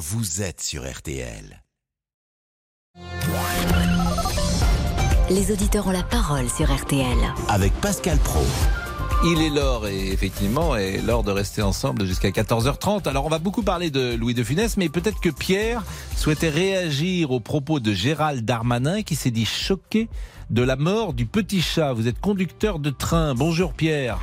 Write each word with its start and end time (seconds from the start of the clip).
vous 0.00 0.40
êtes 0.40 0.62
sur 0.62 0.90
RTL. 0.90 1.62
Les 5.28 5.52
auditeurs 5.52 5.88
ont 5.88 5.90
la 5.90 6.02
parole 6.02 6.48
sur 6.48 6.74
RTL. 6.74 7.18
Avec 7.48 7.74
Pascal 7.82 8.16
Pro. 8.16 8.40
Il 9.26 9.42
est 9.42 9.50
l'heure, 9.50 9.86
et 9.86 10.08
effectivement, 10.10 10.74
est 10.74 11.02
l'heure 11.02 11.22
de 11.22 11.30
rester 11.30 11.60
ensemble 11.60 12.06
jusqu'à 12.06 12.30
14h30. 12.30 13.06
Alors, 13.10 13.26
on 13.26 13.28
va 13.28 13.38
beaucoup 13.38 13.62
parler 13.62 13.90
de 13.90 14.14
Louis 14.14 14.32
de 14.32 14.42
Funès, 14.42 14.78
mais 14.78 14.88
peut-être 14.88 15.20
que 15.20 15.28
Pierre 15.28 15.82
souhaitait 16.16 16.48
réagir 16.48 17.30
aux 17.30 17.40
propos 17.40 17.78
de 17.78 17.92
Gérald 17.92 18.42
Darmanin 18.42 19.02
qui 19.02 19.16
s'est 19.16 19.30
dit 19.30 19.44
choqué 19.44 20.08
de 20.48 20.62
la 20.62 20.76
mort 20.76 21.12
du 21.12 21.26
petit 21.26 21.60
chat. 21.60 21.92
Vous 21.92 22.08
êtes 22.08 22.20
conducteur 22.20 22.78
de 22.78 22.88
train. 22.88 23.34
Bonjour 23.34 23.74
Pierre. 23.74 24.18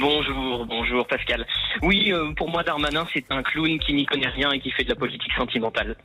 Bonjour, 0.00 0.66
bonjour 0.66 1.06
Pascal. 1.06 1.46
Oui, 1.82 2.12
euh, 2.12 2.32
pour 2.34 2.50
moi 2.50 2.64
Darmanin 2.64 3.06
c'est 3.12 3.24
un 3.30 3.42
clown 3.42 3.78
qui 3.78 3.92
n'y 3.92 4.06
connaît 4.06 4.28
rien 4.28 4.50
et 4.50 4.60
qui 4.60 4.70
fait 4.72 4.82
de 4.84 4.88
la 4.88 4.96
politique 4.96 5.32
sentimentale. 5.36 5.96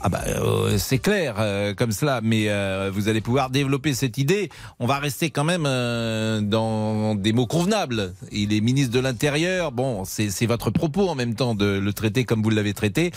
Ah 0.00 0.08
bah 0.08 0.22
euh, 0.28 0.78
c'est 0.78 0.98
clair 0.98 1.34
euh, 1.38 1.74
comme 1.74 1.90
cela, 1.90 2.20
mais 2.22 2.44
euh, 2.48 2.88
vous 2.94 3.08
allez 3.08 3.20
pouvoir 3.20 3.50
développer 3.50 3.94
cette 3.94 4.16
idée. 4.16 4.48
On 4.78 4.86
va 4.86 5.00
rester 5.00 5.30
quand 5.30 5.42
même 5.42 5.64
euh, 5.66 6.40
dans 6.40 7.16
des 7.16 7.32
mots 7.32 7.48
convenables. 7.48 8.14
Il 8.30 8.52
est 8.52 8.60
ministre 8.60 8.94
de 8.94 9.00
l'Intérieur. 9.00 9.72
Bon, 9.72 10.04
c'est 10.04 10.46
votre 10.46 10.70
propos 10.70 11.08
en 11.08 11.16
même 11.16 11.34
temps 11.34 11.56
de 11.56 11.80
le 11.80 11.92
traiter 11.92 12.22
comme 12.22 12.44
vous 12.44 12.50
l'avez 12.50 12.74
traité, 12.74 13.10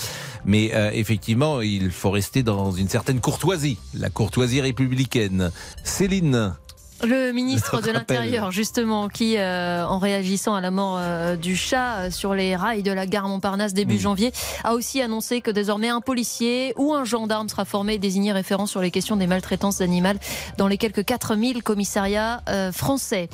mais 0.44 0.72
euh, 0.74 0.90
effectivement, 0.92 1.62
il 1.62 1.92
faut 1.92 2.10
rester 2.10 2.42
dans 2.42 2.72
une 2.72 2.90
certaine 2.90 3.20
courtoisie, 3.20 3.78
la 3.94 4.10
courtoisie 4.10 4.62
républicaine. 4.62 5.52
Céline. 5.84 6.56
Le 7.04 7.32
ministre 7.32 7.82
de 7.82 7.90
l'Intérieur, 7.90 8.52
justement, 8.52 9.08
qui, 9.08 9.38
euh, 9.38 9.84
en 9.86 9.98
réagissant 9.98 10.54
à 10.54 10.62
la 10.62 10.70
mort 10.70 10.98
euh, 11.00 11.36
du 11.36 11.56
chat 11.56 11.96
euh, 11.96 12.12
sur 12.12 12.36
les 12.36 12.56
rails 12.56 12.84
de 12.84 12.92
la 12.92 13.08
gare 13.08 13.28
Montparnasse 13.28 13.74
début 13.74 13.98
janvier, 13.98 14.32
a 14.64 14.74
aussi 14.76 15.02
annoncé 15.02 15.42
que 15.42 15.50
désormais 15.50 15.90
un 15.90 16.02
policier 16.02 16.74
ou 16.78 16.94
un 16.94 17.04
gendarme 17.04 17.50
sera 17.50 17.66
formé 17.66 17.96
et 17.96 17.98
désigné 17.98 18.32
référent 18.32 18.68
sur 18.68 18.82
les 18.82 18.92
questions 18.92 19.16
des 19.16 19.28
maltraitances 19.28 19.82
animales 19.82 20.20
dans 20.58 20.68
les 20.68 20.78
quelques 20.78 21.04
4000 21.04 21.64
commissariats 21.64 22.42
euh, 22.50 22.72
français. 22.72 23.30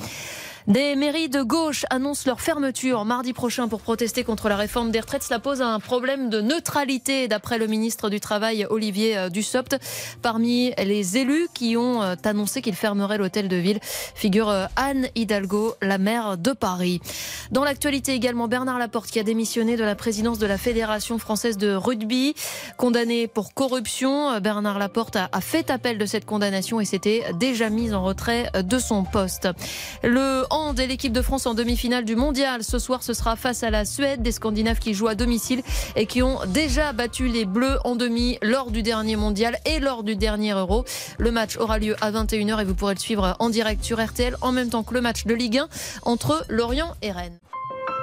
Des 0.68 0.98
mairies 0.98 1.30
de 1.30 1.44
gauche 1.44 1.86
annoncent 1.90 2.24
leur 2.26 2.42
fermeture 2.42 3.06
mardi 3.06 3.32
prochain 3.32 3.70
pour 3.70 3.80
protester 3.80 4.26
contre 4.26 4.50
la 4.50 4.58
réforme 4.58 4.92
des 4.92 5.00
retraites. 5.00 5.24
Cela 5.24 5.40
pose 5.40 5.62
un 5.62 5.80
problème 5.80 6.30
de 6.30 6.42
neutralité, 6.42 7.30
d'après 7.30 7.58
le 7.58 7.68
ministre 7.68 8.10
du 8.10 8.20
Travail, 8.20 8.68
Olivier 8.70 9.18
euh, 9.18 9.30
Dussopt. 9.30 9.78
Parmi 10.22 10.74
les 10.78 11.18
élus 11.18 11.48
qui 11.54 11.78
ont 11.78 12.02
euh, 12.04 12.16
annoncé 12.26 12.62
qu'ils 12.62 12.76
fermeraient 12.76 13.18
l'hôtel 13.18 13.48
de 13.48 13.56
ville, 13.56 13.80
figure 13.82 14.50
euh, 14.50 14.66
Anne 14.76 15.08
Hidalgo, 15.16 15.76
la 15.82 15.98
maire 15.98 16.38
de 16.38 16.52
Paris. 16.52 17.00
Dans 17.50 17.64
l'actualité 17.64 18.12
également, 18.12 18.50
Bernard 18.50 18.78
Laporte 18.78 19.10
qui 19.10 19.22
a 19.22 19.24
démissionné 19.24 19.78
de 19.78 19.86
la 19.86 19.96
présidence 19.96 20.38
de 20.38 20.48
la 20.48 20.58
Fédération 20.58 21.18
française 21.18 21.56
de 21.56 21.74
rugby, 21.76 22.36
condamné 22.76 23.30
pour 23.30 23.54
corruption. 23.54 24.38
Bernard 24.42 24.80
Laporte 24.80 25.16
a, 25.16 25.30
fait 25.40 25.72
appel 25.72 25.98
de 25.98 26.06
cette 26.06 26.26
condamnation 26.26 26.82
et 26.82 26.86
s'était 26.86 27.24
déjà 27.40 27.70
mis 27.70 27.94
en 27.94 28.04
retrait 28.04 28.52
de 28.54 28.80
son 28.80 29.06
poste. 29.06 29.48
Hand 30.58 30.80
et 30.80 30.88
l'équipe 30.88 31.14
de 31.14 31.22
France 31.22 31.46
en 31.46 31.54
demi-finale 31.54 32.04
du 32.04 32.16
mondial. 32.16 32.64
Ce 32.64 32.80
soir, 32.80 33.04
ce 33.04 33.14
sera 33.14 33.36
face 33.36 33.64
à 33.64 33.70
la 33.70 33.86
Suède, 33.86 34.22
des 34.22 34.32
Scandinaves 34.32 34.80
qui 34.80 34.94
jouent 34.94 35.08
à 35.08 35.16
domicile 35.16 35.62
et 35.96 36.06
qui 36.06 36.22
ont 36.24 36.40
déjà 36.48 36.94
battu 36.94 37.28
les 37.28 37.46
Bleus 37.46 37.78
en 37.84 37.96
demi 37.96 38.38
lors 38.42 38.72
du 38.72 38.84
dernier 38.84 39.16
mondial 39.16 39.58
et 39.66 39.80
lors 39.80 40.04
du 40.04 40.16
dernier 40.16 40.52
Euro. 40.52 40.86
Le 41.18 41.32
match 41.32 41.58
aura 41.58 41.80
lieu 41.80 41.96
à 42.02 42.12
21h 42.12 42.62
et 42.62 42.66
vous 42.66 42.76
pourrez 42.76 42.96
le 42.96 43.00
suivre 43.00 43.36
en 43.40 43.50
direct 43.50 43.84
sur 43.84 44.04
RTL 44.04 44.36
en 44.42 44.52
même 44.52 44.70
temps 44.70 44.84
que 44.84 44.94
le 44.94 45.02
match 45.02 45.26
de 45.26 45.34
Ligue 45.34 45.60
1 45.60 45.68
entre 46.04 46.44
Lorient 46.50 46.96
et 47.02 47.12
Rennes. 47.12 47.38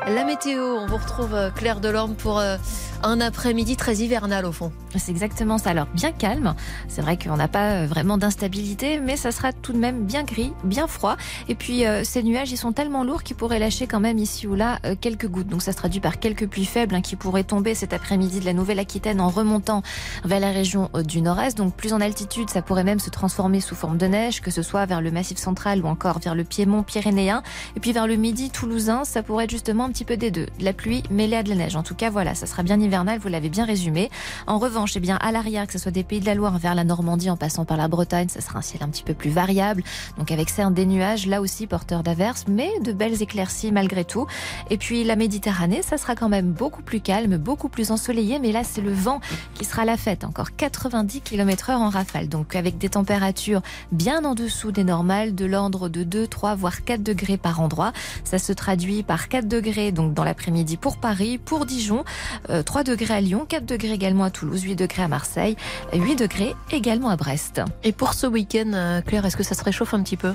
La 0.07 0.25
météo, 0.25 0.61
on 0.61 0.87
vous 0.87 0.99
retrouve 0.99 1.35
euh, 1.35 1.51
Claire 1.51 1.81
Delorme 1.81 2.15
pour 2.15 2.39
euh, 2.39 2.59
un 3.05 3.21
après-midi 3.21 3.77
très 3.77 3.97
hivernal 3.97 4.47
au 4.47 4.53
fond. 4.53 4.73
C'est 4.97 5.11
exactement 5.11 5.59
ça. 5.59 5.71
Alors 5.71 5.87
bien 5.95 6.11
calme. 6.11 6.55
C'est 6.89 7.03
vrai 7.03 7.19
qu'on 7.19 7.37
n'a 7.37 7.49
pas 7.49 7.73
euh, 7.73 7.87
vraiment 7.87 8.17
d'instabilité, 8.19 8.99
mais 8.99 9.17
ça 9.17 9.31
sera 9.31 9.53
tout 9.53 9.73
de 9.73 9.79
même 9.79 10.05
bien 10.05 10.25
gris, 10.25 10.53
bien 10.65 10.87
froid. 10.87 11.17
Et 11.49 11.55
puis 11.55 11.87
euh, 11.87 12.03
ces 12.03 12.23
nuages, 12.23 12.51
ils 12.51 12.57
sont 12.57 12.73
tellement 12.73 13.05
lourds 13.05 13.23
qu'ils 13.23 13.37
pourraient 13.37 13.59
lâcher 13.59 13.87
quand 13.87 14.01
même 14.01 14.19
ici 14.19 14.47
ou 14.47 14.55
là 14.55 14.79
euh, 14.87 14.97
quelques 14.99 15.29
gouttes. 15.29 15.49
Donc 15.49 15.63
ça 15.63 15.73
se 15.73 15.77
traduit 15.77 16.01
par 16.01 16.19
quelques 16.19 16.49
pluies 16.49 16.65
faibles 16.65 16.95
hein, 16.95 17.03
qui 17.03 17.17
pourraient 17.17 17.45
tomber 17.45 17.75
cet 17.75 17.93
après-midi 17.93 18.41
de 18.41 18.47
la 18.47 18.55
Nouvelle-Aquitaine 18.55 19.21
en 19.21 19.29
remontant 19.29 19.83
vers 20.25 20.41
la 20.41 20.51
région 20.51 20.91
du 21.05 21.21
Nord-Est. 21.21 21.59
Donc 21.59 21.75
plus 21.75 21.93
en 21.93 22.01
altitude, 22.01 22.49
ça 22.49 22.63
pourrait 22.63 22.85
même 22.85 23.01
se 23.01 23.11
transformer 23.11 23.61
sous 23.61 23.75
forme 23.75 23.99
de 23.99 24.07
neige, 24.07 24.41
que 24.41 24.51
ce 24.51 24.63
soit 24.63 24.87
vers 24.87 25.01
le 25.01 25.11
Massif 25.11 25.39
central 25.39 25.85
ou 25.85 25.89
encore 25.89 26.21
vers 26.21 26.35
le 26.35 26.45
Piémont 26.45 26.83
pyrénéen. 26.83 27.43
Et 27.77 27.81
puis 27.81 27.93
vers 27.93 28.07
le 28.07 28.17
Midi 28.17 28.51
toulousain, 28.51 29.05
ça 29.05 29.23
pourrait 29.23 29.45
être 29.45 29.51
justement 29.51 29.85
un 29.85 29.91
petit 29.91 30.05
peu 30.05 30.17
des 30.17 30.31
deux, 30.31 30.47
de 30.59 30.65
la 30.65 30.73
pluie 30.73 31.03
mêlée 31.11 31.37
à 31.37 31.43
de 31.43 31.51
la 31.51 31.57
neige. 31.57 31.77
En 31.77 31.83
tout 31.83 31.95
cas, 31.95 32.11
voilà, 32.11 32.35
ça 32.35 32.47
sera 32.47 32.63
bien 32.63 32.81
Vous 32.95 33.29
l'avez 33.29 33.49
bien 33.49 33.65
résumé. 33.65 34.09
En 34.47 34.59
revanche, 34.59 34.93
eh 34.95 35.01
bien, 35.01 35.17
à 35.17 35.33
l'arrière, 35.33 35.67
que 35.67 35.73
ce 35.73 35.81
soit 35.81 35.91
des 35.91 36.05
Pays 36.05 36.21
de 36.21 36.27
la 36.27 36.37
Loire 36.37 36.59
vers 36.59 36.77
la 36.77 36.85
Normandie 36.85 37.29
en 37.29 37.37
passant 37.37 37.65
par 37.65 37.77
la 37.77 37.89
Bretagne, 37.89 38.29
ça 38.29 38.41
sera 38.41 38.61
un 38.61 38.63
ciel 38.63 38.85
un 38.85 38.89
petit 38.89 39.03
peu 39.03 39.15
plus 39.15 39.31
variable. 39.31 39.83
Donc 40.17 40.31
avec 40.31 40.49
certes 40.49 40.75
des 40.75 40.87
nuages, 40.87 41.27
là 41.27 41.41
aussi 41.41 41.67
porteurs 41.67 42.05
d'averses, 42.05 42.45
mais 42.49 42.71
de 42.85 42.93
belles 42.93 43.21
éclaircies 43.21 43.73
malgré 43.73 44.05
tout. 44.05 44.29
Et 44.71 44.79
puis 44.79 45.03
la 45.03 45.17
Méditerranée, 45.17 45.83
ça 45.83 45.99
sera 45.99 46.15
quand 46.15 46.29
même 46.29 46.53
beaucoup 46.53 46.83
plus 46.83 47.01
calme, 47.01 47.37
beaucoup 47.37 47.69
plus 47.69 47.91
ensoleillé, 47.91 48.39
mais 48.39 48.53
là 48.53 48.63
c'est 48.63 48.81
le 48.81 48.93
vent 48.93 49.21
qui 49.55 49.65
sera 49.65 49.85
la 49.85 49.97
fête. 49.97 50.23
Encore 50.23 50.55
90 50.55 51.23
km 51.23 51.71
heure 51.71 51.81
en 51.81 51.89
rafale. 51.89 52.29
Donc 52.29 52.55
avec 52.55 52.79
des 52.79 52.91
températures 52.91 53.63
bien 53.91 54.25
en 54.25 54.37
dessous 54.37 54.71
des 54.71 54.85
normales, 54.85 55.35
de 55.35 55.47
l'ordre 55.47 55.89
de 55.89 56.05
2, 56.05 56.29
3, 56.29 56.55
voire 56.55 56.85
4 56.85 57.03
degrés 57.03 57.39
par 57.39 57.61
endroit. 57.61 57.93
Ça 58.23 58.39
se 58.39 58.53
traduit 58.53 59.03
par 59.03 59.29
4 59.29 59.49
degrés 59.49 59.91
donc 59.91 60.15
dans 60.15 60.25
l'après-midi 60.25 60.77
pour 60.77 60.99
Paris, 60.99 61.39
pour 61.39 61.67
Dijon, 61.67 62.05
euh, 62.51 62.63
3 62.63 62.74
degrés 62.83 63.15
à 63.15 63.21
Lyon, 63.21 63.47
4 63.49 63.65
degrés 63.65 63.93
également 63.93 64.25
à 64.25 64.31
Toulouse, 64.31 64.63
8 64.63 64.77
degrés 64.77 65.03
à 65.03 65.09
Marseille, 65.09 65.57
8 65.93 66.17
degrés 66.17 66.55
également 66.73 67.11
à 67.11 67.17
Brest. 67.17 67.61
Et 67.83 67.93
pour 67.93 68.15
ce 68.15 68.27
week-end, 68.27 68.73
euh, 68.75 69.01
Claire, 69.03 69.25
est-ce 69.25 69.37
que 69.37 69.43
ça 69.43 69.55
se 69.55 69.63
réchauffe 69.63 69.95
un 69.95 70.03
petit 70.03 70.17
peu? 70.17 70.33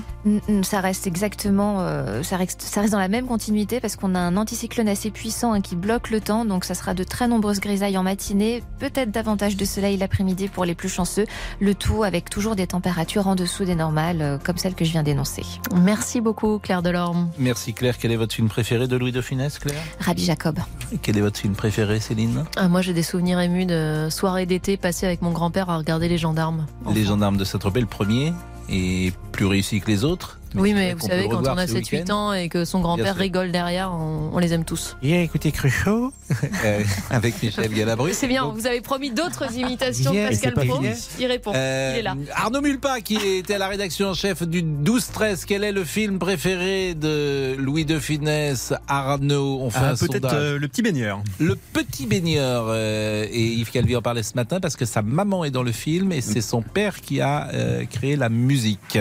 Ça 0.62 0.80
reste 0.80 1.06
exactement, 1.06 1.80
euh, 1.80 2.22
ça, 2.22 2.36
reste, 2.36 2.62
ça 2.62 2.80
reste 2.80 2.92
dans 2.92 2.98
la 2.98 3.08
même 3.08 3.26
continuité 3.26 3.80
parce 3.80 3.96
qu'on 3.96 4.14
a 4.14 4.18
un 4.18 4.36
anticyclone 4.36 4.88
assez 4.88 5.10
puissant 5.10 5.52
hein, 5.52 5.60
qui 5.60 5.76
bloque 5.76 6.10
le 6.10 6.20
temps, 6.20 6.44
donc 6.44 6.64
ça 6.64 6.74
sera 6.74 6.94
de 6.94 7.04
très 7.04 7.28
nombreuses 7.28 7.60
grisailles 7.60 7.98
en 7.98 8.02
matinée, 8.02 8.62
peut-être 8.78 9.10
davantage 9.10 9.56
de 9.56 9.64
soleil 9.64 9.96
l'après-midi 9.96 10.48
pour 10.48 10.64
les 10.64 10.74
plus 10.74 10.88
chanceux, 10.88 11.26
le 11.60 11.74
tout 11.74 12.04
avec 12.04 12.30
toujours 12.30 12.56
des 12.56 12.66
températures 12.66 13.26
en 13.26 13.34
dessous 13.34 13.64
des 13.64 13.74
normales, 13.74 14.22
euh, 14.22 14.38
comme 14.38 14.56
celles 14.56 14.74
que 14.74 14.84
je 14.84 14.92
viens 14.92 15.02
d'énoncer. 15.02 15.42
Merci 15.74 16.20
beaucoup 16.20 16.58
Claire 16.58 16.82
Delorme. 16.82 17.30
Merci 17.38 17.74
Claire. 17.74 17.98
Quel 17.98 18.12
est 18.12 18.16
votre 18.16 18.34
film 18.34 18.48
préféré 18.48 18.86
de 18.88 18.96
Louis 18.96 19.12
de 19.12 19.20
Funès, 19.20 19.58
Claire? 19.58 19.82
Rabbi 19.98 20.24
Jacob. 20.24 20.58
Quel 21.02 21.18
est 21.18 21.20
votre 21.20 21.38
film 21.38 21.54
préféré, 21.54 22.00
Céline? 22.00 22.29
Ah, 22.56 22.68
moi 22.68 22.82
j'ai 22.82 22.92
des 22.92 23.02
souvenirs 23.02 23.40
émus 23.40 23.66
de 23.66 24.08
soirées 24.10 24.46
d'été 24.46 24.76
passées 24.76 25.06
avec 25.06 25.22
mon 25.22 25.30
grand-père 25.30 25.70
à 25.70 25.78
regarder 25.78 26.08
les 26.08 26.18
gendarmes. 26.18 26.66
Les 26.94 27.04
gendarmes 27.04 27.36
de 27.36 27.44
Saint-Tropez, 27.44 27.80
le 27.80 27.86
premier, 27.86 28.32
est 28.68 29.14
plus 29.32 29.46
réussi 29.46 29.80
que 29.80 29.86
les 29.86 30.04
autres. 30.04 30.39
Oui, 30.54 30.72
mais 30.74 30.94
vous 30.94 31.06
savez, 31.06 31.28
quand 31.28 31.42
on 31.46 31.56
a 31.56 31.66
ce 31.66 31.74
7-8 31.74 31.92
week-end. 32.00 32.12
ans 32.14 32.32
et 32.32 32.48
que 32.48 32.64
son 32.64 32.80
grand-père 32.80 33.14
rigole 33.16 33.52
derrière, 33.52 33.92
on, 33.92 34.30
on 34.32 34.38
les 34.38 34.52
aime 34.52 34.64
tous. 34.64 34.96
Il 35.02 35.12
a 35.14 35.20
écouté 35.20 35.52
Cruchot 35.52 36.12
euh, 36.64 36.80
avec 37.10 37.42
Michel 37.42 37.72
Galabru. 37.72 38.10
C'est 38.12 38.26
bien, 38.26 38.42
Donc, 38.44 38.54
vous 38.56 38.66
avez 38.66 38.80
promis 38.80 39.10
d'autres 39.10 39.52
imitations 39.56 40.12
de 40.12 40.28
Pascal 40.28 40.54
Pro. 40.54 40.80
Il 41.18 41.26
répond, 41.26 41.52
euh, 41.54 41.92
il 41.94 41.98
est 42.00 42.02
là. 42.02 42.16
Arnaud 42.34 42.60
Mulpa, 42.60 43.00
qui 43.00 43.16
était 43.16 43.54
à 43.54 43.58
la 43.58 43.68
rédaction 43.68 44.08
en 44.08 44.14
chef 44.14 44.42
du 44.42 44.62
12-13, 44.62 45.44
quel 45.46 45.64
est 45.64 45.72
le 45.72 45.84
film 45.84 46.18
préféré 46.18 46.94
de 46.94 47.54
Louis 47.58 47.84
de 47.84 47.98
Funès 47.98 48.72
Arnaud, 48.88 49.58
on 49.60 49.70
fait 49.70 49.78
Ah, 49.82 49.90
un 49.90 49.96
Peut-être 49.96 50.12
sondage. 50.14 50.32
euh, 50.34 50.58
le 50.58 50.68
petit 50.68 50.82
baigneur. 50.82 51.22
Le 51.38 51.54
petit 51.56 52.06
baigneur, 52.06 52.66
euh, 52.68 53.24
et 53.30 53.46
Yves 53.52 53.70
Calvi 53.70 53.94
en 53.96 54.02
parlait 54.02 54.22
ce 54.22 54.34
matin 54.34 54.58
parce 54.60 54.76
que 54.76 54.84
sa 54.84 55.02
maman 55.02 55.44
est 55.44 55.50
dans 55.50 55.62
le 55.62 55.72
film 55.72 56.12
et 56.12 56.20
c'est 56.20 56.40
son 56.40 56.62
père 56.62 57.00
qui 57.00 57.20
a 57.20 57.48
euh, 57.54 57.84
créé 57.90 58.16
la 58.16 58.28
musique. 58.28 58.98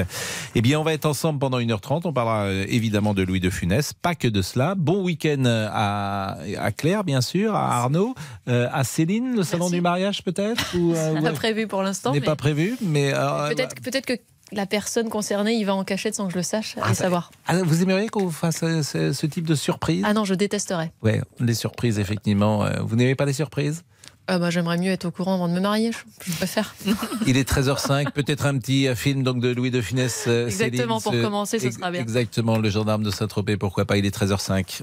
Eh 0.55 0.61
bien, 0.61 0.79
on 0.79 0.83
va 0.83 0.93
être 0.93 1.05
ensemble 1.05 1.38
pendant 1.39 1.59
1h30. 1.59 2.01
On 2.05 2.13
parlera 2.13 2.43
euh, 2.43 2.65
évidemment 2.67 3.13
de 3.13 3.23
Louis 3.23 3.39
de 3.39 3.49
Funès, 3.49 3.93
pas 3.93 4.13
que 4.15 4.27
de 4.27 4.41
cela. 4.41 4.75
Bon 4.75 5.01
week-end 5.03 5.43
à, 5.45 6.37
à 6.59 6.71
Claire, 6.71 7.03
bien 7.03 7.21
sûr, 7.21 7.55
à 7.55 7.77
Arnaud, 7.77 8.13
euh, 8.47 8.67
à 8.71 8.83
Céline, 8.83 9.35
le 9.35 9.43
salon 9.43 9.65
Merci. 9.65 9.75
du 9.75 9.81
mariage 9.81 10.23
peut-être 10.23 10.75
ou, 10.77 10.93
euh, 10.93 11.21
Pas 11.21 11.31
ou- 11.31 11.33
prévu 11.33 11.65
pour 11.67 11.81
l'instant. 11.81 12.11
n'est 12.13 12.19
mais 12.19 12.25
pas 12.25 12.35
prévu, 12.35 12.75
mais 12.81 13.11
euh, 13.13 13.49
Peut-être 13.83 14.05
que 14.05 14.13
la 14.51 14.65
personne 14.65 15.09
concernée, 15.09 15.53
il 15.53 15.63
va 15.65 15.75
en 15.75 15.83
cachette 15.83 16.15
sans 16.15 16.25
que 16.25 16.31
je 16.33 16.37
le 16.37 16.43
sache 16.43 16.75
Ah, 16.81 16.91
et 16.91 16.93
savoir. 16.95 17.31
ah, 17.47 17.61
vous 17.63 17.81
aimeriez 17.83 18.09
qu'on 18.09 18.23
vous 18.25 18.31
fasse 18.31 18.59
ce, 18.81 19.13
ce 19.13 19.25
type 19.27 19.45
de 19.47 19.55
surprise? 19.55 20.03
Ah 20.05 20.13
non, 20.13 20.25
je 20.25 20.33
détesterais. 20.33 20.91
Ouais, 21.03 21.21
les 21.39 21.53
surprises 21.53 21.99
effectivement. 21.99 22.65
Vous 22.81 22.95
n'aimez 22.95 23.15
pas 23.15 23.25
les 23.25 23.33
surprises? 23.33 23.83
Ah 24.31 24.37
bah, 24.37 24.49
J'aimerais 24.51 24.77
mieux 24.77 24.91
être 24.91 25.05
au 25.05 25.11
courant 25.11 25.33
avant 25.35 25.47
de 25.47 25.53
me 25.53 25.59
marier, 25.59 25.91
je, 25.91 26.31
je 26.31 26.37
préfère. 26.37 26.75
Il 27.27 27.35
est 27.35 27.49
13h05, 27.49 28.11
peut-être 28.11 28.45
un 28.45 28.57
petit 28.59 28.87
euh, 28.87 28.93
film 28.95 29.23
donc 29.23 29.39
de 29.39 29.49
Louis 29.49 29.71
de 29.71 29.81
Funès. 29.81 30.25
euh, 30.27 30.45
Exactement, 30.47 30.99
Céline, 30.99 31.21
pour 31.21 31.29
commencer, 31.31 31.57
ce 31.59 31.71
sera 31.71 31.89
bien. 31.89 31.99
Exactement, 32.01 32.57
le 32.59 32.69
gendarme 32.69 33.03
de 33.03 33.09
Saint-Tropez, 33.11 33.57
pourquoi 33.57 33.85
pas, 33.85 33.97
il 33.97 34.05
est 34.05 34.15
13h05. 34.15 34.81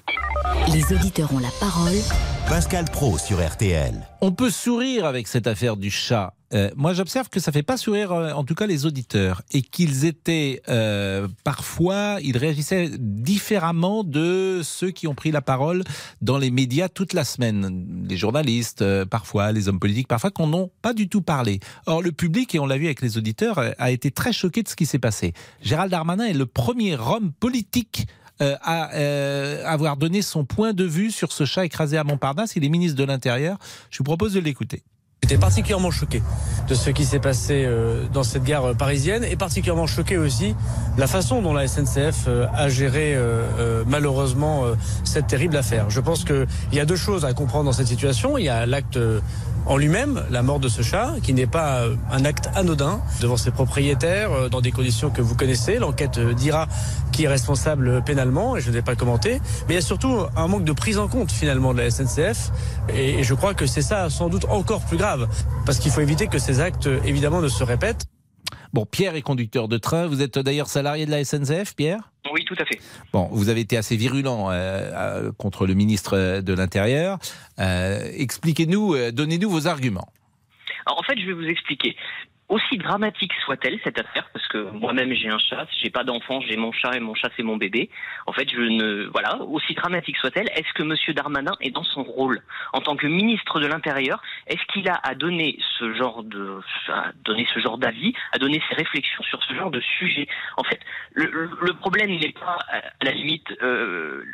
Les 0.72 0.92
auditeurs 0.92 1.32
ont 1.32 1.38
la 1.38 1.50
parole 1.60 1.94
Pascal 2.48 2.86
Pro 2.86 3.18
sur 3.18 3.44
RTL. 3.46 3.94
On 4.20 4.32
peut 4.32 4.50
sourire 4.50 5.04
avec 5.06 5.28
cette 5.28 5.46
affaire 5.46 5.76
du 5.76 5.90
chat, 5.90 6.32
Euh, 6.52 6.70
moi, 6.76 6.92
j'observe 6.92 7.28
que 7.28 7.40
ça 7.40 7.50
fait 7.50 7.62
pas 7.62 7.76
sourire, 7.76 8.12
euh, 8.12 8.32
en 8.32 8.44
tout 8.44 8.54
cas, 8.54 8.66
les 8.66 8.86
auditeurs, 8.86 9.42
et 9.52 9.62
qu'ils 9.62 10.04
étaient 10.04 10.62
euh, 10.68 11.26
parfois, 11.44 12.18
ils 12.22 12.36
réagissaient 12.36 12.90
différemment 12.98 14.04
de 14.04 14.60
ceux 14.62 14.90
qui 14.90 15.08
ont 15.08 15.14
pris 15.14 15.32
la 15.32 15.42
parole 15.42 15.82
dans 16.20 16.38
les 16.38 16.50
médias 16.50 16.88
toute 16.88 17.12
la 17.12 17.24
semaine, 17.24 18.04
les 18.08 18.16
journalistes, 18.16 18.84
parfois 19.04 19.52
les 19.52 19.68
hommes 19.68 19.80
politiques, 19.80 20.08
parfois 20.08 20.30
qu'on 20.30 20.46
n'ont 20.46 20.70
pas 20.82 20.94
du 20.94 21.08
tout 21.08 21.22
parlé. 21.22 21.60
Or, 21.86 22.02
le 22.02 22.12
public, 22.12 22.54
et 22.54 22.58
on 22.58 22.66
l'a 22.66 22.78
vu 22.78 22.86
avec 22.86 23.00
les 23.00 23.18
auditeurs, 23.18 23.60
a 23.78 23.90
été 23.90 24.10
très 24.10 24.32
choqué 24.32 24.62
de 24.62 24.68
ce 24.68 24.76
qui 24.76 24.86
s'est 24.86 24.98
passé. 24.98 25.32
Gérald 25.62 25.90
Darmanin 25.90 26.26
est 26.26 26.32
le 26.32 26.46
premier 26.46 26.96
homme 26.96 27.32
politique 27.32 28.06
à 28.38 28.90
avoir 29.64 29.96
donné 29.96 30.22
son 30.22 30.44
point 30.44 30.74
de 30.74 30.84
vue 30.84 31.10
sur 31.10 31.32
ce 31.32 31.44
chat 31.44 31.64
écrasé 31.64 31.96
à 31.96 32.04
Montparnasse. 32.04 32.54
Il 32.56 32.64
est 32.64 32.68
ministre 32.68 32.98
de 32.98 33.04
l'Intérieur. 33.04 33.58
Je 33.90 33.98
vous 33.98 34.04
propose 34.04 34.34
de 34.34 34.40
l'écouter. 34.40 34.82
J'étais 35.22 35.38
particulièrement 35.38 35.90
choqué 35.90 36.22
de 36.68 36.74
ce 36.74 36.90
qui 36.90 37.04
s'est 37.04 37.18
passé 37.18 37.64
euh, 37.66 38.04
dans 38.12 38.22
cette 38.22 38.44
gare 38.44 38.66
euh, 38.66 38.74
parisienne 38.74 39.24
et 39.24 39.34
particulièrement 39.34 39.88
choqué 39.88 40.18
aussi 40.18 40.54
de 40.94 41.00
la 41.00 41.08
façon 41.08 41.42
dont 41.42 41.52
la 41.52 41.66
SNCF 41.66 42.26
euh, 42.28 42.46
a 42.54 42.68
géré 42.68 43.18
malheureusement 43.86 44.64
cette 45.04 45.26
terrible 45.26 45.56
affaire. 45.56 45.90
Je 45.90 46.00
pense 46.00 46.24
qu'il 46.24 46.46
y 46.72 46.80
a 46.80 46.84
deux 46.84 46.96
choses 46.96 47.24
à 47.24 47.32
comprendre 47.32 47.64
dans 47.64 47.72
cette 47.72 47.86
situation. 47.88 48.38
Il 48.38 48.44
y 48.44 48.48
a 48.48 48.66
l'acte 48.66 48.98
en 49.66 49.76
lui-même, 49.76 50.22
la 50.30 50.42
mort 50.42 50.60
de 50.60 50.68
ce 50.68 50.82
chat, 50.82 51.14
qui 51.22 51.34
n'est 51.34 51.46
pas 51.46 51.80
euh, 51.80 51.96
un 52.10 52.24
acte 52.24 52.48
anodin 52.54 53.00
devant 53.20 53.36
ses 53.36 53.50
propriétaires, 53.50 54.32
euh, 54.32 54.48
dans 54.48 54.60
des 54.60 54.70
conditions 54.70 55.10
que 55.10 55.20
vous 55.20 55.34
connaissez. 55.34 55.78
L'enquête 55.78 56.18
euh, 56.18 56.34
dira 56.34 56.68
qui 57.12 57.24
est 57.24 57.28
responsable 57.28 58.02
pénalement, 58.04 58.56
et 58.56 58.60
je 58.60 58.68
ne 58.68 58.74
vais 58.74 58.82
pas 58.82 58.94
commenter. 58.94 59.40
Mais 59.68 59.74
il 59.74 59.76
y 59.76 59.78
a 59.78 59.82
surtout 59.82 60.20
un 60.36 60.46
manque 60.46 60.64
de 60.64 60.72
prise 60.72 60.98
en 60.98 61.08
compte 61.08 61.32
finalement 61.32 61.74
de 61.74 61.78
la 61.78 61.90
SNCF, 61.90 62.52
et, 62.94 63.22
je 63.22 63.34
crois 63.34 63.54
que 63.54 63.66
c'est 63.66 63.82
ça 63.82 64.08
sans 64.10 64.28
doute 64.28 64.46
encore 64.48 64.82
plus 64.82 64.96
grave, 64.96 65.26
parce 65.64 65.78
qu'il 65.78 65.90
faut 65.90 66.00
éviter 66.00 66.28
que 66.28 66.38
ces 66.38 66.60
actes 66.60 66.88
évidemment 67.04 67.40
ne 67.40 67.48
se 67.48 67.64
répètent. 67.64 68.06
Bon, 68.72 68.86
Pierre 68.86 69.14
est 69.14 69.22
conducteur 69.22 69.68
de 69.68 69.78
train. 69.78 70.06
Vous 70.06 70.22
êtes 70.22 70.38
d'ailleurs 70.38 70.68
salarié 70.68 71.06
de 71.06 71.10
la 71.10 71.24
SNCF, 71.24 71.74
Pierre? 71.74 72.10
Oui, 72.32 72.44
tout 72.44 72.56
à 72.58 72.64
fait. 72.64 72.78
Bon, 73.12 73.28
vous 73.30 73.48
avez 73.48 73.60
été 73.60 73.76
assez 73.76 73.96
virulent 73.96 74.50
euh, 74.50 74.52
euh, 74.52 75.32
contre 75.32 75.66
le 75.66 75.74
ministre 75.74 76.40
de 76.40 76.52
l'Intérieur. 76.52 77.18
Euh, 77.58 78.00
Expliquez-nous, 78.16 78.94
euh, 78.94 79.12
donnez-nous 79.12 79.48
vos 79.48 79.66
arguments. 79.66 80.08
Alors, 80.86 81.00
en 81.00 81.02
fait, 81.02 81.18
je 81.20 81.26
vais 81.26 81.32
vous 81.32 81.46
expliquer. 81.46 81.96
Aussi 82.48 82.78
dramatique 82.78 83.32
soit-elle 83.44 83.80
cette 83.82 83.98
affaire, 83.98 84.28
parce 84.32 84.46
que 84.46 84.58
moi-même 84.70 85.12
j'ai 85.12 85.28
un 85.28 85.38
chat, 85.38 85.66
j'ai 85.82 85.90
pas 85.90 86.04
d'enfant, 86.04 86.40
j'ai 86.42 86.56
mon 86.56 86.70
chat 86.70 86.94
et 86.96 87.00
mon 87.00 87.14
chat 87.14 87.28
c'est 87.36 87.42
mon 87.42 87.56
bébé. 87.56 87.90
En 88.26 88.32
fait, 88.32 88.48
je 88.48 88.60
ne 88.60 89.06
voilà, 89.06 89.42
aussi 89.42 89.74
dramatique 89.74 90.16
soit-elle, 90.18 90.48
est-ce 90.54 90.72
que 90.74 90.84
Monsieur 90.84 91.12
Darmanin 91.12 91.54
est 91.60 91.70
dans 91.70 91.82
son 91.82 92.04
rôle 92.04 92.40
en 92.72 92.80
tant 92.80 92.94
que 92.94 93.08
ministre 93.08 93.58
de 93.58 93.66
l'Intérieur? 93.66 94.22
Est-ce 94.46 94.64
qu'il 94.72 94.88
a 94.88 94.94
à 95.02 95.16
donner 95.16 95.58
ce 95.78 95.92
genre 95.94 96.22
de, 96.22 96.60
à 96.88 97.10
donner 97.24 97.48
ce 97.52 97.58
genre 97.58 97.78
d'avis, 97.78 98.14
à 98.32 98.38
donner 98.38 98.62
ses 98.68 98.76
réflexions 98.76 99.24
sur 99.24 99.42
ce 99.42 99.52
genre 99.54 99.72
de 99.72 99.80
sujet? 99.98 100.28
En 100.56 100.62
fait, 100.62 100.80
le, 101.14 101.26
le- 101.60 101.74
problème 101.74 102.10
n'est 102.10 102.32
pas 102.32 102.58
à 102.68 103.04
la 103.04 103.10
limite. 103.10 103.46
Euh, 103.62 104.24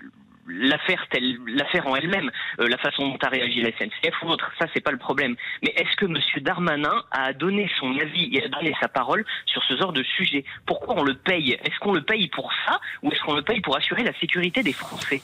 l'affaire 0.46 1.06
telle 1.10 1.38
l'affaire 1.46 1.86
en 1.86 1.96
elle-même 1.96 2.30
euh, 2.60 2.68
la 2.68 2.78
façon 2.78 3.08
dont 3.08 3.18
a 3.22 3.28
réagi 3.28 3.60
la 3.60 3.70
SNCF 3.70 4.22
ou 4.22 4.28
autre 4.28 4.50
ça 4.58 4.66
c'est 4.74 4.80
pas 4.80 4.90
le 4.90 4.98
problème. 4.98 5.36
Mais 5.62 5.72
est-ce 5.76 5.96
que 5.96 6.06
monsieur 6.06 6.40
Darmanin 6.40 7.02
a 7.10 7.32
donné 7.32 7.70
son 7.78 7.96
avis 7.98 8.30
et 8.32 8.44
a 8.44 8.48
donné 8.48 8.74
sa 8.80 8.88
parole 8.88 9.24
sur 9.46 9.62
ce 9.64 9.76
genre 9.76 9.92
de 9.92 10.02
sujet? 10.02 10.44
Pourquoi 10.66 10.96
on 10.98 11.04
le 11.04 11.14
paye? 11.14 11.52
Est-ce 11.64 11.78
qu'on 11.80 11.92
le 11.92 12.02
paye 12.02 12.28
pour 12.28 12.52
ça 12.66 12.80
ou 13.02 13.10
est-ce 13.10 13.20
qu'on 13.22 13.34
le 13.34 13.42
paye 13.42 13.60
pour 13.60 13.76
assurer 13.76 14.02
la 14.02 14.12
sécurité 14.18 14.62
des 14.62 14.72
Français? 14.72 15.22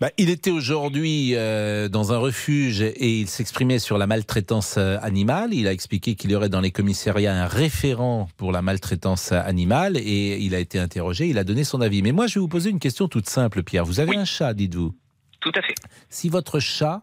Bah, 0.00 0.10
il 0.16 0.30
était 0.30 0.52
aujourd'hui 0.52 1.32
euh, 1.34 1.88
dans 1.88 2.12
un 2.12 2.18
refuge 2.18 2.82
et 2.82 3.18
il 3.18 3.26
s'exprimait 3.26 3.80
sur 3.80 3.98
la 3.98 4.06
maltraitance 4.06 4.76
euh, 4.78 4.96
animale. 5.02 5.52
Il 5.52 5.66
a 5.66 5.72
expliqué 5.72 6.14
qu'il 6.14 6.30
y 6.30 6.36
aurait 6.36 6.48
dans 6.48 6.60
les 6.60 6.70
commissariats 6.70 7.34
un 7.34 7.48
référent 7.48 8.28
pour 8.36 8.52
la 8.52 8.62
maltraitance 8.62 9.32
animale 9.32 9.96
et 9.96 10.38
il 10.38 10.54
a 10.54 10.60
été 10.60 10.78
interrogé, 10.78 11.26
il 11.26 11.36
a 11.36 11.42
donné 11.42 11.64
son 11.64 11.80
avis. 11.80 12.02
Mais 12.02 12.12
moi, 12.12 12.28
je 12.28 12.34
vais 12.34 12.40
vous 12.40 12.46
poser 12.48 12.70
une 12.70 12.78
question 12.78 13.08
toute 13.08 13.28
simple, 13.28 13.64
Pierre. 13.64 13.84
Vous 13.84 13.98
avez 13.98 14.10
Oui. 14.10 14.16
un 14.18 14.24
chat, 14.24 14.54
dites-vous. 14.54 14.94
tout 15.40 15.52
à 15.56 15.62
fait 15.62 15.74
Si 16.10 16.28
votre 16.28 16.60
chat 16.60 17.02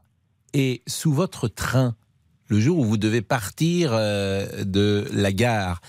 est 0.54 0.82
sous 0.90 1.12
votre 1.12 1.50
train 1.50 1.96
le 2.48 2.62
jour 2.62 2.78
où 2.80 2.86
vous 2.86 2.98
devez 2.98 3.22
partir 3.22 3.90
euh, 3.92 4.64
de 4.64 5.06
la 5.12 5.34
gare, 5.34 5.82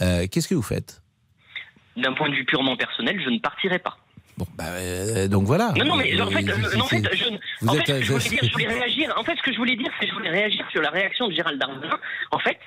euh, 0.00 0.26
qu'est-ce 0.28 0.48
que 0.48 0.56
vous 0.56 0.62
faites? 0.62 1.02
D'un 1.96 2.14
point 2.14 2.28
de 2.30 2.34
vue 2.34 2.44
purement 2.46 2.76
personnel 2.76 3.20
je 3.24 3.30
ne 3.30 3.38
partirai 3.38 3.78
pas 3.78 3.96
Bon, 4.38 4.46
bah, 4.56 4.64
euh, 4.68 5.26
donc 5.26 5.44
voilà. 5.46 5.72
non 5.76 5.84
non 5.84 5.96
mais 5.96 6.20
en 6.20 6.30
fait, 6.30 6.48
Euh, 6.48 6.52
euh, 6.76 6.78
en 6.80 6.86
fait, 6.86 7.02
je, 7.12 7.24
vous 7.60 7.68
en 7.68 7.74
êtes 7.74 7.86
fait, 7.86 7.92
un- 7.92 7.96
ce 7.96 8.00
que 8.00 8.04
je 8.04 8.12
voulais 8.12 8.28
dire, 8.30 8.38
je 8.44 8.52
voulais 8.52 8.66
réagir. 8.68 9.14
En 9.16 9.24
fait, 9.24 9.34
ce 9.36 9.42
que 9.42 9.52
je 9.52 9.56
voulais 9.58 9.74
dire, 9.74 9.90
c'est 9.98 10.06
que 10.06 10.12
je 10.12 10.16
voulais 10.16 10.30
réagir 10.30 10.64
sur 10.70 10.80
la 10.80 10.90
réaction 10.90 11.26
de 11.26 11.34
Gérald 11.34 11.58
Darmanin. 11.58 11.98
En 12.30 12.38
fait, 12.38 12.58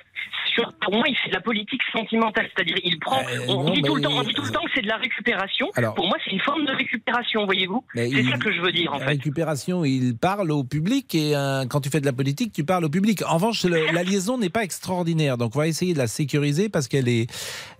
sur, 0.54 0.72
pour 0.80 0.92
moi, 0.94 1.04
il 1.08 1.16
fait 1.16 1.28
de 1.30 1.34
la 1.34 1.40
politique 1.40 1.80
sentimentale, 1.92 2.48
c'est-à-dire 2.54 2.76
il 2.84 2.98
prend. 2.98 3.18
Euh, 3.20 3.46
on, 3.48 3.64
non, 3.64 3.70
dit 3.72 3.82
tout 3.82 3.94
le 3.94 4.02
temps, 4.02 4.10
on 4.12 4.22
dit 4.22 4.32
tout 4.34 4.42
le 4.42 4.50
temps 4.50 4.62
que 4.64 4.70
c'est 4.74 4.82
de 4.82 4.88
la 4.88 4.96
récupération. 4.96 5.68
Alors- 5.74 5.94
pour 5.94 6.06
moi, 6.06 6.16
c'est 6.24 6.30
une 6.32 6.40
forme 6.40 6.64
de 6.66 6.72
récupération, 6.72 7.44
voyez-vous. 7.44 7.84
C'est 7.94 8.22
ça 8.24 8.36
que 8.38 8.52
je 8.52 8.60
veux 8.60 8.72
dire, 8.72 8.92
en 8.94 8.98
fait. 8.98 9.04
récupération, 9.06 9.84
il 9.84 10.16
parle 10.16 10.50
au 10.50 10.64
public 10.64 11.14
et 11.14 11.34
euh, 11.36 11.64
quand 11.66 11.80
tu 11.80 11.90
fais 11.90 12.00
de 12.00 12.06
la 12.06 12.12
politique, 12.12 12.52
tu 12.52 12.64
parles 12.64 12.84
au 12.84 12.88
public. 12.90 13.22
En 13.26 13.34
revanche, 13.34 13.64
le- 13.64 13.92
la 13.92 14.02
liaison 14.02 14.38
n'est 14.38 14.50
pas 14.50 14.62
extraordinaire, 14.64 15.38
donc 15.38 15.54
on 15.56 15.58
va 15.60 15.68
essayer 15.68 15.92
de 15.94 15.98
la 15.98 16.06
sécuriser 16.06 16.68
parce 16.68 16.88
qu'elle 16.88 17.08
est, 17.08 17.26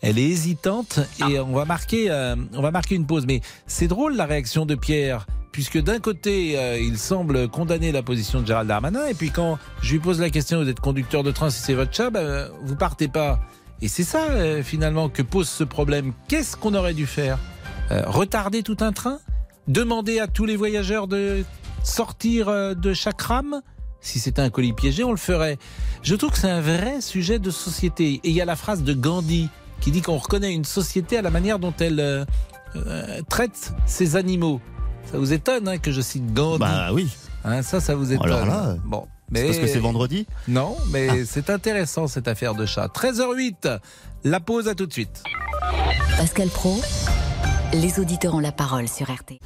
elle 0.03 0.19
est 0.19 0.29
hésitante 0.29 1.01
et 1.29 1.39
on 1.41 1.53
va 1.53 1.65
marquer, 1.65 2.11
euh, 2.11 2.37
on 2.55 2.63
va 2.63 2.71
marquer 2.71 2.95
une 2.95 3.07
pause. 3.07 3.27
Mais 3.27 3.41
c'est 3.67 3.89
drôle 3.89 4.17
la 4.17 4.27
réaction 4.27 4.67
de 4.67 4.75
Pierre. 4.75 5.27
Puisque 5.53 5.79
d'un 5.79 6.01
côté, 6.01 6.59
euh, 6.59 6.79
il 6.79 6.99
semble 6.99 7.49
condamner 7.49 7.93
la 7.93 8.03
position 8.03 8.41
de 8.41 8.47
Gérald 8.47 8.69
Darmanin, 8.69 9.07
et 9.07 9.15
puis 9.15 9.31
quand 9.31 9.59
je 9.83 9.93
lui 9.93 9.99
pose 10.01 10.19
la 10.19 10.31
question, 10.31 10.63
vous 10.63 10.69
êtes 10.69 10.81
conducteur 10.81 11.23
de 11.23 11.31
train, 11.31 11.51
si 11.51 11.61
c'est 11.61 11.75
votre 11.75 11.95
chat, 11.95 12.11
ben, 12.11 12.49
vous 12.63 12.75
partez 12.75 13.09
pas. 13.09 13.39
Et 13.83 13.89
c'est 13.89 14.05
ça, 14.05 14.31
euh, 14.31 14.63
finalement, 14.63 15.09
que 15.09 15.23
pose 15.23 15.49
ce 15.49 15.65
problème. 15.65 16.13
Qu'est-ce 16.29 16.57
qu'on 16.57 16.75
aurait 16.75 16.95
dû 16.95 17.07
faire 17.07 17.39
Euh, 17.91 18.03
Retarder 18.07 18.63
tout 18.63 18.79
un 18.81 18.93
train 18.93 19.19
Demander 19.69 20.19
à 20.21 20.27
tous 20.27 20.45
les 20.47 20.57
voyageurs 20.57 21.07
de 21.07 21.45
sortir 21.85 22.49
euh, 22.49 22.75
de 22.75 22.95
chaque 22.95 23.21
rame 23.21 23.61
Si 24.01 24.19
c'était 24.19 24.43
un 24.43 24.51
colis 24.51 24.73
piégé, 24.73 25.05
on 25.05 25.11
le 25.11 25.17
ferait. 25.17 25.59
Je 26.03 26.15
trouve 26.15 26.31
que 26.31 26.39
c'est 26.39 26.51
un 26.51 26.61
vrai 26.61 27.01
sujet 27.01 27.39
de 27.39 27.51
société. 27.51 28.21
Et 28.25 28.31
il 28.31 28.33
y 28.33 28.41
a 28.41 28.45
la 28.45 28.57
phrase 28.57 28.83
de 28.83 28.93
Gandhi 28.95 29.49
qui 29.81 29.91
dit 29.91 30.01
qu'on 30.01 30.17
reconnaît 30.17 30.53
une 30.53 30.65
société 30.65 31.19
à 31.19 31.23
la 31.23 31.31
manière 31.31 31.59
dont 31.59 31.75
elle 31.81 32.01
euh, 32.01 32.25
euh, 32.77 33.21
traite 33.29 33.73
ses 33.87 34.17
animaux. 34.17 34.61
Ça 35.13 35.19
vous 35.19 35.33
étonne 35.33 35.69
hein, 35.69 35.79
que 35.79 35.93
je 35.93 36.01
cite 36.01 36.33
Gandhi 36.33 36.59
Bah 36.59 36.89
oui, 36.93 37.09
Hein, 37.45 37.63
Ça, 37.63 37.81
ça 37.81 37.95
vous 37.95 38.13
étonne 38.13 38.27
Alors 38.33 38.47
là, 38.47 38.77
Bon, 38.85 39.07
mais 39.31 39.45
parce 39.45 39.59
que 39.59 39.67
c'est 39.67 39.79
vendredi. 39.79 40.27
non, 40.49 40.77
mais 40.91 41.25
c'est 41.25 41.51
intéressant 41.51 42.07
cette 42.07 42.29
affaire 42.29 42.55
de 42.55 42.65
chat. 42.67 42.87
13h08, 42.89 43.79
la 44.25 44.41
pause 44.41 44.69
à 44.69 44.75
tout 44.75 44.87
de 44.87 44.93
suite. 44.93 45.23
Pascal 46.17 46.49
Pro, 46.49 46.81
les 47.75 47.99
auditeurs 48.01 48.35
ont 48.35 48.41
la 48.41 48.53
parole 48.53 48.89
sur 48.89 49.07
RT. 49.11 49.39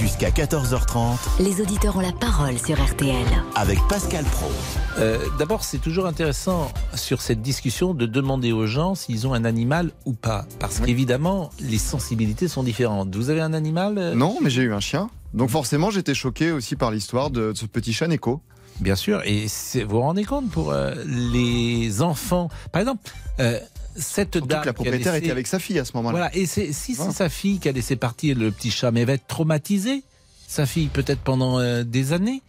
Jusqu'à 0.00 0.30
14h30 0.30 1.18
Les 1.40 1.60
auditeurs 1.60 1.96
ont 1.96 2.00
la 2.00 2.12
parole 2.12 2.58
sur 2.58 2.82
RTL. 2.82 3.14
avec 3.54 3.78
Pascal 3.88 4.24
Pro. 4.24 4.50
Euh, 4.98 5.18
D'abord, 5.38 5.62
c'est 5.62 5.78
toujours 5.78 6.06
intéressant 6.06 6.70
sur 6.94 7.20
cette 7.20 7.42
discussion 7.42 7.92
de 7.92 8.06
demander 8.06 8.50
aux 8.52 8.66
gens 8.66 8.94
s'ils 8.94 9.26
ont 9.26 9.34
un 9.34 9.44
animal 9.44 9.90
ou 10.06 10.14
pas. 10.14 10.46
Parce 10.58 10.80
qu'évidemment, 10.80 11.50
les 11.60 11.76
sensibilités 11.78 12.48
sont 12.48 12.62
différentes. 12.62 13.14
Vous 13.14 13.28
avez 13.28 13.42
un 13.42 13.52
animal 13.52 13.98
euh, 13.98 14.14
Non, 14.14 14.38
mais 14.40 14.48
j'ai 14.48 14.62
eu 14.62 14.72
un 14.72 14.80
chien. 14.80 15.10
Donc 15.34 15.50
forcément, 15.50 15.90
j'étais 15.90 16.14
choqué 16.14 16.50
aussi 16.50 16.76
par 16.76 16.90
l'histoire 16.90 17.30
de 17.30 17.52
ce 17.54 17.66
petit 17.66 17.92
chat 17.92 18.08
Neko. 18.08 18.40
Bien 18.80 18.96
sûr. 18.96 19.20
Et 19.26 19.46
vous 19.84 19.90
vous 19.90 20.00
rendez 20.00 20.24
compte 20.24 20.48
pour 20.50 20.72
euh, 20.72 20.94
les 21.06 22.00
enfants 22.00 22.48
Par 22.72 22.80
exemple, 22.80 23.02
euh, 23.38 23.58
cette 24.00 24.34
Surtout 24.34 24.46
dame. 24.48 24.60
que 24.62 24.66
la 24.66 24.72
propriétaire 24.72 25.12
laissé- 25.12 25.24
était 25.24 25.32
avec 25.32 25.46
sa 25.46 25.58
fille 25.58 25.78
à 25.78 25.84
ce 25.84 25.92
moment-là. 25.96 26.18
Voilà, 26.18 26.36
et 26.36 26.46
si 26.46 26.72
c'est 26.72 27.12
sa 27.12 27.28
fille 27.28 27.58
qui 27.58 27.68
a 27.68 27.72
laissé 27.72 27.96
partir 27.96 28.36
le 28.36 28.50
petit 28.50 28.70
chat, 28.70 28.90
mais 28.90 29.00
elle 29.00 29.06
va 29.06 29.12
être 29.14 29.26
traumatisée, 29.26 30.02
sa 30.48 30.66
fille, 30.66 30.88
peut-être 30.88 31.20
pendant 31.20 31.58
euh, 31.60 31.84
des 31.84 32.12
années. 32.12 32.42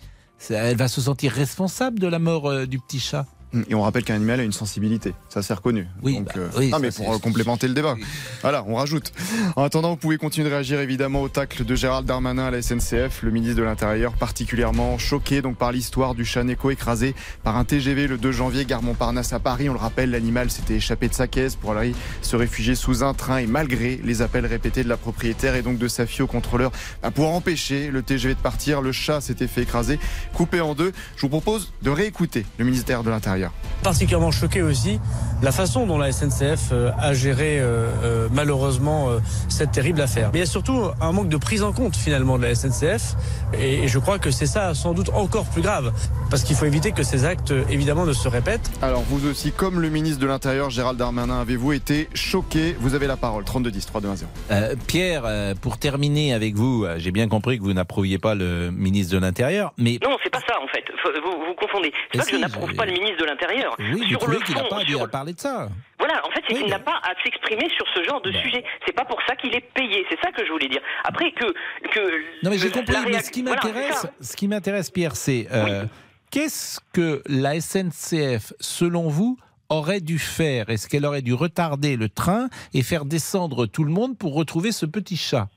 Elle 0.50 0.78
va 0.78 0.88
se 0.88 1.02
sentir 1.02 1.32
responsable 1.32 2.00
de 2.00 2.08
la 2.08 2.18
mort 2.18 2.50
euh, 2.50 2.66
du 2.66 2.80
petit 2.80 3.00
chat. 3.00 3.28
Et 3.70 3.76
on 3.76 3.82
rappelle 3.82 4.04
qu'un 4.04 4.16
animal 4.16 4.40
a 4.40 4.44
une 4.44 4.54
sensibilité. 4.54 5.14
Ça, 5.28 5.42
c'est 5.42 5.54
reconnu. 5.54 5.88
Oui, 6.04 6.16
Donc, 6.16 6.28
bah, 6.28 6.34
euh, 6.38 6.50
oui, 6.58 6.70
non, 6.70 6.80
mais 6.80 6.92
pour 6.92 7.20
complémenter 7.20 7.68
le 7.68 7.74
débat. 7.74 7.96
Voilà, 8.42 8.64
on 8.68 8.76
rajoute. 8.76 9.12
En 9.56 9.64
attendant, 9.64 9.90
vous 9.90 9.98
pouvez 9.98 10.18
continuer 10.18 10.48
de 10.48 10.54
réagir 10.54 10.80
évidemment 10.80 11.22
au 11.22 11.30
tacle 11.30 11.66
de 11.66 11.76
Gérald 11.76 12.06
Darmanin 12.06 12.46
à 12.46 12.52
la 12.52 12.62
SNCF, 12.62 13.24
le 13.24 13.32
ministre 13.32 13.58
de 13.58 13.64
l'Intérieur, 13.64 14.14
particulièrement 14.14 14.98
choqué 14.98 15.42
donc 15.42 15.58
par 15.58 15.72
l'histoire 15.72 16.16
du 16.16 16.24
chat 16.24 16.44
Neko 16.44 16.72
écrasé 16.72 17.14
par 17.44 17.58
un 17.58 17.66
TGV 17.66 18.08
le 18.08 18.18
2 18.18 18.32
janvier, 18.32 18.66
gare 18.66 18.84
Montparnasse 18.84 19.34
à 19.34 19.40
Paris. 19.40 19.70
On 19.70 19.74
le 19.74 19.80
rappelle, 19.80 20.12
l'animal 20.12 20.50
s'était 20.50 20.76
échappé 20.76 21.10
de 21.10 21.14
sa 21.14 21.28
caisse 21.28 21.56
pour 21.56 21.74
aller 21.74 21.94
se 22.22 22.36
réfugier 22.38 22.76
sous 22.76 23.04
un 23.04 23.14
train 23.14 23.38
et 23.38 23.48
malgré 23.48 24.00
les 24.04 24.22
appels 24.22 24.46
répétés 24.46 24.84
de 24.84 24.90
la 24.90 24.98
propriétaire 24.98 25.56
et 25.56 25.62
donc 25.62 25.78
de 25.78 25.88
sa 25.88 26.06
fille 26.06 26.22
au 26.22 26.28
contrôleur, 26.28 26.72
bah, 27.04 27.12
pour 27.12 27.34
empêcher 27.34 27.92
le 27.92 28.02
TGV 28.02 28.36
de 28.36 28.40
partir, 28.40 28.82
le 28.82 28.92
chat 28.92 29.20
s'était 29.20 29.48
fait 29.48 29.64
écraser, 29.64 30.00
coupé 30.34 30.62
en 30.62 30.74
deux. 30.74 30.94
Je 31.18 31.22
vous 31.22 31.30
propose 31.30 31.74
de 31.82 31.90
réécouter 31.90 32.46
le 32.58 32.66
ministère 32.66 33.04
de 33.04 33.10
l'Intérieur. 33.10 33.41
Derrière. 33.42 33.52
Particulièrement 33.84 34.32
choqué 34.32 34.62
aussi 34.62 35.00
la 35.42 35.52
façon 35.52 35.88
dont 35.88 35.98
la 35.98 36.12
SNCF 36.12 36.70
euh, 36.72 36.92
a 37.00 37.14
géré 37.14 37.60
euh, 37.60 37.90
euh, 38.04 38.28
malheureusement 38.32 39.10
euh, 39.10 39.20
cette 39.50 39.72
terrible 39.72 40.02
affaire. 40.02 40.30
Mais 40.34 40.40
il 40.40 40.42
y 40.42 40.44
a 40.44 40.48
surtout 40.48 40.84
un 41.02 41.12
manque 41.12 41.30
de 41.30 41.38
prise 41.38 41.64
en 41.64 41.74
compte 41.74 41.96
finalement 41.96 42.38
de 42.38 42.44
la 42.44 42.54
SNCF 42.54 43.16
et, 43.58 43.84
et 43.84 43.88
je 43.88 44.00
crois 44.00 44.20
que 44.20 44.30
c'est 44.30 44.46
ça 44.46 44.74
sans 44.76 44.94
doute 44.94 45.10
encore 45.14 45.46
plus 45.46 45.62
grave 45.62 45.92
parce 46.30 46.44
qu'il 46.44 46.56
faut 46.56 46.66
éviter 46.66 46.92
que 46.92 47.04
ces 47.04 47.26
actes 47.26 47.54
évidemment 47.70 48.06
ne 48.06 48.14
se 48.14 48.28
répètent. 48.28 48.70
Alors 48.82 49.02
vous 49.02 49.28
aussi, 49.28 49.52
comme 49.52 49.82
le 49.82 49.90
ministre 49.90 50.20
de 50.20 50.28
l'Intérieur 50.28 50.70
Gérald 50.70 50.98
Darmanin, 50.98 51.42
avez-vous 51.42 51.74
été 51.74 52.08
choqué? 52.14 52.76
Vous 52.80 52.94
avez 52.94 53.08
la 53.08 53.18
parole. 53.18 53.44
32 53.44 53.72
10 53.72 53.86
3 53.88 54.02
2 54.02 54.08
1 54.10 54.16
0. 54.16 54.32
Euh, 54.52 54.76
Pierre, 54.88 55.24
euh, 55.26 55.56
pour 55.60 55.78
terminer 55.78 56.34
avec 56.34 56.56
vous, 56.56 56.86
euh, 56.86 56.96
j'ai 56.98 57.12
bien 57.12 57.28
compris 57.28 57.58
que 57.58 57.64
vous 57.64 57.74
n'approuviez 57.74 58.20
pas 58.20 58.36
le 58.36 58.72
ministre 58.72 59.16
de 59.16 59.20
l'Intérieur, 59.20 59.74
mais 59.78 59.98
Non, 60.04 60.18
c'est 60.24 60.30
pas 60.30 60.42
ça 60.48 60.56
en 60.62 60.68
fait. 60.68 60.84
Vous, 61.24 61.46
vous 61.46 61.54
confondez. 61.56 61.92
C'est 62.12 62.20
pas 62.20 62.26
que 62.26 62.32
je 62.32 62.38
n'approuve 62.38 62.74
pas 62.74 62.86
le 62.86 62.94
ministre 62.94 63.18
de 63.18 63.26
l'Intérieur. 63.26 63.31
Oui, 63.80 64.08
sur 64.10 64.28
le 64.28 64.40
qu'il 64.40 64.56
n'a 64.56 64.64
pas 64.64 64.80
sur- 64.86 65.10
parler 65.10 65.34
de 65.34 65.40
ça. 65.40 65.70
Voilà, 66.00 66.26
en 66.26 66.32
fait, 66.32 66.42
c'est 66.48 66.54
Oui, 66.56 66.62
qu'il 66.62 66.70
n'a 66.70 66.80
pas 66.80 67.00
à 67.04 67.14
s'exprimer 67.24 67.70
sur 67.76 67.86
ce 67.94 68.04
genre 68.04 68.22
de 68.22 68.32
Ben. 68.32 68.42
sujet. 68.42 68.64
C'est 68.86 68.94
pas 68.96 69.06
pour 69.06 69.20
ça 69.28 69.36
qu'il 69.36 69.54
est 69.56 69.74
payé. 69.74 70.06
C'est 70.10 70.20
ça 70.24 70.32
que 70.32 70.46
je 70.46 70.52
voulais 70.52 70.68
dire. 70.68 70.82
Après 71.04 71.32
que 71.32 71.46
que 71.90 72.00
Non 72.44 72.50
mais 72.50 72.58
j'ai 72.58 72.72
compris, 72.72 72.96
mais 73.06 73.20
ce 73.22 73.30
qui 73.32 73.44
m'intéresse, 73.44 74.08
ce 74.20 74.36
qui 74.36 74.48
m'intéresse 74.48 74.90
Pierre, 74.90 75.16
c'est 75.16 75.48
euh, 75.52 75.86
qu'est-ce 76.32 76.80
que 76.94 77.22
la 77.28 77.60
SNCF, 77.60 78.54
selon 78.60 79.08
vous, 79.10 79.38
aurait 79.70 80.02
dû 80.02 80.20
faire? 80.20 80.70
Est-ce 80.70 80.88
qu'elle 80.90 81.06
aurait 81.06 81.22
dû 81.22 81.34
retarder 81.34 81.96
le 81.98 82.10
train 82.10 82.48
et 82.74 82.82
faire 82.84 83.06
descendre 83.06 83.66
tout 83.66 83.84
le 83.84 83.92
monde 83.92 84.18
pour 84.18 84.34
retrouver 84.36 84.72
ce 84.72 84.86
petit 84.86 85.18
chat? 85.18 85.48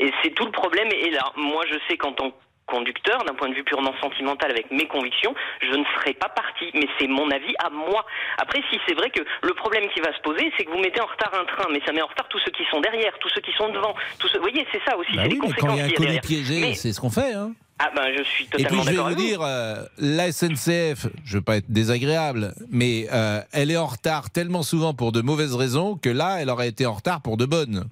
Et 0.00 0.10
c'est 0.22 0.30
tout 0.34 0.44
le 0.44 0.52
problème. 0.52 0.88
Et 0.92 1.10
là, 1.10 1.32
moi, 1.36 1.64
je 1.70 1.76
sais 1.88 1.96
qu'en 1.96 2.12
tant 2.12 2.30
que 2.30 2.36
conducteur, 2.66 3.24
d'un 3.24 3.34
point 3.34 3.48
de 3.48 3.54
vue 3.54 3.64
purement 3.64 3.92
sentimental 4.00 4.50
avec 4.50 4.70
mes 4.70 4.86
convictions, 4.86 5.34
je 5.62 5.74
ne 5.76 5.84
serais 5.98 6.14
pas 6.14 6.28
parti. 6.28 6.70
Mais 6.74 6.86
c'est 6.98 7.06
mon 7.08 7.30
avis 7.30 7.54
à 7.64 7.70
moi. 7.70 8.04
Après, 8.38 8.60
si 8.70 8.78
c'est 8.88 8.94
vrai 8.94 9.10
que 9.10 9.22
le 9.42 9.54
problème 9.54 9.84
qui 9.94 10.00
va 10.00 10.14
se 10.16 10.20
poser, 10.22 10.50
c'est 10.56 10.64
que 10.64 10.70
vous 10.70 10.78
mettez 10.78 11.00
en 11.00 11.06
retard 11.06 11.32
un 11.34 11.44
train, 11.44 11.68
mais 11.72 11.80
ça 11.86 11.92
met 11.92 12.02
en 12.02 12.06
retard 12.06 12.28
tous 12.28 12.38
ceux 12.44 12.50
qui 12.52 12.64
sont 12.70 12.80
derrière, 12.80 13.12
tous 13.20 13.28
ceux 13.34 13.40
qui 13.42 13.52
sont 13.52 13.68
devant. 13.70 13.94
Tous 14.18 14.28
ceux... 14.28 14.38
Vous 14.38 14.48
voyez, 14.50 14.66
c'est 14.72 14.80
ça 14.88 14.96
aussi. 14.96 15.14
Bah 15.16 15.22
c'est 15.24 15.32
oui, 15.32 15.40
les 15.42 15.48
mais 15.48 15.54
quand 15.54 15.66
conséquences 15.68 15.74
il 15.98 16.04
y 16.04 16.08
a 16.08 16.18
un 16.18 16.18
piégé, 16.18 16.60
Mais- 16.60 16.74
c'est 16.74 16.92
ce 16.92 17.00
qu'on 17.00 17.10
fait. 17.10 17.32
Hein 17.34 17.52
Ah 17.78 17.90
ben, 17.94 18.12
je 18.16 18.22
suis 18.22 18.44
et 18.44 18.48
puis 18.48 18.62
totalement 18.64 18.82
je 18.84 18.90
vais 18.90 18.96
vous. 18.96 19.14
dire, 19.14 19.40
euh, 19.42 19.76
la 19.98 20.30
SNCF, 20.32 21.06
je 21.24 21.36
veux 21.36 21.42
pas 21.42 21.56
être 21.56 21.70
désagréable, 21.70 22.54
mais 22.70 23.06
euh, 23.12 23.40
elle 23.52 23.70
est 23.70 23.76
en 23.76 23.86
retard 23.86 24.30
tellement 24.30 24.62
souvent 24.62 24.94
pour 24.94 25.12
de 25.12 25.20
mauvaises 25.20 25.54
raisons 25.54 25.96
que 25.96 26.08
là, 26.08 26.36
elle 26.40 26.50
aurait 26.50 26.68
été 26.68 26.86
en 26.86 26.92
retard 26.94 27.20
pour 27.20 27.36
de 27.36 27.46
bonnes. 27.46 27.84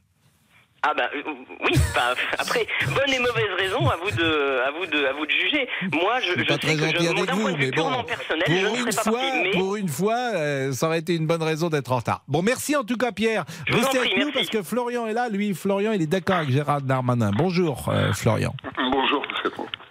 Ah 0.85 0.95
bah 0.97 1.09
euh, 1.15 1.23
oui, 1.65 1.73
bah, 1.95 2.15
après 2.39 2.67
bonne 2.89 3.15
et 3.15 3.19
mauvaise 3.21 3.53
raison 3.57 3.89
à 3.89 3.97
vous 3.97 4.11
de 4.11 4.61
à 4.67 4.71
vous 4.73 4.85
de 4.87 5.07
à 5.07 5.13
vous 5.13 5.27
de 5.27 5.31
juger. 5.31 5.69
Moi 5.93 6.19
je, 6.21 6.41
Je 6.41 6.45
pas 6.45 6.55
sais 6.55 6.59
très 6.59 6.75
que 6.75 6.81
je, 6.81 7.09
avec 7.09 7.31
vous, 7.31 7.57
mais 7.57 7.71
bon, 7.71 8.03
personnel, 8.03 8.45
pour 8.47 8.73
ne 8.73 8.79
une 8.79 8.85
pas 8.87 9.03
fois. 9.03 9.21
Mais 9.45 9.51
pour 9.53 9.77
une 9.77 9.89
fois, 9.89 10.17
euh, 10.35 10.73
ça 10.73 10.87
aurait 10.89 10.99
été 10.99 11.15
une 11.15 11.29
bonne 11.29 11.43
raison 11.43 11.69
d'être 11.69 11.93
en 11.93 11.99
retard. 11.99 12.23
Bon, 12.27 12.43
merci 12.43 12.75
en 12.75 12.83
tout 12.83 12.97
cas, 12.97 13.13
Pierre. 13.13 13.45
Je 13.69 13.75
Restez 13.75 13.99
prie, 13.99 14.09
avec 14.09 14.13
nous 14.19 14.33
merci. 14.33 14.33
parce 14.33 14.49
que 14.49 14.63
Florian 14.63 15.07
est 15.07 15.13
là. 15.13 15.29
Lui, 15.29 15.55
Florian, 15.55 15.93
il 15.93 16.03
est 16.03 16.07
d'accord 16.07 16.37
avec 16.37 16.51
Gérard 16.51 16.83
Darmanin. 16.83 17.31
Bonjour, 17.33 17.89
euh, 17.89 18.13
Florian. 18.13 18.53
Bonjour. 18.91 19.23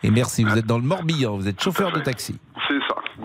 Et 0.04 0.10
merci. 0.12 0.44
Vous 0.44 0.58
êtes 0.58 0.66
dans 0.66 0.78
le 0.78 0.84
Morbihan. 0.84 1.38
Vous 1.38 1.48
êtes 1.48 1.62
chauffeur 1.62 1.92
de 1.92 2.00
taxi. 2.00 2.38
C'est 2.68 2.80
ça, 2.80 2.81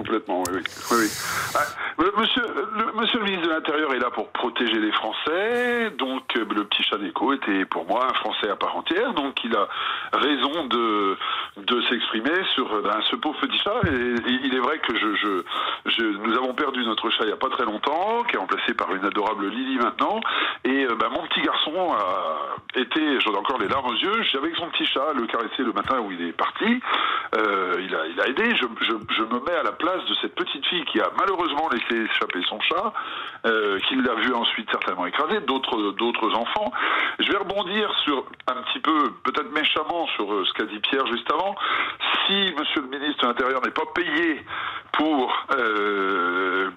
complètement, 0.07 0.43
oui, 0.53 0.61
oui. 0.93 1.07
Ah, 1.55 1.59
euh, 2.01 2.11
monsieur, 2.17 2.43
le, 2.43 3.01
monsieur 3.01 3.19
le 3.19 3.25
ministre 3.25 3.49
de 3.49 3.53
l'Intérieur 3.55 3.93
est 3.95 3.99
là 3.99 4.11
pour 4.11 4.29
protéger 4.29 4.79
les 4.79 4.93
Français, 4.93 5.91
donc 5.99 6.25
euh, 6.37 6.45
le 6.55 6.65
petit 6.65 6.83
chat 6.83 6.99
d'écho 6.99 7.33
était 7.33 7.65
pour 7.65 7.87
moi 7.87 8.07
un 8.09 8.15
Français 8.15 8.49
à 8.49 8.57
part 8.57 8.77
entière, 8.77 9.13
donc 9.15 9.43
il 9.45 9.55
a 9.57 9.69
raison 10.13 10.67
de, 10.67 11.17
de 11.57 11.83
s'exprimer 11.89 12.45
sur 12.55 12.73
euh, 12.73 12.83
ben, 12.83 13.01
ce 13.11 13.17
pauvre 13.17 13.39
petit 13.41 13.59
chat, 13.59 13.81
il 13.85 14.55
est 14.55 14.61
vrai 14.61 14.79
que 14.79 14.95
je, 14.97 15.43
nous 16.01 16.35
avons 16.35 16.55
perdu 16.55 16.85
notre 16.85 17.11
chat 17.11 17.25
il 17.25 17.29
n'y 17.29 17.33
a 17.33 17.37
pas 17.37 17.51
très 17.51 17.65
longtemps, 17.65 18.23
qui 18.25 18.37
est 18.37 18.39
remplacé 18.39 18.75
par 18.75 18.95
une 18.95 19.05
adorable 19.05 19.49
Lily 19.49 19.77
maintenant, 19.77 20.21
et 20.65 20.85
euh, 20.85 20.95
ben, 20.95 21.09
mon 21.11 21.27
petit 21.27 21.43
garçon 21.43 21.93
a 21.93 22.79
été, 22.79 23.21
j'en 23.21 23.33
ai 23.33 23.39
encore 23.39 23.59
les 23.59 23.69
larmes 23.69 23.87
aux 23.87 23.97
yeux, 23.97 24.23
j'avais 24.33 24.53
son 24.57 24.69
petit 24.69 24.87
chat, 24.87 25.13
le 25.15 25.27
caresser 25.27 25.63
le 25.63 25.73
matin 25.73 25.99
où 26.01 26.13
il 26.13 26.29
est 26.29 26.33
parti, 26.33 26.81
il, 28.27 28.41
a, 28.41 28.43
il 28.43 28.43
a 28.43 28.45
aidé, 28.45 28.57
je, 28.57 29.23
me 29.23 29.45
mets 29.45 29.57
à 29.59 29.63
la 29.63 29.73
place 29.73 30.05
de 30.09 30.15
cette 30.21 30.35
petite 30.35 30.65
fille 30.67 30.85
qui 30.87 31.01
a 31.01 31.11
malheureusement 31.19 31.69
laissé 31.71 32.05
échapper 32.05 32.41
son 32.49 32.61
chat, 32.61 32.93
euh, 33.47 33.79
qui 33.89 33.97
l'a 33.97 34.15
vu 34.15 34.33
ensuite 34.33 34.71
certainement 34.71 35.07
écrasé, 35.07 35.41
d'autres 35.41 35.93
d'autres 35.93 36.35
enfants. 36.35 36.71
Je 37.19 37.31
vais 37.31 37.39
rebondir 37.39 37.93
sur 38.05 38.25
un 38.49 38.63
petit 38.63 38.81
peu, 38.81 39.13
peut-être 39.25 39.53
méchamment, 39.53 40.07
sur 40.17 40.33
euh, 40.33 40.45
ce 40.45 40.53
qu'a 40.55 40.65
dit 40.65 40.79
Pierre 40.81 41.07
juste 41.07 41.31
avant. 41.33 41.55
Si 42.27 42.55
Monsieur 42.59 42.83
le 42.83 42.89
ministre 42.89 43.23
de 43.23 43.29
l'Intérieur 43.29 43.63
n'est 43.63 43.71
pas 43.71 43.87
payé 43.95 44.45
pour 44.93 45.47
euh, 45.59 46.71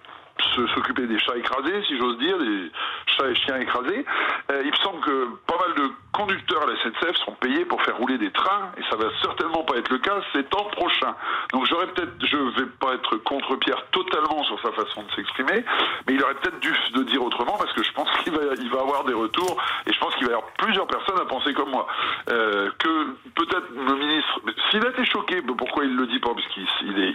s'occuper 0.73 1.07
des 1.07 1.19
chats 1.19 1.37
écrasés, 1.37 1.83
si 1.87 1.97
j'ose 1.97 2.17
dire, 2.17 2.37
des 2.37 2.71
chats 3.05 3.29
et 3.29 3.35
chiens 3.35 3.57
écrasés. 3.57 4.05
Euh, 4.51 4.61
il 4.63 4.71
me 4.71 4.75
semble 4.77 4.99
que 5.01 5.27
pas 5.47 5.57
mal 5.59 5.75
de 5.75 5.91
conducteurs 6.11 6.63
à 6.63 6.65
la 6.67 6.75
SNCF 6.77 7.17
sont 7.25 7.33
payés 7.33 7.65
pour 7.65 7.81
faire 7.83 7.97
rouler 7.97 8.17
des 8.17 8.31
trains, 8.31 8.71
et 8.77 8.81
ça 8.89 8.95
va 8.95 9.09
certainement 9.21 9.63
pas 9.63 9.77
être 9.77 9.89
le 9.89 9.99
cas 9.99 10.21
cet 10.33 10.53
an 10.55 10.65
prochain. 10.71 11.15
Donc 11.53 11.65
j'aurais 11.65 11.87
peut-être, 11.87 12.13
je 12.25 12.37
vais 12.59 12.69
pas 12.79 12.93
être 12.93 13.17
contre 13.17 13.55
Pierre 13.57 13.85
totalement 13.91 14.43
sur 14.43 14.59
sa 14.61 14.71
façon 14.71 15.03
de 15.03 15.11
s'exprimer, 15.15 15.63
mais 16.07 16.13
il 16.13 16.23
aurait 16.23 16.35
peut-être 16.35 16.59
dû 16.59 16.73
de 16.93 17.03
dire 17.03 17.23
autrement, 17.23 17.57
parce 17.57 17.73
que 17.73 17.83
je 17.83 17.91
pense 17.93 18.09
qu'il 18.23 18.33
va, 18.33 18.41
il 18.59 18.69
va 18.69 18.81
avoir 18.81 19.03
des 19.05 19.13
retours, 19.13 19.61
et 19.85 19.93
je 19.93 19.99
pense 19.99 20.15
qu'il 20.15 20.25
va 20.25 20.33
y 20.33 20.35
avoir 20.35 20.51
plusieurs 20.53 20.87
personnes 20.87 21.19
à 21.19 21.25
penser 21.25 21.53
comme 21.53 21.69
moi. 21.69 21.87
Euh, 22.29 22.69
que 22.79 23.15
peut-être 23.35 23.67
le 23.75 23.95
ministre, 23.95 24.41
s'il 24.69 24.85
a 24.85 24.89
été 24.89 25.05
choqué, 25.05 25.41
pourquoi 25.41 25.85
il 25.85 25.95
le 25.95 26.07
dit 26.07 26.19
pas 26.19 26.33
Parce 26.33 26.47
qu'il 26.47 26.65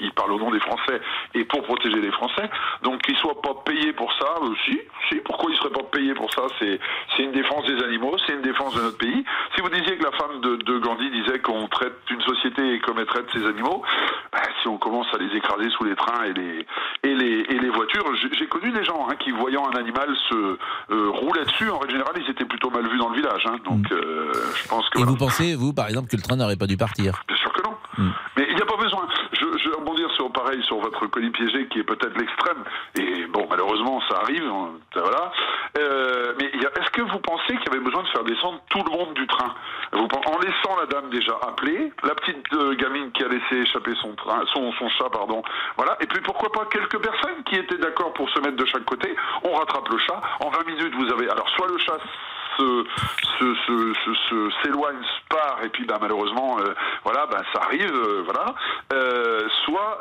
il 0.01 0.13
parle 0.13 0.33
au 0.33 0.39
nom 0.39 0.51
des 0.51 0.61
Français 0.61 1.01
et 1.35 1.45
pour 1.45 1.63
protéger 1.63 2.01
les 2.01 2.13
Français. 2.13 2.51
Donc 2.83 3.03
qu'il 3.15 3.23
soit 3.23 3.41
pas 3.43 3.55
payé 3.65 3.93
pour 3.93 4.13
ça, 4.15 4.27
euh, 4.43 4.55
si. 4.65 4.81
Pourquoi 5.25 5.51
il 5.51 5.57
serait 5.59 5.71
pas 5.71 5.83
payé 5.93 6.13
pour 6.15 6.33
ça? 6.33 6.43
C'est 6.59 7.23
une 7.23 7.33
défense 7.33 7.65
des 7.67 7.83
animaux, 7.85 8.17
c'est 8.27 8.35
une 8.35 8.43
défense 8.43 8.75
de 8.75 8.83
notre 8.83 8.99
pays. 8.99 9.25
Si 9.55 9.61
vous 9.63 9.69
disiez 9.69 9.97
que 9.97 10.05
la 10.05 10.13
femme 10.13 10.41
de, 10.41 10.57
de 10.57 10.79
Gandhi 10.79 11.09
disait 11.11 11.39
qu'on 11.39 11.67
traite 11.69 11.95
une 12.11 12.21
société 12.23 12.81
comme 12.81 12.99
elle 12.99 13.07
traite 13.07 13.27
ses 13.33 13.47
animaux, 13.47 13.83
bah, 14.33 14.41
si 14.61 14.69
on 14.69 14.79
commence 14.79 15.07
à 15.15 15.19
les 15.19 15.35
écraser 15.37 15.71
sous 15.71 15.85
les 15.85 15.95
trains 15.95 16.25
et 16.25 16.33
les 16.33 16.67
et 17.05 17.15
les 17.15 17.41
et 17.49 17.59
les 17.59 17.71
voitures, 17.71 18.05
j'ai 18.17 18.47
connu 18.49 18.71
des 18.73 18.85
gens 18.85 19.07
hein, 19.09 19.15
qui 19.17 19.31
voyant 19.31 19.65
un 19.73 19.77
animal 19.79 20.09
se 20.29 20.35
euh, 20.91 21.11
roulaient 21.11 21.45
dessus. 21.45 21.71
En 21.71 21.79
règle 21.79 21.93
générale, 21.93 22.15
ils 22.21 22.31
étaient 22.31 22.45
plutôt 22.45 22.71
mal 22.71 22.89
vus 22.89 22.99
dans 22.99 23.11
le 23.11 23.17
village. 23.17 23.45
hein. 23.47 23.57
Donc 23.65 23.91
euh, 23.93 24.33
je 24.57 24.69
pense 24.69 24.89
que 24.91 24.99
Et 24.99 25.03
voilà. 25.03 25.11
vous 25.13 25.17
pensez, 25.19 25.55
vous, 25.55 25.73
par 25.73 25.87
exemple, 25.87 26.09
que 26.09 26.17
le 26.17 26.23
train 26.23 26.37
n'aurait 26.37 26.57
pas 26.57 26.67
dû 26.67 26.77
partir? 26.77 27.23
Bien 27.29 27.37
sûr 27.37 27.53
que 27.53 27.63
non. 27.63 27.77
Mm. 27.99 28.11
Mais 28.37 28.47
il 28.51 28.57
n'y 28.57 28.63
a 28.63 28.67
pas 28.67 28.77
besoin. 28.77 29.07
Je, 29.33 29.45
je 29.59 29.69
vais 29.69 29.77
rebondir 29.77 30.11
sur 30.13 30.31
pareil 30.33 30.63
sur 30.65 30.79
votre 30.79 31.07
colis 31.07 31.31
piégé 31.31 31.67
qui 31.69 31.79
est 31.81 31.85
peut-être 31.85 32.17
l'extrême. 32.19 32.65
Et 32.99 33.04
bon, 33.29 33.47
malheureusement, 33.49 34.01
ça 34.09 34.19
arrive. 34.23 34.45
hein. 34.45 34.71
Euh, 35.77 36.35
mais 36.39 36.47
est-ce 36.47 36.91
que 36.91 37.03
vous 37.03 37.19
pensez 37.19 37.57
qu'il 37.57 37.67
y 37.67 37.71
avait 37.71 37.85
besoin 37.85 38.03
de 38.03 38.09
faire 38.09 38.25
descendre 38.25 38.61
tout 38.69 38.83
le 38.85 38.97
monde 38.97 39.15
du 39.15 39.27
train? 39.27 39.55
En 39.93 40.39
laissant 40.39 40.77
la 40.79 40.87
dame 40.87 41.11
déjà 41.11 41.39
appelée, 41.43 41.93
la 42.03 42.15
petite 42.15 42.45
euh, 42.53 42.75
gamine 42.75 43.11
qui 43.13 43.25
a 43.25 43.29
laissé 43.29 43.57
échapper 43.57 43.93
son 44.03 44.15
chat, 44.89 45.11
pardon. 45.11 45.43
Voilà. 45.77 45.97
Et 46.01 46.07
puis 46.07 46.21
pourquoi 46.21 46.51
pas 46.53 46.67
quelques 46.67 46.99
personnes 46.99 47.43
qui 47.47 47.57
étaient 47.57 47.79
d'accord 47.79 48.13
pour 48.15 48.29
se 48.31 48.39
mettre 48.41 48.57
de 48.57 48.65
chaque 48.67 48.85
côté? 48.85 49.15
On 49.45 49.53
rattrape 49.55 49.89
le 49.89 49.99
chat. 49.99 50.21
En 50.41 50.51
20 50.51 50.67
minutes, 50.67 50.95
vous 50.95 51.13
avez. 51.13 51.29
Alors, 51.31 51.49
soit 51.51 51.69
le 51.69 51.79
chat 51.79 51.99
se, 52.57 52.85
se, 53.39 54.15
se, 54.29 54.51
s'éloigne, 54.63 55.03
se 55.03 55.35
part, 55.35 55.59
et 55.65 55.69
puis 55.69 55.85
bah, 55.87 55.99
malheureusement, 56.01 56.59
euh, 56.59 56.75
voilà, 57.05 57.27
bah, 57.27 57.43
ça 57.53 57.61
arrive, 57.63 57.93
euh, 57.93 58.23
voilà. 58.25 58.55
Euh, 58.93 59.41
soit 59.65 60.01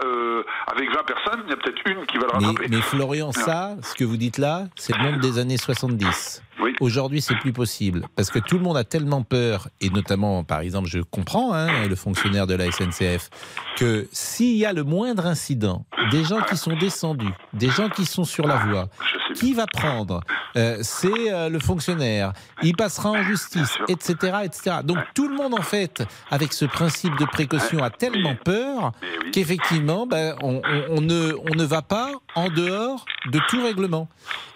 avec 0.67 0.93
20 0.93 1.03
personnes, 1.03 1.43
il 1.45 1.49
y 1.49 1.53
a 1.53 1.57
peut-être 1.57 1.81
une 1.85 2.05
qui 2.05 2.17
va 2.17 2.25
le 2.25 2.31
rattraper. 2.31 2.67
mais 2.69 2.81
Florian, 2.81 3.31
ça, 3.31 3.75
ce 3.81 3.95
que 3.95 4.03
vous 4.03 4.17
dites 4.17 4.37
là, 4.37 4.63
c'est 4.75 4.95
le 4.97 5.03
monde 5.03 5.19
des 5.19 5.39
années 5.39 5.57
70. 5.57 6.41
Oui. 6.61 6.73
Aujourd'hui, 6.79 7.21
c'est 7.21 7.35
plus 7.35 7.51
possible 7.53 8.05
parce 8.15 8.29
que 8.29 8.39
tout 8.39 8.57
le 8.57 8.63
monde 8.63 8.77
a 8.77 8.83
tellement 8.83 9.23
peur, 9.23 9.67
et 9.81 9.89
notamment, 9.89 10.43
par 10.43 10.59
exemple, 10.61 10.87
je 10.87 10.99
comprends 10.99 11.53
hein, 11.53 11.87
le 11.87 11.95
fonctionnaire 11.95 12.47
de 12.47 12.53
la 12.55 12.71
SNCF, 12.71 13.29
que 13.75 14.07
s'il 14.11 14.55
y 14.57 14.65
a 14.65 14.71
le 14.73 14.83
moindre 14.83 15.25
incident, 15.25 15.85
des 16.11 16.23
gens 16.23 16.41
qui 16.41 16.55
sont 16.57 16.75
descendus, 16.75 17.33
des 17.53 17.69
gens 17.69 17.89
qui 17.89 18.05
sont 18.05 18.23
sur 18.23 18.45
la 18.47 18.57
voie, 18.57 18.89
qui 19.35 19.53
va 19.53 19.65
prendre 19.65 20.21
Euh, 20.55 20.77
C'est 20.83 21.33
euh, 21.33 21.49
le 21.49 21.57
fonctionnaire. 21.59 22.31
Il 22.61 22.75
passera 22.75 23.09
en 23.09 23.23
justice, 23.23 23.75
etc., 23.87 24.13
etc. 24.43 24.77
Donc 24.83 24.99
tout 25.15 25.27
le 25.27 25.35
monde, 25.35 25.55
en 25.55 25.63
fait, 25.63 26.03
avec 26.29 26.53
ce 26.53 26.65
principe 26.65 27.17
de 27.17 27.25
précaution, 27.25 27.81
a 27.83 27.89
tellement 27.89 28.35
peur 28.35 28.91
qu'effectivement, 29.31 30.05
ben, 30.05 30.35
on, 30.43 30.57
on- 30.63 30.83
on 30.97 31.01
ne, 31.01 31.33
on 31.51 31.55
ne 31.55 31.63
va 31.63 31.81
pas 31.81 32.11
en 32.35 32.49
dehors 32.49 33.05
de 33.31 33.39
tout 33.49 33.63
règlement. 33.63 34.07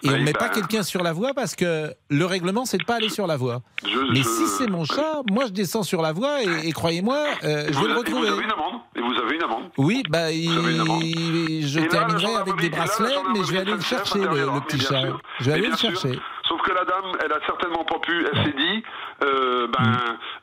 Et 0.04 0.10
on 0.10 0.14
Oui, 0.14 0.20
ne 0.20 0.24
met 0.26 0.34
ben- 0.34 0.40
pas 0.40 0.50
quelqu'un 0.50 0.84
sur 0.84 1.02
la 1.02 1.14
voie 1.14 1.34
parce 1.34 1.56
que 1.56 1.87
le 2.10 2.26
règlement, 2.26 2.66
c'est 2.66 2.78
de 2.78 2.84
pas 2.84 2.96
aller 2.96 3.10
sur 3.10 3.28
la 3.28 3.38
voie. 3.38 3.62
Je- 3.84 3.90
Mais 4.12 4.20
je- 4.22 4.24
si 4.24 4.48
c'est 4.48 4.68
mon 4.70 4.86
chat, 4.86 5.22
moi 5.30 5.46
je 5.48 5.52
descends 5.52 5.84
sur 5.84 6.02
la 6.02 6.12
voie 6.14 6.44
et, 6.44 6.68
et 6.68 6.72
croyez-moi, 6.72 7.18
euh, 7.44 7.68
je 7.72 7.80
vais 7.80 7.88
le 7.88 7.98
retrouver. 7.98 8.28
vous 8.30 8.34
avez 8.36 8.44
une 8.44 8.52
amende. 8.52 8.82
Et 8.96 9.02
vous 9.02 9.14
avez 9.14 9.36
une 9.36 9.44
amende. 9.44 9.64
Oui, 9.78 10.04
bah, 10.10 10.32
il- 10.32 11.68
je 11.68 11.80
Et 11.80 11.82
là, 11.82 11.88
la 11.88 11.88
terminerai 11.90 12.36
avec 12.36 12.56
des 12.58 12.70
là, 12.70 12.78
bracelets, 12.78 13.16
mais 13.34 13.44
je 13.44 13.52
vais 13.52 13.60
aller 13.60 13.72
le 13.74 13.80
chercher, 13.82 14.20
le, 14.20 14.60
petit 14.62 14.78
bien 14.78 14.88
chat. 14.90 15.02
Je 15.40 15.46
vais 15.46 15.54
aller 15.54 15.68
le 15.68 15.76
chercher. 15.78 16.20
Sauf 16.48 16.62
que 16.62 16.72
la 16.72 16.86
dame, 16.86 17.12
elle 17.24 17.32
a 17.34 17.40
certainement 17.46 17.84
pas 17.84 18.00
pu. 18.00 18.26
Elle 18.32 18.44
s'est 18.46 18.54
dit, 18.58 18.84
euh, 19.24 19.68
ben, 19.68 19.94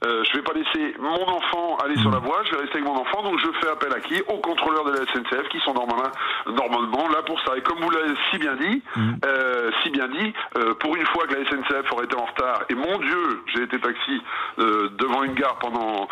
euh, 0.07 0.23
je 0.25 0.33
vais 0.37 0.43
pas 0.43 0.53
laisser 0.53 0.95
mon 0.99 1.23
enfant 1.29 1.77
aller 1.85 1.97
sur 1.97 2.11
la 2.11 2.19
voie. 2.19 2.43
Je 2.45 2.51
vais 2.53 2.61
rester 2.63 2.79
avec 2.79 2.89
mon 2.89 2.97
enfant. 3.01 3.23
Donc 3.23 3.39
je 3.41 3.47
fais 3.61 3.69
appel 3.73 3.93
à 3.93 4.01
qui? 4.01 4.21
Aux 4.29 4.39
contrôleurs 4.39 4.85
de 4.85 4.93
la 4.93 5.05
SNCF 5.07 5.49
qui 5.49 5.61
sont 5.61 5.73
normalement, 5.75 6.11
normalement 6.47 7.09
là 7.09 7.23
pour 7.23 7.41
ça. 7.41 7.57
Et 7.57 7.63
comme 7.63 7.79
vous 7.81 7.91
l'avez 7.91 8.15
si 8.31 8.39
bien 8.39 8.55
dit, 8.57 8.83
euh, 9.25 9.71
si 9.83 9.91
bien 9.91 10.09
dit, 10.09 10.33
euh, 10.59 10.75
pour 10.75 10.95
une 10.97 11.07
fois 11.07 11.27
que 11.27 11.35
la 11.35 11.45
SNCF 11.49 11.93
aurait 11.93 12.05
été 12.05 12.17
en 12.17 12.25
retard. 12.27 12.63
Et 12.69 12.75
mon 12.75 12.99
Dieu, 12.99 13.43
j'ai 13.55 13.63
été 13.63 13.79
taxi 13.81 14.21
devant 14.59 15.23
une 15.23 15.35
gare 15.35 15.57
pendant 15.59 16.09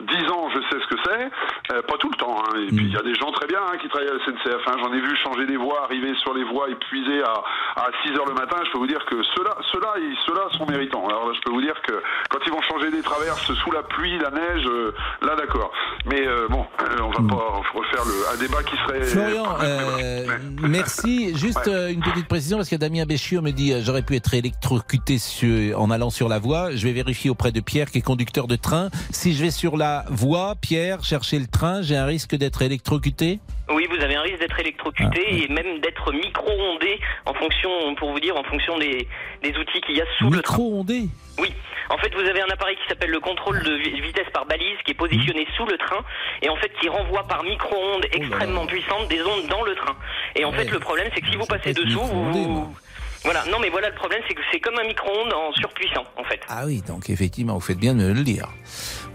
10 0.00 0.30
ans. 0.30 0.48
Je 0.54 0.60
sais 0.60 0.80
ce 0.82 0.86
que 0.94 1.00
c'est. 1.04 1.82
Pas 1.82 1.96
tout 1.98 2.08
le 2.10 2.16
temps. 2.16 2.36
hein. 2.40 2.56
Et 2.58 2.66
puis 2.66 2.84
il 2.86 2.92
y 2.92 2.96
a 2.96 3.02
des 3.02 3.14
gens 3.14 3.30
très 3.32 3.46
bien 3.46 3.60
hein, 3.60 3.76
qui 3.80 3.88
travaillent 3.88 4.08
à 4.10 4.14
la 4.14 4.24
SNCF. 4.24 4.68
hein. 4.68 4.76
J'en 4.82 4.92
ai 4.92 5.00
vu 5.00 5.16
changer 5.16 5.46
des 5.46 5.56
voies, 5.56 5.82
arriver 5.84 6.14
sur 6.16 6.34
les 6.34 6.44
voies 6.44 6.68
épuisées 6.70 7.22
à, 7.22 7.42
à 7.82 7.90
6 8.04 8.12
heures 8.18 8.26
le 8.26 8.34
matin. 8.34 8.56
Je 8.64 8.70
peux 8.72 8.78
vous 8.78 8.86
dire 8.86 9.04
que 9.06 9.22
ceux-là, 9.36 9.54
ceux-là, 9.72 10.42
sont 10.56 10.66
méritants. 10.66 11.06
Alors 11.08 11.26
là, 11.28 11.32
je 11.34 11.40
peux 11.42 11.50
vous 11.50 11.60
dire 11.62 11.74
que 11.86 11.92
quand 12.30 12.38
ils 12.46 12.52
vont 12.52 12.62
changer 12.62 12.90
des 12.90 13.02
traverses 13.02 13.52
sous 13.54 13.70
la 13.70 13.82
pluie, 13.82 14.18
la 14.18 14.30
neige, 14.30 14.64
euh, 14.66 14.92
là 15.22 15.34
d'accord. 15.36 15.70
Mais 16.06 16.26
euh, 16.26 16.46
bon, 16.48 16.64
euh, 16.80 16.96
on 17.02 17.10
va 17.10 17.34
pas 17.34 17.62
refaire 17.74 18.04
le, 18.04 18.34
un 18.34 18.38
débat 18.38 18.62
qui 18.62 18.76
serait. 18.76 19.02
Florian, 19.02 19.46
euh, 19.62 20.26
merci. 20.62 21.36
Juste 21.36 21.66
une 21.66 22.00
petite 22.00 22.28
précision 22.28 22.56
parce 22.58 22.68
que 22.68 22.76
Damien 22.76 23.04
Béchiot 23.06 23.42
me 23.42 23.50
dit 23.50 23.72
j'aurais 23.82 24.02
pu 24.02 24.16
être 24.16 24.34
électrocuté 24.34 25.18
sur- 25.18 25.80
en 25.80 25.90
allant 25.90 26.10
sur 26.10 26.28
la 26.28 26.38
voie. 26.38 26.74
Je 26.74 26.84
vais 26.86 26.92
vérifier 26.92 27.30
auprès 27.30 27.52
de 27.52 27.60
Pierre 27.60 27.90
qui 27.90 27.98
est 27.98 28.02
conducteur 28.02 28.46
de 28.46 28.56
train. 28.56 28.90
Si 29.10 29.34
je 29.34 29.42
vais 29.42 29.50
sur 29.50 29.76
la 29.76 30.04
voie, 30.10 30.54
Pierre, 30.60 31.02
chercher 31.04 31.38
le 31.38 31.46
train, 31.46 31.82
j'ai 31.82 31.96
un 31.96 32.06
risque 32.06 32.34
d'être 32.36 32.62
électrocuté? 32.62 33.40
Oui, 33.70 33.86
vous 33.90 34.02
avez 34.02 34.14
un 34.16 34.22
risque 34.22 34.40
d'être 34.40 34.58
électrocuté 34.60 35.24
Ah, 35.26 35.34
et 35.34 35.48
même 35.48 35.80
d'être 35.80 36.12
micro-ondé 36.12 37.00
en 37.26 37.34
fonction, 37.34 37.94
pour 37.96 38.12
vous 38.12 38.20
dire, 38.20 38.36
en 38.36 38.44
fonction 38.44 38.78
des, 38.78 39.08
des 39.42 39.56
outils 39.56 39.80
qu'il 39.80 39.96
y 39.96 40.02
a 40.02 40.04
sous 40.18 40.28
le 40.30 40.42
train. 40.42 40.56
Micro-ondé 40.56 41.08
Oui. 41.38 41.52
En 41.90 41.98
fait, 41.98 42.12
vous 42.14 42.20
avez 42.28 42.40
un 42.40 42.48
appareil 42.50 42.76
qui 42.76 42.88
s'appelle 42.88 43.10
le 43.10 43.20
contrôle 43.20 43.62
de 43.62 43.76
vi- 43.76 44.00
vitesse 44.00 44.28
par 44.32 44.46
balise 44.46 44.76
qui 44.84 44.92
est 44.92 44.94
positionné 44.94 45.46
sous 45.56 45.66
le 45.66 45.76
train 45.78 46.02
et 46.42 46.48
en 46.48 46.56
fait 46.56 46.72
qui 46.80 46.88
renvoie 46.88 47.26
par 47.26 47.42
micro-ondes 47.44 48.06
extrêmement 48.12 48.64
puissantes 48.66 49.08
des 49.08 49.22
ondes 49.22 49.46
dans 49.48 49.62
le 49.62 49.74
train. 49.74 49.94
Et 50.36 50.44
en 50.44 50.50
Ouais. 50.50 50.58
fait, 50.64 50.70
le 50.70 50.78
problème, 50.80 51.08
c'est 51.14 51.20
que 51.20 51.28
si 51.30 51.36
vous 51.36 51.44
passez 51.46 51.72
dessous, 51.74 52.00
vous... 52.00 52.74
Voilà, 53.22 53.42
non 53.50 53.58
mais 53.58 53.70
voilà 53.70 53.88
le 53.88 53.94
problème, 53.94 54.20
c'est 54.28 54.34
que 54.34 54.42
c'est 54.52 54.60
comme 54.60 54.78
un 54.78 54.84
micro-ondes 54.86 55.32
en 55.32 55.50
surpuissant, 55.54 56.04
en 56.18 56.24
fait. 56.24 56.40
Ah 56.48 56.64
oui, 56.66 56.82
donc 56.86 57.08
effectivement, 57.08 57.54
vous 57.54 57.60
faites 57.60 57.78
bien 57.78 57.94
de 57.94 58.06
le 58.12 58.22
dire. 58.22 58.48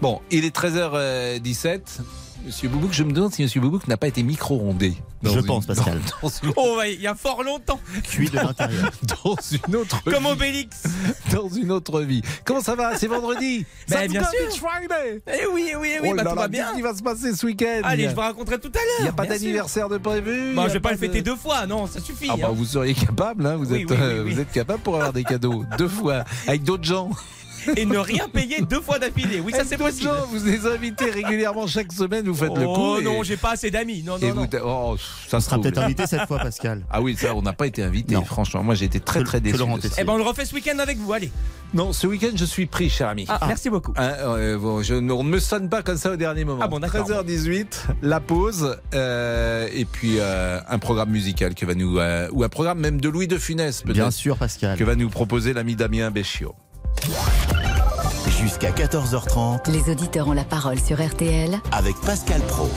Bon, 0.00 0.20
il 0.32 0.44
est 0.44 0.54
13h17. 0.54 2.00
Monsieur 2.46 2.68
Boubouk, 2.70 2.92
je 2.92 3.02
me 3.04 3.12
demande 3.12 3.32
si 3.32 3.42
Monsieur 3.42 3.60
Boubouk 3.60 3.86
n'a 3.86 3.96
pas 3.96 4.08
été 4.08 4.22
micro-ondé. 4.22 4.94
dans 5.22 5.32
Je 5.34 5.40
une- 5.40 5.46
pense, 5.46 5.66
Pascal. 5.66 6.00
Dans, 6.22 6.28
dans 6.28 6.34
une, 6.42 6.52
Oh, 6.56 6.76
ouais, 6.78 6.94
il 6.94 7.00
y 7.00 7.06
a 7.06 7.14
fort 7.14 7.42
longtemps. 7.44 7.78
Cuit 8.02 8.30
de 8.30 8.36
l'intérieur. 8.36 8.90
dans 9.02 9.36
une 9.68 9.76
autre 9.76 10.02
Comme 10.04 10.24
vie. 10.24 10.30
Obélix. 10.30 10.82
Dans 11.32 11.48
une 11.48 11.70
autre 11.70 12.00
vie. 12.00 12.22
Comment 12.44 12.60
ça 12.62 12.74
va? 12.74 12.96
C'est 12.96 13.06
vendredi 13.06 13.64
Ça 13.86 14.06
bien 14.08 14.22
sûr. 14.22 14.56
Friday 14.68 15.20
Eh 15.26 15.46
oui, 15.52 15.68
eh 15.72 15.76
oui, 15.76 15.92
eh 15.96 16.00
oui, 16.00 16.08
Oh 16.12 16.16
bah 16.16 16.22
là 16.24 16.30
tout 16.30 16.36
là, 16.36 16.42
va 16.42 16.48
bien. 16.48 16.64
qu'est-ce 16.64 16.76
qui 16.76 16.82
va 16.82 16.94
se 16.94 17.02
passer 17.02 17.34
ce 17.34 17.46
week-end? 17.46 17.82
Allez, 17.84 18.08
je 18.08 18.14
vous 18.14 18.20
raconterai 18.20 18.58
tout 18.58 18.72
à 18.74 18.78
l'heure. 18.78 18.96
Il 19.00 19.02
n'y 19.02 19.08
a 19.08 19.12
pas 19.12 19.26
d'anniversaire 19.26 19.88
de 19.88 19.98
prévu 19.98 20.54
Bah, 20.54 20.64
je 20.68 20.72
vais 20.74 20.80
pas 20.80 20.90
le 20.90 20.96
de- 20.96 21.00
fêter 21.00 21.22
deux 21.22 21.36
fois, 21.36 21.66
non, 21.66 21.86
ça 21.86 22.00
suffit. 22.00 22.28
Ah 22.30 22.36
bah, 22.36 22.48
hein. 22.48 22.54
vous 22.54 22.64
seriez 22.64 22.94
capable, 22.94 23.46
hein, 23.46 23.56
vous, 23.56 23.72
Oui, 23.72 23.82
êtes, 23.82 23.90
oui, 23.90 23.96
oui, 23.98 24.02
euh, 24.02 24.24
oui. 24.24 24.32
vous 24.34 24.40
êtes 24.40 24.50
capable 24.50 24.80
pour 24.80 24.96
avoir 24.96 25.12
des 25.12 25.24
cadeaux 25.24 25.64
deux 25.78 25.88
fois 25.88 26.24
avec 26.48 26.62
d'autres 26.64 26.84
gens. 26.84 27.10
Et 27.76 27.84
ne 27.86 27.98
rien 27.98 28.28
payer 28.28 28.60
deux 28.62 28.80
fois 28.80 28.98
d'affilée. 28.98 29.40
Oui, 29.40 29.52
ça 29.52 29.64
c'est 29.64 29.76
possible. 29.76 30.04
gens, 30.04 30.26
vous 30.30 30.44
les 30.44 30.66
invitez 30.66 31.10
régulièrement 31.10 31.66
chaque 31.66 31.92
semaine, 31.92 32.26
vous 32.26 32.34
faites 32.34 32.56
le 32.56 32.64
coup. 32.66 32.74
Oh 32.76 32.98
et- 33.00 33.04
non, 33.04 33.22
j'ai 33.22 33.36
pas 33.36 33.52
assez 33.52 33.70
d'amis. 33.70 34.02
Non, 34.04 34.18
non, 34.20 34.30
vous, 34.32 34.40
non. 34.42 34.48
oh, 34.64 34.96
ça 35.28 35.40
sera 35.40 35.60
peut-être 35.60 35.78
invité 35.78 36.06
cette 36.06 36.26
fois, 36.26 36.38
Pascal. 36.38 36.82
Ah 36.90 37.00
oui, 37.02 37.16
ça, 37.16 37.34
on 37.34 37.42
n'a 37.42 37.52
pas 37.52 37.66
été 37.66 37.82
invité, 37.82 38.14
Non. 38.14 38.24
franchement. 38.24 38.62
Moi, 38.62 38.74
j'ai 38.74 38.86
été 38.86 39.00
très, 39.00 39.22
très 39.24 39.40
déçu. 39.40 39.58
Eh 39.98 40.04
ben, 40.04 40.12
on 40.12 40.16
le 40.16 40.22
refait 40.22 40.44
ce 40.44 40.54
week-end 40.54 40.78
avec 40.78 40.98
vous, 40.98 41.12
allez. 41.12 41.30
Non, 41.72 41.92
ce 41.92 42.06
week-end, 42.06 42.30
je 42.34 42.44
suis 42.44 42.66
pris, 42.66 42.90
cher 42.90 43.08
ami. 43.08 43.26
Ah, 43.28 43.38
merci 43.46 43.70
beaucoup. 43.70 43.92
Hein, 43.96 44.12
euh, 44.24 44.58
bon, 44.58 44.82
je, 44.82 44.94
on 44.94 45.22
ne 45.22 45.28
me 45.30 45.38
sonne 45.38 45.68
pas 45.68 45.82
comme 45.82 45.96
ça 45.96 46.10
au 46.12 46.16
dernier 46.16 46.44
moment. 46.44 46.60
Ah 46.64 46.68
bon, 46.68 46.80
d'accord. 46.80 47.08
13h18, 47.08 47.66
la 48.02 48.18
pause, 48.18 48.76
euh, 48.94 49.68
et 49.72 49.84
puis 49.84 50.14
euh, 50.18 50.58
un 50.68 50.78
programme 50.80 51.10
musical 51.10 51.54
que 51.54 51.64
va 51.66 51.74
nous, 51.74 51.98
euh, 51.98 52.28
ou 52.32 52.42
un 52.42 52.48
programme 52.48 52.80
même 52.80 53.00
de 53.00 53.08
Louis 53.08 53.28
de 53.28 53.38
Funès, 53.38 53.84
Bien 53.84 54.10
sûr, 54.10 54.36
Pascal. 54.36 54.76
que 54.76 54.82
va 54.84 54.96
nous 54.96 55.10
proposer 55.10 55.52
l'ami 55.52 55.76
Damien 55.76 56.10
Béchiot. 56.10 56.54
Jusqu'à 58.40 58.70
14h30 58.70 59.70
Les 59.70 59.90
auditeurs 59.90 60.28
ont 60.28 60.32
la 60.32 60.44
parole 60.44 60.78
sur 60.78 61.04
RTL. 61.04 61.58
avec 61.72 61.96
Pascal 62.00 62.40
Pro. 62.42 62.70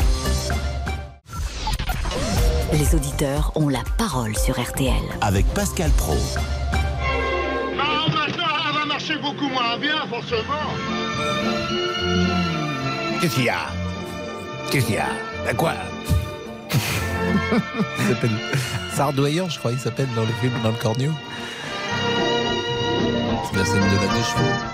Les 2.74 2.96
auditeurs 2.96 3.52
ont 3.56 3.70
la 3.70 3.84
parole 3.98 4.36
sur 4.36 4.60
RTL. 4.62 4.94
Avec 5.22 5.46
Pascal 5.54 5.92
Pro. 5.92 6.16
Ah, 7.80 8.06
maintenant, 8.10 8.44
elle 8.68 8.80
va 8.80 8.86
marcher 8.86 9.18
beaucoup 9.20 9.48
moins 9.48 9.78
bien, 9.78 10.06
forcément. 10.10 10.68
Qu'est-ce 13.22 13.36
qu'il 13.36 13.46
y 13.46 13.50
a? 13.50 13.68
Qu'est-ce 14.72 14.86
qu'il 14.88 14.96
y 14.96 14.98
a? 14.98 15.08
À 15.48 15.54
quoi? 15.54 15.74
Il 18.00 18.08
s'appelle 18.08 18.32
Sardoyant, 18.96 19.48
je 19.50 19.60
crois, 19.60 19.72
il 19.72 19.80
s'appelle 19.80 20.08
dans 20.16 20.22
le 20.22 20.34
film, 20.42 20.54
dans 20.64 20.70
le 20.70 20.76
corneau. 20.76 21.12
C'est 23.52 23.58
la 23.58 23.66
scène 23.66 23.80
de 23.80 23.96
la 23.96 24.14
deux 24.14 24.24
chevaux. 24.24 24.73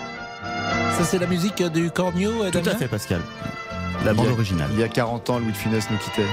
Ça, 0.99 1.05
c'est 1.05 1.17
la 1.17 1.27
musique 1.27 1.63
du 1.63 1.89
corneau, 1.91 2.43
euh, 2.43 2.51
Tout 2.51 2.57
à 2.57 2.75
fait, 2.75 2.89
Pascal. 2.89 3.21
La 4.03 4.13
bande 4.13 4.27
originale. 4.27 4.67
Il 4.73 4.79
y 4.81 4.83
a 4.83 4.89
40 4.89 5.29
ans, 5.29 5.39
Louis 5.39 5.53
de 5.53 5.57
Funès 5.57 5.89
nous 5.89 5.97
quittait. 5.97 6.27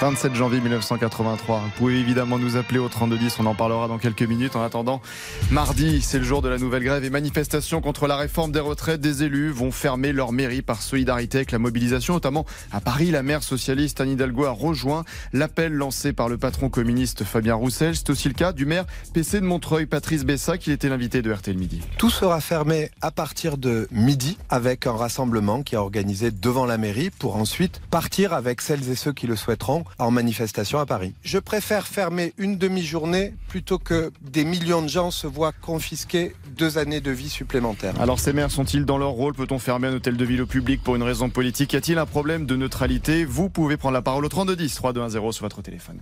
27 0.00 0.32
janvier 0.32 0.60
1983. 0.60 1.58
Vous 1.58 1.70
pouvez 1.76 1.98
évidemment 1.98 2.38
nous 2.38 2.56
appeler 2.56 2.78
au 2.78 2.88
3210, 2.88 3.40
on 3.40 3.46
en 3.46 3.56
parlera 3.56 3.88
dans 3.88 3.98
quelques 3.98 4.22
minutes. 4.22 4.54
En 4.54 4.62
attendant, 4.62 5.02
mardi, 5.50 6.02
c'est 6.02 6.18
le 6.18 6.24
jour 6.24 6.40
de 6.40 6.48
la 6.48 6.56
nouvelle 6.56 6.84
grève 6.84 7.04
et 7.04 7.10
manifestation 7.10 7.80
contre 7.80 8.06
la 8.06 8.16
réforme 8.16 8.52
des 8.52 8.60
retraites. 8.60 9.00
Des 9.00 9.24
élus 9.24 9.50
vont 9.50 9.72
fermer 9.72 10.12
leur 10.12 10.30
mairie 10.30 10.62
par 10.62 10.82
solidarité 10.82 11.38
avec 11.38 11.50
la 11.50 11.58
mobilisation, 11.58 12.14
notamment 12.14 12.46
à 12.70 12.80
Paris. 12.80 13.10
La 13.10 13.24
maire 13.24 13.42
socialiste 13.42 14.00
Anne 14.00 14.10
Hidalgo 14.10 14.44
a 14.44 14.52
rejoint 14.52 15.04
l'appel 15.32 15.72
lancé 15.72 16.12
par 16.12 16.28
le 16.28 16.38
patron 16.38 16.68
communiste 16.68 17.24
Fabien 17.24 17.56
Roussel. 17.56 17.96
C'est 17.96 18.10
aussi 18.10 18.28
le 18.28 18.34
cas 18.34 18.52
du 18.52 18.66
maire 18.66 18.84
PC 19.14 19.40
de 19.40 19.46
Montreuil, 19.46 19.86
Patrice 19.86 20.24
Bessac. 20.24 20.64
Il 20.68 20.72
était 20.74 20.88
l'invité 20.88 21.22
de 21.22 21.32
RTL 21.32 21.58
Midi. 21.58 21.82
Tout 21.98 22.10
sera 22.10 22.40
fermé 22.40 22.90
à 23.00 23.10
partir 23.10 23.58
de 23.58 23.88
midi 23.90 24.38
avec 24.48 24.86
un 24.86 24.92
rassemblement 24.92 25.64
qui 25.64 25.74
est 25.74 25.78
organisé 25.78 26.30
devant 26.30 26.66
la 26.66 26.78
mairie 26.78 27.10
pour 27.10 27.34
ensuite 27.34 27.80
partir 27.90 28.32
avec 28.32 28.60
celles 28.60 28.88
et 28.90 28.94
ceux 28.94 29.12
qui 29.12 29.26
le 29.26 29.34
souhaiteront 29.34 29.84
en 29.98 30.10
manifestation 30.10 30.78
à 30.78 30.86
Paris. 30.86 31.14
Je 31.22 31.38
préfère 31.38 31.86
fermer 31.86 32.32
une 32.38 32.56
demi-journée 32.58 33.34
plutôt 33.48 33.78
que 33.78 34.10
des 34.20 34.44
millions 34.44 34.82
de 34.82 34.88
gens 34.88 35.10
se 35.10 35.26
voient 35.26 35.52
confisquer 35.52 36.34
deux 36.56 36.78
années 36.78 37.00
de 37.00 37.10
vie 37.10 37.28
supplémentaires. 37.28 38.00
Alors 38.00 38.20
ces 38.20 38.32
maires 38.32 38.50
sont-ils 38.50 38.84
dans 38.84 38.98
leur 38.98 39.10
rôle? 39.10 39.34
Peut-on 39.34 39.58
fermer 39.58 39.88
un 39.88 39.94
hôtel 39.94 40.16
de 40.16 40.24
ville 40.24 40.42
au 40.42 40.46
public 40.46 40.82
pour 40.82 40.96
une 40.96 41.02
raison 41.02 41.30
politique? 41.30 41.72
Y 41.72 41.76
a-t-il 41.76 41.98
un 41.98 42.06
problème 42.06 42.46
de 42.46 42.56
neutralité? 42.56 43.24
Vous 43.24 43.48
pouvez 43.48 43.76
prendre 43.76 43.94
la 43.94 44.02
parole 44.02 44.24
au 44.24 44.28
3210 44.28 44.74
3210 44.74 45.32
sur 45.32 45.44
votre 45.44 45.62
téléphone. 45.62 45.98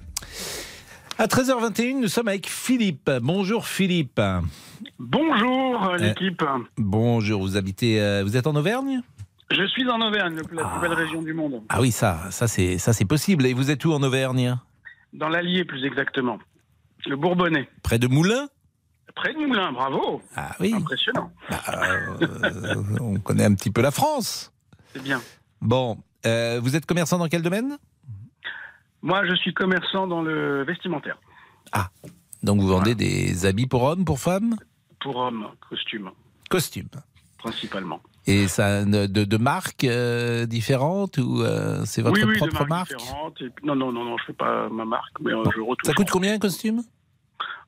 À 1.18 1.26
13h21, 1.26 2.00
nous 2.00 2.08
sommes 2.08 2.28
avec 2.28 2.46
Philippe. 2.46 3.10
Bonjour 3.22 3.66
Philippe. 3.66 4.20
Bonjour, 4.98 5.92
l'équipe. 5.98 6.44
Bonjour, 6.76 7.40
vous 7.40 7.56
habitez, 7.56 8.02
euh, 8.02 8.22
vous 8.22 8.36
êtes 8.36 8.46
en 8.46 8.54
Auvergne? 8.54 9.00
Je 9.50 9.64
suis 9.66 9.88
en 9.88 10.00
Auvergne, 10.00 10.34
la 10.36 10.42
plus 10.42 10.58
Ah. 10.60 10.78
belle 10.80 10.92
région 10.92 11.22
du 11.22 11.32
monde. 11.32 11.62
Ah 11.68 11.80
oui, 11.80 11.92
ça, 11.92 12.30
ça 12.30 12.48
c'est, 12.48 12.78
ça 12.78 12.92
c'est 12.92 13.04
possible. 13.04 13.46
Et 13.46 13.52
vous 13.54 13.70
êtes 13.70 13.84
où 13.84 13.92
en 13.92 14.02
Auvergne 14.02 14.56
Dans 15.12 15.28
l'Allier, 15.28 15.64
plus 15.64 15.84
exactement. 15.84 16.38
Le 17.06 17.16
Bourbonnais. 17.16 17.68
Près 17.82 17.98
de 17.98 18.08
Moulins 18.08 18.48
Près 19.14 19.32
de 19.32 19.38
Moulins, 19.38 19.72
bravo. 19.72 20.20
Ah 20.34 20.54
oui. 20.60 20.74
Impressionnant. 20.74 21.30
Euh, 21.70 22.74
on 23.00 23.18
connaît 23.20 23.44
un 23.44 23.54
petit 23.54 23.70
peu 23.70 23.80
la 23.80 23.90
France. 23.90 24.52
C'est 24.92 25.02
bien. 25.02 25.22
Bon, 25.62 25.96
euh, 26.26 26.60
vous 26.62 26.76
êtes 26.76 26.84
commerçant 26.84 27.16
dans 27.16 27.28
quel 27.28 27.40
domaine 27.42 27.78
Moi, 29.00 29.24
je 29.26 29.34
suis 29.36 29.54
commerçant 29.54 30.06
dans 30.06 30.20
le 30.22 30.64
vestimentaire. 30.64 31.18
Donc 32.42 32.60
vous 32.60 32.68
vendez 32.68 32.94
des 32.94 33.46
habits 33.46 33.66
pour 33.66 33.82
hommes, 33.84 34.04
pour 34.04 34.20
femmes 34.20 34.56
Pour 35.00 35.16
hommes, 35.16 35.48
costumes, 35.68 36.10
Costumes. 36.50 36.88
principalement. 37.38 38.00
Et 38.28 38.48
ça 38.48 38.84
de, 38.84 39.36
marques 39.36 39.84
euh, 39.84 40.46
différentes 40.46 41.18
ou 41.18 41.42
euh, 41.42 41.82
c'est 41.84 42.02
votre 42.02 42.16
oui, 42.16 42.24
oui, 42.26 42.36
propre 42.38 42.64
de 42.64 42.68
marque? 42.68 42.92
Et 43.40 43.50
non, 43.64 43.76
non, 43.76 43.92
non, 43.92 44.04
non, 44.04 44.18
je 44.18 44.24
fais 44.24 44.32
pas 44.32 44.68
ma 44.68 44.84
marque, 44.84 45.14
mais 45.20 45.32
euh, 45.32 45.44
je 45.54 45.60
retouche. 45.60 45.84
Ça 45.84 45.92
coûte 45.92 46.10
combien 46.10 46.34
un 46.34 46.38
costume? 46.38 46.82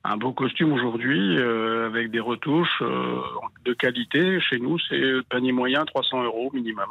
Un 0.02 0.16
beau 0.16 0.32
costume 0.32 0.72
aujourd'hui, 0.72 1.38
avec 1.40 2.10
des 2.10 2.20
retouches 2.20 2.82
de 3.64 3.72
qualité. 3.74 4.40
Chez 4.40 4.58
nous, 4.58 4.78
c'est 4.88 5.02
panier 5.28 5.52
moyen, 5.52 5.84
300 5.84 6.24
euros 6.24 6.50
minimum. 6.54 6.86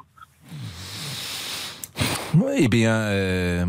Oui, 2.35 2.53
eh 2.57 2.67
bien, 2.67 3.67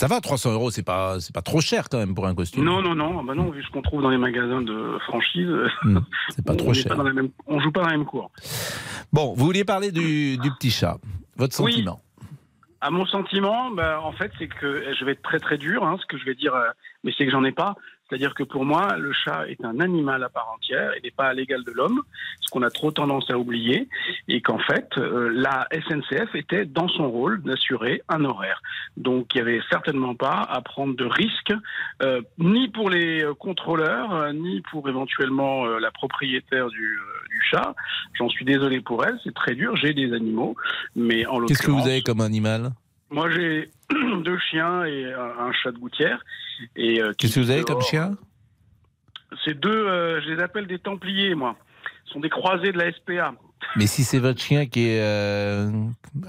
ça 0.00 0.06
va, 0.06 0.20
300 0.20 0.52
euros, 0.54 0.70
c'est 0.70 0.82
pas, 0.82 1.20
c'est 1.20 1.34
pas 1.34 1.42
trop 1.42 1.60
cher 1.60 1.88
quand 1.90 1.98
même 1.98 2.14
pour 2.14 2.26
un 2.26 2.34
costume. 2.34 2.64
Non, 2.64 2.80
non, 2.80 2.94
non, 2.94 3.18
ah 3.20 3.22
bah 3.26 3.34
non, 3.34 3.50
vu 3.50 3.62
ce 3.62 3.70
qu'on 3.70 3.82
trouve 3.82 4.00
dans 4.02 4.08
les 4.10 4.16
magasins 4.18 4.62
de 4.62 4.96
franchise, 5.06 5.50
Hmm, 5.82 5.98
c'est 6.30 6.44
pas 6.44 6.56
trop 6.56 6.72
cher. 6.72 6.96
dans 6.96 7.02
la 7.02 7.12
même- 7.12 7.30
on 7.46 7.60
joue 7.60 7.70
pas 7.70 7.82
dans 7.82 7.88
la 7.90 7.96
même 7.98 8.06
cour. 8.06 8.30
Bon, 9.12 9.34
vous 9.36 9.44
vouliez 9.44 9.64
parler 9.64 9.92
du, 9.92 10.38
du 10.38 10.50
petit 10.52 10.70
chat. 10.70 10.96
Votre 11.36 11.58
Oui. 11.62 11.72
sentiment 11.72 12.00
À 12.80 12.90
mon 12.90 13.04
sentiment, 13.04 13.70
bah, 13.72 14.00
en 14.02 14.12
fait, 14.12 14.32
c'est 14.38 14.48
que 14.48 14.84
je 14.98 15.04
vais 15.04 15.12
être 15.12 15.22
très 15.22 15.38
très 15.38 15.58
dur, 15.58 15.84
hein, 15.84 15.96
ce 16.00 16.06
que 16.06 16.16
je 16.18 16.24
vais 16.24 16.34
dire, 16.34 16.54
euh, 16.54 16.70
mais 17.04 17.12
c'est 17.18 17.26
que 17.26 17.30
j'en 17.30 17.44
ai 17.44 17.52
pas. 17.52 17.74
C'est-à-dire 18.10 18.34
que 18.34 18.42
pour 18.42 18.64
moi, 18.64 18.96
le 18.98 19.12
chat 19.12 19.48
est 19.48 19.64
un 19.64 19.78
animal 19.78 20.24
à 20.24 20.28
part 20.28 20.52
entière, 20.52 20.90
il 20.96 21.02
n'est 21.04 21.12
pas 21.12 21.28
à 21.28 21.32
l'égal 21.32 21.62
de 21.62 21.70
l'homme, 21.70 22.02
ce 22.40 22.50
qu'on 22.50 22.62
a 22.62 22.70
trop 22.70 22.90
tendance 22.90 23.30
à 23.30 23.38
oublier, 23.38 23.88
et 24.26 24.42
qu'en 24.42 24.58
fait, 24.58 24.88
euh, 24.98 25.30
la 25.32 25.68
SNCF 25.72 26.34
était 26.34 26.64
dans 26.64 26.88
son 26.88 27.08
rôle 27.08 27.40
d'assurer 27.42 28.02
un 28.08 28.24
horaire. 28.24 28.60
Donc 28.96 29.32
il 29.34 29.42
n'y 29.42 29.48
avait 29.48 29.60
certainement 29.70 30.16
pas 30.16 30.42
à 30.42 30.60
prendre 30.60 30.96
de 30.96 31.04
risques, 31.04 31.54
euh, 32.02 32.20
ni 32.38 32.68
pour 32.68 32.90
les 32.90 33.22
euh, 33.22 33.34
contrôleurs, 33.34 34.12
euh, 34.12 34.32
ni 34.32 34.60
pour 34.72 34.88
éventuellement 34.88 35.66
euh, 35.66 35.78
la 35.78 35.92
propriétaire 35.92 36.68
du, 36.68 36.98
du 37.30 37.40
chat. 37.48 37.76
J'en 38.14 38.28
suis 38.28 38.44
désolé 38.44 38.80
pour 38.80 39.04
elle, 39.04 39.18
c'est 39.22 39.34
très 39.34 39.54
dur, 39.54 39.76
j'ai 39.76 39.94
des 39.94 40.12
animaux, 40.12 40.56
mais 40.96 41.26
en 41.26 41.44
Qu'est-ce 41.46 41.62
que 41.62 41.66
vous 41.66 41.76
l'occurrence, 41.76 41.86
avez 41.86 42.02
comme 42.02 42.20
animal? 42.20 42.72
Moi 43.10 43.30
j'ai 43.30 43.70
deux 44.24 44.38
chiens 44.50 44.84
et 44.84 45.12
un, 45.12 45.46
un 45.46 45.52
chat 45.52 45.72
de 45.72 45.78
gouttière. 45.78 46.22
Et 46.76 47.00
euh, 47.02 47.12
Qu'est-ce 47.16 47.36
que 47.36 47.40
vous 47.40 47.50
avez 47.50 47.64
comme 47.64 47.80
chien? 47.82 48.16
Ces 49.44 49.54
deux, 49.54 49.70
euh, 49.70 50.20
je 50.22 50.30
les 50.30 50.42
appelle 50.42 50.66
des 50.66 50.78
Templiers, 50.78 51.34
moi. 51.34 51.56
Ce 52.04 52.12
sont 52.14 52.20
des 52.20 52.28
croisés 52.30 52.72
de 52.72 52.78
la 52.78 52.92
SPA. 52.92 53.34
Mais 53.76 53.86
si 53.86 54.02
c'est 54.04 54.18
votre 54.18 54.40
chien 54.40 54.66
qui 54.66 54.88
est. 54.88 55.00
euh, 55.00 55.70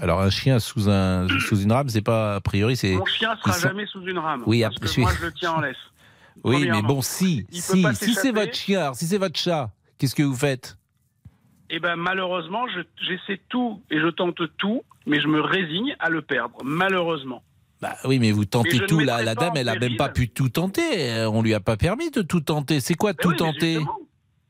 Alors, 0.00 0.20
un 0.20 0.30
chien 0.30 0.58
sous, 0.60 0.88
un, 0.88 1.26
sous 1.40 1.60
une 1.60 1.72
rame, 1.72 1.88
c'est 1.88 2.02
pas. 2.02 2.36
A 2.36 2.40
priori, 2.40 2.76
c'est. 2.76 2.94
Mon 2.94 3.04
chien 3.06 3.34
sera 3.36 3.52
sont- 3.52 3.68
jamais 3.68 3.86
sous 3.86 4.02
une 4.06 4.18
rame. 4.18 4.44
Oui, 4.46 4.62
parce 4.62 4.78
que 4.78 5.00
moi 5.00 5.10
je 5.18 5.26
le 5.26 5.32
tiens 5.32 5.52
en 5.52 5.60
laisse. 5.60 5.76
Oui, 6.44 6.66
mais 6.70 6.82
bon, 6.82 7.02
si. 7.02 7.46
Il 7.52 7.60
Si, 7.60 7.84
si 7.94 8.14
c'est 8.14 8.32
votre 8.32 8.54
chien, 8.54 8.94
si 8.94 9.06
c'est 9.06 9.18
votre 9.18 9.38
chat, 9.38 9.70
qu'est-ce 9.98 10.14
que 10.14 10.22
vous 10.22 10.34
faites? 10.36 10.76
Eh 11.70 11.78
ben 11.78 11.96
malheureusement, 11.96 12.66
je- 12.68 12.80
j'essaie 13.06 13.40
tout 13.48 13.82
et 13.90 14.00
je 14.00 14.08
tente 14.08 14.40
tout, 14.56 14.82
mais 15.06 15.20
je 15.20 15.28
me 15.28 15.40
résigne 15.40 15.96
à 15.98 16.08
le 16.10 16.22
perdre. 16.22 16.56
Malheureusement. 16.64 17.42
Bah 17.80 17.96
oui, 18.04 18.18
mais 18.20 18.30
vous 18.30 18.44
tentez 18.44 18.78
ne 18.78 18.86
tout. 18.86 19.00
La, 19.00 19.22
la 19.22 19.34
dame, 19.34 19.54
elle 19.56 19.68
a 19.68 19.76
même 19.76 19.96
pas 19.96 20.08
pu 20.08 20.28
tout 20.28 20.48
tenter. 20.48 21.10
Euh, 21.10 21.28
On 21.30 21.42
lui 21.42 21.52
a 21.54 21.60
pas 21.60 21.76
permis 21.76 22.10
de 22.10 22.22
tout 22.22 22.40
tenter. 22.40 22.78
C'est 22.80 22.94
quoi 22.94 23.12
tout 23.12 23.30
oui, 23.30 23.36
tenter. 23.36 23.78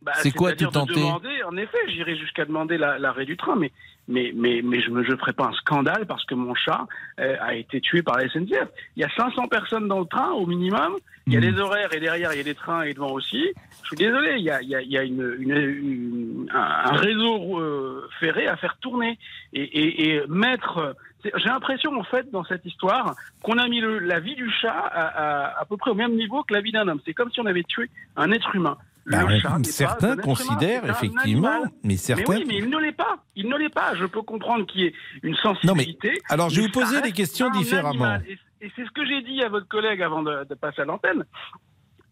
Bah, 0.03 0.13
C'est 0.17 0.33
quoi 0.33 0.53
tout 0.53 0.67
tenter 0.67 0.95
demander, 0.97 1.43
En 1.49 1.57
effet, 1.57 1.79
j'irai 1.89 2.17
jusqu'à 2.17 2.45
demander 2.45 2.77
la- 2.77 2.99
l'arrêt 2.99 3.25
du 3.25 3.37
train, 3.37 3.57
mais 3.57 3.71
mais 4.09 4.33
mais 4.35 4.61
mais 4.65 4.81
je 4.81 4.91
ne 4.91 5.03
ferai 5.17 5.33
pas 5.33 5.47
un 5.47 5.53
scandale 5.53 6.07
parce 6.07 6.25
que 6.25 6.35
mon 6.35 6.55
chat 6.55 6.87
euh, 7.21 7.37
a 7.41 7.55
été 7.55 7.81
tué 7.81 8.03
par 8.03 8.19
la 8.19 8.29
SNCF. 8.29 8.69
Il 8.97 9.01
y 9.03 9.05
a 9.05 9.11
500 9.17 9.47
personnes 9.49 9.89
dans 9.89 10.01
le 10.01 10.07
train 10.07 10.31
au 10.33 10.47
minimum. 10.47 10.97
Il 11.29 11.35
y 11.35 11.37
a 11.37 11.41
Hmm. 11.41 11.55
des 11.55 11.61
horaires 11.61 11.95
et 11.95 12.01
derrière 12.01 12.33
il 12.33 12.39
y 12.39 12.41
a 12.41 12.45
des 12.45 12.55
trains 12.55 12.83
et 12.83 12.95
devant 12.95 13.13
aussi. 13.13 13.53
Je 13.83 13.87
suis 13.89 13.97
désolé, 13.97 14.35
il 14.39 14.45
y 14.45 14.51
a 14.51 14.61
il 14.61 14.69
y 14.69 14.75
a, 14.75 14.83
il 14.83 14.91
y 14.91 14.99
a 14.99 15.05
une, 15.05 15.37
une- 15.39 15.57
une- 15.57 16.51
un, 16.53 16.93
réseau 16.97 17.61
euh, 17.61 18.09
ferré 18.19 18.47
à 18.49 18.57
faire 18.57 18.77
tourner 18.79 19.19
et, 19.53 19.63
et, 19.63 20.15
et 20.17 20.27
mettre. 20.27 20.97
J'ai 21.25 21.31
l'impression 21.49 21.95
en 21.97 22.03
fait 22.03 22.29
dans 22.33 22.43
cette 22.45 22.67
histoire 22.67 23.15
qu'on 23.45 23.57
a 23.59 23.69
mis 23.69 23.81
le- 23.81 24.01
la 24.01 24.19
vie 24.19 24.35
du 24.35 24.51
chat 24.51 24.73
à, 24.73 25.07
à, 25.53 25.61
à 25.61 25.65
peu 25.65 25.77
près 25.77 25.93
au 25.93 25.95
même 25.95 26.17
niveau 26.17 26.43
que 26.43 26.53
la 26.55 26.61
vie 26.61 26.73
d'un 26.73 26.89
homme. 26.89 27.01
C'est 27.05 27.15
comme 27.15 27.31
si 27.31 27.39
on 27.41 27.47
avait 27.47 27.63
tué 27.63 27.89
un 28.17 28.33
être 28.33 28.55
humain. 28.57 28.77
Le 29.05 29.17
Bah, 29.17 29.39
chat 29.41 29.49
n'est 29.59 29.63
pas 29.65 29.71
certains 29.71 30.17
considèrent 30.17 30.89
effectivement, 30.89 31.63
mais 31.83 31.97
certains. 31.97 32.35
Mais 32.35 32.39
oui, 32.39 32.45
mais 32.47 32.57
il 32.59 32.71
ne 32.71 32.79
l'est 32.79 32.93
pas. 32.93 33.19
Il 33.35 33.49
ne 33.49 33.57
l'est 33.57 33.69
pas. 33.73 33.95
Je 33.97 34.07
peux 34.07 34.23
comprendre 34.23 34.65
qu'il 34.67 34.83
y 34.83 34.85
ait 34.87 34.95
une 35.23 35.33
Non, 35.45 35.53
mais 35.75 35.85
sensibilité. 35.85 36.21
alors 36.29 36.51
je 36.51 36.61
vais 36.61 36.67
vous 36.69 36.73
poser 36.73 37.01
des 37.03 37.13
questions 37.13 37.51
différemment. 37.51 38.19
Et, 38.29 38.39
et 38.67 38.73
c'est 38.77 38.85
ce 38.85 38.91
que 38.93 39.05
j'ai 39.05 39.23
dit 39.23 39.43
à 39.43 39.49
votre 39.49 39.67
collègue 39.69 40.03
avant 40.03 40.23
de, 40.23 40.45
de 40.49 40.55
passer 40.55 40.83
à 40.83 40.85
l'antenne. 40.85 41.25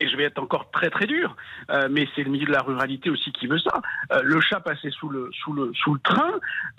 Et 0.02 0.08
je 0.08 0.16
vais 0.16 0.24
être 0.24 0.38
encore 0.38 0.70
très 0.70 0.88
très 0.88 1.06
dur, 1.06 1.36
euh, 1.70 1.88
mais 1.90 2.08
c'est 2.14 2.22
le 2.22 2.30
milieu 2.30 2.46
de 2.46 2.52
la 2.52 2.62
ruralité 2.62 3.10
aussi 3.10 3.32
qui 3.32 3.46
veut 3.46 3.58
ça. 3.58 3.82
Euh, 4.12 4.20
le 4.22 4.40
chat 4.40 4.60
passait 4.60 4.90
sous 4.90 5.10
le 5.10 5.30
sous 5.42 5.52
le 5.52 5.72
sous 5.74 5.92
le 5.94 6.00
train. 6.00 6.32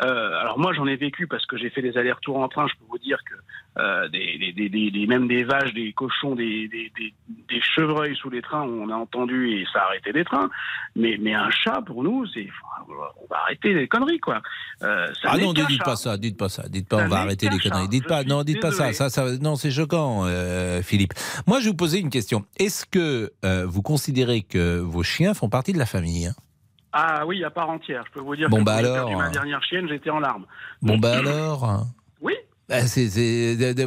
Euh, 0.03 0.39
alors 0.39 0.57
moi 0.57 0.73
j'en 0.73 0.87
ai 0.87 0.95
vécu 0.95 1.27
parce 1.27 1.45
que 1.45 1.55
j'ai 1.57 1.69
fait 1.69 1.83
des 1.83 1.97
allers-retours 1.97 2.37
en 2.39 2.47
train. 2.47 2.65
Je 2.67 2.73
peux 2.79 2.85
vous 2.89 2.97
dire 2.97 3.19
que 3.29 3.35
des, 4.09 4.37
des, 4.37 4.51
des, 4.53 4.69
des- 4.69 4.91
des- 4.91 5.07
même 5.07 5.27
des 5.27 5.43
vaches, 5.43 5.73
des 5.73 5.93
cochons, 5.93 6.35
des, 6.35 6.67
des, 6.67 6.91
des, 6.97 7.13
des 7.47 7.61
chevreuils 7.61 8.15
sous 8.17 8.29
les 8.29 8.41
trains, 8.41 8.63
on 8.63 8.89
a 8.89 8.95
entendu 8.95 9.51
et 9.51 9.65
ça 9.71 9.79
a 9.81 9.85
arrêté 9.85 10.11
les 10.11 10.25
trains. 10.25 10.49
Mais 10.95 11.17
mais 11.21 11.33
un 11.33 11.49
chat 11.51 11.81
pour 11.85 12.03
nous, 12.03 12.25
c'est 12.33 12.47
on 12.89 13.27
va 13.29 13.37
arrêter 13.43 13.73
les 13.73 13.87
conneries 13.87 14.19
quoi. 14.19 14.41
Ça 14.79 15.05
Ah 15.25 15.37
non, 15.37 15.53
ne 15.53 15.61
dites 15.67 15.77
chat. 15.77 15.83
pas 15.83 15.95
ça, 15.95 16.17
dites 16.17 16.37
pas 16.37 16.49
ça, 16.49 16.63
dites 16.67 16.89
pas 16.89 16.97
Ça 16.99 17.05
on 17.05 17.07
va 17.07 17.19
arrêter 17.19 17.47
les 17.49 17.59
conneries. 17.59 17.87
Dites 17.87 18.03
Je 18.03 18.09
pas, 18.09 18.23
non, 18.23 18.43
dites 18.43 18.59
pas 18.59 18.71
ça, 18.71 18.91
ça, 18.93 19.09
ça, 19.09 19.25
non, 19.39 19.55
c'est 19.55 19.69
choquant, 19.71 20.25
Philippe. 20.83 21.13
Moi, 21.47 21.59
je 21.59 21.65
vais 21.65 21.69
vous 21.71 21.77
poser 21.77 21.99
une 21.99 22.09
question. 22.09 22.45
Est-ce 22.57 22.85
que 22.85 23.10
euh, 23.45 23.65
vous 23.67 23.81
considérez 23.81 24.41
que 24.41 24.79
vos 24.79 25.03
chiens 25.03 25.33
font 25.33 25.49
partie 25.49 25.73
de 25.73 25.77
la 25.79 25.85
famille 25.85 26.27
hein 26.27 26.35
Ah 26.93 27.25
oui, 27.25 27.43
à 27.43 27.49
part 27.49 27.69
entière. 27.69 28.03
Je 28.07 28.11
peux 28.13 28.19
vous 28.25 28.35
dire 28.35 28.49
Bon, 28.49 28.57
que 28.59 28.63
bah 28.63 28.75
alors, 28.75 28.95
perdu 28.95 29.15
ma 29.15 29.29
dernière 29.29 29.63
chienne, 29.63 29.87
j'étais 29.89 30.09
en 30.09 30.19
larmes. 30.19 30.45
Bon, 30.81 30.97
bah 30.97 31.17
alors. 31.17 31.85
Oui. 32.21 32.33
Bah, 32.69 32.77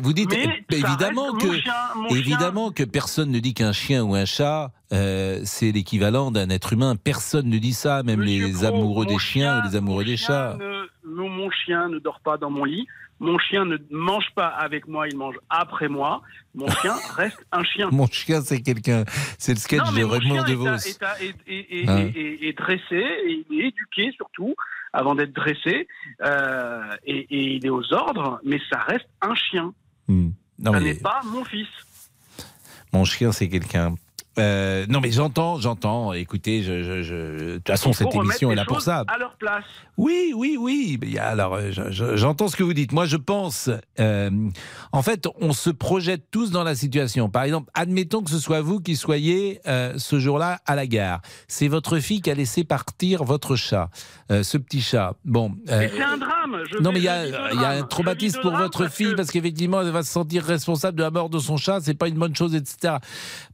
vous 0.02 0.12
dites 0.12 0.30
Mais 0.30 0.80
ça 0.80 0.88
évidemment 0.88 1.32
mon 1.32 1.38
que 1.38 1.58
chien, 1.58 1.72
mon 1.96 2.08
chien. 2.08 2.18
évidemment 2.18 2.70
que 2.70 2.82
personne 2.84 3.30
ne 3.30 3.38
dit 3.38 3.54
qu'un 3.54 3.72
chien 3.72 4.02
ou 4.04 4.14
un 4.14 4.26
chat 4.26 4.72
euh, 4.92 5.40
c'est 5.44 5.72
l'équivalent 5.72 6.30
d'un 6.30 6.50
être 6.50 6.74
humain. 6.74 6.94
Personne 6.96 7.48
ne 7.48 7.56
dit 7.58 7.72
ça, 7.72 8.02
même 8.02 8.20
Monsieur 8.20 8.46
les 8.48 8.52
Pro, 8.52 8.66
amoureux 8.66 9.06
des 9.06 9.18
chiens 9.18 9.54
chien- 9.54 9.60
ou 9.60 9.70
les 9.70 9.76
amoureux 9.76 10.04
des 10.04 10.16
chats. 10.18 10.58
ne- 10.60 10.84
mon 11.28 11.50
chien 11.50 11.88
ne 11.88 11.98
dort 11.98 12.20
pas 12.20 12.36
dans 12.36 12.50
mon 12.50 12.64
lit. 12.64 12.86
Mon 13.20 13.38
chien 13.38 13.64
ne 13.64 13.76
mange 13.90 14.26
pas 14.34 14.48
avec 14.48 14.88
moi, 14.88 15.06
il 15.08 15.16
mange 15.16 15.36
après 15.48 15.88
moi. 15.88 16.22
Mon 16.54 16.66
chien 16.82 16.94
reste 17.14 17.44
un 17.52 17.62
chien. 17.64 17.88
Mon 17.90 18.06
chien, 18.06 18.40
c'est 18.42 18.60
quelqu'un. 18.60 19.04
C'est 19.38 19.52
le 19.54 19.58
sketch 19.58 19.80
Non, 19.84 19.92
mais 19.92 20.00
de 20.00 20.06
mon 20.06 20.12
Raymond 20.12 20.34
chien 20.34 20.44
est, 20.44 20.50
DeVos. 20.50 20.66
est, 20.66 21.02
à- 21.02 21.22
est- 21.22 21.88
Hein. 21.88 22.52
dressé, 22.56 22.96
et 23.26 23.44
il 23.50 23.60
est 23.60 23.68
éduqué 23.68 24.12
surtout, 24.16 24.54
avant 24.92 25.14
d'être 25.14 25.32
dressé, 25.32 25.86
euh, 26.22 26.82
et, 27.04 27.18
et 27.30 27.54
il 27.56 27.66
est 27.66 27.70
aux 27.70 27.92
ordres, 27.92 28.40
mais 28.44 28.60
ça 28.70 28.78
reste 28.80 29.08
un 29.22 29.34
chien. 29.34 29.72
Hmm. 30.08 30.30
Non, 30.58 30.72
ça 30.72 30.80
mais- 30.80 30.94
n'est 30.94 31.00
pas 31.00 31.20
mon 31.24 31.44
fils. 31.44 31.68
Mon 32.92 33.04
chien, 33.04 33.32
c'est 33.32 33.48
quelqu'un. 33.48 33.94
Euh, 34.38 34.84
non, 34.88 35.00
mais 35.00 35.12
j'entends, 35.12 35.60
j'entends. 35.60 36.12
Écoutez, 36.12 36.62
je, 36.62 36.82
je, 36.82 37.02
je- 37.02 37.14
de 37.14 37.54
toute 37.58 37.68
façon, 37.68 37.92
cette 37.92 38.14
émission 38.14 38.50
est 38.50 38.56
là 38.56 38.64
pour 38.64 38.80
ça. 38.80 39.04
À 39.06 39.18
leur 39.18 39.36
place. 39.36 39.64
Oui, 39.96 40.32
oui, 40.34 40.56
oui. 40.58 40.98
Alors, 41.18 41.58
je- 41.70 41.90
je- 41.90 42.16
j'entends 42.16 42.48
ce 42.48 42.56
que 42.56 42.64
vous 42.64 42.72
dites. 42.74 42.90
Moi, 42.92 43.06
je 43.06 43.16
pense, 43.16 43.70
euh, 44.00 44.30
en 44.92 45.02
fait, 45.02 45.28
on 45.40 45.52
se 45.52 45.70
projette 45.70 46.24
tous 46.32 46.50
dans 46.50 46.64
la 46.64 46.74
situation. 46.74 47.28
Par 47.28 47.44
exemple, 47.44 47.70
admettons 47.74 48.22
que 48.22 48.30
ce 48.30 48.38
soit 48.40 48.60
vous 48.60 48.80
qui 48.80 48.96
soyez 48.96 49.60
euh, 49.68 49.94
ce 49.98 50.18
jour-là 50.18 50.58
à 50.66 50.74
la 50.74 50.86
gare. 50.88 51.20
C'est 51.46 51.68
votre 51.68 51.98
fille 52.00 52.20
qui 52.20 52.30
a 52.30 52.34
laissé 52.34 52.64
partir 52.64 53.22
votre 53.24 53.54
chat, 53.56 53.88
ce 54.30 54.58
petit 54.58 54.80
chat. 54.80 55.14
Bon. 55.24 55.52
c'est 55.66 56.02
un 56.02 56.16
drame. 56.18 56.58
Je 56.72 56.78
non, 56.78 56.90
mais 56.92 56.98
il 56.98 57.04
y 57.04 57.08
a, 57.08 57.26
y 57.26 57.64
un 57.64 57.82
traumatisme 57.84 58.40
pour 58.40 58.56
votre 58.56 58.80
parce 58.84 58.94
fille 58.94 59.10
que- 59.12 59.16
parce 59.16 59.30
qu'effectivement, 59.30 59.80
elle 59.80 59.90
va 59.90 60.02
se 60.02 60.10
sentir 60.12 60.42
responsable 60.44 60.98
de 60.98 61.02
la 61.02 61.10
mort 61.10 61.30
de 61.30 61.38
son 61.38 61.56
chat. 61.56 61.78
C'est 61.82 61.94
pas 61.94 62.08
une 62.08 62.18
bonne 62.18 62.34
chose, 62.34 62.54
etc. 62.54 62.94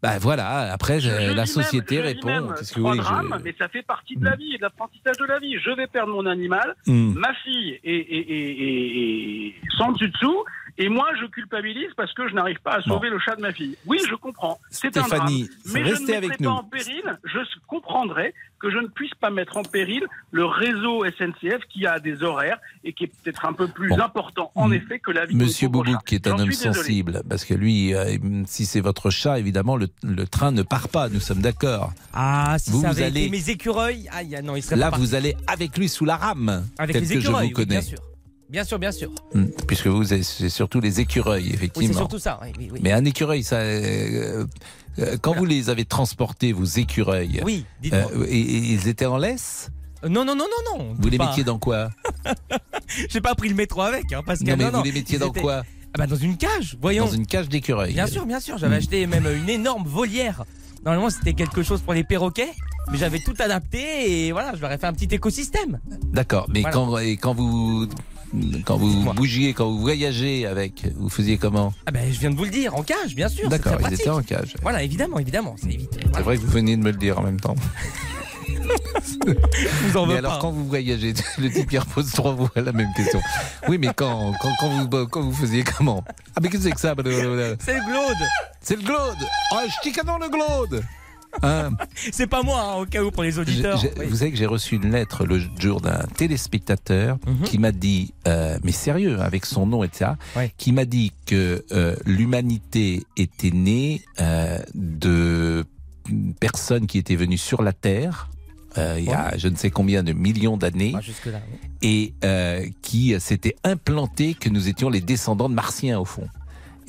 Ben 0.02 0.18
voilà. 0.18 0.69
Après, 0.70 1.00
Je 1.00 1.34
la 1.34 1.46
société 1.46 2.00
répond. 2.00 2.26
même 2.28 2.54
Qu'est-ce 2.56 2.72
que 2.72 2.80
vous 2.80 2.84
trois 2.86 2.92
voulez 2.92 3.02
que 3.02 3.08
je- 3.08 3.28
drames, 3.28 3.40
Mais 3.44 3.54
ça 3.58 3.68
fait 3.68 3.82
partie 3.82 4.16
de 4.16 4.24
la 4.24 4.36
vie 4.36 4.54
et 4.54 4.56
de 4.58 4.62
l'apprentissage 4.62 5.16
de 5.18 5.24
la 5.26 5.38
vie. 5.38 5.56
Je 5.58 5.70
vais 5.70 5.86
perdre 5.86 6.12
mon 6.12 6.26
animal, 6.26 6.74
Hmm. 6.86 7.12
ma 7.14 7.34
fille 7.44 7.78
est, 7.84 7.90
est, 7.92 8.30
est- 8.30 9.46
est 9.48 9.54
sans 9.76 9.92
dessus 9.92 10.08
dessous, 10.08 10.44
et 10.80 10.88
moi 10.88 11.06
je 11.20 11.26
culpabilise 11.26 11.90
parce 11.96 12.12
que 12.14 12.28
je 12.28 12.34
n'arrive 12.34 12.58
pas 12.64 12.72
à 12.78 12.82
sauver 12.82 13.08
le 13.10 13.18
chat 13.20 13.36
de 13.36 13.42
ma 13.42 13.52
fille. 13.52 13.76
Oui, 13.86 13.98
je 14.08 14.14
comprends. 14.16 14.58
C'est 14.70 14.88
un 14.96 15.02
drame. 15.02 15.06
Stéphanie, 15.08 15.48
Mais 15.72 15.82
restez 15.82 15.94
je 15.96 16.00
ne 16.02 16.06
mettrai 16.06 16.16
avec 16.16 16.38
pas 16.38 16.44
nous. 16.44 16.50
en 16.50 16.64
péril. 16.64 17.02
Je 17.24 17.38
comprendrai 17.68 18.34
que 18.58 18.70
je 18.70 18.76
ne 18.78 18.88
puisse 18.88 19.14
pas 19.14 19.30
mettre 19.30 19.56
en 19.56 19.62
péril 19.62 20.04
le 20.32 20.44
réseau 20.44 21.04
SNCF 21.04 21.62
qui 21.70 21.86
a 21.86 21.98
des 21.98 22.22
horaires 22.22 22.58
et 22.84 22.92
qui 22.92 23.04
est 23.04 23.12
peut-être 23.22 23.46
un 23.46 23.52
peu 23.54 23.68
plus 23.68 23.88
Bon. 23.88 24.00
important 24.00 24.50
en 24.54 24.70
effet 24.70 24.98
que 24.98 25.10
la 25.12 25.24
vie 25.24 25.34
Monsieur 25.36 25.68
de 25.68 25.72
Boubouk, 25.72 26.04
qui 26.04 26.14
est 26.16 26.26
un 26.26 26.38
homme 26.38 26.48
désolé. 26.48 26.74
sensible, 26.74 27.22
parce 27.28 27.44
que 27.46 27.54
lui, 27.54 27.94
euh, 27.94 28.16
si 28.46 28.66
c'est 28.66 28.80
votre 28.80 29.08
chat, 29.10 29.38
évidemment, 29.38 29.76
le, 29.76 29.88
le 30.02 30.26
train 30.26 30.50
ne 30.52 30.62
part 30.62 30.88
pas, 30.90 31.08
nous 31.08 31.20
sommes 31.20 31.40
d'accord. 31.40 31.92
Ah, 32.12 32.56
si 32.58 32.70
Vous, 32.70 32.82
ça 32.82 32.88
vous 32.88 32.96
avait 32.98 33.06
allez- 33.06 33.22
été 33.26 33.30
mes 33.30 33.48
écureuils. 33.50 34.08
Aïe, 34.12 34.34
ah 34.36 34.42
non, 34.42 34.56
il 34.56 34.62
serait 34.62 34.76
Là, 34.76 34.90
pas 34.90 34.98
vous 34.98 35.14
allez 35.14 35.36
avec 35.46 35.78
lui 35.78 35.88
sous 35.88 36.04
la 36.04 36.16
rame, 36.16 36.66
Avec 36.78 36.94
tel 36.96 37.04
les 37.04 37.14
que 37.14 37.20
je 37.20 37.28
vous 37.30 37.36
oui, 37.38 37.52
connais. 37.52 37.66
bien 37.66 37.80
sûr. 37.82 37.98
Bien 38.50 38.64
sûr, 38.64 38.78
bien 38.78 38.92
sûr. 38.92 39.10
Hmm, 39.34 39.44
Puisque 39.66 39.86
vous, 39.86 40.04
c'est 40.04 40.22
surtout 40.48 40.80
les 40.80 41.00
écureuils, 41.00 41.42
Oui, 41.44 41.48
c'est 41.50 41.54
effectivement. 41.54 41.98
surtout 41.98 42.18
ça. 42.18 42.40
Oui. 42.58 42.70
Mais 42.82 42.92
un 42.92 43.04
écureuil, 43.04 43.44
ça, 43.44 43.56
euh, 43.56 44.44
euh, 44.98 45.16
quand 45.20 45.34
vous 45.34 45.44
les 45.44 45.70
avez 45.70 45.84
transportés, 45.84 46.52
vos 46.52 46.64
écureuils, 46.64 47.40
Oui, 47.44 47.64
dites-moi. 47.80 48.10
euh, 48.16 48.26
et- 48.28 48.40
et 48.40 48.56
ils 48.72 48.88
étaient 48.88 49.06
en 49.06 49.18
laisse 49.18 49.70
Non, 50.02 50.24
non, 50.24 50.34
non, 50.34 50.46
non, 50.46 50.78
non. 50.78 50.94
Vous 50.98 51.08
les 51.08 51.18
pas. 51.18 51.28
mettiez 51.28 51.44
dans 51.44 51.58
quoi 51.58 51.90
J'ai 53.08 53.20
pas 53.20 53.34
pris 53.34 53.48
le 53.48 53.54
métro 53.54 53.82
avec, 53.82 54.12
hein, 54.12 54.22
Pascal. 54.26 54.48
Non, 54.48 54.56
mais 54.56 54.64
non, 54.64 54.70
vous 54.70 54.76
non. 54.78 54.82
les 54.82 54.92
mettiez 54.92 55.18
dans 55.18 55.28
étaient- 55.30 55.40
quoi 55.40 55.62
Ah 55.94 55.98
bah 55.98 56.06
dans 56.06 56.16
une 56.16 56.36
cage, 56.36 56.76
voyons. 56.80 57.04
Dans 57.06 57.12
une 57.12 57.26
cage 57.26 57.48
d'écureuil. 57.48 57.92
Bien 57.92 58.06
sûr, 58.06 58.26
bien 58.26 58.40
sûr. 58.40 58.58
J'avais 58.58 58.76
Hmm. 58.76 58.78
acheté 58.78 59.06
même 59.06 59.26
une 59.26 59.48
énorme 59.48 59.84
volière. 59.86 60.44
Normalement, 60.84 61.10
c'était 61.10 61.34
quelque 61.34 61.62
chose 61.62 61.82
pour 61.82 61.92
les 61.94 62.04
perroquets, 62.04 62.50
mais 62.90 62.96
j'avais 62.98 63.18
tout 63.20 63.34
adapté 63.38 64.26
et 64.26 64.32
voilà, 64.32 64.54
je 64.56 64.60
leur 64.62 64.72
ai 64.72 64.78
fait 64.78 64.86
un 64.86 64.92
petit 64.94 65.12
écosystème. 65.14 65.78
D'accord, 66.12 66.46
mais 66.48 66.62
Voilà. 66.62 66.74
quand, 66.74 66.98
et 66.98 67.16
quand 67.16 67.34
vous 67.34 67.86
quand 68.64 68.76
vous 68.76 69.12
bougiez, 69.14 69.52
quand 69.54 69.68
vous 69.70 69.80
voyagez 69.80 70.46
avec, 70.46 70.86
vous 70.96 71.08
faisiez 71.08 71.38
comment 71.38 71.72
Ah 71.86 71.90
ben, 71.90 72.12
je 72.12 72.18
viens 72.18 72.30
de 72.30 72.36
vous 72.36 72.44
le 72.44 72.50
dire, 72.50 72.74
en 72.76 72.82
cage, 72.82 73.14
bien 73.14 73.28
sûr. 73.28 73.48
D'accord, 73.48 73.78
ils 73.88 73.94
étaient 73.94 74.08
en 74.08 74.22
cage. 74.22 74.54
Voilà, 74.62 74.82
évidemment, 74.82 75.18
évidemment. 75.18 75.56
C'est 75.60 76.22
vrai 76.22 76.36
que 76.36 76.42
vous 76.42 76.52
veniez 76.52 76.76
de 76.76 76.82
me 76.82 76.90
le 76.90 76.96
dire 76.98 77.18
en 77.18 77.22
même 77.22 77.40
temps. 77.40 77.56
vous 79.82 79.96
en 79.96 80.06
Mais 80.06 80.16
alors, 80.18 80.34
pas. 80.34 80.38
quand 80.40 80.50
vous 80.50 80.66
voyagez, 80.66 81.14
le 81.38 81.50
type 81.50 81.70
qui 81.70 81.78
repose 81.78 82.10
trois 82.12 82.36
fois 82.36 82.50
la 82.56 82.72
même 82.72 82.92
question. 82.96 83.20
Oui, 83.68 83.78
mais 83.78 83.88
quand, 83.94 84.32
quand, 84.40 84.52
quand 84.60 84.68
vous, 84.68 85.06
quand 85.06 85.22
vous 85.22 85.32
faisiez 85.32 85.64
comment? 85.64 86.04
Ah, 86.36 86.40
mais 86.42 86.48
qu'est-ce 86.48 86.62
que 86.64 86.68
c'est 86.68 86.74
que 86.74 86.80
ça? 86.80 86.94
C'est 87.60 87.74
le 87.74 87.84
glaude. 87.84 88.28
C'est 88.60 88.76
le 88.76 88.82
glaude 88.82 89.28
Ah, 89.52 89.64
je 89.66 89.90
dis 89.90 89.96
le 89.96 90.28
glaude 90.28 90.84
Hein 91.42 91.70
C'est 92.12 92.26
pas 92.26 92.42
moi, 92.42 92.60
hein, 92.60 92.74
au 92.82 92.86
cas 92.86 93.02
où 93.02 93.10
pour 93.10 93.22
les 93.22 93.38
auditeurs. 93.38 93.82
Oui. 93.98 94.06
Vous 94.08 94.16
savez 94.16 94.30
que 94.32 94.36
j'ai 94.36 94.46
reçu 94.46 94.76
une 94.76 94.90
lettre 94.90 95.24
le 95.24 95.40
jour 95.58 95.80
d'un 95.80 96.04
téléspectateur 96.16 97.18
Mhm. 97.26 97.42
qui 97.44 97.58
m'a 97.58 97.72
dit, 97.72 98.12
euh, 98.26 98.58
mais 98.64 98.72
sérieux, 98.72 99.20
avec 99.20 99.46
son 99.46 99.66
nom 99.66 99.84
et 99.84 99.90
ça, 99.92 100.16
qui 100.58 100.72
m'a 100.72 100.84
dit 100.84 101.12
que 101.26 101.64
euh, 101.72 101.96
l'humanité 102.04 103.04
était 103.16 103.50
née 103.52 104.02
euh, 104.20 104.58
de 104.74 105.64
personnes 106.40 106.86
qui 106.86 106.98
étaient 106.98 107.16
venues 107.16 107.38
sur 107.38 107.62
la 107.62 107.72
Terre. 107.72 108.28
euh, 108.78 108.96
il 108.98 109.04
y 109.06 109.12
a 109.12 109.36
je 109.36 109.48
ne 109.48 109.56
sais 109.56 109.70
combien 109.70 110.02
de 110.04 110.12
millions 110.12 110.56
d'années 110.56 110.92
Ah, 110.96 111.00
oui. 111.02 111.32
et 111.82 112.14
euh, 112.24 112.64
qui 112.82 113.14
s'était 113.20 113.56
implanté 113.64 114.34
que 114.34 114.48
nous 114.48 114.68
étions 114.68 114.88
les 114.90 115.00
descendants 115.00 115.48
de 115.48 115.54
Martiens 115.54 115.98
au 115.98 116.04
fond 116.04 116.28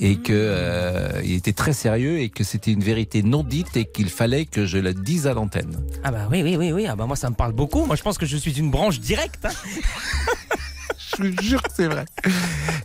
et 0.04 0.16
que 0.16 0.32
euh, 0.34 1.22
il 1.24 1.32
était 1.34 1.52
très 1.52 1.72
sérieux 1.72 2.18
et 2.18 2.28
que 2.28 2.42
c'était 2.44 2.72
une 2.72 2.82
vérité 2.82 3.22
non 3.22 3.44
dite 3.44 3.76
et 3.76 3.84
qu'il 3.84 4.10
fallait 4.10 4.44
que 4.46 4.66
je 4.66 4.76
la 4.78 4.92
dise 4.92 5.26
à 5.28 5.32
l'antenne. 5.32 5.76
Ah 6.02 6.10
bah 6.10 6.28
oui, 6.30 6.42
oui, 6.42 6.56
oui, 6.56 6.72
oui. 6.72 6.86
Ah 6.88 6.96
bah 6.96 7.06
moi 7.06 7.14
ça 7.16 7.30
me 7.30 7.34
parle 7.36 7.52
beaucoup. 7.52 7.86
Moi 7.86 7.94
je 7.96 8.02
pense 8.02 8.18
que 8.18 8.26
je 8.26 8.36
suis 8.36 8.58
une 8.58 8.70
branche 8.70 8.98
directe. 9.00 9.44
hein. 9.46 9.50
Je 11.18 11.24
vous 11.24 11.42
jure 11.42 11.60
que 11.62 11.68
c'est 11.76 11.88
vrai. 11.88 12.06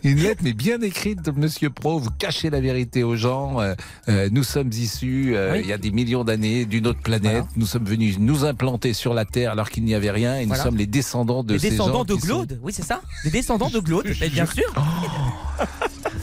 Une 0.04 0.18
lettre, 0.18 0.42
mais 0.44 0.52
bien 0.52 0.78
écrite 0.82 1.22
de 1.24 1.30
Monsieur 1.30 1.70
Pro. 1.70 1.98
Vous 1.98 2.10
cachez 2.10 2.50
la 2.50 2.60
vérité 2.60 3.02
aux 3.02 3.16
gens. 3.16 3.58
Euh, 3.62 3.74
euh, 4.10 4.28
nous 4.30 4.42
sommes 4.42 4.68
issus, 4.70 5.32
euh, 5.34 5.54
Oui. 5.54 5.60
il 5.62 5.66
y 5.66 5.72
a 5.72 5.78
des 5.78 5.90
millions 5.90 6.24
d'années, 6.24 6.66
d'une 6.66 6.86
autre 6.88 7.00
planète. 7.00 7.32
Voilà. 7.32 7.46
Nous 7.56 7.64
sommes 7.64 7.86
venus 7.86 8.18
nous 8.18 8.44
implanter 8.44 8.92
sur 8.92 9.14
la 9.14 9.24
Terre 9.24 9.52
alors 9.52 9.70
qu'il 9.70 9.82
n'y 9.84 9.94
avait 9.94 10.10
rien. 10.10 10.36
Et 10.36 10.42
nous 10.42 10.48
Voilà. 10.48 10.62
sommes 10.64 10.76
les 10.76 10.86
descendants 10.86 11.42
de 11.42 11.56
ces 11.56 11.70
descendants 11.70 12.00
gens 12.00 12.04
de 12.04 12.12
sont- 12.16 12.18
Glaude, 12.26 12.60
oui 12.62 12.72
c'est 12.76 12.84
ça 12.84 13.00
Des 13.24 13.30
descendants 13.30 13.70
de 13.70 13.78
Glaude, 13.80 14.06
bien 14.30 14.44
sûr. 14.44 14.74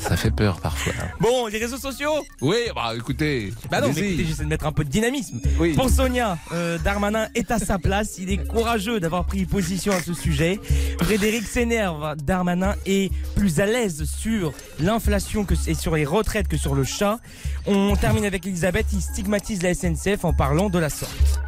Ça 0.07 0.15
fait 0.15 0.29
peur 0.31 0.59
parfois. 0.59 0.93
Bon, 1.19 1.47
les 1.47 1.57
réseaux 1.57 1.77
sociaux 1.77 2.23
Oui, 2.39 2.57
bah 2.75 2.93
écoutez. 2.95 3.51
Bah 3.71 3.81
non, 3.81 3.87
mais 3.87 4.09
écoutez, 4.09 4.25
j'essaie 4.25 4.43
de 4.43 4.49
mettre 4.49 4.67
un 4.67 4.71
peu 4.71 4.83
de 4.83 4.89
dynamisme. 4.89 5.39
Oui. 5.59 5.73
Pour 5.73 5.89
Sonia, 5.89 6.37
euh, 6.51 6.77
Darmanin 6.77 7.27
est 7.33 7.49
à 7.49 7.57
sa 7.57 7.79
place. 7.79 8.19
Il 8.19 8.29
est 8.29 8.45
courageux 8.45 8.99
d'avoir 8.99 9.25
pris 9.25 9.45
position 9.45 9.93
à 9.93 10.01
ce 10.01 10.13
sujet. 10.13 10.59
Frédéric 11.01 11.47
s'énerve. 11.47 12.15
Darmanin 12.17 12.75
est 12.85 13.11
plus 13.35 13.59
à 13.59 13.65
l'aise 13.65 14.05
sur 14.05 14.53
l'inflation 14.79 15.45
et 15.67 15.73
sur 15.73 15.95
les 15.95 16.05
retraites 16.05 16.47
que 16.47 16.57
sur 16.57 16.75
le 16.75 16.83
chat. 16.83 17.19
On 17.65 17.95
termine 17.95 18.25
avec 18.25 18.45
Elisabeth. 18.45 18.85
Il 18.93 19.01
stigmatise 19.01 19.63
la 19.63 19.73
SNCF 19.73 20.23
en 20.23 20.33
parlant 20.33 20.69
de 20.69 20.77
la 20.77 20.89
sorte. 20.89 21.41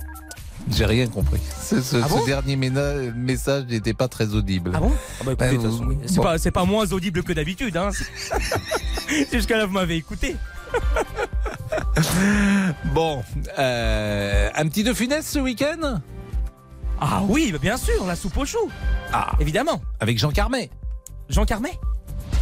J'ai 0.71 0.85
rien 0.85 1.07
compris. 1.07 1.39
Ce, 1.61 1.81
ce- 1.81 1.95
Ah 2.03 2.07
bon 2.07 2.21
ce 2.21 2.25
dernier 2.25 2.55
message 2.55 3.65
n'était 3.69 3.93
pas 3.93 4.07
très 4.07 4.33
audible. 4.33 4.71
Ah 4.75 4.79
bon 4.79 4.91
Ah 5.19 5.23
bah 5.25 5.31
écoutez, 5.33 5.57
Ben, 5.57 5.85
oui. 5.87 5.97
c'est 6.05 6.17
bon. 6.51 6.51
pas, 6.51 6.65
moins 6.65 6.91
audible 6.91 7.23
que 7.23 7.33
d'habitude. 7.33 7.77
Hein. 7.77 7.89
Jusqu'à 9.31 9.57
là, 9.57 9.65
vous 9.65 9.73
m'avez 9.73 9.95
écouté. 9.95 10.35
Bon, 12.93 13.23
euh, 13.57 14.49
un 14.55 14.67
petit 14.67 14.83
de 14.83 14.93
funeste 14.93 15.29
ce 15.29 15.39
week-end? 15.39 15.99
Ah 16.99 17.21
oui, 17.27 17.51
bah 17.51 17.57
bien 17.61 17.77
sûr, 17.77 18.05
la 18.05 18.15
soupe 18.15 18.37
aux 18.37 18.45
choux. 18.45 18.69
Ah, 19.13 19.33
Évidemment. 19.39 19.81
avec 19.99 20.17
Jean 20.17 20.31
Carmet. 20.31 20.69
Jean 21.29 21.45
Carmet? 21.45 21.77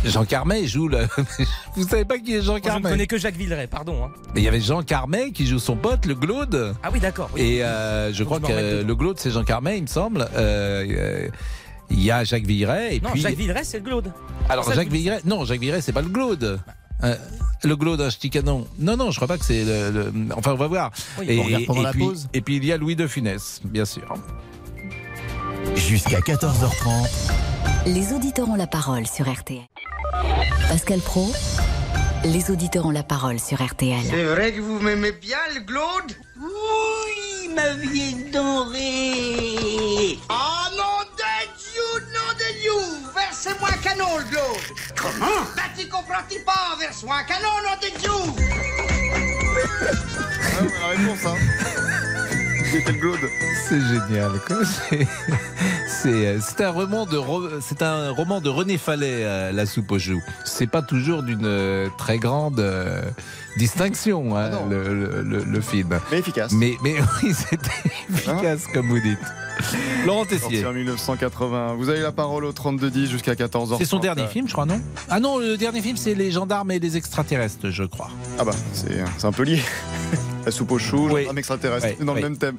Jean 0.06 0.26
Carmet 0.26 0.68
joue 0.68 0.88
le. 0.88 1.08
Vous 1.76 1.88
savez 1.88 2.06
pas 2.06 2.18
qui 2.20 2.36
est 2.36 2.42
Jean 2.42 2.54
Moi, 2.54 2.60
Je 2.64 2.68
ne 2.68 2.74
Carmet 2.74 2.90
connais 2.90 3.08
que 3.08 3.18
Jacques 3.18 3.36
Villeray, 3.36 3.68
pardon. 3.68 4.06
hein. 4.06 4.12
Mais 4.34 4.42
il 4.42 4.44
y 4.44 4.48
avait 4.48 4.62
Jean 4.62 4.82
Carmet 4.84 5.32
qui 5.32 5.46
joue 5.46 5.60
son 5.60 5.76
pote, 5.76 6.06
le 6.06 6.16
Glaude. 6.16 6.74
Ah 6.84 6.90
oui, 6.94 7.00
d'accord. 7.00 7.30
oui. 7.34 7.42
Et 7.42 7.64
euh, 7.64 8.14
je 8.14 8.24
crois 8.24 8.40
que 8.40 8.84
le 8.84 8.96
Glaude, 8.96 9.20
c'est 9.20 9.32
Jean 9.32 9.44
Carmet, 9.44 9.78
il 9.78 9.84
me 9.84 9.88
semble. 9.88 10.28
Euh, 10.36 10.86
euh, 10.90 11.28
Il 11.90 12.02
y 12.04 12.12
a 12.12 12.24
Jacques 12.24 12.46
Villeray 12.46 12.96
et 12.98 13.00
non, 13.02 13.12
puis. 13.12 13.22
Jacques 13.22 13.36
Villeray, 13.36 13.64
c'est 13.64 13.78
le 13.80 13.84
Glaude. 13.84 14.12
Alors 14.50 14.72
Jacques 14.72 14.90
Villeray, 14.90 15.20
non, 15.26 15.46
Jacques 15.46 15.60
Villeray, 15.60 15.82
c'est 15.82 15.94
pas 15.94 16.02
le 16.02 16.10
Glaude. 16.10 16.60
Euh, 17.04 17.16
le 17.64 17.76
Glaude, 17.76 18.00
un 18.02 18.10
ch'ti 18.10 18.30
canon. 18.30 18.66
Non, 18.80 18.96
non, 18.96 19.12
je 19.12 19.18
crois 19.18 19.28
pas 19.28 19.38
que 19.38 19.44
c'est 19.46 19.66
le, 19.66 19.92
le- 19.92 20.14
Enfin, 20.36 20.54
on 20.54 20.56
va 20.56 20.68
voir. 20.68 20.92
Oui, 21.20 21.26
et, 21.28 21.40
on 21.40 21.44
regarde 21.44 21.66
pendant 21.66 21.82
et 21.82 21.84
la 21.84 21.92
puis, 21.92 22.00
pause. 22.06 22.28
Et 22.34 22.42
puis 22.42 22.56
il 22.58 22.66
y 22.66 22.72
a 22.72 22.78
Louis 22.78 22.96
de 22.96 23.06
Funès, 23.06 23.60
bien 23.66 23.86
sûr. 23.86 24.14
Jusqu'à 25.76 26.20
14h30. 26.20 27.10
Les 27.86 28.14
auditeurs 28.14 28.50
ont 28.50 28.56
la 28.56 28.68
parole 28.68 29.06
sur 29.08 29.32
RTL. 29.32 29.66
Pascal 30.70 31.00
Pro, 31.00 31.32
les 32.24 32.50
auditeurs 32.52 32.86
ont 32.88 32.92
la 32.92 33.04
parole 33.04 33.40
sur 33.40 33.64
RTL. 33.64 34.00
C'est 34.10 34.24
vrai 34.24 34.54
que 34.54 34.62
vous 34.62 34.80
m'aimez 34.80 35.12
bien, 35.14 35.38
le 35.54 35.62
Glaude 35.62 36.12
Oui, 36.40 37.50
ma 37.56 37.74
vieille 37.74 38.26
denrée 38.32 40.18
Oh, 40.30 40.76
nom 40.76 41.02
de 41.16 41.24
Dieu, 41.58 42.06
nom 42.14 42.34
de 42.34 42.60
Dieu 42.60 42.72
Versez-moi 43.16 43.70
un 43.70 43.78
canon, 43.78 44.18
le 44.18 44.24
Glaude 44.26 44.78
Comment? 44.96 45.42
Bah, 45.56 45.64
tu 45.78 45.88
comprends-tu 45.88 46.40
pas 46.46 46.76
Verse-moi 46.80 47.16
un 47.18 47.24
canon, 47.24 47.50
nom 47.64 47.76
de 47.82 47.90
Dieu 48.00 48.12
la 50.82 50.88
réponse, 50.88 51.26
hein. 51.26 51.36
C'était 52.72 52.92
le 52.94 53.00
Glaude. 53.00 53.20
C'est 53.68 53.80
génial. 53.82 54.40
quoi. 54.48 54.58
C'est- 55.88 56.10
euh, 56.10 56.40
c'est 56.42 56.62
un 56.64 56.72
roman 56.72 57.06
de 57.06 57.20
c'est 57.62 57.82
un 57.82 58.12
roman 58.12 58.42
de 58.42 58.50
René 58.50 58.78
Fallet, 58.78 59.20
euh, 59.24 59.52
La 59.52 59.66
soupe 59.66 59.92
aux 59.92 60.00
choux. 60.00 60.22
C'est 60.44 60.68
pas 60.68 60.82
toujours 60.82 61.22
d'une 61.24 61.46
euh, 61.46 61.88
très 61.98 62.18
grande 62.18 62.60
euh, 62.60 63.02
distinction 63.58 64.36
hein, 64.36 64.50
Ah 64.54 64.60
le, 64.70 64.94
le- 64.94 65.22
le- 65.22 65.44
le 65.44 65.62
film. 65.62 66.00
Mais 66.12 66.20
efficace. 66.20 66.52
Mais 66.54 66.74
mais 66.84 66.96
oui, 67.24 67.34
c'était 67.34 67.90
efficace 68.12 68.66
comme 68.74 68.88
vous 68.90 69.00
dites. 69.00 69.20
Laurent 70.06 70.26
Sorti 70.28 70.40
Tessier. 70.50 70.66
en 70.66 70.74
1980. 70.74 71.76
Vous 71.78 71.88
avez 71.90 72.02
la 72.02 72.12
parole 72.12 72.44
au 72.46 72.52
32-10 72.52 73.06
jusqu'à 73.08 73.34
14h. 73.36 73.78
C'est 73.78 73.86
son 73.86 74.00
dernier 74.00 74.28
film, 74.28 74.48
je 74.48 74.54
crois, 74.54 74.66
non? 74.66 74.82
Ah 75.10 75.20
non, 75.20 75.38
le 75.40 75.56
dernier 75.56 75.82
film, 75.82 75.96
c'est 75.98 76.14
Les 76.14 76.30
gendarmes 76.32 76.72
et 76.72 76.80
les 76.80 76.98
extraterrestres, 76.98 77.70
je 77.70 77.84
crois. 77.84 78.10
Ah 78.38 78.44
bah, 78.44 78.52
c'est 78.74 79.26
un 79.26 79.32
peu 79.32 79.44
lié. 79.44 79.62
La 80.46 80.52
soupe 80.52 80.74
aux 80.74 80.78
choux, 80.78 81.08
Oui. 81.10 81.22
gendarme 81.22 81.38
extraterrestre, 81.40 81.88
Oui, 81.90 81.96
c'est 81.98 82.06
dans 82.06 82.14
oui. 82.14 82.22
le 82.22 82.30
même 82.30 82.38
thème. 82.38 82.58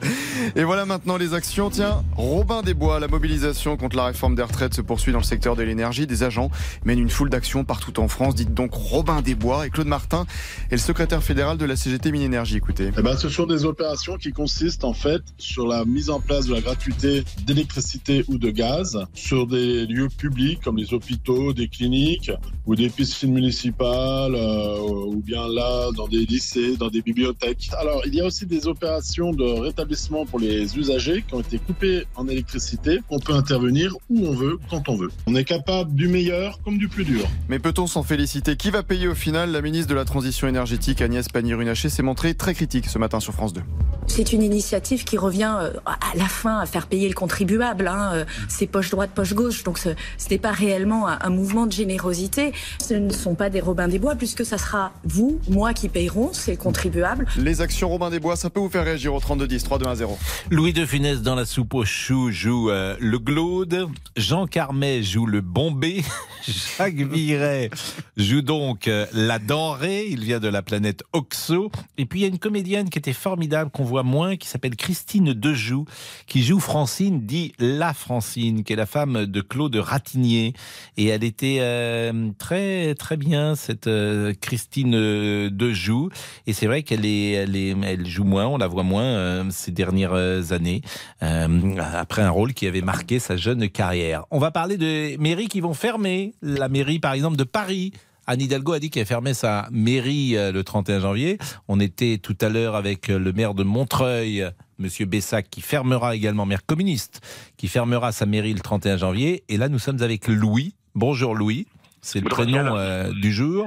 Et 0.56 0.64
voilà 0.64 0.86
maintenant 0.86 1.16
les 1.16 1.34
actions. 1.34 1.70
Tiens, 1.70 2.02
Robin 2.16 2.62
des 2.62 2.74
Bois, 2.74 2.98
la 2.98 3.06
mobilisation 3.16 3.78
contre 3.78 3.96
la 3.96 4.04
réforme 4.04 4.34
des 4.34 4.42
retraites 4.42 4.74
se 4.74 4.82
poursuit 4.82 5.10
dans 5.10 5.20
le 5.20 5.24
secteur 5.24 5.56
de 5.56 5.62
l'énergie. 5.62 6.06
Des 6.06 6.22
agents 6.22 6.50
mènent 6.84 6.98
une 6.98 7.08
foule 7.08 7.30
d'actions 7.30 7.64
partout 7.64 7.98
en 7.98 8.08
France. 8.08 8.34
Dites 8.34 8.52
donc 8.52 8.74
Robin 8.74 9.22
des 9.22 9.34
Bois 9.34 9.66
et 9.66 9.70
Claude 9.70 9.86
Martin 9.86 10.26
est 10.70 10.74
le 10.74 10.80
secrétaire 10.80 11.22
fédéral 11.22 11.56
de 11.56 11.64
la 11.64 11.76
CGT 11.76 12.12
Mine 12.12 12.22
Énergie. 12.22 12.58
Écoutez. 12.58 12.90
Eh 12.96 13.00
ben, 13.00 13.16
ce 13.16 13.30
sont 13.30 13.46
des 13.46 13.64
opérations 13.64 14.18
qui 14.18 14.32
consistent 14.32 14.84
en 14.84 14.92
fait 14.92 15.22
sur 15.38 15.66
la 15.66 15.86
mise 15.86 16.10
en 16.10 16.20
place 16.20 16.44
de 16.44 16.52
la 16.52 16.60
gratuité 16.60 17.24
d'électricité 17.46 18.22
ou 18.28 18.36
de 18.36 18.50
gaz 18.50 18.98
sur 19.14 19.46
des 19.46 19.86
lieux 19.86 20.08
publics 20.10 20.60
comme 20.62 20.76
les 20.76 20.92
hôpitaux, 20.92 21.54
des 21.54 21.68
cliniques 21.68 22.30
ou 22.66 22.74
des 22.74 22.90
piscines 22.90 23.32
municipales 23.32 24.34
euh, 24.34 24.78
ou 25.06 25.22
bien 25.22 25.48
là 25.48 25.90
dans 25.96 26.06
des 26.06 26.26
lycées, 26.26 26.76
dans 26.76 26.88
des 26.90 27.00
bibliothèques. 27.00 27.70
Alors 27.78 28.02
il 28.04 28.14
y 28.14 28.20
a 28.20 28.26
aussi 28.26 28.44
des 28.44 28.66
opérations 28.66 29.30
de 29.32 29.44
rétablissement 29.44 30.26
pour 30.26 30.38
les 30.38 30.76
usagers 30.76 31.24
qui 31.26 31.34
ont 31.34 31.40
été 31.40 31.58
coupés 31.58 32.04
en 32.14 32.28
électricité. 32.28 33.00
On 33.08 33.20
peut 33.20 33.34
intervenir 33.34 33.94
où 34.10 34.26
on 34.26 34.32
veut, 34.34 34.58
quand 34.68 34.88
on 34.88 34.96
veut. 34.96 35.10
On 35.28 35.34
est 35.36 35.44
capable 35.44 35.94
du 35.94 36.08
meilleur 36.08 36.58
comme 36.64 36.76
du 36.78 36.88
plus 36.88 37.04
dur. 37.04 37.24
Mais 37.48 37.58
peut-on 37.60 37.86
s'en 37.86 38.02
féliciter? 38.02 38.56
Qui 38.56 38.70
va 38.70 38.82
payer 38.82 39.06
au 39.06 39.14
final? 39.14 39.52
La 39.52 39.62
ministre 39.62 39.88
de 39.88 39.94
la 39.94 40.04
Transition 40.04 40.48
énergétique, 40.48 41.00
Agnès 41.00 41.28
Pannier-Runacher, 41.28 41.88
s'est 41.88 42.02
montrée 42.02 42.34
très 42.34 42.52
critique 42.54 42.86
ce 42.88 42.98
matin 42.98 43.20
sur 43.20 43.32
France 43.32 43.52
2. 43.52 43.62
C'est 44.08 44.32
une 44.32 44.42
initiative 44.42 45.04
qui 45.04 45.18
revient 45.18 45.54
euh, 45.60 45.70
à 45.84 46.16
la 46.16 46.24
fin 46.24 46.58
à 46.58 46.66
faire 46.66 46.86
payer 46.86 47.08
le 47.08 47.14
contribuable. 47.14 47.86
Hein. 47.88 48.10
euh, 48.14 48.24
C'est 48.48 48.66
poche 48.66 48.90
droite, 48.90 49.10
poche 49.14 49.34
gauche. 49.34 49.62
Donc 49.64 49.78
ce 49.78 49.90
ce 50.18 50.28
n'est 50.30 50.38
pas 50.38 50.52
réellement 50.52 51.06
un, 51.08 51.18
un 51.20 51.30
mouvement 51.30 51.66
de 51.66 51.72
générosité. 51.72 52.52
Ce 52.84 52.94
ne 52.94 53.10
sont 53.10 53.34
pas 53.36 53.50
des 53.50 53.60
Robins 53.60 53.88
des 53.88 53.98
Bois, 54.00 54.16
puisque 54.16 54.44
ça 54.44 54.58
sera 54.58 54.92
vous, 55.04 55.38
moi 55.48 55.74
qui 55.74 55.88
payerons, 55.88 56.30
c'est 56.32 56.52
le 56.52 56.56
contribuable. 56.56 57.26
Les 57.36 57.60
actions 57.60 57.88
Robin 57.88 58.10
des 58.10 58.18
Bois, 58.20 58.34
ça 58.36 58.50
peut 58.50 58.60
vous 58.60 58.68
faire 58.70 58.84
réagir 58.84 59.14
au 59.14 59.20
32-10, 59.20 59.64
3-2-1-0. 59.66 60.08
Louis 60.50 60.72
de 60.72 60.84
Funès 60.86 61.22
dans 61.22 61.34
la 61.36 61.44
soupe 61.44 61.74
aux 61.74 61.84
choux 61.84 62.30
joue 62.30 62.70
euh, 62.70 62.95
le 63.00 63.18
Glaude. 63.18 63.88
Jean 64.16 64.46
Carmet 64.46 65.02
joue 65.02 65.26
le 65.26 65.40
Bombay. 65.40 66.02
Jacques 66.78 66.94
Viret 66.94 67.70
joue 68.16 68.42
donc 68.42 68.88
euh, 68.88 69.06
la 69.12 69.38
denrée. 69.38 70.06
Il 70.08 70.24
vient 70.24 70.38
de 70.38 70.48
la 70.48 70.62
planète 70.62 71.02
Oxo. 71.12 71.70
Et 71.98 72.06
puis 72.06 72.20
il 72.20 72.22
y 72.22 72.24
a 72.24 72.28
une 72.28 72.38
comédienne 72.38 72.88
qui 72.88 72.98
était 72.98 73.12
formidable, 73.12 73.70
qu'on 73.70 73.84
voit 73.84 74.02
moins, 74.02 74.36
qui 74.36 74.48
s'appelle 74.48 74.76
Christine 74.76 75.32
Dejoux, 75.32 75.86
qui 76.26 76.42
joue 76.42 76.60
Francine, 76.60 77.26
dit 77.26 77.52
la 77.58 77.92
Francine, 77.94 78.64
qui 78.64 78.72
est 78.72 78.76
la 78.76 78.86
femme 78.86 79.26
de 79.26 79.40
Claude 79.40 79.76
Ratignier. 79.76 80.54
Et 80.96 81.06
elle 81.06 81.24
était 81.24 81.58
euh, 81.60 82.30
très 82.38 82.94
très 82.94 83.16
bien, 83.16 83.54
cette 83.54 83.88
euh, 83.88 84.32
Christine 84.40 85.48
Dejoux. 85.48 86.10
Et 86.46 86.52
c'est 86.52 86.66
vrai 86.66 86.82
qu'elle 86.82 87.04
est, 87.04 87.32
elle 87.32 87.56
est, 87.56 87.76
elle 87.84 88.06
joue 88.06 88.24
moins, 88.24 88.46
on 88.46 88.58
la 88.58 88.68
voit 88.68 88.84
moins 88.84 89.50
ces 89.50 89.72
dernières 89.72 90.52
années, 90.52 90.82
après 91.20 92.22
un 92.22 92.30
rôle 92.30 92.54
qui 92.54 92.66
avait 92.66 92.82
marqué 92.86 93.18
sa 93.18 93.36
jeune 93.36 93.68
carrière. 93.68 94.24
On 94.30 94.38
va 94.38 94.52
parler 94.52 94.76
de 94.76 95.16
mairies 95.18 95.48
qui 95.48 95.60
vont 95.60 95.74
fermer. 95.74 96.34
La 96.40 96.68
mairie, 96.68 97.00
par 97.00 97.14
exemple, 97.14 97.36
de 97.36 97.42
Paris. 97.42 97.92
Anne 98.28 98.40
Hidalgo 98.40 98.74
a 98.74 98.78
dit 98.78 98.90
qu'elle 98.90 99.06
fermait 99.06 99.34
sa 99.34 99.68
mairie 99.72 100.36
euh, 100.36 100.52
le 100.52 100.62
31 100.62 101.00
janvier. 101.00 101.38
On 101.66 101.80
était 101.80 102.18
tout 102.18 102.36
à 102.40 102.48
l'heure 102.48 102.76
avec 102.76 103.10
euh, 103.10 103.18
le 103.18 103.32
maire 103.32 103.54
de 103.54 103.64
Montreuil, 103.64 104.48
Monsieur 104.78 105.04
Bessac, 105.04 105.50
qui 105.50 105.62
fermera 105.62 106.14
également, 106.14 106.46
maire 106.46 106.64
communiste, 106.64 107.20
qui 107.56 107.66
fermera 107.66 108.12
sa 108.12 108.24
mairie 108.24 108.54
le 108.54 108.60
31 108.60 108.98
janvier. 108.98 109.42
Et 109.48 109.56
là, 109.56 109.68
nous 109.68 109.80
sommes 109.80 110.00
avec 110.00 110.28
Louis. 110.28 110.74
Bonjour 110.94 111.34
Louis, 111.34 111.66
c'est 112.02 112.20
le 112.20 112.28
prénom 112.28 112.76
euh, 112.76 113.10
du 113.12 113.32
jour. 113.32 113.66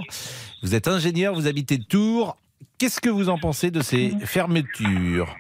Vous 0.64 0.76
êtes 0.76 0.88
ingénieur, 0.88 1.36
vous 1.36 1.48
habitez 1.48 1.78
Tours. 1.78 2.38
Qu'est-ce 2.78 3.02
que 3.02 3.10
vous 3.10 3.28
en 3.28 3.38
pensez 3.38 3.70
de 3.70 3.82
ces 3.82 4.14
fermetures? 4.24 5.36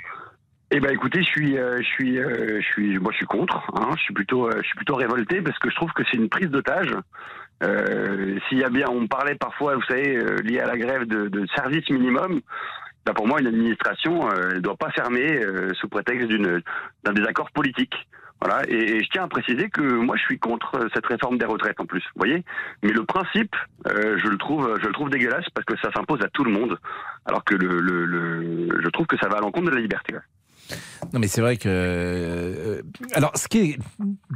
Eh 0.71 0.79
ben 0.79 0.91
écoutez, 0.91 1.21
je 1.23 1.27
suis, 1.27 1.57
euh, 1.57 1.77
je 1.77 1.83
suis, 1.87 2.19
euh, 2.19 2.59
je 2.61 2.65
suis, 2.65 2.99
moi 2.99 3.11
je 3.11 3.17
suis 3.17 3.25
contre. 3.25 3.57
Hein, 3.75 3.89
je 3.97 4.01
suis 4.03 4.13
plutôt, 4.13 4.47
euh, 4.47 4.57
je 4.61 4.67
suis 4.67 4.75
plutôt 4.75 4.95
révolté 4.95 5.41
parce 5.41 5.57
que 5.59 5.69
je 5.69 5.75
trouve 5.75 5.91
que 5.93 6.03
c'est 6.09 6.17
une 6.17 6.29
prise 6.29 6.49
d'otage. 6.49 6.93
Euh, 7.63 8.37
S'il 8.47 8.59
y 8.59 8.63
a 8.63 8.69
bien, 8.69 8.87
on 8.89 9.07
parlait 9.07 9.35
parfois, 9.35 9.75
vous 9.75 9.83
savez, 9.83 10.15
euh, 10.17 10.37
lié 10.43 10.59
à 10.59 10.67
la 10.67 10.77
grève 10.77 11.05
de, 11.05 11.27
de 11.27 11.45
service 11.55 11.89
minimum. 11.89 12.39
Ben 13.05 13.13
pour 13.13 13.27
moi, 13.27 13.39
une 13.41 13.47
administration, 13.47 14.29
euh, 14.29 14.51
elle 14.53 14.61
doit 14.61 14.75
pas 14.75 14.91
fermer 14.91 15.41
sous 15.73 15.87
prétexte 15.89 16.27
d'une 16.27 16.61
d'un 17.03 17.13
désaccord 17.13 17.49
politique. 17.51 17.95
Voilà. 18.41 18.61
Et, 18.69 18.95
et 18.97 19.03
je 19.03 19.09
tiens 19.09 19.23
à 19.23 19.27
préciser 19.27 19.69
que 19.69 19.81
moi, 19.81 20.15
je 20.17 20.21
suis 20.23 20.39
contre 20.39 20.87
cette 20.93 21.05
réforme 21.07 21.37
des 21.37 21.45
retraites 21.45 21.79
en 21.79 21.85
plus. 21.85 22.03
Vous 22.15 22.19
voyez. 22.25 22.43
Mais 22.83 22.91
le 22.91 23.03
principe, 23.03 23.55
euh, 23.87 24.17
je 24.17 24.27
le 24.27 24.37
trouve, 24.37 24.77
je 24.81 24.85
le 24.87 24.93
trouve 24.93 25.09
dégueulasse 25.09 25.49
parce 25.53 25.65
que 25.65 25.75
ça 25.81 25.91
s'impose 25.91 26.21
à 26.23 26.29
tout 26.29 26.43
le 26.43 26.51
monde, 26.51 26.77
alors 27.25 27.43
que 27.43 27.55
le, 27.55 27.79
le, 27.79 28.05
le- 28.05 28.81
je 28.81 28.89
trouve 28.89 29.07
que 29.07 29.17
ça 29.17 29.27
va 29.27 29.37
à 29.37 29.41
l'encontre 29.41 29.71
de 29.71 29.75
la 29.75 29.81
liberté. 29.81 30.15
Non, 31.13 31.19
mais 31.19 31.27
c'est 31.27 31.41
vrai 31.41 31.57
que. 31.57 31.69
euh, 31.69 32.81
alors, 33.13 33.31
ce 33.35 33.47
qui 33.47 33.57
est 33.59 33.79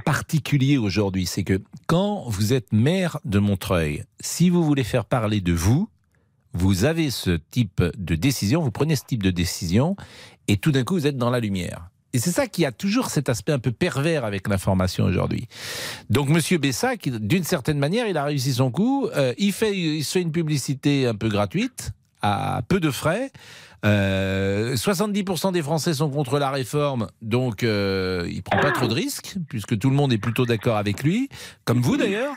particulier 0.05 0.77
aujourd'hui, 0.77 1.25
c'est 1.25 1.43
que 1.43 1.61
quand 1.87 2.23
vous 2.27 2.53
êtes 2.53 2.71
maire 2.71 3.19
de 3.25 3.39
Montreuil, 3.39 4.03
si 4.19 4.49
vous 4.49 4.63
voulez 4.63 4.83
faire 4.83 5.05
parler 5.05 5.41
de 5.41 5.53
vous, 5.53 5.89
vous 6.53 6.85
avez 6.85 7.09
ce 7.09 7.31
type 7.51 7.83
de 7.97 8.15
décision, 8.15 8.61
vous 8.61 8.71
prenez 8.71 8.95
ce 8.95 9.05
type 9.05 9.23
de 9.23 9.31
décision, 9.31 9.95
et 10.47 10.57
tout 10.57 10.71
d'un 10.71 10.83
coup, 10.83 10.95
vous 10.95 11.07
êtes 11.07 11.17
dans 11.17 11.29
la 11.31 11.39
lumière. 11.39 11.89
Et 12.15 12.19
c'est 12.19 12.31
ça 12.31 12.45
qui 12.45 12.63
a 12.63 12.71
toujours 12.71 13.09
cet 13.09 13.27
aspect 13.27 13.53
un 13.53 13.59
peu 13.59 13.71
pervers 13.71 14.23
avec 14.23 14.47
l'information 14.47 15.05
aujourd'hui. 15.05 15.47
Donc, 16.11 16.29
Monsieur 16.29 16.59
Bessac, 16.59 17.09
d'une 17.09 17.43
certaine 17.43 17.79
manière, 17.79 18.07
il 18.07 18.17
a 18.17 18.23
réussi 18.23 18.53
son 18.53 18.69
coup. 18.69 19.07
Euh, 19.15 19.33
il, 19.39 19.51
fait, 19.51 19.75
il 19.75 20.03
fait 20.03 20.21
une 20.21 20.31
publicité 20.31 21.07
un 21.07 21.15
peu 21.15 21.27
gratuite, 21.27 21.91
à 22.21 22.61
peu 22.67 22.79
de 22.79 22.91
frais. 22.91 23.31
Euh, 23.85 24.75
70% 24.75 25.51
des 25.51 25.61
Français 25.61 25.93
sont 25.93 26.09
contre 26.09 26.39
la 26.39 26.51
réforme, 26.51 27.07
donc 27.21 27.63
euh, 27.63 28.25
il 28.31 28.41
prend 28.41 28.59
pas 28.59 28.71
trop 28.71 28.87
de 28.87 28.93
risques, 28.93 29.35
puisque 29.49 29.77
tout 29.77 29.89
le 29.89 29.95
monde 29.95 30.13
est 30.13 30.17
plutôt 30.17 30.45
d'accord 30.45 30.77
avec 30.77 31.03
lui, 31.03 31.27
comme 31.65 31.81
vous 31.81 31.97
d'ailleurs. 31.97 32.33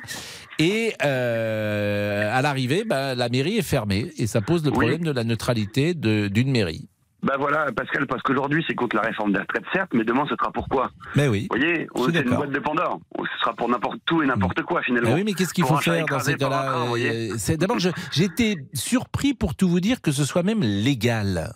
Et 0.58 0.94
euh, 1.04 2.36
à 2.36 2.42
l'arrivée, 2.42 2.84
bah, 2.84 3.14
la 3.14 3.28
mairie 3.28 3.58
est 3.58 3.62
fermée, 3.62 4.12
et 4.16 4.26
ça 4.26 4.40
pose 4.40 4.64
le 4.64 4.72
problème 4.72 5.04
de 5.04 5.12
la 5.12 5.22
neutralité 5.22 5.94
d'une 5.94 6.50
mairie. 6.50 6.88
Ben 7.22 7.34
voilà, 7.38 7.72
Pascal, 7.72 8.06
parce 8.06 8.22
qu'aujourd'hui 8.22 8.62
c'est 8.68 8.74
contre 8.74 8.94
la 8.96 9.02
réforme 9.02 9.32
des 9.32 9.38
retraites, 9.40 9.64
certes, 9.72 9.90
mais 9.94 10.04
demain 10.04 10.24
ce 10.28 10.36
sera 10.36 10.52
pourquoi 10.52 10.90
Mais 11.16 11.26
oui. 11.28 11.48
Vous 11.50 11.56
voyez, 11.58 11.88
c'est 12.12 12.20
une 12.22 12.34
boîte 12.36 12.50
de 12.50 12.58
Pandore. 12.60 13.00
Ce 13.18 13.40
sera 13.40 13.54
pour 13.54 13.68
n'importe 13.68 13.98
tout 14.04 14.22
et 14.22 14.26
n'importe 14.26 14.62
quoi 14.62 14.82
finalement. 14.82 15.08
Mais 15.10 15.14
oui, 15.16 15.22
mais 15.24 15.32
qu'est-ce 15.32 15.54
qu'il 15.54 15.64
faut 15.64 15.76
faire 15.78 16.06
dans 16.06 16.20
ces 16.20 16.34
cas-là. 16.34 16.74
Euh, 16.96 17.56
D'abord, 17.56 17.78
j'étais 18.12 18.56
surpris 18.74 19.34
pour 19.34 19.54
tout 19.54 19.68
vous 19.68 19.80
dire 19.80 20.00
que 20.02 20.12
ce 20.12 20.24
soit 20.24 20.42
même 20.42 20.60
légal. 20.62 21.54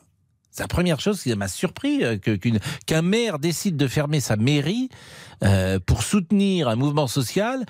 C'est 0.50 0.64
la 0.64 0.68
première 0.68 0.98
chose 0.98 1.22
qui 1.22 1.32
m'a 1.36 1.46
surpris 1.46 2.04
euh, 2.04 2.16
qu'un 2.86 3.02
maire 3.02 3.38
décide 3.38 3.76
de 3.76 3.86
fermer 3.86 4.18
sa 4.18 4.34
mairie 4.36 4.88
euh, 5.44 5.78
pour 5.78 6.02
soutenir 6.02 6.68
un 6.68 6.74
mouvement 6.74 7.06
social. 7.06 7.64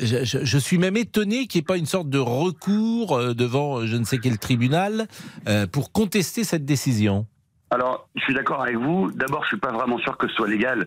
Je, 0.00 0.24
je- 0.24 0.42
je 0.42 0.58
suis 0.58 0.78
même 0.78 0.96
étonné 0.96 1.46
qu'il 1.46 1.58
n'y 1.58 1.64
ait 1.64 1.66
pas 1.66 1.76
une 1.76 1.84
sorte 1.86 2.08
de 2.08 2.18
recours 2.18 3.34
devant 3.34 3.84
je 3.84 3.96
ne 3.96 4.04
sais 4.04 4.16
quel 4.18 4.38
tribunal 4.38 5.06
euh, 5.48 5.66
pour 5.66 5.92
contester 5.92 6.44
cette 6.44 6.64
décision. 6.64 7.26
Alors, 7.72 8.08
je 8.16 8.20
suis 8.22 8.34
d'accord 8.34 8.62
avec 8.62 8.76
vous. 8.76 9.10
D'abord, 9.12 9.42
je 9.44 9.48
suis 9.48 9.56
pas 9.56 9.72
vraiment 9.72 9.98
sûr 9.98 10.16
que 10.18 10.28
ce 10.28 10.34
soit 10.34 10.48
légal, 10.48 10.86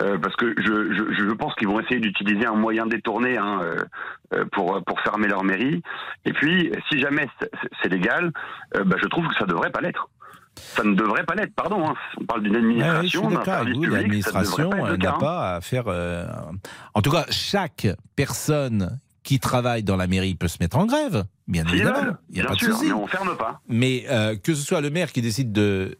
euh, 0.00 0.18
parce 0.18 0.34
que 0.36 0.52
je, 0.58 0.92
je, 0.94 1.24
je 1.28 1.32
pense 1.32 1.54
qu'ils 1.54 1.68
vont 1.68 1.78
essayer 1.80 2.00
d'utiliser 2.00 2.44
un 2.46 2.54
moyen 2.56 2.86
détourné 2.86 3.38
hein, 3.38 3.60
euh, 3.62 3.76
euh, 4.34 4.44
pour 4.52 4.82
pour 4.84 5.00
fermer 5.02 5.28
leur 5.28 5.44
mairie. 5.44 5.80
Et 6.24 6.32
puis, 6.32 6.72
si 6.90 6.98
jamais 7.00 7.28
c'est- 7.40 7.88
légal, 7.88 8.32
euh, 8.76 8.82
bah, 8.84 8.96
je 9.00 9.06
trouve 9.06 9.26
que 9.28 9.34
ça 9.38 9.46
devrait 9.46 9.70
pas 9.70 9.80
l'être. 9.80 10.08
Ça 10.56 10.82
ne 10.84 10.94
devrait 10.94 11.24
pas 11.24 11.34
l'être. 11.34 11.54
Pardon. 11.54 11.86
hein. 11.88 11.94
On 12.20 12.24
parle 12.24 12.42
d'une 12.42 12.56
Ouais, 12.56 12.62
ouais, 12.62 12.74
je 12.78 12.82
administration, 12.84 13.20
suis 13.20 13.28
d'un 13.28 13.34
d'accord 13.38 13.54
avec 13.54 13.74
service 13.74 13.88
ne 13.88 13.94
L'administration 13.94 14.70
pas 14.70 14.96
n'a 14.96 15.14
hein. 15.14 15.18
pas 15.20 15.54
à 15.56 15.60
faire. 15.60 15.84
En 16.94 17.02
tout 17.02 17.10
cas, 17.10 17.24
chaque 17.30 17.86
personne 18.16 18.98
qui 19.22 19.40
travaille 19.40 19.82
dans 19.82 19.96
la 19.96 20.06
mairie 20.06 20.34
peut 20.34 20.48
se 20.48 20.58
mettre 20.60 20.76
en 20.76 20.84
grève, 20.86 21.24
bien 21.48 21.64
évidemment. 21.66 22.16
Il 22.28 22.34
n'y 22.34 22.40
a 22.40 22.44
bien 22.44 22.44
pas 22.48 22.54
de 22.54 22.58
sûr, 22.58 22.74
souci. 22.74 22.86
mais 22.88 22.92
on 22.92 23.06
ferme 23.06 23.34
pas. 23.38 23.60
Mais 23.68 24.04
euh, 24.10 24.36
que 24.36 24.54
ce 24.54 24.62
soit 24.62 24.80
le 24.82 24.90
maire 24.90 25.12
qui 25.12 25.22
décide 25.22 25.50
de 25.50 25.96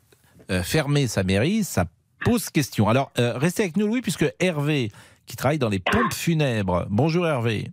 fermer 0.63 1.07
sa 1.07 1.23
mairie, 1.23 1.65
ça 1.65 1.87
pose 2.25 2.51
question. 2.51 2.89
Alors, 2.89 3.13
euh, 3.19 3.37
restez 3.37 3.63
avec 3.63 3.77
nous, 3.77 3.87
Louis, 3.87 4.01
puisque 4.01 4.27
Hervé, 4.41 4.91
qui 5.27 5.37
travaille 5.37 5.59
dans 5.59 5.69
les 5.69 5.79
pompes 5.79 6.13
funèbres. 6.13 6.87
Bonjour 6.91 7.27
Hervé. 7.27 7.69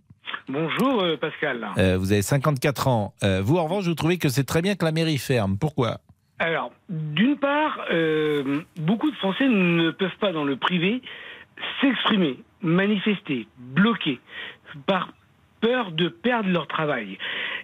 Bonjour 0.48 1.02
euh, 1.02 1.16
Pascal. 1.16 1.68
Euh, 1.78 1.96
vous 1.98 2.12
avez 2.12 2.22
54 2.22 2.88
ans. 2.88 3.14
Euh, 3.22 3.40
vous, 3.42 3.56
en 3.56 3.64
revanche, 3.64 3.84
vous 3.84 3.94
trouvez 3.94 4.18
que 4.18 4.28
c'est 4.28 4.44
très 4.44 4.62
bien 4.62 4.74
que 4.74 4.84
la 4.84 4.92
mairie 4.92 5.18
ferme. 5.18 5.56
Pourquoi? 5.58 5.98
Alors, 6.38 6.72
d'une 6.88 7.36
part, 7.36 7.78
euh, 7.90 8.62
beaucoup 8.76 9.10
de 9.10 9.16
Français 9.16 9.48
ne 9.48 9.90
peuvent 9.90 10.16
pas 10.20 10.32
dans 10.32 10.44
le 10.44 10.56
privé 10.56 11.02
s'exprimer, 11.80 12.38
manifester, 12.60 13.46
bloquer, 13.58 14.20
par 14.86 15.08
peur 15.62 15.92
de 15.92 16.08
perdre 16.08 16.50
leur 16.50 16.66
travail. 16.66 17.16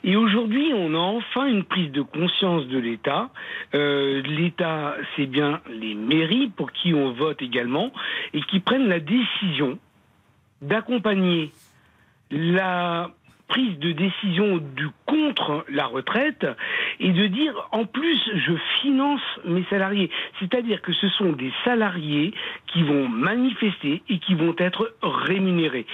Et 0.05 0.17
aujourd'hui, 0.17 0.73
on 0.75 0.95
a 0.95 0.99
enfin 0.99 1.47
une 1.47 1.65
prise 1.65 1.91
de 1.91 2.01
conscience 2.01 2.67
de 2.69 2.79
l'État. 2.79 3.29
Euh, 3.75 4.23
L'État, 4.23 4.97
c'est 5.17 5.27
bien 5.27 5.61
les 5.69 5.95
mairies 5.95 6.49
pour 6.49 6.73
qui 6.73 6.95
on 6.95 7.13
vote 7.13 7.43
également, 7.43 7.93
et 8.33 8.41
qui 8.43 8.61
prennent 8.61 8.89
la 8.89 9.01
décision 9.01 9.79
d'accompagner 10.63 11.51
la 12.31 13.11
prise 13.49 13.79
de 13.79 13.93
décision 13.93 14.59
du 14.59 14.89
contre 15.07 15.65
la 15.71 15.87
retraite 15.87 16.47
et 17.01 17.11
de 17.11 17.27
dire 17.27 17.55
en 17.73 17.87
plus 17.87 18.19
je 18.35 18.53
finance 18.83 19.23
mes 19.47 19.65
salariés. 19.71 20.11
C'est-à-dire 20.39 20.83
que 20.83 20.93
ce 20.93 21.09
sont 21.09 21.33
des 21.33 21.53
salariés 21.65 22.35
qui 22.67 22.83
vont 22.83 23.09
manifester 23.09 24.03
et 24.09 24.19
qui 24.19 24.35
vont 24.35 24.55
être 24.59 24.95
rémunérés. 25.03 25.87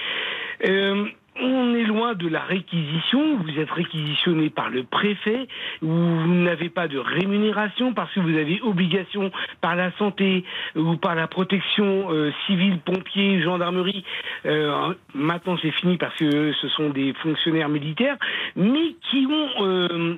Euh, 0.67 1.05
on 1.41 1.75
est 1.75 1.83
loin 1.83 2.13
de 2.13 2.27
la 2.27 2.41
réquisition. 2.41 3.37
Vous 3.37 3.59
êtes 3.59 3.71
réquisitionné 3.71 4.49
par 4.49 4.69
le 4.69 4.83
préfet. 4.83 5.47
Vous 5.81 6.27
n'avez 6.27 6.69
pas 6.69 6.87
de 6.87 6.97
rémunération 6.97 7.93
parce 7.93 8.13
que 8.13 8.19
vous 8.19 8.37
avez 8.37 8.61
obligation 8.61 9.31
par 9.61 9.75
la 9.75 9.91
santé 9.97 10.45
ou 10.75 10.95
par 10.97 11.15
la 11.15 11.27
protection 11.27 12.11
euh, 12.11 12.31
civile, 12.45 12.79
pompiers, 12.79 13.41
gendarmerie. 13.41 14.03
Euh, 14.45 14.93
maintenant, 15.13 15.57
c'est 15.61 15.71
fini 15.71 15.97
parce 15.97 16.15
que 16.15 16.53
ce 16.53 16.67
sont 16.69 16.89
des 16.89 17.13
fonctionnaires 17.13 17.69
militaires, 17.69 18.17
mais 18.55 18.95
qui 19.09 19.27
ont 19.29 19.65
euh, 19.65 20.15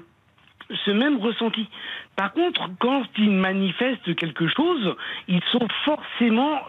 ce 0.86 0.92
même 0.92 1.18
ressenti. 1.20 1.68
Par 2.16 2.34
contre, 2.34 2.70
quand 2.80 3.04
ils 3.18 3.32
manifestent 3.32 4.16
quelque 4.16 4.48
chose, 4.48 4.96
ils 5.28 5.44
sont 5.52 5.68
forcément 5.86 6.62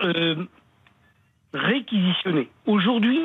réquisitionnés. 1.55 2.49
Aujourd'hui, 2.67 3.19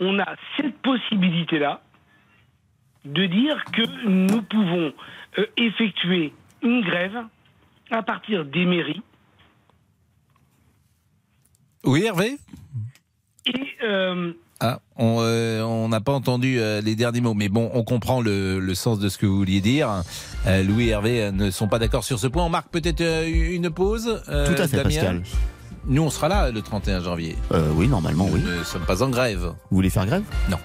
on 0.00 0.18
a 0.18 0.36
cette 0.56 0.76
possibilité-là 0.78 1.82
de 3.04 3.26
dire 3.26 3.62
que 3.72 3.82
nous 4.08 4.42
pouvons 4.42 4.92
euh, 5.38 5.46
effectuer 5.56 6.32
une 6.62 6.82
grève 6.82 7.16
à 7.90 8.02
partir 8.02 8.44
des 8.44 8.64
mairies 8.64 9.02
Oui, 11.84 12.04
Hervé? 12.04 12.36
Et 13.46 13.66
euh, 13.82 14.32
Ah, 14.60 14.78
on 14.96 15.16
euh, 15.20 15.62
on 15.62 15.88
n'a 15.88 16.00
pas 16.00 16.12
entendu 16.12 16.60
euh, 16.60 16.80
les 16.80 16.94
derniers 16.94 17.20
mots, 17.20 17.34
mais 17.34 17.48
bon, 17.48 17.70
on 17.74 17.82
comprend 17.82 18.20
le, 18.20 18.60
le 18.60 18.74
sens 18.76 19.00
de 19.00 19.08
ce 19.08 19.18
que 19.18 19.26
vous 19.26 19.36
vouliez 19.36 19.60
dire. 19.60 19.88
Euh, 20.46 20.62
Louis 20.62 20.86
et 20.86 20.90
Hervé 20.90 21.22
euh, 21.24 21.32
ne 21.32 21.50
sont 21.50 21.66
pas 21.66 21.80
d'accord 21.80 22.04
sur 22.04 22.20
ce 22.20 22.28
point. 22.28 22.44
On 22.44 22.50
marque 22.50 22.70
peut-être 22.70 23.00
euh, 23.00 23.26
une 23.28 23.70
pause. 23.70 24.22
euh, 24.28 24.46
Tout 24.54 24.62
à 24.62 24.68
fait, 24.68 24.76
Damien? 24.76 24.84
Pascal. 24.84 25.22
Nous, 25.86 26.02
on 26.02 26.10
sera 26.10 26.28
là 26.28 26.50
le 26.50 26.62
31 26.62 27.00
janvier. 27.00 27.36
Euh, 27.52 27.70
oui, 27.74 27.88
normalement, 27.88 28.28
oui. 28.30 28.40
Nous 28.44 28.58
ne 28.58 28.64
sommes 28.64 28.84
pas 28.84 29.02
en 29.02 29.08
grève. 29.08 29.40
Vous 29.70 29.76
voulez 29.76 29.90
faire 29.90 30.06
grève? 30.06 30.22
Non. 30.50 30.58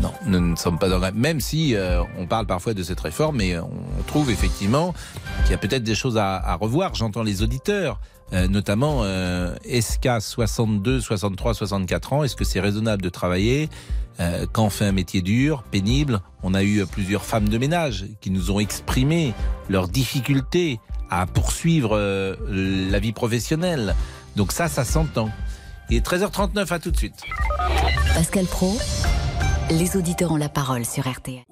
Non, 0.00 0.12
nous 0.26 0.38
ne 0.40 0.54
sommes 0.56 0.78
pas 0.78 0.94
en 0.94 0.98
grève. 1.00 1.16
Même 1.16 1.40
si 1.40 1.74
euh, 1.74 2.02
on 2.18 2.26
parle 2.26 2.46
parfois 2.46 2.72
de 2.72 2.82
cette 2.84 3.00
réforme, 3.00 3.38
mais 3.38 3.58
on 3.58 3.70
trouve 4.06 4.30
effectivement 4.30 4.94
qu'il 5.42 5.50
y 5.50 5.54
a 5.54 5.58
peut-être 5.58 5.82
des 5.82 5.96
choses 5.96 6.16
à, 6.16 6.36
à 6.36 6.54
revoir. 6.54 6.94
J'entends 6.94 7.24
les 7.24 7.42
auditeurs, 7.42 7.98
euh, 8.32 8.46
notamment 8.46 9.00
euh, 9.02 9.56
SK 9.64 10.20
62, 10.20 11.00
63, 11.00 11.54
64 11.54 12.12
ans. 12.12 12.22
Est-ce 12.22 12.36
que 12.36 12.44
c'est 12.44 12.60
raisonnable 12.60 13.02
de 13.02 13.08
travailler 13.08 13.68
euh, 14.20 14.46
quand 14.52 14.66
on 14.66 14.70
fait 14.70 14.84
un 14.84 14.92
métier 14.92 15.20
dur, 15.20 15.64
pénible? 15.64 16.20
On 16.44 16.54
a 16.54 16.62
eu 16.62 16.86
plusieurs 16.86 17.24
femmes 17.24 17.48
de 17.48 17.58
ménage 17.58 18.06
qui 18.20 18.30
nous 18.30 18.52
ont 18.52 18.60
exprimé 18.60 19.34
leurs 19.68 19.88
difficultés 19.88 20.78
à 21.10 21.26
poursuivre 21.26 21.96
euh, 21.96 22.36
la 22.48 22.98
vie 23.00 23.12
professionnelle. 23.12 23.96
Donc 24.36 24.52
ça, 24.52 24.68
ça 24.68 24.84
s'entend. 24.84 25.30
Il 25.90 25.96
est 25.96 26.06
13h39, 26.06 26.72
à 26.72 26.78
tout 26.78 26.90
de 26.90 26.96
suite. 26.96 27.22
Pascal 28.14 28.44
Pro, 28.46 28.76
les 29.70 29.96
auditeurs 29.96 30.32
ont 30.32 30.36
la 30.36 30.48
parole 30.48 30.84
sur 30.84 31.08
RTL. 31.08 31.44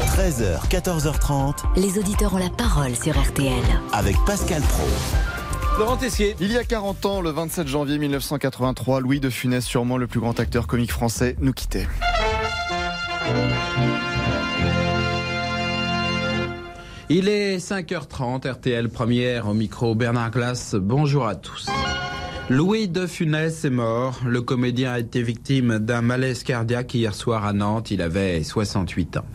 13h, 0.00 0.66
14h30. 0.68 1.56
Les 1.76 1.98
auditeurs 1.98 2.34
ont 2.34 2.38
la 2.38 2.50
parole 2.50 2.94
sur 2.96 3.18
RTL. 3.18 3.52
Avec 3.92 4.16
Pascal 4.26 4.62
Pro. 4.62 4.86
Laurent 5.78 5.96
Tessier. 5.98 6.34
Il 6.40 6.50
y 6.52 6.56
a 6.56 6.64
40 6.64 7.04
ans, 7.04 7.20
le 7.20 7.30
27 7.30 7.68
janvier 7.68 7.98
1983, 7.98 9.00
Louis 9.00 9.20
de 9.20 9.28
Funès, 9.28 9.62
sûrement 9.62 9.98
le 9.98 10.06
plus 10.06 10.20
grand 10.20 10.40
acteur 10.40 10.66
comique 10.66 10.90
français, 10.90 11.36
nous 11.40 11.52
quittait. 11.52 11.86
Il 17.08 17.28
est 17.28 17.58
5h30, 17.58 18.50
RTL 18.50 18.88
première 18.88 19.46
au 19.46 19.54
micro 19.54 19.94
Bernard 19.94 20.32
Glass. 20.32 20.74
Bonjour 20.74 21.28
à 21.28 21.36
tous. 21.36 21.66
Louis 22.50 22.88
de 22.88 23.06
Funès 23.06 23.64
est 23.64 23.70
mort. 23.70 24.18
Le 24.26 24.42
comédien 24.42 24.94
a 24.94 24.98
été 24.98 25.22
victime 25.22 25.78
d'un 25.78 26.02
malaise 26.02 26.42
cardiaque 26.42 26.94
hier 26.94 27.14
soir 27.14 27.44
à 27.44 27.52
Nantes. 27.52 27.92
Il 27.92 28.02
avait 28.02 28.42
68 28.42 29.18
ans. 29.18 29.26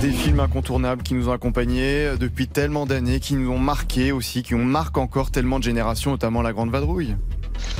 Des 0.00 0.10
films 0.10 0.40
incontournables 0.40 1.04
qui 1.04 1.14
nous 1.14 1.28
ont 1.28 1.32
accompagnés 1.32 2.14
depuis 2.18 2.48
tellement 2.48 2.84
d'années, 2.84 3.20
qui 3.20 3.36
nous 3.36 3.52
ont 3.52 3.60
marqué 3.60 4.10
aussi, 4.10 4.42
qui 4.42 4.56
ont 4.56 4.64
marqué 4.64 4.98
encore 4.98 5.30
tellement 5.30 5.60
de 5.60 5.64
générations, 5.64 6.10
notamment 6.10 6.42
La 6.42 6.52
Grande 6.52 6.72
Vadrouille. 6.72 7.14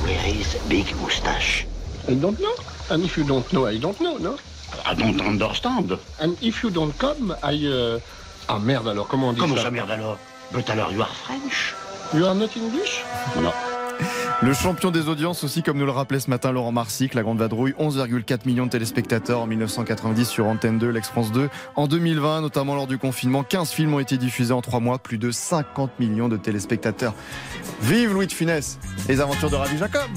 Where 0.01 0.29
is 0.29 0.57
Big 0.69 0.85
Moustache? 1.01 1.67
I 2.07 2.15
don't 2.15 2.39
know. 2.39 2.55
And 2.89 3.03
if 3.03 3.17
you 3.17 3.25
don't 3.25 3.43
know, 3.51 3.69
I 3.69 3.79
don't 3.79 3.99
know, 3.99 4.17
no? 4.17 4.37
I 4.89 4.95
don't 4.95 5.19
understand. 5.19 5.97
And 6.21 6.35
if 6.41 6.63
you 6.63 6.69
don't 6.69 6.97
come, 6.97 7.35
I... 7.43 7.67
Uh... 7.67 7.99
Ah 8.51 8.57
merde 8.57 8.87
alors, 8.87 9.07
comment 9.07 9.29
on 9.29 9.33
dit 9.33 9.39
Comment 9.39 9.55
ça 9.55 9.63
ça 9.63 9.71
merde 9.71 9.91
alors 9.91 10.17
But 10.51 10.67
alors 10.71 10.91
you 10.91 10.99
are 11.01 11.15
French? 11.15 11.75
You 12.15 12.25
are 12.25 12.33
not 12.33 12.47
English? 12.57 13.03
Non. 13.39 13.51
Le 14.41 14.53
champion 14.53 14.89
des 14.89 15.07
audiences 15.07 15.43
aussi, 15.43 15.61
comme 15.61 15.77
nous 15.77 15.85
le 15.85 15.91
rappelait 15.91 16.19
ce 16.19 16.31
matin 16.31 16.51
Laurent 16.51 16.71
Marsic, 16.71 17.13
La 17.13 17.21
Grande 17.21 17.37
Vadrouille, 17.37 17.75
11,4 17.79 18.47
millions 18.47 18.65
de 18.65 18.71
téléspectateurs 18.71 19.41
en 19.41 19.45
1990 19.45 20.25
sur 20.25 20.47
Antenne 20.47 20.79
2, 20.79 20.89
l'Ex-France 20.89 21.31
2. 21.31 21.47
En 21.75 21.85
2020, 21.85 22.41
notamment 22.41 22.73
lors 22.73 22.87
du 22.87 22.97
confinement, 22.97 23.43
15 23.43 23.69
films 23.69 23.93
ont 23.93 23.99
été 23.99 24.17
diffusés 24.17 24.53
en 24.53 24.61
3 24.61 24.79
mois, 24.79 24.97
plus 24.97 25.19
de 25.19 25.29
50 25.29 25.99
millions 25.99 26.27
de 26.27 26.37
téléspectateurs. 26.37 27.13
Vive 27.81 28.13
Louis 28.13 28.25
de 28.25 28.33
Funès 28.33 28.79
Les 29.07 29.21
aventures 29.21 29.51
de 29.51 29.57
Ravi 29.57 29.77
Jacob 29.77 30.09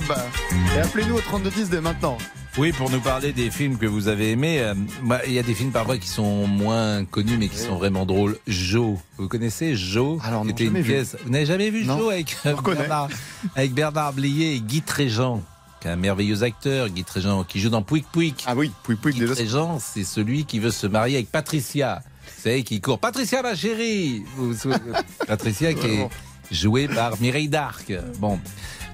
Et 0.75 0.79
appelez-nous 0.79 1.17
au 1.17 1.21
3210 1.21 1.69
dès 1.69 1.83
maintenant. 1.83 2.17
Oui, 2.59 2.71
pour 2.73 2.91
nous 2.91 3.01
parler 3.01 3.33
des 3.33 3.51
films 3.51 3.79
que 3.79 3.87
vous 3.87 4.09
avez 4.09 4.33
aimés, 4.33 4.61
euh, 4.61 4.75
bah, 5.05 5.21
il 5.27 5.33
y 5.33 5.39
a 5.39 5.43
des 5.43 5.55
films 5.55 5.71
parfois 5.71 5.97
qui 5.97 6.09
sont 6.09 6.47
moins 6.47 7.03
connus 7.07 7.39
mais 7.39 7.49
qui 7.49 7.57
sont 7.57 7.77
vraiment 7.77 8.05
drôles. 8.05 8.39
Joe, 8.47 8.99
vous 9.17 9.27
connaissez 9.29 9.75
Joe? 9.75 10.21
Alors, 10.23 10.45
C'était 10.47 10.65
une 10.65 10.77
vu. 10.79 10.93
pièce. 10.93 11.17
Vous 11.25 11.31
n'avez 11.31 11.47
jamais 11.47 11.71
vu 11.71 11.85
Non, 11.87 11.97
Joe 11.97 12.13
avec 12.13 12.37
euh. 12.45 12.55
Bernard, 12.63 13.09
avec 13.57 13.73
Bernard 13.73 14.13
Blier 14.13 14.55
et 14.57 14.61
Guy 14.61 14.83
Tréjean 14.83 15.43
qui 15.81 15.89
est 15.89 15.91
un 15.91 15.97
merveilleux 15.97 16.45
acteur, 16.45 16.89
Guy 16.91 17.03
Tréjean, 17.03 17.43
qui 17.43 17.59
joue 17.59 17.69
dans 17.71 17.83
Pouic 17.83 18.07
Pouic. 18.13 18.45
Ah 18.47 18.55
oui, 18.55 18.71
Pouic 18.85 19.01
Pouic 19.01 19.17
Guy 19.17 19.25
Tréjean, 19.25 19.79
c'est 19.81 20.05
celui 20.05 20.45
qui 20.45 20.61
veut 20.61 20.71
se 20.71 20.87
marier 20.87 21.17
avec 21.17 21.33
Patricia. 21.33 22.03
Vous 22.25 22.43
savez, 22.43 22.63
qui 22.63 22.81
court. 22.81 23.01
Patricia, 23.01 23.43
ma 23.43 23.57
chérie 23.57 24.23
Vous 24.37 24.53
vous 24.53 24.71
Patricia 25.27 25.75
qui 25.75 25.87
est 25.89 26.09
jouée 26.53 26.87
par 26.87 27.21
Mireille 27.21 27.49
d'Arc. 27.49 27.93
Bon. 28.21 28.39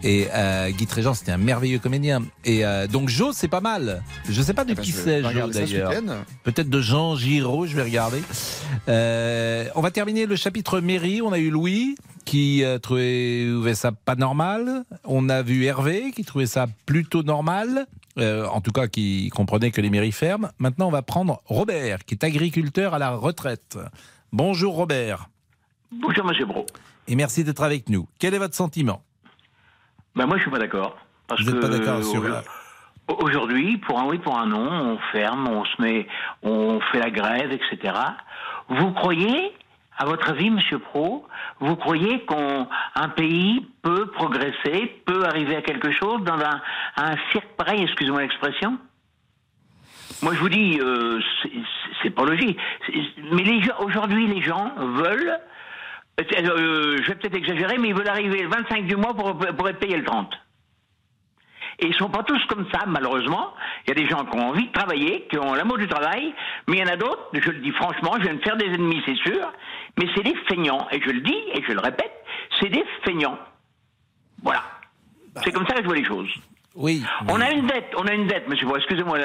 Et 0.04 0.28
euh, 0.32 0.70
Guy 0.70 0.86
Tréjean, 0.86 1.14
c'était 1.14 1.32
un 1.32 1.38
merveilleux 1.38 1.78
comédien. 1.78 2.22
Et 2.44 2.64
euh, 2.64 2.86
donc 2.86 3.08
Joe, 3.08 3.34
c'est 3.34 3.48
pas 3.48 3.60
mal. 3.60 4.02
Je 4.28 4.40
sais 4.42 4.54
pas 4.54 4.64
de 4.64 4.72
Eh 4.72 4.74
ben, 4.74 4.82
qui 4.82 4.92
c'est 4.92 5.18
ce 5.18 5.22
d'ailleurs. 5.22 5.90
Peut-être 6.44 6.70
de 6.70 6.80
Jean 6.80 7.16
Giraud, 7.16 7.66
je 7.66 7.74
vais 7.74 7.82
regarder. 7.82 8.22
Euh, 8.88 9.66
on 9.74 9.80
va 9.80 9.90
terminer 9.90 10.26
le 10.26 10.36
chapitre 10.36 10.80
mairie. 10.80 11.20
On 11.22 11.32
a 11.32 11.38
eu 11.38 11.50
Louis 11.50 11.96
qui 12.24 12.62
euh, 12.62 12.78
trouvait, 12.78 13.46
trouvait 13.50 13.74
ça 13.74 13.92
pas 13.92 14.14
normal. 14.14 14.84
On 15.04 15.28
a 15.28 15.42
vu 15.42 15.64
Hervé 15.64 16.12
qui 16.14 16.24
trouvait 16.24 16.46
ça 16.46 16.66
plutôt 16.86 17.22
normal. 17.22 17.86
Euh, 18.18 18.46
en 18.46 18.60
tout 18.60 18.72
cas, 18.72 18.88
qui 18.88 19.30
comprenait 19.30 19.70
que 19.70 19.80
les 19.80 19.90
mairies 19.90 20.12
ferment. 20.12 20.48
Maintenant, 20.58 20.88
on 20.88 20.90
va 20.90 21.02
prendre 21.02 21.40
Robert, 21.44 22.04
qui 22.04 22.14
est 22.14 22.24
agriculteur 22.24 22.94
à 22.94 22.98
la 22.98 23.10
retraite. 23.10 23.78
Bonjour 24.32 24.74
Robert. 24.74 25.28
Bonjour 25.92 26.24
Monsieur 26.24 26.44
Bro. 26.44 26.66
Et 27.06 27.14
merci 27.14 27.44
d'être 27.44 27.62
avec 27.62 27.88
nous. 27.88 28.06
Quel 28.18 28.34
est 28.34 28.38
votre 28.38 28.54
sentiment? 28.54 29.02
Ben 30.16 30.26
moi 30.26 30.36
je 30.36 30.42
suis 30.42 30.50
pas 30.50 30.58
d'accord. 30.58 30.96
Parce 31.26 31.42
Vous 31.42 31.50
n'êtes 31.52 31.60
pas 31.60 31.68
d'accord 31.68 32.02
sur... 32.02 32.24
euh, 32.24 32.40
Aujourd'hui, 33.08 33.78
pour 33.78 33.98
un 33.98 34.04
oui, 34.06 34.18
pour 34.18 34.38
un 34.38 34.46
non, 34.46 34.68
on 34.70 34.98
ferme, 35.12 35.48
on 35.48 35.64
se 35.64 35.80
met, 35.80 36.06
on 36.42 36.78
fait 36.92 36.98
la 36.98 37.10
grève, 37.10 37.50
etc. 37.52 37.94
Vous 38.68 38.92
croyez, 38.92 39.52
à 39.96 40.04
votre 40.04 40.28
avis, 40.28 40.50
Monsieur 40.50 40.78
Pro, 40.78 41.26
vous 41.60 41.74
croyez 41.76 42.24
qu'un 42.26 43.08
pays 43.16 43.66
peut 43.80 44.06
progresser, 44.10 45.00
peut 45.06 45.24
arriver 45.24 45.56
à 45.56 45.62
quelque 45.62 45.90
chose 45.90 46.22
dans 46.24 46.38
un, 46.38 46.60
un 46.96 47.16
cirque 47.32 47.48
pareil, 47.56 47.82
excusez-moi 47.82 48.20
l'expression? 48.22 48.76
Moi, 50.20 50.34
je 50.34 50.40
vous 50.40 50.48
dis, 50.50 50.78
euh, 50.80 51.18
c'est- 52.02 52.10
pas 52.10 52.24
logique. 52.24 52.58
Mais 53.32 53.60
aujourd'hui, 53.80 54.26
les 54.26 54.42
gens 54.42 54.72
veulent, 54.76 55.38
euh, 56.18 56.98
je 57.02 57.08
vais 57.08 57.14
peut-être 57.14 57.36
exagérer, 57.36 57.78
mais 57.78 57.88
ils 57.88 57.94
veulent 57.94 58.08
arriver 58.08 58.42
le 58.42 58.48
25 58.48 58.86
du 58.86 58.96
mois 58.96 59.14
pour, 59.14 59.36
pour 59.36 59.68
être 59.68 59.78
payé 59.78 59.96
le 59.96 60.04
30. 60.04 60.32
Et 61.80 61.86
ils 61.86 61.94
sont 61.94 62.08
pas 62.08 62.24
tous 62.24 62.44
comme 62.46 62.66
ça, 62.72 62.84
malheureusement. 62.86 63.54
Il 63.86 63.90
y 63.90 63.92
a 63.92 63.94
des 63.94 64.08
gens 64.08 64.24
qui 64.24 64.36
ont 64.36 64.48
envie 64.48 64.66
de 64.66 64.72
travailler, 64.72 65.28
qui 65.30 65.38
ont 65.38 65.54
l'amour 65.54 65.78
du 65.78 65.86
travail, 65.86 66.34
mais 66.66 66.78
il 66.78 66.80
y 66.80 66.82
en 66.82 66.92
a 66.92 66.96
d'autres, 66.96 67.28
je 67.32 67.50
le 67.50 67.60
dis 67.60 67.70
franchement, 67.70 68.14
je 68.18 68.24
viens 68.24 68.34
de 68.34 68.42
faire 68.42 68.56
des 68.56 68.66
ennemis, 68.66 69.00
c'est 69.06 69.16
sûr, 69.16 69.52
mais 69.96 70.06
c'est 70.14 70.24
des 70.24 70.34
feignants. 70.48 70.88
Et 70.90 71.00
je 71.00 71.10
le 71.10 71.20
dis, 71.20 71.38
et 71.54 71.62
je 71.62 71.72
le 71.72 71.80
répète, 71.80 72.12
c'est 72.58 72.68
des 72.68 72.84
feignants. 73.04 73.38
Voilà. 74.42 74.64
C'est 75.44 75.52
comme 75.52 75.66
ça 75.68 75.74
que 75.74 75.82
je 75.82 75.86
vois 75.86 75.96
les 75.96 76.04
choses. 76.04 76.30
Oui. 76.74 77.04
On 77.28 77.40
a 77.40 77.50
une 77.52 77.66
dette, 77.66 77.92
on 77.96 78.06
a 78.06 78.12
une 78.12 78.26
dette, 78.26 78.48
monsieur, 78.48 78.66
Bois, 78.66 78.78
excusez-moi, 78.78 79.18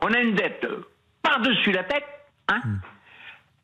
on 0.00 0.12
a 0.12 0.18
une 0.18 0.34
dette 0.34 0.64
euh, 0.64 0.84
par-dessus 1.22 1.70
la 1.70 1.84
tête, 1.84 2.06
hein 2.48 2.60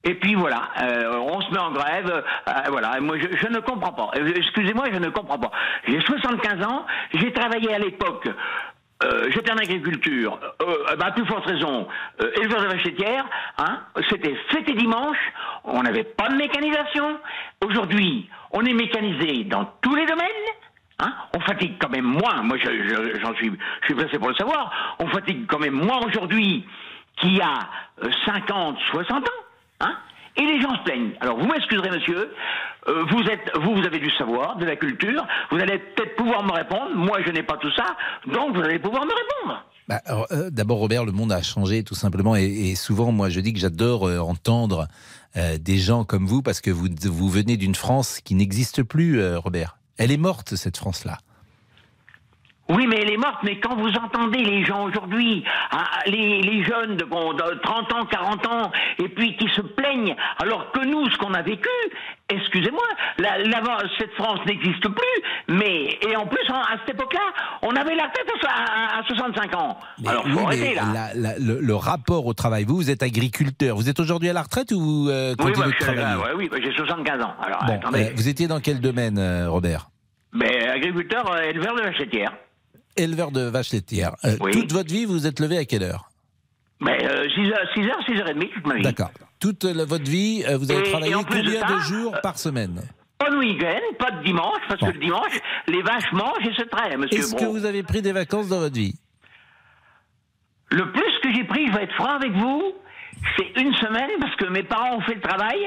Et 0.02 0.14
puis 0.14 0.34
voilà, 0.34 0.70
euh, 0.80 1.18
on 1.18 1.42
se 1.42 1.50
met 1.50 1.58
en 1.58 1.72
grève, 1.72 2.10
euh, 2.48 2.52
voilà. 2.70 2.98
Moi, 3.00 3.18
je, 3.18 3.36
je 3.36 3.48
ne 3.48 3.58
comprends 3.60 3.92
pas. 3.92 4.10
Euh, 4.18 4.32
Excusez-moi, 4.34 4.86
je 4.92 4.98
ne 4.98 5.10
comprends 5.10 5.38
pas. 5.38 5.50
J'ai 5.86 6.00
75 6.00 6.64
ans, 6.66 6.86
j'ai 7.12 7.30
travaillé 7.34 7.74
à 7.74 7.78
l'époque. 7.78 8.26
euh, 9.04 9.28
J'étais 9.30 9.52
en 9.52 9.58
agriculture, 9.58 10.38
euh, 10.62 10.96
bah, 10.96 11.10
plus 11.12 11.26
forte 11.26 11.44
raison, 11.46 11.86
euh, 12.22 12.30
éleveur 12.40 12.62
de 12.62 12.66
vaches 12.68 12.86
hein, 13.58 13.80
c'était 14.08 14.34
fêté 14.48 14.72
dimanche, 14.72 15.18
on 15.64 15.82
n'avait 15.82 16.04
pas 16.04 16.28
de 16.30 16.36
mécanisation. 16.36 17.18
Aujourd'hui, 17.62 18.28
on 18.52 18.64
est 18.64 18.72
mécanisé 18.74 19.44
dans 19.44 19.66
tous 19.82 19.94
les 19.94 20.06
domaines, 20.06 20.26
Hein 21.02 21.14
on 21.34 21.40
fatigue 21.40 21.76
quand 21.80 21.88
même 21.88 22.04
moins. 22.04 22.42
Moi, 22.42 22.58
je- 22.58 22.88
je- 22.88 23.20
j'en 23.20 23.34
suis, 23.36 23.50
je 23.80 23.86
suis 23.86 23.94
pressé 23.94 24.18
pour 24.18 24.28
le 24.28 24.34
savoir. 24.34 24.96
On 24.98 25.06
fatigue 25.08 25.46
quand 25.46 25.58
même 25.58 25.72
moins 25.72 25.98
aujourd'hui 26.06 26.66
qu'il 27.16 27.36
y 27.38 27.40
a 27.40 27.58
euh, 28.04 28.10
50, 28.26 28.76
60 28.90 29.26
ans. 29.26 29.32
Hein 29.80 29.96
et 30.36 30.42
les 30.42 30.60
gens 30.60 30.74
se 30.76 30.82
plaignent. 30.84 31.12
Alors, 31.20 31.38
vous 31.38 31.46
m'excuserez, 31.46 31.90
monsieur. 31.90 32.32
euh, 32.88 33.04
vous 33.10 33.20
êtes, 33.22 33.50
vous, 33.60 33.74
vous 33.74 33.84
avez 33.84 33.98
du 33.98 34.10
savoir, 34.12 34.56
de 34.56 34.64
la 34.64 34.76
culture. 34.76 35.26
Vous 35.50 35.58
allez 35.58 35.78
peut-être 35.78 36.14
pouvoir 36.16 36.44
me 36.44 36.52
répondre. 36.52 36.94
Moi, 36.94 37.18
je 37.26 37.30
n'ai 37.32 37.42
pas 37.42 37.56
tout 37.56 37.70
ça. 37.72 37.96
Donc, 38.26 38.56
vous 38.56 38.62
allez 38.62 38.78
pouvoir 38.78 39.04
me 39.04 39.10
répondre. 39.10 39.64
Bah, 39.88 40.00
euh, 40.30 40.48
D'abord, 40.50 40.78
Robert, 40.78 41.04
le 41.04 41.12
monde 41.12 41.32
a 41.32 41.42
changé 41.42 41.82
tout 41.82 41.96
simplement. 41.96 42.36
Et, 42.36 42.74
souvent, 42.76 43.10
moi, 43.12 43.28
je 43.28 43.40
dis 43.40 43.52
que 43.52 43.58
j'adore 43.58 44.06
euh, 44.06 44.18
entendre 44.18 44.86
des 45.60 45.78
gens 45.78 46.02
comme 46.04 46.26
vous 46.26 46.42
parce 46.42 46.60
que 46.60 46.72
vous, 46.72 46.88
vous 47.04 47.28
venez 47.28 47.56
d'une 47.56 47.76
France 47.76 48.20
qui 48.20 48.34
n'existe 48.34 48.82
plus, 48.82 49.24
Robert. 49.36 49.76
Elle 49.96 50.10
est 50.10 50.16
morte, 50.16 50.56
cette 50.56 50.76
France-là. 50.76 51.18
Oui, 52.70 52.86
mais 52.86 53.00
elle 53.02 53.10
est 53.12 53.16
morte. 53.16 53.38
Mais 53.42 53.58
quand 53.60 53.76
vous 53.76 53.90
entendez 53.96 54.38
les 54.44 54.64
gens 54.64 54.84
aujourd'hui, 54.84 55.44
ah, 55.70 55.84
les, 56.06 56.40
les 56.40 56.64
jeunes 56.64 56.96
de, 56.96 57.04
bon, 57.04 57.32
de 57.34 57.60
30 57.62 57.92
ans, 57.92 58.04
40 58.06 58.46
ans, 58.46 58.72
et 58.98 59.08
puis 59.08 59.36
qui 59.36 59.48
se 59.54 59.60
plaignent, 59.60 60.14
alors 60.42 60.70
que 60.72 60.84
nous, 60.84 61.08
ce 61.10 61.16
qu'on 61.18 61.34
a 61.34 61.42
vécu, 61.42 61.68
excusez-moi, 62.28 62.82
la, 63.18 63.38
la- 63.38 63.60
cette 63.98 64.12
France 64.14 64.40
n'existe 64.46 64.88
plus. 64.88 65.22
Mais 65.48 65.98
et 66.08 66.16
en 66.16 66.26
plus, 66.26 66.48
en- 66.50 66.54
à 66.60 66.76
cette 66.86 66.94
époque-là, 66.94 67.20
on 67.62 67.74
avait 67.74 67.94
la 67.94 68.08
tête 68.08 68.26
à, 68.46 68.96
à- 68.96 69.00
à 69.00 69.04
65 69.04 69.54
ans. 69.56 69.76
alors, 70.06 70.22
faut 70.28 70.38
Oui, 70.38 70.44
arrêter 70.44 70.62
mais 70.68 70.74
là. 70.74 70.82
la- 70.94 71.14
la- 71.14 71.38
le, 71.38 71.60
le 71.60 71.74
rapport 71.74 72.26
au 72.26 72.34
travail, 72.34 72.64
vous, 72.64 72.76
vous 72.76 72.90
êtes 72.90 73.02
agriculteur. 73.02 73.76
Vous 73.76 73.88
êtes 73.88 74.00
aujourd'hui 74.00 74.28
à 74.28 74.32
la 74.32 74.42
retraite 74.42 74.70
ou 74.72 74.80
vous 74.80 75.08
euh, 75.10 75.34
oui, 75.38 75.52
continuez 75.52 75.66
bah, 75.66 75.66
de 75.66 75.72
je 75.78 75.84
suis 75.84 75.94
là, 75.96 76.02
travailler? 76.02 76.22
ouais, 76.22 76.32
oui, 76.36 76.48
bah, 76.50 76.58
j'ai 76.62 76.72
75 76.72 77.22
ans. 77.22 77.34
Alors, 77.42 77.64
Bon, 77.66 77.74
attendez. 77.74 78.04
euh, 78.06 78.12
Vous 78.14 78.28
étiez 78.28 78.46
dans 78.46 78.60
quel 78.60 78.80
domaine, 78.80 79.18
euh, 79.18 79.50
Robert? 79.50 79.88
Mais 80.32 80.68
agriculteur, 80.68 81.28
euh, 81.32 81.42
éleveur 81.42 81.74
de 81.74 81.80
vaches 81.82 81.98
laitières. 81.98 82.32
Éleveur 82.96 83.30
de 83.30 83.42
vaches 83.42 83.72
laitières. 83.72 84.16
Euh, 84.24 84.36
Oui. 84.40 84.52
Toute 84.52 84.72
votre 84.72 84.92
vie, 84.92 85.04
vous 85.04 85.12
vous 85.14 85.26
êtes 85.26 85.40
levé 85.40 85.58
à 85.58 85.64
quelle 85.64 85.82
heure? 85.82 86.10
Mais 86.80 86.98
6 86.98 87.06
heures, 87.06 87.68
6 87.74 87.82
heures, 87.84 88.02
6 88.06 88.18
heures 88.20 88.30
et 88.30 88.34
demie 88.34 88.50
toute 88.50 88.66
ma 88.66 88.74
vie. 88.76 88.82
D'accord. 88.82 89.10
Toute 89.38 89.64
la- 89.64 89.84
votre 89.84 90.10
vie, 90.10 90.42
euh, 90.48 90.56
vous 90.56 90.70
avez 90.70 90.80
Et- 90.82 90.86
et 90.88 90.90
travaillé 90.90 91.12
de 91.12 91.18
combien 91.18 91.60
ça, 91.60 91.74
de 91.74 91.78
jours 91.80 92.16
par 92.22 92.38
semaine? 92.38 92.82
Pas 93.18 93.30
de 93.30 93.36
week-end, 93.36 93.80
pas 93.98 94.10
de 94.12 94.24
dimanche, 94.24 94.60
parce 94.68 94.80
que 94.80 94.86
le 94.86 94.98
dimanche, 94.98 95.38
les 95.68 95.82
vaches 95.82 96.10
mangent 96.12 96.46
et 96.46 96.54
se 96.54 96.62
traient, 96.62 96.96
monsieur 96.96 97.18
Est-ce 97.20 97.34
que 97.34 97.44
vous 97.44 97.66
avez 97.66 97.82
pris 97.82 98.00
des 98.00 98.12
vacances 98.12 98.48
dans 98.48 98.60
votre 98.60 98.74
vie? 98.74 98.94
Le 100.70 100.90
plus 100.92 101.18
que 101.22 101.34
j'ai 101.34 101.44
pris, 101.44 101.66
je 101.66 101.72
vais 101.72 101.82
être 101.84 101.94
franc 101.94 102.14
avec 102.16 102.32
vous, 102.32 102.72
c'est 103.36 103.60
une 103.60 103.74
semaine, 103.74 104.10
parce 104.20 104.34
que 104.36 104.46
mes 104.46 104.62
parents 104.62 104.96
ont 104.96 105.00
fait 105.02 105.14
le 105.16 105.20
travail. 105.20 105.58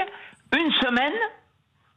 Une 0.56 0.72
semaine, 0.82 1.14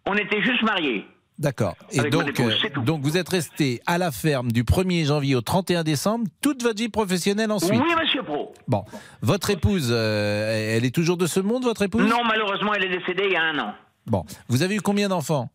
on 0.07 0.15
était 0.17 0.43
juste 0.43 0.63
mariés. 0.63 1.07
D'accord. 1.39 1.75
Et 1.93 2.01
Avec 2.01 2.13
donc, 2.13 2.41
euh, 2.41 2.51
donc 2.85 3.03
vous 3.03 3.17
êtes 3.19 3.29
resté 3.29 3.83
à 3.87 3.99
la 3.99 4.11
ferme 4.11 4.51
du 4.53 4.65
1er 4.65 5.05
janvier 5.05 5.35
au 5.35 5.43
31 5.43 5.85
décembre, 5.85 6.27
toute 6.41 6.63
votre 6.63 6.79
vie 6.79 6.89
professionnelle 6.89 7.53
ensuite. 7.53 7.73
Oui, 7.73 7.95
monsieur 8.01 8.23
Pro. 8.23 8.55
Bon, 8.69 8.85
votre 9.21 9.51
épouse, 9.51 9.89
euh, 9.91 10.77
elle 10.77 10.85
est 10.87 10.95
toujours 10.95 11.19
de 11.19 11.27
ce 11.27 11.41
monde, 11.41 11.65
votre 11.65 11.83
épouse? 11.83 12.09
Non, 12.09 12.25
malheureusement, 12.25 12.73
elle 12.75 12.85
est 12.85 12.99
décédée 12.99 13.25
il 13.27 13.33
y 13.33 13.37
a 13.37 13.43
un 13.43 13.59
an. 13.59 13.75
Bon, 14.07 14.25
vous 14.49 14.63
avez 14.63 14.77
eu 14.77 14.81
combien 14.81 15.09
d'enfants? 15.09 15.51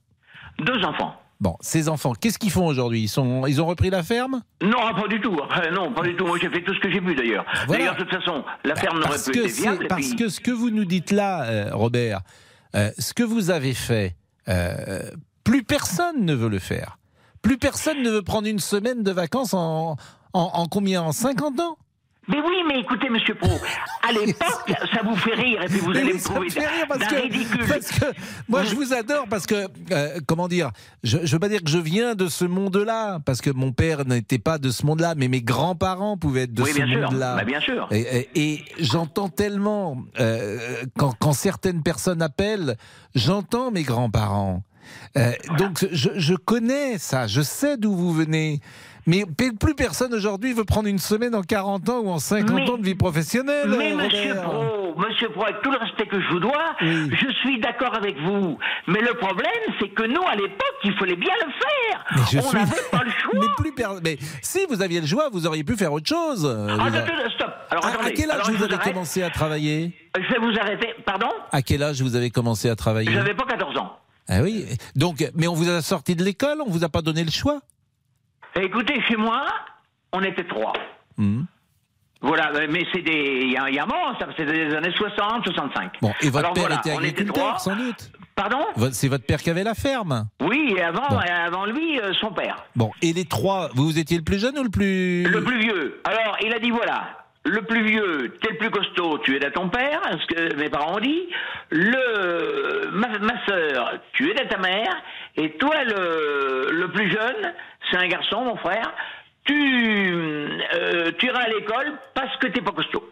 Deux 0.60 0.84
enfants. 0.86 1.16
Bon, 1.40 1.56
ces 1.62 1.90
enfants, 1.90 2.14
qu'est-ce 2.14 2.38
qu'ils 2.38 2.52
font 2.52 2.68
aujourd'hui? 2.68 3.02
Ils, 3.02 3.08
sont, 3.08 3.48
ils 3.48 3.60
ont 3.60 3.66
repris 3.66 3.90
la 3.90 4.04
ferme? 4.04 4.44
Non, 4.62 4.94
pas 4.94 5.08
du 5.08 5.20
tout. 5.20 5.36
Après, 5.44 5.72
non, 5.72 5.92
pas 5.92 6.04
du 6.04 6.16
tout. 6.16 6.28
Moi, 6.28 6.38
j'ai 6.40 6.50
fait 6.50 6.62
tout 6.62 6.76
ce 6.76 6.80
que 6.80 6.92
j'ai 6.92 7.02
pu, 7.02 7.16
d'ailleurs. 7.16 7.44
voilà. 7.66 7.80
D'ailleurs, 7.80 7.96
de 7.96 8.04
toute 8.04 8.12
façon, 8.20 8.44
la 8.64 8.76
ferme 8.76 8.98
n'aurait 8.98 9.10
Parce 9.10 9.24
plus 9.30 9.40
été 9.40 9.48
viable. 9.64 9.88
parce 9.90 10.10
puis- 10.10 10.16
que 10.18 10.30
ce 10.30 10.40
que 10.40 10.52
vous 10.52 10.70
nous 10.70 10.86
dites 10.86 11.10
là, 11.10 11.46
euh, 11.46 11.70
Robert, 11.74 12.22
euh, 12.76 12.92
ce 13.00 13.16
que 13.16 13.24
vous 13.24 13.50
avez 13.50 13.74
fait, 13.74 14.16
euh, 14.50 15.02
plus 15.44 15.64
personne 15.64 16.26
ne 16.26 16.34
veut 16.34 16.50
le 16.50 16.60
faire. 16.60 16.98
Plus 17.42 17.58
personne 17.58 18.02
ne 18.04 18.10
veut 18.10 18.22
prendre 18.22 18.48
une 18.48 18.60
semaine 18.60 19.04
de 19.04 19.12
vacances 19.12 19.54
en, 19.54 19.96
en, 20.34 20.40
en 20.54 20.66
combien 20.68 21.02
En 21.02 21.12
50 21.12 21.60
ans? 21.60 21.78
Mais 22.28 22.38
oui, 22.38 22.54
mais 22.68 22.80
écoutez, 22.80 23.10
monsieur 23.10 23.34
Pro, 23.34 23.50
à 24.08 24.12
l'époque, 24.26 24.72
ça 24.94 25.02
vous 25.04 25.16
fait 25.16 25.34
rire, 25.34 25.64
et 25.64 25.66
puis 25.66 25.80
vous 25.80 25.90
Mais 25.92 26.02
allez 26.02 26.08
oui, 26.10 26.14
me 26.14 26.20
ça 26.20 26.30
trouver 26.30 26.46
me 26.46 26.52
fait 26.52 26.68
rire 26.68 26.86
parce 26.88 27.08
que, 27.08 27.16
ridicule. 27.16 27.66
parce 27.68 27.92
que 27.92 28.06
moi 28.48 28.64
je 28.64 28.76
vous 28.76 28.94
adore 28.94 29.26
parce 29.28 29.48
que 29.48 29.68
euh, 29.92 30.20
comment 30.28 30.48
dire 30.48 30.70
je, 31.04 31.18
je 31.24 31.32
veux 31.32 31.40
pas 31.40 31.50
dire 31.50 31.64
que 31.64 31.70
je 31.72 31.80
viens 31.80 32.14
de 32.14 32.28
ce 32.28 32.46
monde-là 32.46 33.20
parce 33.26 33.42
que 33.42 33.50
mon 33.50 33.72
père 33.74 34.06
n'était 34.06 34.38
pas 34.38 34.60
de 34.60 34.70
ce 34.70 34.86
monde-là 34.86 35.16
mais 35.18 35.30
mes 35.30 35.42
grands-parents 35.42 36.16
pouvaient 36.16 36.44
être 36.44 36.54
de 36.54 36.62
Oui, 36.62 36.72
ce 36.72 36.82
monde-là. 36.82 37.38
Bah, 37.38 37.44
bien 37.44 37.60
sûr. 37.60 37.88
Et, 37.92 38.02
et- 38.36 38.54
et 38.54 38.66
j'entends 38.78 39.30
tellement 39.30 39.98
euh, 40.20 40.60
quand, 41.00 41.16
quand 41.20 41.34
certaines 41.34 41.82
personnes 41.82 42.22
appellent, 42.22 42.78
j'entends 43.16 43.72
mes 43.72 43.84
grands-parents. 43.84 44.62
Euh, 45.18 45.32
donc 45.58 45.86
je, 45.92 46.10
je 46.16 46.34
connais 46.36 46.98
ça, 46.98 47.28
je 47.28 47.42
sais 47.42 47.78
d'où 47.78 47.94
vous 47.96 48.14
venez. 48.14 48.60
Mais 49.08 49.24
plus 49.60 49.74
personne 49.74 50.14
aujourd'hui 50.14 50.54
veut 50.54 50.64
prendre 50.64 50.88
une 50.88 51.00
semaine 51.00 51.34
en 51.34 51.42
40 51.42 51.90
ans 51.90 52.00
ou 52.02 52.10
en 52.12 52.20
50 52.20 52.52
Mais- 52.52 52.70
ans 52.70 52.78
de 52.78 52.86
vie 52.86 52.94
professionnelle. 52.94 53.74
Mais 53.76 53.96
monsieur. 53.96 54.36
Pro, 54.36 54.96
monsieur 54.96 55.30
Pro, 55.30 55.44
avec 55.44 55.60
tout 55.64 55.72
le 55.72 55.78
respect 55.80 56.06
que 56.06 56.22
je 56.22 56.28
vous 56.30 56.40
dois, 56.40 56.76
je 56.80 57.34
suis 57.42 57.60
d'accord 57.60 57.96
avec 57.96 58.16
vous. 58.20 58.60
Mais 58.88 59.02
le 59.02 59.16
problème, 59.16 59.50
c'est 59.80 59.90
que 59.90 60.04
nous, 60.04 60.22
à 60.28 60.36
l'époque, 60.36 60.76
il 60.84 60.94
fallait 61.00 61.16
bien 61.16 61.34
le 61.44 61.52
faire. 61.52 62.06
Mais 62.16 62.22
je 62.32 62.38
On 62.38 62.50
suis- 62.50 62.60
n'avait 62.60 62.82
pas 62.92 63.04
le 63.04 63.10
choix. 63.24 63.40
Mais 63.42 63.48
plus 63.58 63.72
per- 63.74 64.00
mais 64.04 64.18
si 64.44 64.60
vous 64.70 64.84
aviez 64.84 65.02
le 65.02 65.08
choix, 65.08 65.30
vous 65.32 65.48
auriez 65.48 65.64
pu 65.64 65.76
faire 65.76 65.92
autre 65.94 66.08
chose. 66.08 66.46
Euh, 66.46 66.68
Ah, 66.70 66.76
vous- 66.88 66.96
attendez, 66.96 67.12
stop. 67.34 67.52
Alors, 67.72 67.86
à, 67.88 68.12
quel 68.12 68.30
âge 68.30 68.36
Alors, 68.48 68.52
vous 68.52 68.64
avez 68.64 68.78
commencé 68.78 69.24
à 69.24 69.32
travailler? 69.32 69.94
Je 70.16 70.32
vais 70.32 70.40
vous 70.40 70.60
arrêter. 70.60 70.90
Pardon? 71.08 71.30
À 71.52 71.64
quel 71.64 71.82
âge 71.82 72.02
vous 72.04 72.16
avez 72.16 72.30
commencé 72.30 72.70
à 72.70 72.76
travailler? 72.76 73.12
J'avais 73.12 73.34
pas 73.34 73.46
14 73.46 73.76
ans. 73.78 73.98
Ah 74.28 74.42
oui. 74.42 74.66
Donc, 74.96 75.24
mais 75.36 75.48
on 75.48 75.54
vous 75.54 75.70
a 75.70 75.82
sorti 75.82 76.16
de 76.16 76.24
l'école, 76.24 76.60
on 76.66 76.70
vous 76.70 76.84
a 76.84 76.90
pas 76.90 77.02
donné 77.02 77.24
le 77.24 77.32
choix. 77.32 77.60
Écoutez, 78.56 79.02
chez 79.08 79.16
moi, 79.16 79.46
on 80.12 80.22
était 80.22 80.46
trois. 80.48 80.74
Hmm. 81.18 81.44
Voilà, 82.24 82.52
mais 82.70 82.86
c'est 82.94 83.02
des. 83.02 83.40
Il 83.44 83.52
y 83.54 83.58
a, 83.58 83.68
il 83.70 83.76
y 83.76 83.80
a 83.80 83.84
un 83.84 83.88
moment, 83.88 84.18
ça, 84.20 84.28
c'est 84.38 84.46
des 84.46 84.76
années 84.76 84.94
60, 84.96 85.44
65. 85.44 85.94
Bon, 86.02 86.12
et 86.22 86.30
votre 86.30 86.38
Alors 86.40 86.54
père 86.54 86.64
voilà, 86.68 86.80
était 86.80 86.92
agriculteur, 86.92 87.60
sans 87.60 87.76
doute. 87.76 88.12
Pardon? 88.36 88.60
C'est 88.92 89.08
votre 89.08 89.26
père 89.26 89.42
qui 89.42 89.50
avait 89.50 89.64
la 89.64 89.74
ferme. 89.74 90.28
Oui, 90.40 90.74
et 90.78 90.82
avant, 90.84 91.08
Bon. 91.10 91.20
et 91.22 91.30
avant 91.30 91.66
lui, 91.66 92.00
euh, 92.00 92.14
son 92.22 92.32
père. 92.32 92.64
Bon, 92.76 92.92
et 93.02 93.12
les 93.14 93.26
trois, 93.26 93.70
vous, 93.74 93.86
vous 93.86 94.00
étiez 94.00 94.18
le 94.18 94.24
plus 94.24 94.40
jeune 94.40 94.58
ou 94.58 94.64
le 94.64 94.70
plus 94.70 95.24
Le 95.24 95.44
plus 95.44 95.60
vieux. 95.62 96.02
Alors, 96.06 96.38
il 96.44 96.54
a 96.54 96.60
dit 96.60 96.70
voilà, 96.70 97.21
le 97.44 97.62
plus 97.64 97.84
vieux, 97.84 98.38
t'es 98.42 98.52
le 98.52 98.58
plus 98.58 98.70
costaud, 98.70 99.18
tu 99.20 99.36
aides 99.36 99.46
à 99.46 99.52
ton 99.52 99.68
père, 99.70 100.00
ce 100.12 100.34
que 100.34 100.56
mes 100.56 100.70
parents 100.70 100.98
ont 100.98 101.00
dit. 101.00 101.28
Le 101.72 102.90
ma, 102.92 103.08
ma 103.20 103.46
sœur, 103.46 103.94
tu 104.14 104.30
aides 104.30 104.42
à 104.42 104.46
ta 104.46 104.58
mère. 104.60 104.96
Et 105.38 105.52
toi, 105.58 105.84
le, 105.84 106.70
le 106.72 106.88
plus 106.92 107.10
jeune, 107.10 107.54
c'est 107.90 107.98
un 107.98 108.08
garçon, 108.08 108.46
mon 108.46 108.58
frère. 108.58 108.94
Tu, 109.46 109.54
euh, 110.76 111.12
tu 111.18 111.26
iras 111.26 111.42
à 111.42 111.50
l'école 111.50 111.94
parce 112.14 112.36
que 112.38 112.48
t'es 112.48 112.62
pas 112.62 112.72
costaud. 112.72 113.10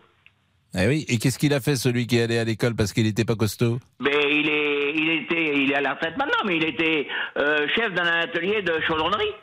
Ah 0.76 0.86
oui. 0.88 1.06
Et 1.10 1.18
qu'est-ce 1.18 1.40
qu'il 1.40 1.54
a 1.56 1.60
fait 1.60 1.76
celui 1.76 2.06
qui 2.06 2.22
allait 2.22 2.38
à 2.38 2.44
l'école 2.44 2.76
parce 2.76 2.94
qu'il 2.94 3.06
n'était 3.06 3.26
pas 3.26 3.36
costaud? 3.36 3.80
Mais 4.00 4.12
il 4.30 4.48
est, 4.48 4.94
il 4.96 5.10
était, 5.24 5.56
il 5.56 5.72
est 5.72 5.76
à 5.76 5.82
la 5.82 5.94
retraite 5.94 6.16
maintenant, 6.18 6.44
mais 6.46 6.58
il 6.58 6.64
était 6.66 7.08
euh, 7.38 7.68
chef 7.76 7.92
d'un 7.94 8.06
atelier 8.06 8.62
de 8.62 8.80
chaudronnerie. 8.88 9.34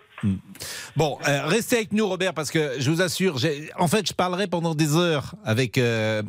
Bon, 0.97 1.19
euh, 1.29 1.47
restez 1.47 1.77
avec 1.77 1.93
nous, 1.93 2.07
Robert, 2.09 2.33
parce 2.35 2.51
que 2.51 2.73
je 2.79 2.91
vous 2.91 3.03
assure, 3.03 3.39
en 3.79 3.87
fait, 3.89 4.07
je 4.09 4.13
parlerai 4.15 4.47
pendant 4.47 4.75
des 4.75 4.97
heures 4.97 5.35
avec, 5.45 5.77
euh, 5.79 6.23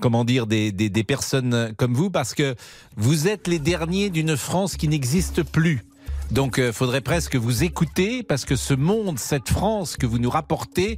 comment 0.00 0.24
dire, 0.24 0.46
des, 0.46 0.72
des- 0.72 0.90
des 0.90 1.04
personnes 1.04 1.72
comme 1.76 1.94
vous, 1.94 2.10
parce 2.10 2.34
que 2.34 2.54
vous 2.96 3.28
êtes 3.28 3.46
les 3.48 3.58
derniers 3.58 4.10
d'une 4.10 4.36
France 4.36 4.76
qui 4.76 4.88
n'existe 4.88 5.42
plus. 5.42 5.82
Donc, 6.30 6.58
il 6.58 6.72
faudrait 6.72 7.00
presque 7.00 7.34
vous 7.34 7.64
écouter, 7.64 8.22
parce 8.22 8.44
que 8.44 8.54
ce 8.54 8.74
monde, 8.74 9.18
cette 9.18 9.48
France 9.48 9.96
que 9.96 10.06
vous 10.06 10.18
nous 10.18 10.30
rapportez, 10.30 10.96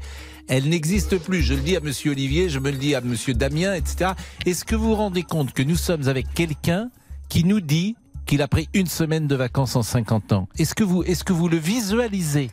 elle 0.48 0.68
n'existe 0.68 1.16
plus. 1.18 1.42
Je 1.42 1.54
le 1.54 1.60
dis 1.60 1.74
à 1.76 1.80
Monsieur 1.80 2.10
Olivier, 2.10 2.50
je 2.50 2.58
me 2.58 2.70
le 2.70 2.76
dis 2.76 2.94
à 2.94 3.00
Monsieur 3.00 3.32
Damien, 3.32 3.72
etc. 3.74 4.10
Est-ce 4.44 4.64
que 4.66 4.74
vous 4.76 4.88
vous 4.88 4.94
rendez 4.96 5.22
compte 5.22 5.54
que 5.54 5.62
nous 5.62 5.76
sommes 5.76 6.06
avec 6.08 6.26
quelqu'un 6.34 6.90
qui 7.30 7.44
nous 7.44 7.60
dit 7.62 7.96
qu'il 8.26 8.42
a 8.42 8.48
pris 8.48 8.68
une 8.74 8.86
semaine 8.86 9.26
de 9.26 9.34
vacances 9.34 9.76
en 9.76 9.82
50 9.82 10.32
ans 10.32 10.48
Est-ce 10.58 10.74
que 10.74 10.84
vous, 10.84 11.02
est-ce 11.02 11.24
que 11.24 11.32
vous 11.32 11.48
le 11.48 11.56
visualisez 11.56 12.50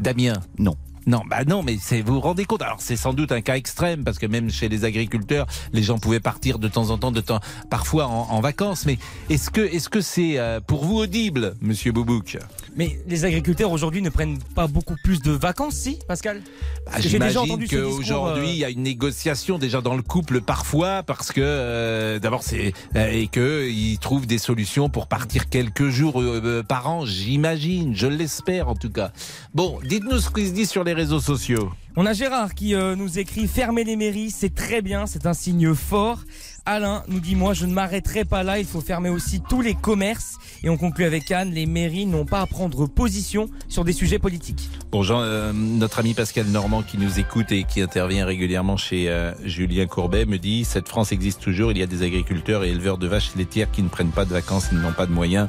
Damien? 0.00 0.34
Non. 0.58 0.76
Non, 1.06 1.22
bah 1.28 1.44
non, 1.44 1.62
mais 1.62 1.76
c'est 1.80 2.02
vous 2.02 2.14
vous 2.14 2.20
rendez 2.20 2.44
compte. 2.44 2.62
Alors 2.62 2.80
c'est 2.80 2.96
sans 2.96 3.12
doute 3.12 3.32
un 3.32 3.40
cas 3.40 3.56
extrême 3.56 4.04
parce 4.04 4.18
que 4.18 4.26
même 4.26 4.50
chez 4.50 4.68
les 4.68 4.84
agriculteurs, 4.84 5.46
les 5.72 5.82
gens 5.82 5.98
pouvaient 5.98 6.20
partir 6.20 6.58
de 6.58 6.68
temps 6.68 6.90
en 6.90 6.98
temps, 6.98 7.12
de 7.12 7.20
temps, 7.20 7.40
parfois 7.70 8.06
en, 8.06 8.30
en 8.30 8.40
vacances. 8.40 8.84
Mais 8.86 8.98
est-ce 9.28 9.50
que 9.50 9.60
est-ce 9.60 9.88
que 9.88 10.00
c'est 10.00 10.38
euh, 10.38 10.60
pour 10.60 10.84
vous 10.84 10.98
audible, 10.98 11.54
Monsieur 11.60 11.92
Boubouk? 11.92 12.38
Mais 12.76 13.00
les 13.08 13.24
agriculteurs 13.24 13.72
aujourd'hui 13.72 14.02
ne 14.02 14.10
prennent 14.10 14.38
pas 14.54 14.66
beaucoup 14.66 14.94
plus 15.02 15.20
de 15.20 15.32
vacances, 15.32 15.74
si, 15.74 15.98
Pascal? 16.06 16.42
Bah, 16.86 16.92
J'imagine 17.00 17.66
qu'aujourd'hui, 17.68 18.48
euh, 18.48 18.52
il 18.52 18.58
y 18.58 18.64
a 18.64 18.70
une 18.70 18.82
négociation 18.82 19.58
déjà 19.58 19.80
dans 19.80 19.96
le 19.96 20.02
couple 20.02 20.40
parfois 20.40 21.02
parce 21.02 21.32
que 21.32 21.40
euh, 21.42 22.18
d'abord 22.18 22.42
c'est 22.42 22.72
euh, 22.96 23.10
et 23.10 23.26
que 23.26 23.68
ils 23.68 23.98
trouvent 23.98 24.26
des 24.26 24.38
solutions 24.38 24.88
pour 24.88 25.06
partir 25.08 25.48
quelques 25.48 25.88
jours 25.88 26.20
euh, 26.20 26.62
par 26.62 26.88
an. 26.88 27.04
J'imagine, 27.04 27.96
je 27.96 28.06
l'espère 28.06 28.68
en 28.68 28.74
tout 28.74 28.90
cas. 28.90 29.12
Bon, 29.54 29.78
dites-nous 29.84 30.18
ce 30.18 30.30
qui 30.30 30.46
se 30.46 30.52
dit 30.52 30.66
sur 30.66 30.84
les 30.84 30.89
réseaux 30.92 31.20
sociaux. 31.20 31.70
On 31.96 32.06
a 32.06 32.12
Gérard 32.12 32.54
qui 32.54 32.74
euh, 32.74 32.94
nous 32.94 33.18
écrit 33.18 33.48
Fermer 33.48 33.82
les 33.82 33.96
mairies, 33.96 34.30
c'est 34.30 34.54
très 34.54 34.80
bien, 34.80 35.06
c'est 35.06 35.26
un 35.26 35.34
signe 35.34 35.74
fort. 35.74 36.20
Alain 36.64 37.02
nous 37.08 37.18
dit 37.18 37.34
Moi, 37.34 37.52
je 37.52 37.66
ne 37.66 37.72
m'arrêterai 37.72 38.24
pas 38.24 38.44
là, 38.44 38.60
il 38.60 38.64
faut 38.64 38.80
fermer 38.80 39.08
aussi 39.08 39.40
tous 39.48 39.60
les 39.60 39.74
commerces. 39.74 40.38
Et 40.62 40.70
on 40.70 40.76
conclut 40.76 41.04
avec 41.04 41.30
Anne 41.32 41.50
Les 41.50 41.66
mairies 41.66 42.06
n'ont 42.06 42.26
pas 42.26 42.40
à 42.40 42.46
prendre 42.46 42.86
position 42.86 43.48
sur 43.68 43.84
des 43.84 43.92
sujets 43.92 44.20
politiques. 44.20 44.70
Bon, 44.92 45.02
Jean, 45.02 45.20
euh, 45.20 45.52
notre 45.52 45.98
ami 45.98 46.14
Pascal 46.14 46.46
Normand 46.46 46.82
qui 46.82 46.96
nous 46.96 47.18
écoute 47.18 47.50
et 47.50 47.64
qui 47.64 47.80
intervient 47.80 48.24
régulièrement 48.24 48.76
chez 48.76 49.10
euh, 49.10 49.32
Julien 49.44 49.86
Courbet 49.86 50.26
me 50.26 50.38
dit 50.38 50.64
cette 50.64 50.88
France 50.88 51.10
existe 51.10 51.40
toujours. 51.40 51.72
Il 51.72 51.78
y 51.78 51.82
a 51.82 51.86
des 51.86 52.02
agriculteurs 52.04 52.62
et 52.62 52.70
éleveurs 52.70 52.98
de 52.98 53.08
vaches 53.08 53.34
laitières 53.34 53.70
qui 53.70 53.82
ne 53.82 53.88
prennent 53.88 54.12
pas 54.12 54.24
de 54.24 54.32
vacances, 54.32 54.68
ils 54.70 54.78
n'ont 54.78 54.92
pas 54.92 55.06
de 55.06 55.12
moyens. 55.12 55.48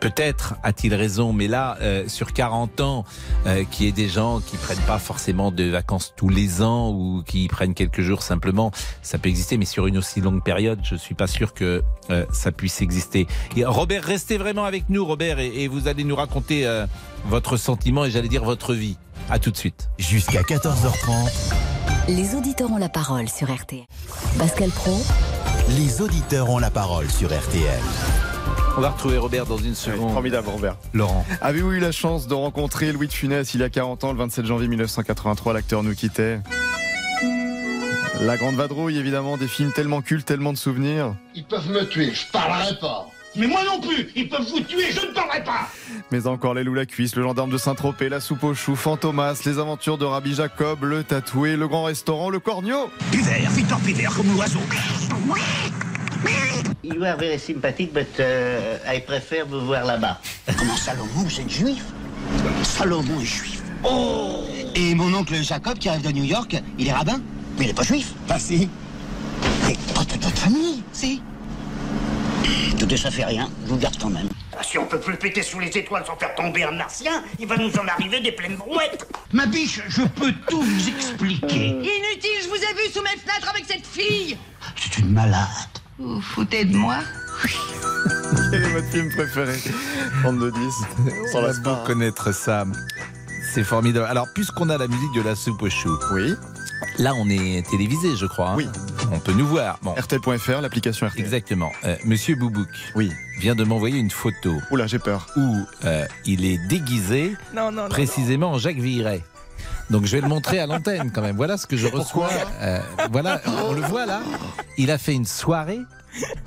Peut-être 0.00 0.54
a-t-il 0.62 0.94
raison, 0.94 1.32
mais 1.32 1.48
là, 1.48 1.76
euh, 1.80 2.08
sur 2.08 2.32
40 2.32 2.80
ans, 2.80 3.04
euh, 3.46 3.64
qu'il 3.70 3.86
y 3.86 3.88
ait 3.88 3.92
des 3.92 4.08
gens 4.08 4.40
qui 4.40 4.56
prennent 4.56 4.78
pas 4.86 4.98
forcément 4.98 5.50
de 5.50 5.64
vacances 5.64 6.12
tous 6.16 6.28
les 6.28 6.62
ans 6.62 6.90
ou 6.90 7.22
qui 7.26 7.48
prennent 7.48 7.74
quelques 7.74 8.00
jours 8.00 8.22
simplement, 8.22 8.70
ça 9.02 9.18
peut 9.18 9.28
exister, 9.28 9.58
mais 9.58 9.64
sur 9.64 9.86
une 9.86 9.98
aussi 9.98 10.20
longue 10.20 10.42
période, 10.42 10.80
je 10.82 10.96
suis 10.96 11.14
pas 11.14 11.26
sûr 11.26 11.54
que 11.54 11.82
euh, 12.10 12.24
ça 12.32 12.52
puisse 12.52 12.80
exister. 12.82 13.26
Et 13.56 13.64
Robert, 13.64 14.04
restez 14.04 14.38
vraiment 14.38 14.64
avec 14.64 14.88
nous, 14.88 15.04
Robert, 15.04 15.38
et, 15.38 15.62
et 15.62 15.68
vous 15.68 15.88
allez 15.88 16.04
nous 16.04 16.16
raconter 16.16 16.66
euh, 16.66 16.86
votre 17.26 17.56
sentiment 17.56 18.04
et 18.04 18.10
j'allais 18.10 18.28
dire 18.28 18.44
votre 18.44 18.74
vie. 18.74 18.96
À 19.28 19.38
tout 19.38 19.50
de 19.50 19.56
suite. 19.56 19.88
Jusqu'à 19.98 20.42
14h30, 20.42 21.54
Les 22.08 22.36
auditeurs 22.36 22.70
ont 22.70 22.76
la 22.76 22.88
parole 22.88 23.28
sur 23.28 23.52
RTL. 23.52 23.84
Pascal 24.38 24.70
Pro, 24.70 24.96
les 25.70 26.00
auditeurs 26.00 26.48
ont 26.48 26.58
la 26.58 26.70
parole 26.70 27.10
sur 27.10 27.28
RTL. 27.28 27.80
On 28.76 28.80
va 28.80 28.90
retrouver 28.90 29.16
Robert 29.16 29.46
dans 29.46 29.56
une 29.56 29.74
seconde. 29.74 30.12
Formidable, 30.12 30.48
Robert. 30.48 30.76
Laurent. 30.92 31.24
Avez-vous 31.40 31.72
eu 31.72 31.80
la 31.80 31.92
chance 31.92 32.26
de 32.26 32.34
rencontrer 32.34 32.92
Louis 32.92 33.06
de 33.06 33.12
Funès 33.12 33.54
il 33.54 33.60
y 33.60 33.64
a 33.64 33.70
40 33.70 34.04
ans, 34.04 34.12
le 34.12 34.18
27 34.18 34.44
janvier 34.44 34.68
1983, 34.68 35.54
l'acteur 35.54 35.82
nous 35.82 35.94
quittait 35.94 36.40
La 38.20 38.36
Grande 38.36 38.56
Vadrouille, 38.56 38.98
évidemment, 38.98 39.36
des 39.38 39.48
films 39.48 39.72
tellement 39.72 40.02
cultes, 40.02 40.26
tellement 40.26 40.52
de 40.52 40.58
souvenirs. 40.58 41.14
Ils 41.34 41.44
peuvent 41.44 41.70
me 41.70 41.84
tuer, 41.84 42.12
je 42.12 42.30
parlerai 42.30 42.78
pas. 42.78 43.06
Mais 43.34 43.46
moi 43.46 43.60
non 43.64 43.80
plus, 43.80 44.08
ils 44.14 44.28
peuvent 44.28 44.46
vous 44.48 44.60
tuer, 44.60 44.90
je 44.92 45.06
ne 45.06 45.12
parlerai 45.12 45.44
pas. 45.44 45.68
Mais 46.10 46.26
encore 46.26 46.54
les 46.54 46.64
loups 46.64 46.74
la 46.74 46.86
cuisse, 46.86 47.16
le 47.16 47.22
gendarme 47.22 47.50
de 47.50 47.58
Saint-Tropez, 47.58 48.08
la 48.08 48.20
soupe 48.20 48.44
aux 48.44 48.54
choux, 48.54 48.76
Fantomas, 48.76 49.42
les 49.44 49.58
aventures 49.58 49.98
de 49.98 50.04
Rabbi 50.04 50.34
Jacob, 50.34 50.84
le 50.84 51.04
tatoué, 51.04 51.56
le 51.56 51.68
grand 51.68 51.84
restaurant, 51.84 52.30
le 52.30 52.40
corneau. 52.40 52.90
Pivert, 53.10 53.50
vite 53.50 53.72
en 53.72 53.78
pivert 53.78 54.14
comme 54.14 54.34
l'oiseau. 54.34 54.60
You 56.86 57.04
are 57.04 57.16
very 57.16 57.36
sympathetic, 57.38 57.92
but 57.92 58.20
uh, 58.20 58.78
I 58.86 59.00
prefer 59.00 59.42
vous 59.42 59.60
voir 59.66 59.84
là-bas. 59.84 60.20
Comment 60.56 60.76
Salomon, 60.76 61.08
vous 61.14 61.40
êtes 61.40 61.50
juif? 61.50 61.82
Salomon 62.62 63.20
est 63.20 63.24
juif. 63.24 63.60
Oh 63.82 64.44
Et 64.76 64.94
mon 64.94 65.12
oncle 65.12 65.34
Jacob 65.42 65.78
qui 65.78 65.88
arrive 65.88 66.02
de 66.02 66.12
New 66.12 66.22
York, 66.22 66.54
il 66.78 66.86
est 66.86 66.92
rabbin 66.92 67.20
Mais 67.58 67.64
il 67.64 67.66
n'est 67.68 67.74
pas 67.74 67.82
juif. 67.82 68.12
Bah 68.28 68.38
si. 68.38 68.68
Mais 69.66 69.74
pas 69.96 70.04
de 70.04 70.12
notre 70.22 70.38
famille, 70.38 70.84
si. 70.92 71.20
De 72.44 72.76
Écoutez, 72.76 72.96
ça 72.96 73.10
fait 73.10 73.24
rien, 73.24 73.50
je 73.64 73.70
vous 73.70 73.78
garde 73.78 73.96
quand 74.00 74.10
même. 74.10 74.28
Ah, 74.56 74.62
Si 74.62 74.78
on 74.78 74.86
peut 74.86 75.00
plus 75.00 75.16
péter 75.16 75.42
sous 75.42 75.58
les 75.58 75.76
étoiles 75.76 76.04
sans 76.06 76.16
faire 76.16 76.36
tomber 76.36 76.62
un 76.62 76.70
martien, 76.70 77.24
il 77.40 77.48
va 77.48 77.56
nous 77.56 77.76
en 77.78 77.88
arriver 77.88 78.20
des 78.20 78.30
pleines 78.30 78.56
brouettes. 78.56 79.08
Ma 79.32 79.46
biche, 79.46 79.80
je 79.88 80.02
peux 80.02 80.32
tout 80.48 80.62
vous 80.62 80.88
expliquer. 80.88 81.66
Inutile, 81.70 82.42
je 82.44 82.48
vous 82.48 82.54
ai 82.54 82.74
vu 82.74 82.92
sous 82.92 83.02
mes 83.02 83.18
fenêtres 83.18 83.50
avec 83.50 83.64
cette 83.66 83.86
fille 83.86 84.36
C'est 84.76 84.98
une 84.98 85.10
malade. 85.10 85.80
Vous 85.98 86.20
foutez 86.20 86.64
de 86.64 86.76
moi 86.76 86.98
Quel 88.50 88.62
est 88.62 88.68
votre 88.68 88.88
film 88.88 89.08
préféré 89.10 89.54
32-10. 90.24 90.52
On 91.34 91.40
va 91.42 91.52
beau 91.54 91.76
connaître 91.86 92.32
ça. 92.32 92.64
C'est 93.54 93.64
formidable. 93.64 94.06
Alors, 94.06 94.26
puisqu'on 94.34 94.68
a 94.68 94.76
la 94.76 94.88
musique 94.88 95.14
de 95.14 95.22
la 95.22 95.34
soupe 95.34 95.62
aux 95.62 95.70
choux. 95.70 95.98
Oui. 96.12 96.34
Là, 96.98 97.14
on 97.14 97.28
est 97.30 97.66
télévisé, 97.70 98.16
je 98.16 98.26
crois. 98.26 98.54
Oui. 98.56 98.68
On 99.12 99.18
peut 99.18 99.32
nous 99.32 99.46
voir. 99.46 99.78
Bon. 99.82 99.94
RTL.fr, 99.94 100.60
l'application 100.60 101.06
RTL. 101.06 101.24
Exactement. 101.24 101.72
Euh, 101.84 101.96
Monsieur 102.04 102.36
Boubouk. 102.36 102.68
Oui. 102.94 103.10
Vient 103.38 103.54
de 103.54 103.64
m'envoyer 103.64 103.98
une 103.98 104.10
photo. 104.10 104.60
Oula, 104.70 104.86
j'ai 104.86 104.98
peur. 104.98 105.28
Où 105.36 105.56
euh, 105.84 106.06
il 106.26 106.44
est 106.44 106.58
déguisé 106.68 107.34
Non, 107.54 107.70
non, 107.72 107.84
non, 107.84 107.88
précisément 107.88 108.52
en 108.52 108.58
Jacques 108.58 108.78
Villeray. 108.78 109.22
Donc 109.90 110.04
je 110.06 110.12
vais 110.12 110.20
le 110.20 110.28
montrer 110.28 110.58
à 110.58 110.66
l'antenne 110.66 111.10
quand 111.12 111.22
même. 111.22 111.36
Voilà 111.36 111.56
ce 111.56 111.66
que 111.66 111.76
je 111.76 111.86
reçois. 111.86 112.28
Euh, 112.60 112.80
voilà, 113.12 113.40
on 113.68 113.72
le 113.72 113.82
voit 113.82 114.06
là. 114.06 114.20
Il 114.78 114.90
a 114.90 114.98
fait 114.98 115.14
une 115.14 115.24
soirée 115.26 115.80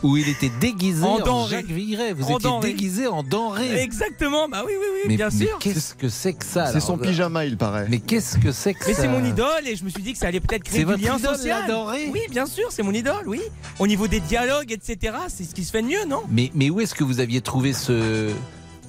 où 0.02 0.18
il 0.18 0.28
était 0.28 0.52
déguisé 0.60 1.04
En 1.04 1.20
en, 1.20 1.20
denrées. 1.20 1.50
Jacques 1.58 1.66
Villeray. 1.68 2.14
Vous 2.14 2.32
En 2.32 2.38
étiez 2.38 2.60
déguisé 2.62 3.08
en 3.08 3.22
denrées. 3.24 3.80
Exactement, 3.82 4.50
bah 4.50 4.64
oui, 4.66 4.74
oui, 4.80 4.86
oui, 4.94 5.00
Mais, 5.08 5.16
bien 5.16 5.30
mais 5.32 5.46
sûr. 5.46 5.58
qu'est-ce 5.60 5.94
que 5.94 6.10
c'est 6.10 6.34
que 6.34 6.44
ça 6.46 6.72
C'est 6.72 6.80
son 6.80 6.98
pyjama, 6.98 7.46
il 7.46 7.56
paraît. 7.56 7.86
Mais 7.90 8.00
qu'est-ce 8.00 8.38
que 8.40 8.52
c'est 8.52 8.74
que 8.74 8.88
Mais 8.88 8.94
ça 8.94 9.04
c'est 9.04 9.08
mon 9.08 9.24
idole 9.24 9.68
et 9.68 9.76
je 9.76 9.84
me 9.84 9.90
suis 9.90 10.02
dit 10.02 10.14
que 10.14 10.20
ça 10.20 10.28
allait 10.28 10.40
peut-être 10.40 10.64
créer 10.64 10.80
C'est 10.80 10.86
du 10.86 10.92
votre 10.92 11.04
lien 11.04 11.18
idole, 11.18 11.36
social. 11.36 11.62
la 11.62 11.68
denrée 11.68 12.10
Oui, 12.12 12.22
bien 12.32 12.46
sûr, 12.48 12.66
c'est 12.72 12.84
mon 12.84 12.94
idole, 12.94 13.24
oui. 13.28 13.42
Au 13.78 13.86
niveau 13.88 14.08
des 14.08 14.20
dialogues, 14.20 14.72
etc., 14.72 15.14
c'est 15.28 15.44
ce 15.44 15.54
qui 15.54 15.64
se 15.64 15.72
fait 15.72 15.82
de 15.84 15.88
mieux, 15.88 16.06
non? 16.08 16.24
Mais, 16.30 16.52
mais 16.56 16.70
où 16.72 16.82
est-ce 16.82 16.96
que 16.96 17.04
vous 17.04 17.20
aviez 17.20 17.42
trouvé 17.42 17.74
ce, 17.74 18.32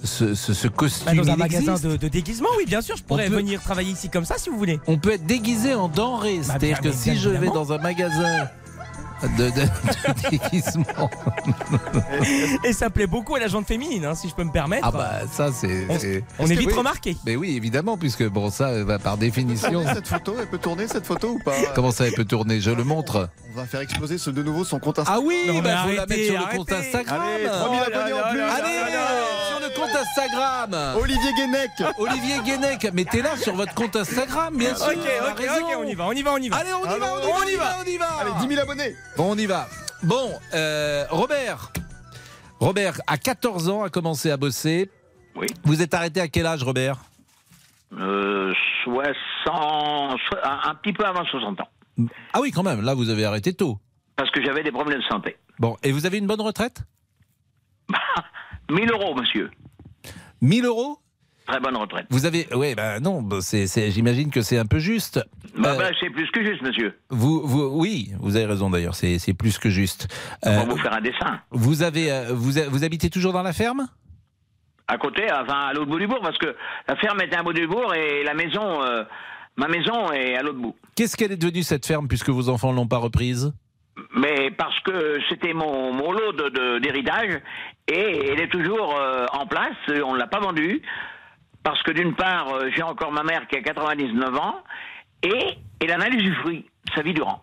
ce, 0.05 0.35
ce, 0.35 0.55
ce 0.55 0.69
costume 0.69 1.07
Bah, 1.07 1.15
Dans 1.23 1.31
un 1.31 1.35
Il 1.35 1.39
magasin 1.39 1.75
de, 1.77 1.97
de 1.97 2.09
déguisement, 2.09 2.49
oui, 2.59 2.65
bien 2.67 2.81
sûr, 2.81 2.97
je 2.97 3.03
pourrais 3.03 3.29
peut- 3.29 3.37
venir 3.37 3.61
travailler 3.63 3.93
ici 3.93 4.09
comme 4.09 4.25
ça 4.25 4.37
si 4.39 4.51
vous 4.51 4.59
voulez. 4.59 4.81
On 4.87 4.99
peut 4.99 5.13
être 5.13 5.27
déguisé 5.27 5.75
en 5.75 5.89
denrées. 5.89 6.39
Bah, 6.39 6.45
C'est-à-dire 6.49 6.81
que 6.81 6.93
si 6.93 7.17
je 7.17 7.29
vais 7.31 7.49
dans 7.49 7.73
un 7.73 7.79
magasin 7.79 8.49
de, 9.37 9.45
de- 9.45 9.51
de 9.51 10.31
déguisement. 10.31 11.11
Et 12.65 12.73
ça 12.73 12.89
plaît 12.89 13.07
beaucoup 13.07 13.35
à 13.35 13.39
la 13.39 13.49
gente 13.49 13.67
féminine, 13.67 14.07
hein, 14.07 14.15
si 14.15 14.31
je 14.31 14.35
peux 14.35 14.45
me 14.45 14.51
permettre. 14.53 14.87
Ah 14.87 14.91
bah 14.91 15.11
ça 15.31 15.51
c'est. 15.53 15.87
On- 15.91 15.99
c'est- 15.99 16.25
on 16.39 16.47
est 16.47 16.55
vite 16.55 16.69
Oui. 16.71 16.75
remarqué. 16.79 17.17
Mais 17.27 17.37
oui, 17.37 17.55
évidemment, 17.55 17.99
puisque 17.99 18.27
bon 18.27 18.51
ça, 18.51 18.83
va 18.85 18.99
par 18.99 19.19
définition. 19.19 19.85
Cette 19.93 20.09
photo, 20.09 20.37
elle 20.41 20.47
peut 20.47 20.57
tourner 20.59 20.89
cette 20.89 21.05
photo 21.07 21.33
ou 21.33 21.39
pas? 21.45 21.53
Comment 21.75 21.91
ça, 21.91 22.07
elle 22.07 22.15
peut 22.15 22.25
tourner? 22.25 22.61
Je 22.63 22.71
le 22.71 22.83
montre. 22.85 23.29
On 23.53 23.57
va 23.59 23.67
faire 23.67 23.81
exploser 23.81 24.17
ce, 24.17 24.31
de 24.31 24.43
nouveau 24.43 24.65
son 24.65 24.79
compte 24.79 24.99
Instagram. 25.01 25.23
Ah 25.23 25.27
oui, 25.27 25.37
Non, 25.49 25.61
bah, 25.61 25.77
faut 25.87 25.93
la 25.95 26.07
mettre 26.07 26.25
sur 26.25 26.39
le 26.39 26.57
compte 26.57 26.73
Instagram. 26.73 27.21
Allez, 27.21 27.45
3000 27.47 27.81
abonnés 27.81 28.13
en 28.15 28.31
plus. 28.31 28.41
Allez, 28.41 28.79
compte 29.81 29.97
Instagram. 29.97 30.97
Olivier 31.01 31.33
Guénec. 31.35 31.71
Olivier 31.99 32.41
Guénec, 32.45 32.93
mettez-la 32.93 33.37
sur 33.37 33.55
votre 33.55 33.75
compte 33.75 33.97
Instagram, 33.97 34.57
bien 34.57 34.75
sûr. 34.75 34.87
Ok, 34.89 34.99
on 34.99 35.25
a 35.27 35.33
ok, 35.33 35.39
raison. 35.39 35.67
ok, 35.67 35.77
on 35.79 35.85
y 35.85 35.95
va, 35.95 36.07
on 36.07 36.13
y 36.13 36.23
va, 36.23 36.33
on 36.33 36.37
y 36.39 36.49
va. 36.49 36.57
Allez, 36.57 36.73
on 36.73 36.85
y 36.85 36.87
va, 36.87 36.95
on 36.95 36.99
y 36.99 37.01
va, 37.01 37.39
on 37.45 37.49
y 37.49 37.57
va. 37.57 37.77
on 37.81 37.85
y 37.91 37.97
va. 37.97 38.07
Allez, 38.21 38.31
10 38.47 38.55
000 38.55 38.63
abonnés. 38.63 38.95
Bon, 39.17 39.33
on 39.33 39.37
y 39.39 39.47
va. 39.47 39.69
Bon, 40.03 40.33
euh, 40.55 41.05
Robert. 41.11 41.73
Robert, 42.59 43.01
à 43.07 43.17
14 43.17 43.69
ans, 43.71 43.83
a 43.85 43.89
commencé 43.91 44.31
à 44.31 44.37
bosser. 44.37 44.91
Oui. 45.35 45.47
Vous 45.65 45.81
êtes 45.83 45.95
arrêté 45.95 46.21
à 46.21 46.29
quel 46.29 46.47
âge, 46.47 46.63
Robert? 46.63 46.97
Euh, 47.99 48.53
60, 48.85 50.19
so- 50.31 50.37
un 50.45 50.61
un 50.71 50.75
petit 50.77 50.93
peu 50.93 51.05
avant 51.05 51.25
60 51.25 51.61
ans. 51.61 51.69
Ah 52.33 52.41
oui, 52.41 52.51
quand 52.51 52.63
même. 52.63 52.83
Là, 52.83 52.95
vous 52.95 53.09
avez 53.11 53.25
arrêté 53.25 53.53
tôt. 53.55 53.79
Parce 54.17 54.31
que 54.31 54.43
j'avais 54.45 54.63
des 54.63 54.73
problèmes 54.73 54.99
de 54.99 55.05
santé. 55.05 55.37
Bon, 55.59 55.77
et 55.83 55.93
vous 55.93 56.07
avez 56.07 56.19
une 56.19 56.27
bonne 56.27 56.41
retraite? 56.41 56.83
1000 58.71 58.91
euros, 58.93 59.15
monsieur. 59.15 59.51
1000 60.41 60.65
euros 60.65 60.99
Très 61.47 61.59
bonne 61.59 61.77
retraite. 61.77 62.07
Vous 62.11 62.27
avez. 62.27 62.47
Oui, 62.55 62.75
bah 62.77 63.01
non, 63.01 63.23
bah, 63.23 63.39
c'est, 63.41 63.67
j'imagine 63.91 64.31
que 64.31 64.41
c'est 64.41 64.57
un 64.59 64.67
peu 64.67 64.79
juste. 64.79 65.21
Bah, 65.59 65.73
Euh, 65.73 65.79
bah, 65.79 65.89
c'est 65.99 66.11
plus 66.11 66.31
que 66.31 66.45
juste, 66.45 66.63
monsieur. 66.63 66.97
vous, 67.11 67.41
vous, 67.45 67.65
oui, 67.81 68.13
vous 68.21 68.37
avez 68.37 68.47
raison 68.47 68.71
d'ailleurs, 68.71 68.95
c'est, 68.95 69.19
plus 69.35 69.59
que 69.59 69.69
juste. 69.69 70.07
On 70.45 70.51
Euh, 70.51 70.57
va 70.59 70.65
vous 70.67 70.77
faire 70.77 70.93
un 70.95 71.01
dessin. 71.01 71.41
vous, 71.51 71.83
avez, 71.83 72.13
euh, 72.13 72.33
vous, 72.35 72.53
vous 72.71 72.85
habitez 72.85 73.11
toujours 73.11 73.33
dans 73.33 73.43
la 73.43 73.53
ferme? 73.53 73.89
À 74.87 74.97
côté, 74.99 75.25
enfin, 75.33 75.69
à 75.69 75.73
l'autre 75.73 75.91
bout 75.91 75.99
du 75.99 76.07
bourg, 76.07 76.21
parce 76.23 76.39
que 76.39 76.55
la 76.89 76.95
ferme 76.97 77.21
était 77.23 77.35
à 77.37 77.41
un 77.41 77.43
bout 77.43 77.53
du 77.53 77.67
bourg 77.67 77.95
et 77.95 78.23
la 78.23 78.35
maison, 78.35 78.83
euh, 78.85 79.03
ma 79.57 79.67
maison 79.67 80.13
est 80.13 80.37
à 80.37 80.43
l'autre 80.43 80.59
bout. 80.61 80.77
Qu'est-ce 80.95 81.17
qu'elle 81.17 81.33
est 81.33 81.37
devenue 81.37 81.63
cette 81.65 81.87
ferme 81.87 82.07
puisque 82.07 82.29
vos 82.31 82.49
enfants 82.49 82.71
ne 82.71 82.77
l'ont 82.77 82.87
pas 82.89 82.99
reprise? 82.99 83.53
Mais 84.17 84.51
parce 84.53 84.79
que 84.81 85.19
c'était 85.29 85.53
mon, 85.53 85.93
mon 85.93 86.13
lot 86.13 86.33
de- 86.33 86.49
de- 86.49 86.79
d'héritage 86.79 87.41
et 87.93 88.29
elle 88.33 88.41
est 88.41 88.49
toujours 88.49 88.97
euh, 88.99 89.27
en 89.33 89.47
place, 89.47 89.77
euh, 89.89 90.03
on 90.05 90.15
ne 90.15 90.19
l'a 90.19 90.27
pas 90.27 90.41
vendue. 90.41 90.83
Parce 91.63 91.83
que 91.83 91.91
d'une 91.91 92.15
part, 92.15 92.49
euh, 92.55 92.71
j'ai 92.75 92.83
encore 92.83 93.13
ma 93.13 93.23
mère 93.23 93.47
qui 93.49 93.57
a 93.57 93.63
99 93.63 94.35
ans 94.37 94.57
et 95.23 95.59
elle 95.81 95.93
en 95.95 96.01
a 96.01 96.09
les 96.09 96.33
fruits 96.37 96.65
sa 96.95 97.03
vie 97.03 97.13
durant. 97.13 97.43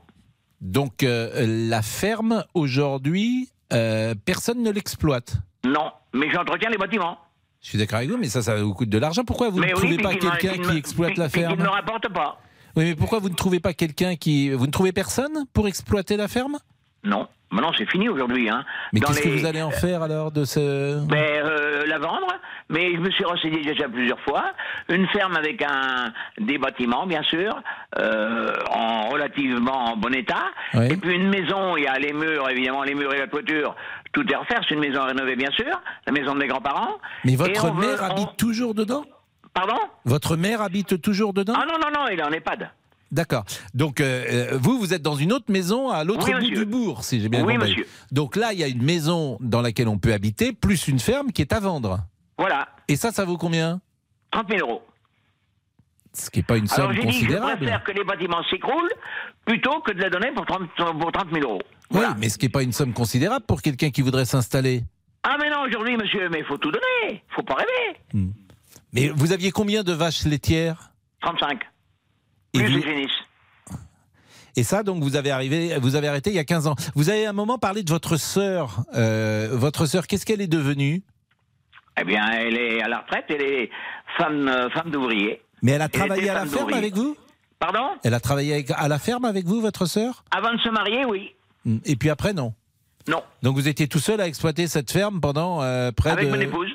Donc 0.61 1.03
euh, 1.03 1.45
la 1.69 1.81
ferme 1.83 2.43
aujourd'hui, 2.55 3.49
euh, 3.73 4.15
personne 4.25 4.63
ne 4.63 4.71
l'exploite. 4.71 5.37
Non, 5.65 5.91
mais 6.13 6.31
j'entretiens 6.31 6.69
les 6.69 6.77
bâtiments. 6.77 7.19
Je 7.61 7.69
suis 7.69 7.77
d'accord 7.77 7.97
avec 7.97 8.09
vous, 8.09 8.17
mais 8.17 8.27
ça, 8.29 8.41
ça 8.41 8.55
vous 8.61 8.73
coûte 8.73 8.89
de 8.89 8.97
l'argent. 8.97 9.23
Pourquoi 9.23 9.49
vous 9.49 9.59
mais 9.59 9.67
ne 9.67 9.75
oui, 9.75 9.79
trouvez 9.79 9.97
pas 9.97 10.15
quelqu'un 10.15 10.57
qui 10.57 10.77
exploite 10.77 11.11
puis- 11.11 11.19
la 11.19 11.29
ferme 11.29 11.55
ne 11.57 11.63
me 11.63 11.69
rapporte 11.69 12.07
pas. 12.09 12.39
Oui, 12.75 12.85
mais 12.85 12.95
pourquoi 12.95 13.19
vous 13.19 13.29
ne 13.29 13.35
trouvez 13.35 13.59
pas 13.59 13.73
quelqu'un 13.73 14.15
qui... 14.15 14.51
Vous 14.51 14.67
ne 14.67 14.71
trouvez 14.71 14.91
personne 14.91 15.45
pour 15.53 15.67
exploiter 15.67 16.15
la 16.15 16.27
ferme? 16.27 16.59
Non, 17.03 17.27
maintenant 17.51 17.71
c'est 17.77 17.89
fini 17.89 18.09
aujourd'hui. 18.09 18.49
Hein. 18.49 18.63
Mais 18.93 18.99
qu'est-ce 18.99 19.21
que 19.21 19.29
vous 19.29 19.45
allez 19.45 19.61
en 19.61 19.71
faire 19.71 20.01
alors 20.03 20.31
de 20.31 20.45
ce... 20.45 21.05
Ben, 21.05 21.17
euh, 21.17 21.85
la 21.85 21.99
vendre, 21.99 22.27
mais 22.69 22.93
je 22.93 22.99
me 22.99 23.09
suis 23.11 23.23
renseigné 23.23 23.61
déjà 23.61 23.87
plusieurs 23.87 24.19
fois. 24.21 24.45
Une 24.89 25.07
ferme 25.07 25.35
avec 25.37 25.61
un, 25.61 26.11
des 26.39 26.57
bâtiments, 26.57 27.05
bien 27.07 27.23
sûr, 27.23 27.55
euh, 27.97 28.53
en 28.71 29.09
relativement 29.09 29.95
bon 29.97 30.13
état. 30.13 30.45
Oui. 30.73 30.87
Et 30.91 30.97
puis 30.97 31.15
une 31.15 31.29
maison, 31.29 31.77
il 31.77 31.83
y 31.83 31.87
a 31.87 31.97
les 31.97 32.13
murs, 32.13 32.49
évidemment, 32.49 32.83
les 32.83 32.95
murs 32.95 33.13
et 33.13 33.19
la 33.19 33.27
toiture. 33.27 33.75
Tout 34.13 34.25
est 34.31 34.35
refaire, 34.35 34.61
c'est 34.67 34.75
une 34.75 34.81
maison 34.81 35.03
rénovée, 35.03 35.35
bien 35.35 35.51
sûr. 35.51 35.79
La 36.05 36.11
maison 36.11 36.33
de 36.33 36.39
mes 36.39 36.47
grands-parents. 36.47 36.97
Mais 37.23 37.35
votre 37.35 37.71
veut- 37.73 37.87
mère 37.87 37.99
on- 38.01 38.11
habite 38.11 38.37
toujours 38.37 38.73
dedans? 38.73 39.03
Pardon? 39.53 39.77
Votre 40.05 40.35
mère 40.35 40.61
habite 40.61 41.01
toujours 41.01 41.33
dedans? 41.33 41.53
Ah 41.55 41.65
non, 41.67 41.79
non, 41.79 41.89
non, 41.91 42.07
il 42.11 42.19
est 42.19 42.23
en 42.23 42.31
EHPAD. 42.31 42.69
D'accord. 43.11 43.45
Donc 43.73 44.01
euh, 44.01 44.25
euh, 44.53 44.57
vous, 44.59 44.77
vous 44.79 44.93
êtes 44.93 45.01
dans 45.01 45.15
une 45.15 45.31
autre 45.31 45.49
maison 45.51 45.89
à 45.89 46.03
l'autre 46.03 46.25
Oui, 46.27 46.33
bout 46.33 46.39
monsieur. 46.41 46.55
du 46.57 46.65
bourg, 46.65 47.03
si 47.03 47.21
j'ai 47.21 47.29
bien 47.29 47.45
Oui, 47.45 47.53
compris. 47.55 47.69
monsieur. 47.69 47.87
Donc 48.11 48.35
là, 48.35 48.51
il 48.53 48.59
y 48.59 48.63
a 48.63 48.67
une 48.67 48.83
maison 48.83 49.37
dans 49.39 49.61
laquelle 49.61 49.87
on 49.87 49.97
peut 49.97 50.13
habiter, 50.13 50.51
plus 50.53 50.87
une 50.87 50.99
ferme 50.99 51.31
qui 51.31 51.41
est 51.41 51.53
à 51.53 51.59
vendre. 51.59 51.99
Voilà, 52.37 52.67
Et 52.87 52.95
ça, 52.95 53.11
ça 53.11 53.23
vaut 53.25 53.37
combien? 53.37 53.79
30 54.31 54.47
000 54.49 54.67
euros. 54.69 54.81
Ce 56.13 56.29
qui 56.29 56.39
n'est 56.39 56.43
pas 56.43 56.57
une 56.57 56.67
Alors 56.71 56.87
somme 56.87 56.93
j'ai 56.93 57.01
dit, 57.01 57.11
je 57.11 57.19
considérable. 57.19 57.57
préfère 57.57 57.83
que 57.83 57.91
les 57.91 58.03
bâtiments 58.03 58.43
s'écroulent 58.49 58.91
plutôt 59.45 59.79
que 59.81 59.91
de 59.93 60.01
la 60.01 60.09
donner 60.09 60.31
pour 60.31 60.45
30, 60.45 60.69
pour 60.99 61.11
30 61.11 61.27
000 61.33 61.47
euros. 61.49 61.61
Oui, 61.91 62.01
mais 62.17 62.27
ce 62.29 62.37
qui 62.37 62.45
n'est 62.45 62.51
pas 62.51 62.63
une 62.63 62.73
somme 62.73 62.91
considérable 62.93 63.45
pour 63.45 63.61
quelqu'un 63.61 63.89
qui 63.91 64.01
voudrait 64.01 64.25
s'installer. 64.25 64.83
Ah 65.23 65.37
mais 65.39 65.49
non, 65.49 65.61
aujourd'hui, 65.67 65.95
monsieur, 65.95 66.27
mais 66.29 66.39
il 66.39 66.45
faut 66.45 66.57
tout 66.57 66.71
donner. 66.71 67.23
faut 67.29 67.43
pas 67.43 67.55
rêver. 67.55 68.27
Mais 68.93 69.09
vous 69.09 69.31
aviez 69.31 69.51
combien 69.51 69.83
de 69.83 69.93
vaches 69.93 70.25
laitières? 70.25 70.91
35. 71.21 71.59
Et, 72.53 72.59
Plus 72.59 73.07
et 74.55 74.63
ça, 74.63 74.81
donc, 74.81 75.03
vous 75.03 75.15
avez, 75.15 75.29
arrivé, 75.31 75.77
vous 75.79 75.95
avez 75.95 76.07
arrêté 76.07 76.31
il 76.31 76.35
y 76.35 76.39
a 76.39 76.43
15 76.43 76.65
ans. 76.67 76.75
Vous 76.95 77.09
avez 77.09 77.25
à 77.27 77.29
un 77.29 77.33
moment 77.33 77.59
parlé 77.59 77.83
de 77.83 77.91
votre 77.91 78.17
sœur. 78.17 78.83
Euh, 78.95 79.49
votre 79.51 79.85
sœur, 79.85 80.07
qu'est-ce 80.07 80.25
qu'elle 80.25 80.41
est 80.41 80.47
devenue? 80.47 81.03
Eh 81.99 82.03
bien, 82.03 82.27
elle 82.31 82.57
est 82.57 82.81
à 82.81 82.87
la 82.87 82.99
retraite, 82.99 83.25
elle 83.29 83.41
est 83.41 83.69
femme, 84.17 84.47
euh, 84.47 84.69
femme 84.71 84.89
d'ouvrier. 84.89 85.41
Mais 85.61 85.73
elle 85.73 85.81
a 85.81 85.89
travaillé 85.89 86.29
à 86.29 86.33
la 86.33 86.45
ferme 86.45 86.73
avec 86.73 86.95
vous? 86.95 87.15
Pardon? 87.59 87.89
Elle 88.03 88.13
a 88.13 88.19
travaillé 88.19 88.53
avec- 88.53 88.71
à 88.71 88.87
la 88.87 88.99
ferme 88.99 89.25
avec 89.25 89.45
vous, 89.45 89.61
votre 89.61 89.85
sœur? 89.85 90.23
Avant 90.31 90.53
de 90.53 90.59
se 90.59 90.69
marier, 90.69 91.05
oui. 91.05 91.33
Et 91.85 91.95
puis 91.95 92.09
après, 92.09 92.33
non? 92.33 92.53
Non. 93.07 93.23
Donc 93.41 93.55
vous 93.55 93.67
étiez 93.67 93.87
tout 93.87 93.99
seul 93.99 94.21
à 94.21 94.27
exploiter 94.27 94.67
cette 94.67 94.91
ferme 94.91 95.21
pendant 95.21 95.61
euh, 95.61 95.91
près 95.91 96.11
Avec 96.11 96.27
de... 96.29 96.35
mon 96.35 96.41
épouse. 96.41 96.69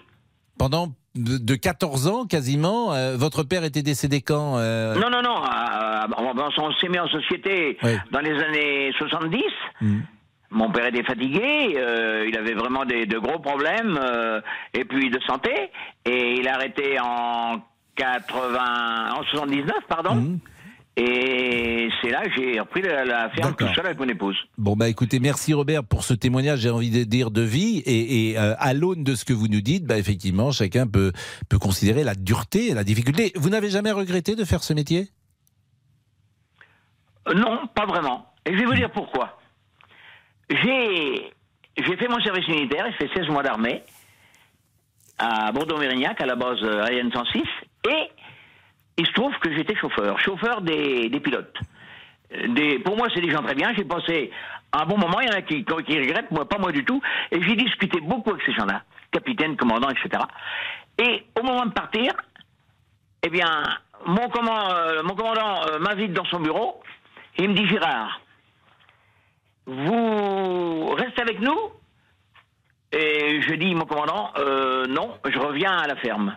Pendant 0.59 0.93
de, 1.15 1.39
de 1.39 1.55
14 1.55 2.09
ans 2.09 2.27
quasiment. 2.27 2.93
Euh, 2.95 3.17
votre 3.17 3.43
père 3.43 3.65
était 3.65 3.83
décédé 3.83 4.21
quand 4.23 4.59
euh, 4.59 4.95
Non, 4.95 5.11
non, 5.11 5.23
non. 5.23 5.43
euh, 5.45 6.07
on, 6.19 6.63
on 6.63 6.73
s'est 6.75 6.89
mis 6.89 6.99
en 6.99 7.09
société 7.09 7.79
Oui. 7.83 7.97
dans 8.11 8.21
les 8.21 8.39
années 8.43 8.93
70. 8.99 9.43
Hmm. 9.81 10.01
Mon 10.51 10.71
père 10.71 10.87
était 10.87 11.03
fatigué, 11.05 11.75
il 12.29 12.37
avait 12.37 12.53
vraiment 12.53 12.85
des, 12.85 13.07
de 13.07 13.19
gros 13.19 13.39
problèmes, 13.39 13.99
et 14.75 14.85
puis 14.85 15.09
de 15.09 15.19
santé, 15.27 15.71
et 16.05 16.35
il 16.35 16.47
a 16.47 16.57
arrêté 16.57 16.99
en 17.01 17.63
80, 17.97 19.15
en 19.19 19.23
79, 19.31 19.75
pardon. 19.89 20.15
Hmm. 20.17 20.39
Et 20.97 21.88
c'est 22.01 22.11
là 22.11 22.22
que 22.22 22.30
j'ai 22.36 22.61
repris 22.61 22.82
la, 22.82 23.05
la 23.05 23.30
ferme 23.30 23.55
tout 23.57 23.66
seul 23.74 23.86
avec 23.86 23.99
mon 23.99 24.09
épouse. 24.09 24.36
Bon 24.59 24.76
bah 24.76 24.90
écoutez, 24.90 25.20
merci 25.20 25.55
Robert 25.55 25.84
pour 25.84 26.05
ce 26.05 26.12
témoignage, 26.12 26.61
j'ai 26.61 26.70
envie 26.70 26.90
de 26.90 27.05
dire 27.05 27.30
de 27.30 27.40
vie 27.40 27.78
et, 27.86 28.30
et, 28.30 28.38
euh, 28.38 28.55
à 28.59 28.74
l'aune 28.74 29.03
de 29.03 29.14
ce 29.14 29.24
que 29.24 29.32
vous 29.32 29.49
nous 29.49 29.62
dites, 29.62 29.86
bah 29.86 29.97
effectivement 29.97 30.51
chacun 30.53 30.86
peut 30.86 31.12
peut 31.49 31.59
considérer 31.59 32.05
la 32.05 32.14
dureté 32.14 32.68
et 32.68 32.74
la 32.74 32.84
difficulté. 32.84 33.32
Vous 33.36 33.49
n'avez 33.49 33.70
jamais 33.70 33.90
regretté 33.90 34.36
de 34.36 34.45
faire 34.45 34.62
ce 34.62 34.74
métier? 34.74 35.09
Euh, 37.28 37.34
non, 37.34 37.66
pas 37.74 37.86
vraiment. 37.86 38.26
Et 38.45 38.53
je 38.53 38.59
vais 38.59 38.66
vous 38.66 38.74
dire 38.74 38.90
pourquoi. 38.90 39.38
J'ai 40.51 41.32
j'ai 41.78 41.97
fait 41.97 42.09
mon 42.09 42.20
service 42.20 42.47
militaire, 42.49 42.84
j'ai 42.90 43.09
fait 43.09 43.14
16 43.20 43.28
mois 43.28 43.43
d'armée 43.43 43.82
à 45.18 45.53
Bordeaux-Mérignac, 45.53 46.20
à 46.20 46.26
la 46.26 46.36
base 46.36 46.59
euh, 46.62 46.82
aérienne 46.82 47.11
106, 47.12 47.43
et 47.88 48.11
il 48.97 49.07
se 49.07 49.12
trouve 49.12 49.34
que 49.38 49.55
j'étais 49.55 49.74
chauffeur, 49.76 50.18
chauffeur 50.20 50.61
des, 50.61 51.09
pilotes. 51.22 51.57
Euh, 52.32 52.78
pour 52.84 52.97
moi, 52.97 53.09
c'est 53.14 53.20
des 53.20 53.30
gens 53.30 53.43
très 53.43 53.55
bien. 53.55 53.72
J'ai 53.74 53.84
passé 53.84 54.30
un 54.72 54.84
bon 54.84 54.99
moment. 54.99 55.20
Il 55.20 55.28
y 55.28 55.30
en 55.30 55.38
a 55.38 55.43
qui, 55.43 55.64
qui 55.64 55.99
regrettent, 55.99 56.30
moi, 56.30 56.49
pas 56.49 56.59
moi 56.59 56.72
du 56.72 56.84
tout. 56.84 57.01
Et 57.30 57.43
j'ai 57.43 57.57
discuté 57.57 58.01
beaucoup 58.01 58.30
avec 58.30 58.43
ces 58.45 58.53
gens-là, 58.53 58.82
capitaine, 59.11 59.57
commandant, 59.57 59.88
etc. 59.88 60.22
Et 60.99 61.24
au 61.38 61.43
moment 61.43 61.66
de 61.66 61.72
partir, 61.72 62.12
eh 63.22 63.30
bien, 63.30 63.62
mon, 64.07 64.24
euh, 64.24 65.03
mon 65.03 65.14
commandant 65.14 65.66
euh, 65.68 65.78
m'invite 65.78 66.12
dans 66.12 66.24
son 66.26 66.40
bureau. 66.40 66.82
Et 67.38 67.45
il 67.45 67.51
me 67.51 67.55
dit 67.55 67.66
Gérard, 67.66 68.20
vous 69.66 70.88
restez 70.90 71.22
avec 71.22 71.40
nous? 71.40 71.59
Et 72.93 73.40
je 73.40 73.55
dis, 73.55 73.74
mon 73.74 73.86
commandant, 73.86 74.34
non, 74.90 75.16
je 75.24 75.38
reviens 75.38 75.78
à 75.78 75.86
la 75.86 75.97
ferme. 75.97 76.36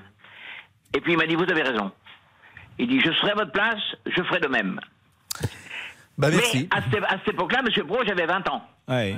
Et 0.95 1.01
puis 1.01 1.12
il 1.12 1.18
m'a 1.18 1.26
dit, 1.26 1.36
vous 1.36 1.43
avez 1.43 1.64
raison. 1.64 1.91
Il 2.78 2.88
dit, 2.88 3.00
je 3.00 3.12
serai 3.14 3.32
à 3.32 3.36
votre 3.36 3.52
place, 3.52 3.80
je 4.06 4.22
ferai 4.24 4.40
de 4.40 4.48
même. 4.48 4.80
Bah, 6.18 6.30
merci. 6.30 6.68
Mais 6.72 6.78
à 6.78 6.82
cette, 6.92 7.04
à 7.04 7.18
cette 7.20 7.34
époque-là, 7.34 7.62
Monsieur 7.62 7.84
Pro, 7.86 7.98
j'avais 8.06 8.26
20 8.26 8.48
ans. 8.50 8.62
Ouais. 8.88 9.16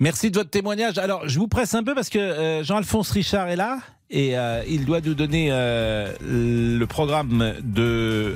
Merci 0.00 0.30
de 0.30 0.38
votre 0.38 0.50
témoignage. 0.50 0.98
Alors, 0.98 1.28
je 1.28 1.38
vous 1.38 1.48
presse 1.48 1.74
un 1.74 1.84
peu 1.84 1.94
parce 1.94 2.08
que 2.08 2.18
euh, 2.18 2.64
Jean-Alphonse 2.64 3.10
Richard 3.12 3.48
est 3.48 3.56
là 3.56 3.78
et 4.10 4.36
euh, 4.36 4.62
il 4.68 4.84
doit 4.84 5.00
nous 5.00 5.14
donner 5.14 5.48
euh, 5.50 6.12
le 6.20 6.84
programme 6.86 7.54
de 7.62 8.34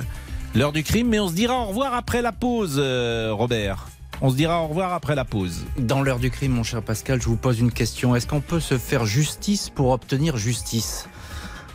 l'heure 0.55 0.71
du 0.71 0.83
crime. 0.83 1.09
Mais 1.09 1.19
on 1.19 1.27
se 1.27 1.33
dira 1.33 1.55
au 1.59 1.65
revoir 1.65 1.93
après 1.93 2.21
la 2.21 2.31
pause, 2.31 2.77
euh, 2.81 3.31
Robert. 3.33 3.87
On 4.21 4.31
se 4.31 4.35
dira 4.35 4.63
au 4.63 4.67
revoir 4.67 4.93
après 4.93 5.13
la 5.13 5.25
pause. 5.25 5.65
Dans 5.77 6.01
l'heure 6.01 6.17
du 6.17 6.31
crime, 6.31 6.53
mon 6.53 6.63
cher 6.63 6.81
Pascal, 6.81 7.21
je 7.21 7.27
vous 7.27 7.35
pose 7.35 7.59
une 7.59 7.71
question. 7.71 8.15
Est-ce 8.15 8.25
qu'on 8.25 8.41
peut 8.41 8.59
se 8.59 8.77
faire 8.77 9.05
justice 9.05 9.69
pour 9.69 9.91
obtenir 9.91 10.37
justice? 10.37 11.07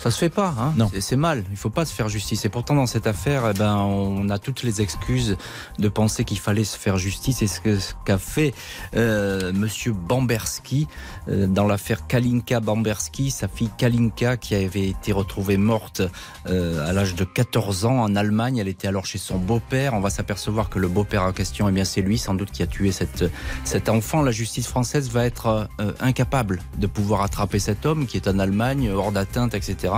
Ça 0.03 0.11
se 0.11 0.19
fait 0.19 0.29
pas, 0.31 0.55
hein 0.59 0.73
Non. 0.77 0.91
C'est- 1.01 1.17
mal. 1.17 1.45
Il 1.51 1.57
faut 1.57 1.71
pas 1.71 1.85
se 1.85 1.93
faire 1.95 2.09
justice. 2.09 2.45
Et 2.45 2.49
pourtant, 2.49 2.75
dans 2.75 2.87
cette 2.87 3.07
affaire, 3.07 3.43
eh 3.51 3.55
ben, 3.59 3.77
on 3.77 4.29
a 4.31 4.39
toutes 4.39 4.63
les 4.63 4.81
excuses 4.81 5.37
de 5.79 5.89
penser 5.89 6.25
qu'il 6.25 6.39
fallait 6.39 6.65
se 6.65 6.77
faire 6.79 6.97
justice. 6.99 7.43
Et 7.43 7.47
ce 7.47 7.61
que- 7.61 7.79
ce 7.79 7.93
qu'a 8.05 8.19
fait 8.19 8.55
euh, 8.97 9.53
Monsieur 9.53 9.93
Bamberski 9.93 10.89
euh, 11.29 11.47
dans 11.47 11.67
l'affaire 11.67 12.07
Kalinka 12.07 12.61
Bamberski, 12.61 13.31
sa 13.31 13.47
fille 13.49 13.71
Kalinka, 13.79 14.37
qui 14.39 14.55
avait 14.55 14.89
été 14.89 15.13
retrouvée 15.13 15.57
morte 15.59 16.03
euh, 16.49 16.89
à 16.89 16.93
l'âge 16.93 17.15
de 17.15 17.25
14 17.25 17.85
ans 17.85 18.01
en 18.03 18.17
Allemagne. 18.17 18.57
Elle 18.57 18.69
était 18.69 18.89
alors 18.89 19.07
chez 19.07 19.19
son 19.19 19.39
beau-père. 19.39 19.95
On 19.95 20.01
va 20.01 20.11
s'apercevoir 20.11 20.69
que 20.71 20.79
le 20.79 20.89
beau-père 20.89 21.23
en 21.23 21.33
question, 21.33 21.69
eh 21.69 21.73
bien, 21.73 21.85
c'est 21.85 22.01
lui, 22.03 22.19
sans 22.19 22.35
doute, 22.35 22.51
qui 22.51 22.63
a 22.63 22.67
tué 22.67 22.91
cette, 22.91 23.25
cet 23.65 23.89
enfant. 23.89 24.23
La 24.23 24.33
justice 24.33 24.67
française 24.67 25.11
va 25.11 25.25
être 25.27 25.69
euh, 25.81 25.93
incapable 26.01 26.61
de 26.79 26.87
pouvoir 26.87 27.23
attraper 27.23 27.59
cet 27.59 27.87
homme 27.87 28.07
qui 28.07 28.17
est 28.17 28.27
en 28.29 28.39
Allemagne, 28.39 28.91
hors 28.91 29.13
d'atteinte, 29.13 29.55
etc. 29.55 29.92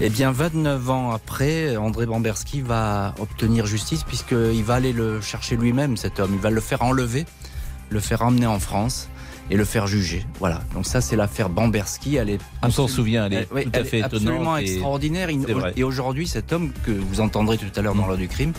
Eh 0.00 0.08
bien, 0.10 0.32
29 0.32 0.90
ans 0.90 1.10
après, 1.12 1.76
André 1.76 2.06
Bamberski 2.06 2.60
va 2.60 3.14
obtenir 3.20 3.66
justice 3.66 4.02
puisqu'il 4.04 4.64
va 4.64 4.74
aller 4.74 4.92
le 4.92 5.20
chercher 5.20 5.56
lui-même, 5.56 5.96
cet 5.96 6.18
homme. 6.18 6.32
Il 6.34 6.40
va 6.40 6.50
le 6.50 6.60
faire 6.60 6.82
enlever, 6.82 7.24
le 7.90 8.00
faire 8.00 8.22
emmener 8.22 8.46
en 8.46 8.58
France 8.58 9.08
et 9.50 9.56
le 9.56 9.64
faire 9.64 9.86
juger. 9.86 10.26
Voilà. 10.40 10.62
Donc 10.74 10.86
ça, 10.86 11.00
c'est 11.00 11.14
l'affaire 11.14 11.50
Bamberski. 11.50 12.16
Elle 12.16 12.30
est 12.30 12.38
On 12.62 12.70
s'en 12.70 12.88
souvient, 12.88 13.26
elle 13.26 13.34
est 13.34 13.48
oui, 13.52 13.64
tout 13.64 13.78
à 13.78 13.84
fait 13.84 13.98
est 13.98 14.00
étonnante 14.00 14.14
absolument 14.24 14.56
et- 14.56 14.62
extraordinaire. 14.62 15.28
Vrai. 15.48 15.72
Et 15.76 15.84
aujourd'hui, 15.84 16.26
cet 16.26 16.52
homme 16.52 16.72
que 16.84 16.90
vous 16.90 17.20
entendrez 17.20 17.58
tout 17.58 17.66
à 17.76 17.82
l'heure 17.82 17.94
dans 17.94 18.06
l'heure 18.06 18.16
du 18.16 18.28
crime 18.28 18.52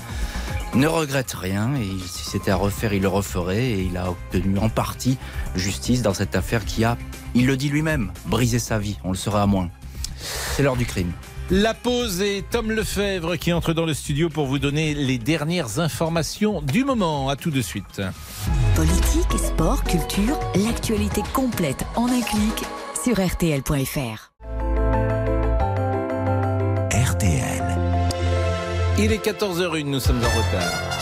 ne 0.76 0.88
regrette 0.88 1.32
rien 1.34 1.72
et 1.76 1.86
si 2.08 2.26
c'était 2.26 2.52
à 2.52 2.56
refaire, 2.56 2.94
il 2.94 3.02
le 3.02 3.08
referait 3.08 3.64
et 3.72 3.82
il 3.84 3.98
a 3.98 4.10
obtenu 4.10 4.58
en 4.60 4.70
partie 4.70 5.18
justice 5.56 6.02
dans 6.02 6.14
cette 6.14 6.36
affaire 6.36 6.66
qui 6.66 6.84
a, 6.84 6.98
il 7.36 7.46
le 7.48 7.58
dit 7.58 7.70
lui-même, 7.70 8.12
brisé 8.26 8.60
sa 8.60 8.80
vie. 8.80 8.98
On 9.04 9.12
le 9.12 9.18
sera 9.18 9.44
à 9.44 9.46
moins. 9.46 9.70
C'est 10.56 10.64
l'heure 10.64 10.76
du 10.76 10.86
crime. 10.86 11.12
La 11.52 11.74
pause 11.74 12.22
et 12.22 12.44
Tom 12.50 12.72
Lefebvre 12.72 13.36
qui 13.36 13.52
entre 13.52 13.74
dans 13.74 13.86
le 13.86 13.94
studio 13.94 14.30
pour 14.30 14.46
vous 14.46 14.60
donner 14.60 14.94
les 14.94 15.18
dernières 15.18 15.80
informations 15.80 16.62
du 16.62 16.86
moment. 16.86 17.30
À 17.30 17.36
tout 17.36 17.52
de 17.52 17.62
suite. 17.62 18.02
Politique, 18.76 19.38
sport, 19.38 19.84
culture, 19.84 20.40
l'actualité 20.66 21.22
complète 21.34 21.86
en 21.96 22.08
un 22.08 22.22
clic 22.22 22.64
sur 23.04 23.20
rtl.fr. 23.20 24.32
RTL. 26.92 27.64
Il 29.00 29.12
est 29.12 29.26
14h01, 29.26 29.86
nous 29.86 30.00
sommes 30.00 30.22
en 30.24 30.30
retard. 30.30 30.93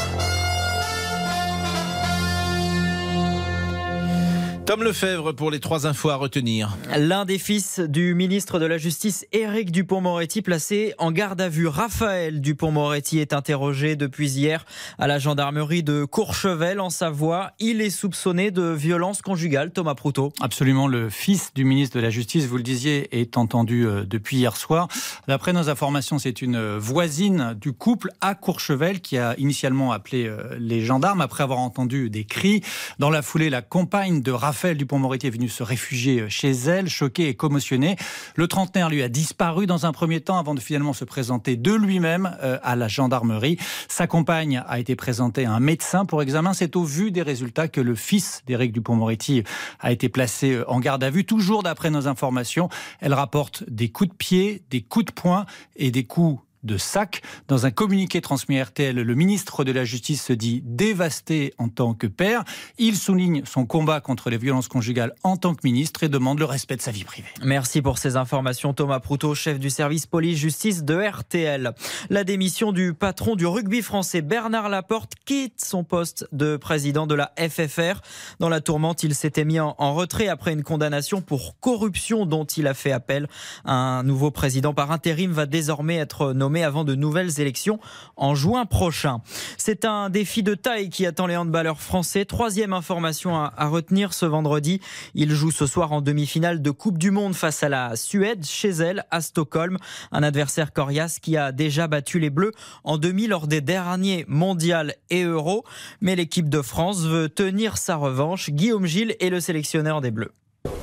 Tom 4.64 4.84
Lefebvre 4.84 5.34
pour 5.34 5.50
les 5.50 5.60
trois 5.60 5.88
infos 5.88 6.12
à 6.12 6.16
retenir. 6.16 6.78
L'un 6.96 7.26
des 7.26 7.40
fils 7.40 7.80
du 7.80 8.14
ministre 8.14 8.60
de 8.60 8.68
la 8.68 8.78
Justice, 8.78 9.26
Éric 9.32 9.72
Dupont-Moretti, 9.72 10.44
placé 10.44 10.94
en 11.00 11.12
garde 11.12 11.42
à 11.42 11.50
vue. 11.50 11.68
Raphaël 11.68 12.42
Dupont-Moretti 12.42 13.20
est 13.20 13.34
interrogé 13.34 13.96
depuis 13.96 14.30
hier 14.30 14.66
à 15.00 15.08
la 15.08 15.18
gendarmerie 15.18 15.82
de 15.82 16.06
Courchevel, 16.06 16.80
en 16.80 16.92
Savoie. 16.92 17.52
Il 17.60 17.82
est 17.82 17.90
soupçonné 17.90 18.52
de 18.52 18.62
violence 18.62 19.24
conjugale. 19.24 19.72
Thomas 19.72 19.96
Proutot. 19.96 20.32
Absolument, 20.42 20.88
le 20.88 21.10
fils 21.10 21.54
du 21.56 21.66
ministre 21.66 21.98
de 21.98 22.02
la 22.02 22.12
Justice, 22.12 22.46
vous 22.46 22.58
le 22.58 22.64
disiez, 22.64 23.20
est 23.20 23.38
entendu 23.38 23.88
euh, 23.88 24.06
depuis 24.06 24.38
hier 24.38 24.56
soir. 24.56 24.88
D'après 25.28 25.54
nos 25.54 25.70
informations, 25.70 26.20
c'est 26.20 26.42
une 26.42 26.78
voisine 26.78 27.56
du 27.60 27.74
couple 27.74 28.12
à 28.22 28.36
Courchevel 28.36 29.02
qui 29.02 29.18
a 29.18 29.36
initialement 29.40 29.92
appelé 29.92 30.28
euh, 30.28 30.56
les 30.60 30.86
gendarmes 30.86 31.22
après 31.22 31.42
avoir 31.42 31.60
entendu 31.60 32.12
des 32.12 32.26
cris. 32.26 32.62
Dans 33.00 33.10
la 33.10 33.24
foulée, 33.24 33.50
la 33.50 33.64
compagne 33.64 34.22
de 34.22 34.32
Raphaël 34.32 34.51
Dupont-Moretti 34.76 35.28
est 35.28 35.32
venue 35.32 35.50
se 35.50 35.64
réfugier 35.64 36.22
euh, 36.22 36.30
chez 36.30 36.52
elle, 36.52 36.90
choquée 36.90 37.28
et 37.28 37.36
commotionnée. 37.36 37.96
Le 38.36 38.48
trentenaire, 38.48 38.90
lui, 38.90 39.02
a 39.02 39.10
disparu 39.10 39.66
dans 39.66 39.86
un 39.86 39.92
premier 39.92 40.22
temps 40.22 40.38
avant 40.38 40.54
de 40.54 40.60
finalement 40.60 40.94
se 40.94 41.06
présenter 41.06 41.56
de 41.56 41.74
lui-même 41.74 42.38
euh, 42.44 42.60
à 42.64 42.76
la 42.76 42.88
gendarmerie. 42.88 43.58
Sa 43.88 44.08
compagne 44.08 44.64
a 44.68 44.80
été 44.80 44.96
présentée 44.96 45.46
à 45.46 45.54
un 45.54 45.60
médecin 45.60 46.06
pour 46.06 46.22
examen. 46.22 46.54
C'est 46.54 46.76
au 46.76 46.84
vu 46.84 47.12
des 47.12 47.22
résultats 47.22 47.68
que 47.68 47.82
le 47.82 47.96
fils 47.96 48.44
d'Éric 48.46 48.72
Dupont-Moretti 48.74 49.44
a 49.80 49.92
été 49.92 50.10
placé 50.10 50.52
euh, 50.52 50.70
en 50.70 50.80
garde 50.80 51.04
à 51.04 51.10
vue. 51.10 51.26
Toujours 51.26 51.64
d'après 51.64 51.90
nos 51.90 52.08
informations, 52.08 52.70
elle 53.00 53.14
rapporte 53.14 53.64
des 53.70 53.90
coups 53.90 54.10
de 54.10 54.16
pied, 54.16 54.64
des 54.70 54.82
coups 54.82 55.06
de 55.06 55.12
poing 55.12 55.46
et 55.76 55.92
des 55.92 56.04
coups 56.04 56.40
de 56.64 56.78
sac. 56.78 57.22
Dans 57.48 57.66
un 57.66 57.72
communiqué 57.72 58.22
transmis 58.22 58.60
à 58.60 58.64
RTL, 58.64 58.96
le 58.96 59.16
ministre 59.16 59.64
de 59.64 59.72
la 59.72 59.84
Justice 59.84 60.24
se 60.24 60.34
dit 60.34 60.62
dévasté 60.66 61.54
en 61.58 61.70
tant 61.70 61.94
que 61.94 62.08
père. 62.08 62.44
Il 62.78 62.96
souligne 62.96 63.44
son 63.46 63.66
combat 63.66 64.02
contre 64.02 64.30
les 64.30 64.38
violences 64.38 64.68
conjugales 64.68 65.14
en 65.24 65.38
tant 65.38 65.56
que 65.56 65.62
ministre 65.64 66.04
et 66.04 66.10
demande 66.10 66.40
le 66.40 66.46
respect 66.46 66.76
de 66.76 66.82
sa 66.82 66.92
vie 66.92 67.04
privée. 67.04 67.28
Merci 67.44 67.82
pour 67.82 67.98
ces 67.98 68.16
informations, 68.16 68.74
Thomas 68.74 69.00
Proutot, 69.00 69.36
chef 69.36 69.60
du 69.60 69.70
service 69.70 70.06
police-justice 70.06 70.84
de 70.84 70.96
RTL. 70.96 71.74
La 72.10 72.24
démission 72.24 72.72
du 72.72 72.94
patron 72.94 73.36
du 73.36 73.46
rugby 73.46 73.82
français, 73.82 74.22
Bernard 74.22 74.70
Laporte, 74.70 75.14
quitte 75.26 75.64
son 75.64 75.84
poste 75.84 76.28
de 76.32 76.58
président 76.58 77.08
de 77.08 77.16
la 77.16 77.32
FFR. 77.38 78.02
Dans 78.40 78.50
la 78.50 78.62
tourmente, 78.62 79.04
il 79.04 79.16
s'était 79.16 79.46
mis 79.46 79.60
en 79.60 79.94
retrait 79.94 80.28
après 80.28 80.54
une 80.54 80.64
condamnation 80.64 81.22
pour 81.22 81.60
corruption 81.60 82.26
dont 82.26 82.46
il 82.46 82.68
a 82.68 82.74
fait 82.74 82.92
appel. 82.92 83.28
Un 83.66 84.04
nouveau 84.04 84.32
président 84.32 84.74
par 84.74 84.92
intérim 84.92 85.32
va 85.32 85.46
désormais 85.46 85.96
être 85.96 86.34
nommé 86.34 86.51
avant 86.60 86.84
de 86.84 86.96
nouvelles 86.96 87.40
élections 87.40 87.80
en 88.18 88.36
juin 88.36 88.66
prochain. 88.66 89.22
C'est 89.58 89.86
un 89.86 90.10
défi 90.10 90.44
de 90.44 90.54
taille 90.54 90.90
qui 90.90 91.06
attend 91.06 91.28
les 91.28 91.38
handballeurs 91.38 91.80
français. 91.80 92.26
Troisième 92.26 92.74
information 92.74 93.36
à, 93.36 93.68
retenir 93.68 94.14
ce 94.14 94.26
vendredi. 94.26 94.82
Ils 95.16 95.32
jouent 95.32 95.52
ce 95.52 95.66
soir 95.66 95.92
en 95.94 96.02
demi-finale 96.02 96.62
de 96.62 96.72
Coupe 96.72 96.98
du 96.98 97.12
Monde 97.12 97.34
face 97.34 97.64
à 97.64 97.70
la 97.70 97.96
Suède, 97.96 98.46
chez 98.46 98.70
elle, 98.70 99.06
à 99.12 99.22
Stockholm. 99.22 99.78
Un 100.12 100.24
adversaire 100.24 100.74
coriace 100.74 101.20
qui 101.20 101.38
a 101.38 101.52
déjà 101.52 101.88
battu 101.88 102.20
les 102.20 102.30
Bleus 102.30 102.52
en 102.84 102.98
demi 102.98 103.28
lors 103.28 103.48
des 103.48 103.62
derniers 103.62 104.26
mondial 104.28 104.96
et 105.10 105.24
euro. 105.24 105.64
Mais 106.02 106.16
l'équipe 106.16 106.50
de 106.50 106.62
France 106.62 107.04
veut 107.04 107.30
tenir 107.30 107.78
sa 107.78 107.96
revanche. 107.96 108.50
Guillaume 108.50 108.86
Gilles 108.86 109.16
est 109.20 109.30
le 109.30 109.40
sélectionneur 109.40 110.02
des 110.02 110.12
Bleus. 110.12 110.34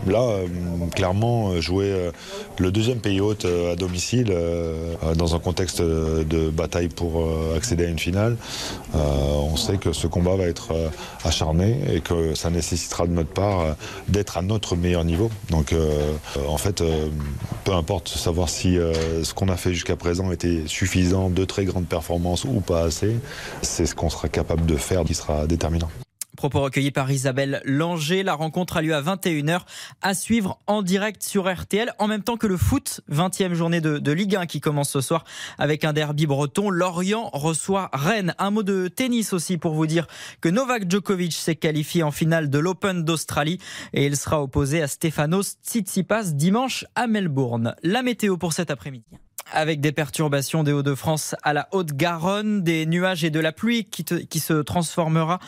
Là, 0.09 0.22
euh, 0.22 0.47
clairement, 0.95 1.51
euh, 1.51 1.61
jouer 1.61 1.93
euh, 1.93 2.11
le 2.59 2.72
deuxième 2.72 2.99
pays 2.99 3.20
hôte 3.20 3.45
à 3.45 3.76
domicile, 3.76 4.35
dans 5.16 5.35
un 5.35 5.39
contexte 5.39 5.81
de 5.81 6.51
bataille 6.51 6.89
pour 6.89 7.24
accéder 7.57 7.85
à 7.87 7.89
une 7.89 7.99
finale, 7.99 8.37
on 8.95 9.57
sait 9.57 9.76
que 9.76 9.93
ce 9.93 10.07
combat 10.07 10.37
va 10.37 10.45
être 10.45 10.74
acharné 11.24 11.79
et 11.93 12.01
que 12.01 12.35
ça 12.35 12.51
nécessitera 12.51 13.07
de 13.07 13.12
notre 13.12 13.31
part 13.31 13.76
d'être 14.09 14.37
à 14.39 14.43
notre 14.43 14.76
meilleur 14.76 15.05
niveau. 15.05 15.31
Donc, 15.51 15.74
en 16.49 16.59
fait, 16.59 16.83
peu 17.64 17.72
importe 17.72 18.09
savoir 18.09 18.49
si 18.49 18.74
ce 18.74 19.35
qu'on 19.35 19.49
a 19.49 19.57
fait 19.57 19.72
jusqu'à 19.72 19.97
présent 19.97 20.33
était 20.33 20.62
suffisant, 20.66 21.31
de 21.31 21.45
très 21.45 21.64
grandes 21.64 21.87
performances 21.87 22.45
ou 22.45 22.61
pas 22.61 22.83
assez, 22.83 23.16
c'est 23.62 23.87
ce 23.87 23.95
qu'on 23.95 24.11
sera 24.11 24.29
capable 24.29 24.66
de 24.66 24.76
faire 24.76 25.05
qui 25.05 25.14
sera 25.14 25.47
déterminant. 25.47 25.89
Propos 26.39 26.61
recueillis 26.61 26.93
par 26.93 27.11
Isabelle 27.11 27.61
Langer. 27.64 28.22
La 28.22 28.34
rencontre 28.34 28.76
a 28.76 28.82
lieu 28.82 28.95
à 28.95 29.03
21h 29.03 29.62
à 30.03 30.14
suivre 30.14 30.61
en 30.68 30.82
direct 30.82 31.20
sur 31.24 31.53
RTL 31.53 31.93
en 31.99 32.07
même 32.07 32.22
temps 32.22 32.36
que 32.36 32.47
le 32.47 32.57
foot. 32.57 33.01
20e 33.11 33.55
journée 33.55 33.80
de, 33.80 34.12
Ligue 34.12 34.36
1 34.36 34.47
qui 34.47 34.61
commence 34.61 34.91
ce 34.91 35.01
soir 35.01 35.24
avec 35.59 35.82
un 35.82 35.93
derby 35.93 36.26
breton. 36.26 36.70
Lorient 36.70 37.28
reçoit 37.32 37.91
Rennes. 37.93 38.36
Un 38.39 38.53
mot 38.53 38.62
de 38.62 38.86
tennis 38.86 39.32
aussi 39.32 39.59
pour 39.59 39.74
vous 39.74 39.89
dire 39.89 40.07
que 40.41 40.49
Novak 40.49 40.89
Djokovic 40.89 41.32
s'est 41.32 41.57
qualifié 41.57 42.05
en 42.05 42.12
finale 42.12 42.51
de 42.51 42.59
l'Open 42.61 43.03
d'Australie 43.03 43.59
et 43.93 44.07
il 44.07 44.16
sera 44.16 44.41
opposé 44.41 44.80
à 44.80 44.86
Stefanos 44.86 45.57
Tsitsipas 45.64 46.34
dimanche 46.34 46.84
à 46.95 47.09
Melbourne. 47.09 47.74
La 47.82 48.05
météo 48.05 48.36
pour 48.36 48.53
cet 48.53 48.70
après-midi 48.70 49.18
avec 49.53 49.80
des 49.80 49.92
perturbations 49.92 50.62
des 50.62 50.72
Hauts-de-France 50.72 51.34
à 51.42 51.53
la 51.53 51.68
Haute-Garonne, 51.72 52.62
des 52.62 52.86
nuages 52.86 53.24
et 53.24 53.30
de 53.30 53.40
la 53.40 53.53
pluie 53.53 53.84
qui, 53.84 54.40
se 54.40 54.62
transformera 54.62 55.38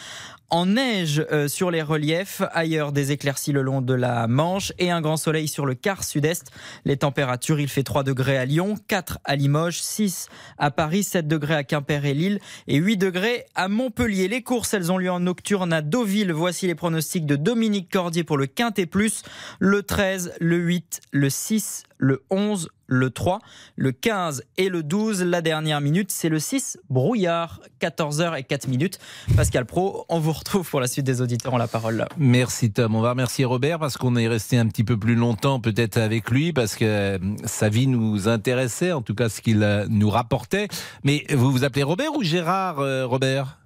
en 0.51 0.67
neige 0.67 1.25
euh, 1.31 1.47
sur 1.47 1.71
les 1.71 1.81
reliefs, 1.81 2.43
ailleurs 2.53 2.91
des 2.91 3.13
éclaircies 3.13 3.53
le 3.53 3.63
long 3.63 3.81
de 3.81 3.95
la 3.95 4.27
Manche 4.27 4.73
et 4.79 4.91
un 4.91 5.01
grand 5.01 5.17
soleil 5.17 5.47
sur 5.47 5.65
le 5.65 5.75
quart 5.75 6.03
sud-est. 6.03 6.51
Les 6.85 6.97
températures, 6.97 7.61
il 7.61 7.69
fait 7.69 7.85
3 7.85 8.03
degrés 8.03 8.37
à 8.37 8.45
Lyon, 8.45 8.75
4 8.89 9.19
à 9.25 9.37
Limoges, 9.37 9.81
6 9.81 10.29
à 10.59 10.73
Paris, 10.73 11.05
7 11.05 11.29
degrés 11.29 11.55
à 11.55 11.63
Quimper 11.63 12.05
et 12.05 12.15
Lille 12.15 12.41
et 12.67 12.77
8 12.77 12.97
degrés 12.97 13.47
à 13.55 13.69
Montpellier. 13.69 14.27
Les 14.27 14.43
courses, 14.43 14.75
elles 14.75 14.91
ont 14.91 14.99
lieu 14.99 15.11
en 15.11 15.21
nocturne 15.21 15.73
à 15.73 15.83
Deauville. 15.83 16.33
Voici 16.33 16.67
les 16.67 16.75
pronostics 16.75 17.27
de 17.27 17.37
Dominique 17.37 17.91
Cordier 17.91 18.25
pour 18.25 18.37
le 18.37 18.47
Quintet 18.47 18.87
Plus, 18.87 19.23
le 19.61 19.85
13, 19.85 20.35
le 20.41 20.57
8, 20.57 21.01
le 21.13 21.31
6, 21.31 21.85
le 22.01 22.23
11, 22.31 22.71
le 22.87 23.11
3, 23.11 23.39
le 23.77 23.93
15 23.93 24.43
et 24.57 24.69
le 24.69 24.83
12. 24.83 25.23
La 25.23 25.43
dernière 25.43 25.81
minute, 25.81 26.11
c'est 26.11 26.29
le 26.29 26.39
6, 26.39 26.79
brouillard, 26.89 27.61
14h 27.81 28.39
et 28.39 28.43
4 28.43 28.67
minutes. 28.69 28.99
Pascal 29.37 29.67
Pro, 29.67 30.07
on 30.09 30.19
vous 30.19 30.33
retrouve 30.33 30.69
pour 30.69 30.81
la 30.81 30.89
suite 30.89 31.07
des 31.07 31.21
auditeurs 31.21 31.55
en 31.55 31.59
la 31.59 31.69
parole. 31.69 32.07
Merci 32.17 32.73
Tom. 32.73 32.97
On 32.97 33.01
va 33.01 33.11
remercier 33.11 33.45
Robert 33.45 33.79
parce 33.79 33.97
qu'on 33.97 34.17
est 34.17 34.27
resté 34.27 34.59
un 34.59 34.67
petit 34.67 34.85
peu 34.85 34.97
plus 34.97 35.15
longtemps 35.15 35.61
peut-être 35.61 35.99
avec 35.99 36.31
lui 36.31 36.53
parce 36.53 36.75
que 36.75 36.85
euh, 36.85 37.19
sa 37.45 37.69
vie 37.69 37.87
nous 37.87 38.29
intéressait, 38.29 38.93
en 38.93 39.03
tout 39.03 39.15
cas 39.15 39.29
ce 39.29 39.41
qu'il 39.41 39.63
euh, 39.63 39.87
nous 39.89 40.11
rapportait. 40.11 40.69
Mais 41.05 41.25
vous 41.31 41.53
vous 41.53 41.65
appelez 41.65 41.83
Robert 41.83 42.15
ou 42.17 42.23
Gérard, 42.23 42.81
euh, 42.81 43.07
Robert? 43.07 43.59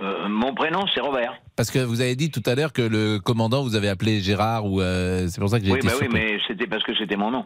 Euh, 0.00 0.28
mon 0.28 0.54
prénom, 0.54 0.84
c'est 0.94 1.00
Robert. 1.00 1.34
Parce 1.56 1.70
que 1.70 1.78
vous 1.80 2.00
avez 2.00 2.16
dit 2.16 2.30
tout 2.30 2.42
à 2.46 2.54
l'heure 2.54 2.72
que 2.72 2.82
le 2.82 3.18
commandant 3.18 3.62
vous 3.62 3.74
avait 3.76 3.88
appelé 3.88 4.20
Gérard 4.20 4.64
ou 4.66 4.80
euh, 4.80 5.26
c'est 5.28 5.40
pour 5.40 5.50
ça 5.50 5.58
que 5.60 5.66
j'ai 5.66 5.72
Oui, 5.72 5.78
été 5.78 5.88
bah 5.88 5.94
oui, 6.00 6.08
mais 6.10 6.38
c'était 6.48 6.66
parce 6.66 6.82
que 6.82 6.94
c'était 6.96 7.16
mon 7.16 7.30
nom. 7.30 7.44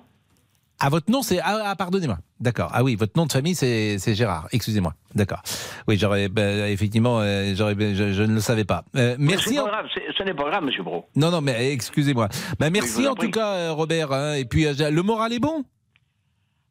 Ah, 0.79 0.91
votre 0.91 1.11
nom, 1.11 1.23
c'est. 1.23 1.41
Ah, 1.43 1.59
ah, 1.65 1.75
pardonnez-moi. 1.75 2.19
D'accord. 2.39 2.71
Ah 2.75 2.85
oui, 2.85 2.97
votre 2.97 3.15
nom 3.17 3.25
de 3.25 3.33
famille, 3.33 3.55
c'est 3.55 4.15
Gérard. 4.15 4.47
Excusez-moi. 4.53 4.93
D'accord. 5.15 5.41
Oui, 5.89 5.97
j'aurais. 5.99 6.29
ben, 6.29 6.67
effectivement, 6.71 7.19
euh, 7.21 7.55
j'aurais, 7.57 7.75
je, 7.95 8.13
je 8.13 8.23
ne 8.23 8.35
le 8.35 8.41
savais 8.41 8.65
pas. 8.67 8.85
Euh, 8.95 9.17
merci. 9.19 9.59
en- 9.59 9.65
pas 9.65 9.71
grave, 9.71 9.87
ce 10.17 10.23
n'est 10.23 10.35
pas 10.35 10.51
grave, 10.51 10.65
monsieur 10.65 10.83
Bro. 10.83 11.07
Non, 11.17 11.31
non, 11.31 11.41
mais 11.41 11.73
excusez-moi. 11.73 12.29
Je 12.61 12.67
merci 12.69 13.09
en 13.09 13.15
tout 13.15 13.31
cas, 13.31 13.71
Robert. 13.71 14.13
hein. 14.13 14.35
Et 14.35 14.45
puis, 14.45 14.65
le 14.65 15.01
moral 15.03 15.33
est 15.33 15.39
bon? 15.41 15.65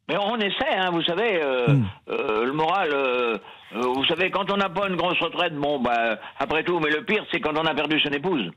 Mais 0.08 0.16
on 0.18 0.36
essaie, 0.36 0.76
hein, 0.78 0.90
vous 0.92 1.02
savez, 1.02 1.42
euh, 1.42 1.66
Hmm. 1.74 1.84
euh, 2.10 2.44
le 2.44 2.52
moral, 2.52 2.90
euh, 2.92 3.38
euh, 3.76 3.86
vous 3.94 4.04
savez, 4.06 4.30
quand 4.30 4.50
on 4.50 4.56
n'a 4.56 4.68
pas 4.68 4.88
une 4.88 4.96
grosse 4.96 5.18
retraite, 5.20 5.54
bon, 5.54 5.80
bah, 5.80 6.18
après 6.38 6.64
tout, 6.64 6.78
mais 6.80 6.90
le 6.90 7.04
pire, 7.04 7.24
c'est 7.30 7.40
quand 7.40 7.56
on 7.56 7.64
a 7.64 7.74
perdu 7.74 8.00
son 8.00 8.10
épouse. 8.10 8.50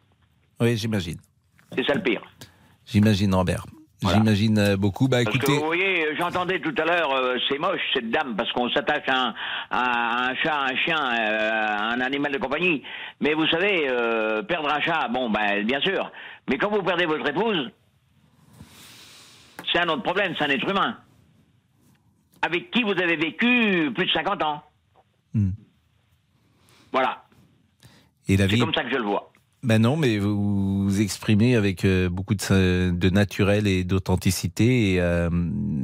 Oui, 0.60 0.76
j'imagine. 0.78 1.18
C'est 1.76 1.86
ça 1.86 1.94
le 1.94 2.02
pire. 2.02 2.22
J'imagine, 2.86 3.34
Robert. 3.34 3.66
J'imagine 4.02 4.58
euh, 4.58 4.78
beaucoup. 4.78 5.08
Bah, 5.10 5.18
Parce 5.24 5.38
que 5.38 5.44
écoutez. 5.44 5.60
vous 5.60 5.66
voyez, 5.66 6.16
j'entendais 6.18 6.60
tout 6.60 6.74
à 6.78 6.86
l'heure, 6.86 7.12
euh, 7.14 7.36
c'est 7.50 7.60
moche 7.60 7.82
cette 7.94 8.10
dame, 8.10 8.36
parce 8.38 8.50
qu'on 8.54 8.70
s'attache 8.70 9.08
à 9.10 9.28
un, 9.28 9.34
à 9.72 10.30
un 10.30 10.36
chat, 10.36 10.58
un 10.58 10.76
chien, 10.78 10.98
euh, 10.98 11.68
à 11.78 11.94
un 11.94 12.00
animal 12.02 12.32
de 12.32 12.38
compagnie. 12.38 12.82
Mais 13.20 13.34
vous 13.34 13.46
savez, 13.48 13.88
euh, 13.90 14.42
perdre 14.44 14.74
un 14.74 14.80
chat, 14.80 15.10
bon, 15.10 15.30
ben, 15.30 15.66
bien 15.66 15.82
sûr. 15.82 16.10
Mais 16.50 16.58
quand 16.58 16.70
vous 16.70 16.82
perdez 16.82 17.06
votre 17.06 17.28
épouse, 17.30 17.70
c'est 19.72 19.80
un 19.80 19.90
autre 19.90 20.04
problème, 20.04 20.34
c'est 20.38 20.46
un 20.46 20.50
être 20.50 20.68
humain. 20.70 20.98
Avec 22.42 22.72
qui 22.72 22.84
vous 22.84 22.92
avez 22.92 23.18
vécu 23.18 23.92
plus 23.94 24.06
de 24.06 24.12
50 24.12 24.42
ans. 24.44 24.64
Hmm. 25.34 25.52
Voilà. 26.92 27.24
Et 28.28 28.38
la 28.38 28.48
C'est 28.48 28.56
vie. 28.56 28.60
comme 28.62 28.74
ça 28.74 28.84
que 28.84 28.90
je 28.92 28.96
le 28.98 29.04
vois. 29.04 29.32
Ben 29.62 29.82
non, 29.82 29.98
mais 29.98 30.18
vous 30.20 30.84
vous 30.86 31.02
exprimez 31.02 31.56
avec 31.56 31.84
euh, 31.84 32.10
beaucoup 32.10 32.34
de, 32.34 32.92
de 32.92 33.10
naturel 33.10 33.68
et 33.68 33.84
d'authenticité 33.84 34.94
et, 34.94 35.02
euh, 35.02 35.30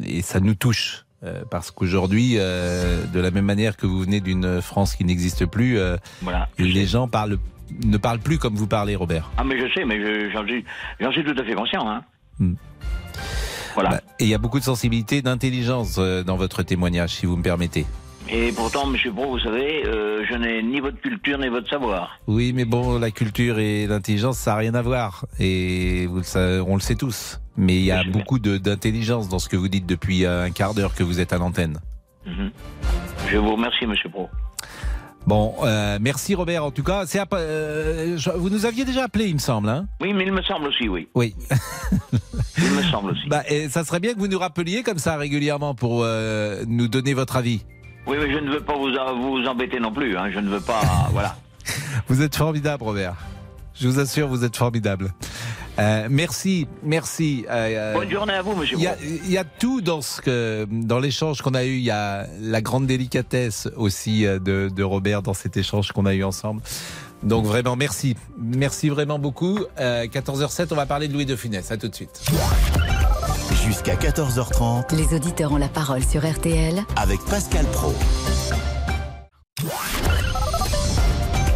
et 0.05 0.21
ça 0.21 0.39
nous 0.39 0.55
touche. 0.55 1.01
Euh, 1.23 1.43
parce 1.49 1.71
qu'aujourd'hui, 1.71 2.33
euh, 2.37 3.05
de 3.07 3.19
la 3.19 3.31
même 3.31 3.45
manière 3.45 3.77
que 3.77 3.85
vous 3.87 3.99
venez 4.01 4.21
d'une 4.21 4.61
France 4.61 4.95
qui 4.95 5.03
n'existe 5.05 5.45
plus, 5.45 5.77
Voilà. 6.21 6.49
les 6.59 6.85
gens 6.85 7.07
parlent, 7.07 7.37
ne 7.83 7.97
parlent 7.97 8.19
plus 8.19 8.37
comme 8.37 8.53
vous 8.55 8.67
parlez, 8.67 8.95
Robert. 8.95 9.31
Ah, 9.37 9.43
mais 9.43 9.57
je 9.59 9.73
sais, 9.73 9.85
mais 9.85 9.99
je- 9.99 10.29
j'en 10.31 11.11
suis, 11.11 11.23
tout 11.23 11.35
à 11.37 11.43
fait 11.43 11.55
conscient. 11.55 11.89
Hein. 11.89 12.03
Voilà. 13.73 13.89
Bah, 13.89 14.01
et 14.19 14.25
il 14.25 14.29
y 14.29 14.33
a 14.35 14.37
beaucoup 14.37 14.59
de 14.59 14.63
sensibilité, 14.63 15.21
d'intelligence 15.21 15.95
dans 15.97 16.37
votre 16.37 16.63
témoignage, 16.63 17.15
si 17.15 17.25
vous 17.25 17.35
me 17.37 17.43
permettez. 17.43 17.85
Et 18.29 18.51
pourtant, 18.53 18.87
monsieur 18.87 19.11
Pro, 19.11 19.29
vous 19.31 19.39
savez, 19.39 19.85
euh, 19.85 20.25
je 20.27 20.33
n'ai 20.35 20.63
ni 20.63 20.79
votre 20.79 20.99
culture 20.99 21.37
ni 21.37 21.47
votre 21.47 21.69
savoir. 21.69 22.19
Oui, 22.27 22.53
mais 22.53 22.65
bon, 22.65 22.97
la 22.97 23.11
culture 23.11 23.59
et 23.59 23.85
l'intelligence, 23.85 24.37
ça 24.39 24.51
n'a 24.51 24.57
rien 24.57 24.73
à 24.73 24.81
voir. 24.81 25.25
Et 25.39 26.07
vous 26.07 26.17
le 26.17 26.23
savez, 26.23 26.59
on 26.59 26.73
le 26.75 26.81
sait 26.81 26.95
tous. 26.95 27.39
Mais 27.55 27.75
il 27.75 27.85
y 27.85 27.91
a 27.91 28.03
beaucoup 28.03 28.39
de- 28.39 28.57
d'intelligence 28.57 29.29
dans 29.29 29.39
ce 29.39 29.47
que 29.47 29.55
vous 29.55 29.67
dites 29.67 29.85
depuis 29.85 30.25
euh, 30.25 30.43
un 30.45 30.49
quart 30.51 30.73
d'heure 30.73 30.95
que 30.95 31.03
vous 31.03 31.19
êtes 31.19 31.33
à 31.33 31.37
l'antenne. 31.37 31.79
Mhm. 32.25 32.49
Je 33.31 33.37
vous 33.37 33.51
remercie, 33.55 33.85
monsieur 33.85 34.09
Pro. 34.09 34.27
Bon, 35.27 35.53
euh, 35.63 35.97
merci 36.01 36.35
Robert. 36.35 36.65
En 36.65 36.71
tout 36.71 36.83
cas, 36.83 37.05
c'est 37.05 37.19
euh, 37.33 38.17
vous 38.35 38.49
nous 38.49 38.65
aviez 38.65 38.85
déjà 38.85 39.03
appelé, 39.05 39.25
il 39.25 39.35
me 39.35 39.39
semble. 39.39 39.69
Hein? 39.69 39.85
Oui, 40.01 40.13
mais 40.13 40.25
il 40.25 40.31
me 40.33 40.41
semble 40.43 40.67
aussi, 40.67 40.87
oui. 40.89 41.07
oui. 41.15 41.35
Il 42.57 42.71
me 42.71 42.81
semble 42.83 43.11
aussi. 43.11 43.27
Bah, 43.27 43.43
et 43.49 43.67
ça 43.69 43.83
serait 43.83 43.99
bien 43.99 44.13
que 44.13 44.19
vous 44.19 44.27
nous 44.29 44.39
rappeliez 44.39 44.81
comme 44.81 44.97
ça 44.97 45.17
régulièrement 45.17 45.75
pour 45.75 46.01
euh, 46.03 46.63
nous 46.67 46.87
donner 46.87 47.13
votre 47.13 47.35
avis. 47.35 47.63
Oui, 48.07 48.17
mais 48.19 48.31
je 48.31 48.37
ne 48.39 48.51
veux 48.51 48.61
pas 48.61 48.75
vous, 48.75 48.91
vous 49.21 49.45
embêter 49.47 49.79
non 49.79 49.91
plus. 49.91 50.17
Hein. 50.17 50.29
Je 50.31 50.39
ne 50.39 50.49
veux 50.49 50.61
pas. 50.61 50.81
voilà. 51.11 51.35
Vous 52.07 52.21
êtes 52.21 52.35
formidable, 52.35 52.83
Robert. 52.83 53.15
Je 53.73 53.87
vous 53.87 53.99
assure, 53.99 54.27
vous 54.27 54.43
êtes 54.43 54.55
formidable. 54.55 55.13
Euh, 55.79 56.07
merci, 56.09 56.67
merci. 56.83 57.45
Euh, 57.49 57.93
Bonne 57.93 58.09
journée 58.09 58.33
à 58.33 58.41
vous, 58.41 58.55
monsieur 58.55 58.77
Il 58.77 58.83
y, 58.83 59.37
a, 59.37 59.41
y 59.41 59.45
tout 59.59 59.81
dans 59.81 60.01
ce 60.01 60.21
que, 60.21 60.65
dans 60.69 60.99
l'échange 60.99 61.41
qu'on 61.41 61.53
a 61.53 61.65
eu. 61.65 61.73
Il 61.73 61.83
y 61.83 61.91
a 61.91 62.27
la 62.39 62.61
grande 62.61 62.87
délicatesse 62.87 63.67
aussi 63.75 64.25
euh, 64.25 64.39
de, 64.39 64.69
de 64.73 64.83
Robert 64.83 65.21
dans 65.21 65.33
cet 65.33 65.57
échange 65.57 65.91
qu'on 65.91 66.05
a 66.05 66.13
eu 66.13 66.23
ensemble. 66.23 66.61
Donc 67.23 67.45
vraiment, 67.45 67.75
merci, 67.75 68.15
merci 68.37 68.87
vraiment 68.87 69.19
beaucoup. 69.19 69.59
Euh, 69.79 70.05
14h07, 70.05 70.67
on 70.71 70.75
va 70.75 70.85
parler 70.85 71.07
de 71.07 71.13
Louis 71.13 71.25
de 71.25 71.35
Funès. 71.35 71.69
À 71.71 71.77
tout 71.77 71.87
de 71.87 71.95
suite. 71.95 72.21
Jusqu'à 73.65 73.95
14h30 73.95 74.95
Les 74.95 75.15
auditeurs 75.15 75.51
ont 75.51 75.57
la 75.57 75.67
parole 75.67 76.03
sur 76.03 76.25
RTL 76.29 76.83
avec 76.95 77.19
Pascal 77.25 77.65
Pro. 77.67 77.93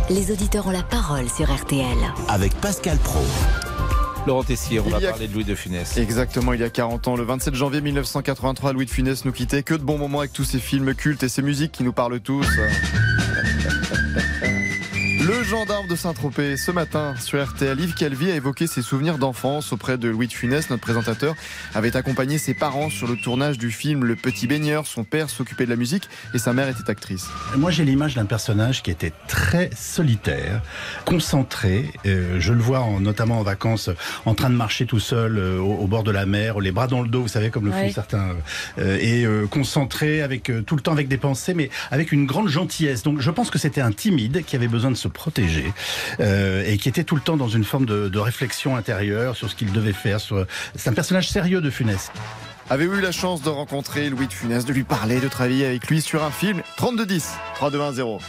Les 0.10 0.32
auditeurs 0.32 0.66
ont 0.68 0.72
la 0.72 0.82
parole 0.84 1.30
sur 1.30 1.54
RTL. 1.54 1.86
Avec 2.28 2.54
Pascal 2.56 2.98
Pro. 2.98 3.20
Laurent 4.26 4.44
Tessier, 4.44 4.80
on 4.80 4.90
va 4.90 4.98
a- 4.98 5.02
parler 5.12 5.28
de 5.28 5.34
Louis 5.34 5.44
de 5.46 5.56
Funès. 5.56 5.98
Exactement, 5.98 6.54
il 6.54 6.62
y 6.62 6.64
a 6.64 6.70
40 6.70 7.08
ans, 7.08 7.16
le 7.16 7.24
27 7.24 7.54
janvier 7.56 7.82
1983, 7.82 8.74
Louis 8.74 8.86
de 8.86 8.90
Funès 8.92 9.24
nous 9.26 9.32
quittait. 9.32 9.64
Que 9.64 9.76
de 9.76 9.84
bons 9.84 9.98
moments 9.98 10.20
avec 10.20 10.34
tous 10.34 10.44
ces 10.44 10.60
films 10.60 10.94
cultes 10.96 11.24
et 11.24 11.30
ces 11.30 11.42
musiques 11.42 11.72
qui 11.72 11.84
nous 11.84 11.94
parlent 11.94 12.20
tous. 12.20 12.46
Le 15.30 15.44
gendarme 15.44 15.86
de 15.88 15.96
Saint-Tropez, 15.96 16.58
ce 16.58 16.72
matin 16.72 17.14
sur 17.20 17.44
RTL, 17.46 17.80
Yves 17.80 17.94
Calvi 17.94 18.32
a 18.32 18.36
évoqué 18.36 18.66
ses 18.66 18.82
souvenirs 18.82 19.20
d'enfance 19.20 19.72
auprès 19.72 19.96
de 20.00 20.10
Louis 20.10 20.26
de 20.28 20.34
Funès. 20.34 20.72
Notre 20.72 20.82
présentateur 20.82 21.36
avait 21.76 21.96
accompagné 21.96 22.40
ses 22.40 22.56
parents 22.56 22.90
sur 22.90 23.06
le 23.08 23.16
tournage 23.16 23.60
du 23.60 23.70
film 23.70 24.06
Le 24.06 24.16
Petit 24.16 24.48
Baigneur. 24.48 24.88
Son 24.88 25.04
père 25.04 25.30
s'occupait 25.30 25.66
de 25.66 25.70
la 25.70 25.76
musique 25.76 26.10
et 26.34 26.40
sa 26.40 26.52
mère 26.52 26.68
était 26.68 26.90
actrice. 26.90 27.28
Moi, 27.56 27.70
j'ai 27.70 27.86
l'image 27.86 28.16
d'un 28.16 28.26
personnage 28.26 28.82
qui 28.82 28.90
était 28.90 29.14
très 29.28 29.70
solitaire, 29.78 30.64
concentré. 31.06 31.86
Euh, 32.08 32.38
je 32.40 32.52
le 32.54 32.62
vois 32.62 32.80
en- 32.80 33.00
notamment 33.00 33.38
en 33.40 33.44
vacances, 33.44 33.92
en 34.26 34.34
train 34.34 34.50
de 34.50 34.56
marcher 34.56 34.88
tout 34.88 35.00
seul 35.00 35.38
euh, 35.38 35.60
au, 35.60 35.76
au 35.84 35.86
bord 35.88 36.04
de 36.04 36.12
la 36.12 36.26
mer, 36.26 36.60
les 36.60 36.72
bras 36.72 36.88
dans 36.88 37.04
le 37.04 37.08
dos, 37.08 37.22
vous 37.22 37.28
savez, 37.28 37.52
comme 37.52 37.66
le 37.66 37.72
Ouais. 37.72 37.90
font 37.90 37.94
certains, 37.94 38.32
euh, 38.80 38.98
et 39.00 39.28
concentré 39.50 40.24
avec 40.24 40.52
tout 40.66 40.76
le 40.76 40.82
temps 40.82 40.92
avec 40.94 41.08
des 41.08 41.18
pensées, 41.18 41.54
mais 41.54 41.70
avec 41.92 42.12
une 42.12 42.26
grande 42.26 42.48
gentillesse. 42.50 43.04
Donc, 43.04 43.20
je 43.22 43.30
pense 43.30 43.52
que 43.52 43.60
c'était 43.60 43.82
un 43.82 43.92
timide 43.92 44.44
qui 44.44 44.56
avait 44.56 44.68
besoin 44.68 44.90
de 44.90 44.96
se 44.96 45.08
protéger 45.20 45.74
euh, 46.22 46.64
et 46.66 46.78
qui 46.78 46.88
était 46.88 47.04
tout 47.04 47.16
le 47.16 47.22
temps 47.22 47.36
dans 47.36 47.50
une 47.50 47.66
forme 47.66 47.86
de, 47.86 48.20
réflexion 48.20 48.78
intérieure 48.78 49.36
sur 49.36 49.50
ce 49.50 49.56
qu'il 49.56 49.72
devait 49.72 49.94
faire. 49.94 50.20
C'est 50.76 50.90
un 50.90 50.94
personnage 50.94 51.30
sérieux 51.30 51.62
de 51.62 51.70
Funès. 51.70 52.12
Avez-vous 52.70 53.00
eu 53.00 53.02
la 53.02 53.12
chance 53.12 53.42
de 53.42 53.50
rencontrer 53.50 54.10
Louis 54.10 54.28
de 54.28 54.34
Funès, 54.34 54.64
de 54.64 54.74
lui 54.74 54.84
parler, 54.84 55.20
de 55.20 55.28
travailler 55.28 55.66
avec 55.66 55.88
lui 55.88 56.02
sur 56.02 56.24
un 56.24 56.32
film? 56.32 56.62
3210 56.78 57.34
3210. 57.56 58.20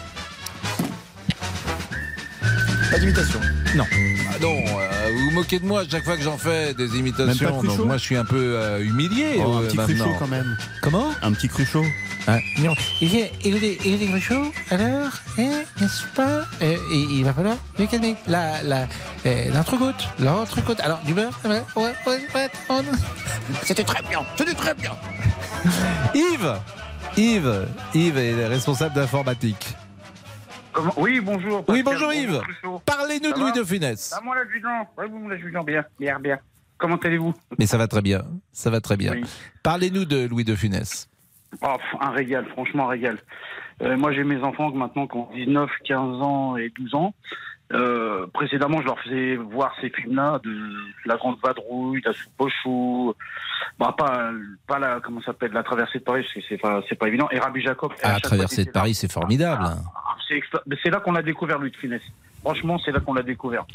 Pas 2.90 2.98
d'imitation. 2.98 3.40
Non. 3.76 3.84
Ah 3.92 4.34
non, 4.40 4.56
euh, 4.58 5.10
vous 5.12 5.24
vous 5.26 5.30
moquez 5.30 5.58
de 5.60 5.64
moi 5.66 5.82
à 5.82 5.88
chaque 5.88 6.04
fois 6.04 6.16
que 6.16 6.22
j'en 6.22 6.36
fais 6.36 6.74
des 6.74 6.84
Même 6.84 6.90
pas 6.90 6.96
imitations. 6.98 7.62
Donc 7.62 7.78
moi, 7.86 7.96
je 7.96 8.02
suis 8.02 8.16
un 8.16 8.24
peu 8.24 8.56
euh, 8.56 8.82
humilié. 8.84 9.36
Oh, 9.38 9.52
un 9.52 9.62
euh, 9.62 9.66
petit 9.66 9.76
maintenant. 9.76 9.94
cruchot 10.04 10.16
quand 10.18 10.28
même. 10.28 10.56
Comment 10.82 11.10
Un 11.22 11.32
petit 11.32 11.48
cruchot. 11.48 11.84
Ah, 12.26 12.38
non. 12.58 12.74
Écoutez, 13.00 13.30
écoutez, 13.44 13.78
écoutez, 13.84 14.06
Cruchot, 14.08 14.52
alors, 14.70 15.10
hein, 15.38 15.62
n'est-ce 15.80 16.02
pas 16.14 16.42
euh, 16.62 16.76
et, 16.92 16.98
Il 17.10 17.24
va 17.24 17.32
falloir 17.32 17.56
me 17.78 17.86
calmer. 17.86 18.14
La, 18.26 18.62
la, 18.62 18.86
euh, 19.26 19.50
l'entrecôte, 19.54 20.08
l'entrecôte. 20.18 20.80
Alors, 20.80 21.00
du 21.06 21.14
beurre, 21.14 21.38
ouais, 21.44 21.62
ouais, 21.76 21.94
ouais, 22.06 22.20
ouais, 22.34 22.48
on- 22.68 22.82
C'était 23.64 23.84
très 23.84 24.02
bien, 24.02 24.20
c'était 24.36 24.54
très 24.54 24.74
bien. 24.74 24.92
Yves 26.14 26.54
Yves 27.16 27.66
Yves 27.94 28.18
est 28.18 28.46
responsable 28.46 28.94
d'informatique. 28.94 29.74
Comment- 30.72 30.94
Oui, 30.98 31.20
bonjour. 31.20 31.64
Oui, 31.68 31.82
bonjour 31.82 32.12
Yves. 32.12 32.40
Parlez-nous 32.86 33.32
de 33.32 33.40
Louis 33.40 33.52
de 33.52 33.64
Funès. 33.64 34.14
Ah, 34.16 34.20
moi, 34.24 34.36
l'adjudant. 34.36 34.86
Oui, 34.98 35.04
vous, 35.10 35.28
l'adjudant, 35.28 35.64
bien, 35.64 35.84
bien, 35.98 36.18
bien. 36.20 36.38
Comment 36.78 36.96
allez-vous? 36.96 37.34
Mais 37.58 37.66
ça 37.66 37.76
va 37.76 37.86
très 37.88 38.00
bien, 38.02 38.22
ça 38.52 38.70
va 38.70 38.80
très 38.80 38.96
bien. 38.96 39.12
Oui. 39.12 39.22
Parlez-nous 39.62 40.04
de 40.06 40.26
Louis 40.26 40.44
de 40.44 40.54
Funès. 40.54 41.08
Oh, 41.62 41.76
un 42.00 42.10
régal, 42.10 42.46
franchement, 42.52 42.86
un 42.86 42.90
régal. 42.90 43.18
Euh, 43.82 43.96
moi, 43.96 44.12
j'ai 44.12 44.24
mes 44.24 44.40
enfants 44.42 44.70
maintenant 44.70 45.06
qui 45.06 45.16
ont 45.16 45.28
19, 45.34 45.70
15 45.84 46.22
ans 46.22 46.56
et 46.56 46.70
12 46.78 46.94
ans. 46.94 47.12
Euh, 47.72 48.26
précédemment, 48.32 48.80
je 48.80 48.86
leur 48.86 48.98
faisais 49.00 49.36
voir 49.36 49.72
ces 49.80 49.90
films-là, 49.90 50.40
de 50.42 50.52
La 51.06 51.16
Grande 51.16 51.36
Vadrouille, 51.42 52.02
La 52.04 52.12
Soupe 52.12 52.32
aux 52.38 52.48
choux, 52.48 53.14
bah, 53.78 53.94
pas, 53.96 54.30
pas 54.66 54.78
la, 54.78 55.00
comment 55.00 55.22
s'appelle, 55.22 55.52
La 55.52 55.62
Traversée 55.62 56.00
de 56.00 56.04
Paris, 56.04 56.22
parce 56.22 56.34
que 56.34 56.40
c'est 56.48 56.60
pas, 56.60 56.82
c'est 56.88 56.96
pas 56.96 57.08
évident, 57.08 57.28
et 57.30 57.38
Rabbi 57.38 57.60
Jacob. 57.62 57.92
Chaque 57.92 58.10
fois, 58.10 58.20
traverser 58.20 58.64
de. 58.64 58.70
Paris, 58.70 58.94
c'est 58.94 59.10
formidable. 59.10 59.62
Ah, 59.64 60.16
c'est 60.26 60.40
mais 60.66 60.76
c'est 60.82 60.90
là 60.90 60.98
qu'on 60.98 61.14
a 61.14 61.22
découvert 61.22 61.58
Louis 61.58 61.70
de 61.70 61.76
Funès. 61.76 62.02
Franchement, 62.40 62.78
c'est 62.78 62.90
là 62.90 63.00
qu'on 63.00 63.14
l'a 63.14 63.22
découvert. 63.22 63.66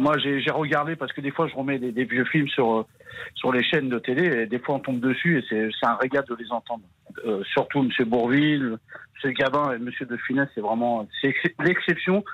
Moi, 0.00 0.18
j'ai 0.18 0.50
regardé 0.50 0.96
parce 0.96 1.12
que 1.12 1.20
des 1.20 1.30
fois, 1.30 1.46
je 1.46 1.54
remets 1.54 1.78
des, 1.78 1.92
des 1.92 2.04
vieux 2.04 2.24
films 2.24 2.48
sur 2.48 2.78
euh, 2.78 2.86
sur 3.34 3.52
les 3.52 3.62
chaînes 3.62 3.88
de 3.88 3.98
télé 3.98 4.42
et 4.42 4.46
des 4.46 4.58
fois, 4.58 4.76
on 4.76 4.80
tombe 4.80 5.00
dessus 5.00 5.38
et 5.38 5.44
c'est 5.48 5.86
un 5.86 5.96
régal 5.96 6.24
de 6.28 6.34
les 6.34 6.50
entendre. 6.50 6.82
Euh, 7.24 7.42
surtout 7.52 7.82
Monsieur 7.82 8.04
Bourville, 8.04 8.78
Monsieur 9.14 9.30
Gabin 9.30 9.72
et 9.72 9.78
Monsieur 9.78 10.06
de 10.06 10.16
Funès, 10.16 10.48
c'est 10.54 10.60
vraiment 10.60 11.06
c'est 11.20 11.34
l'exception. 11.60 12.24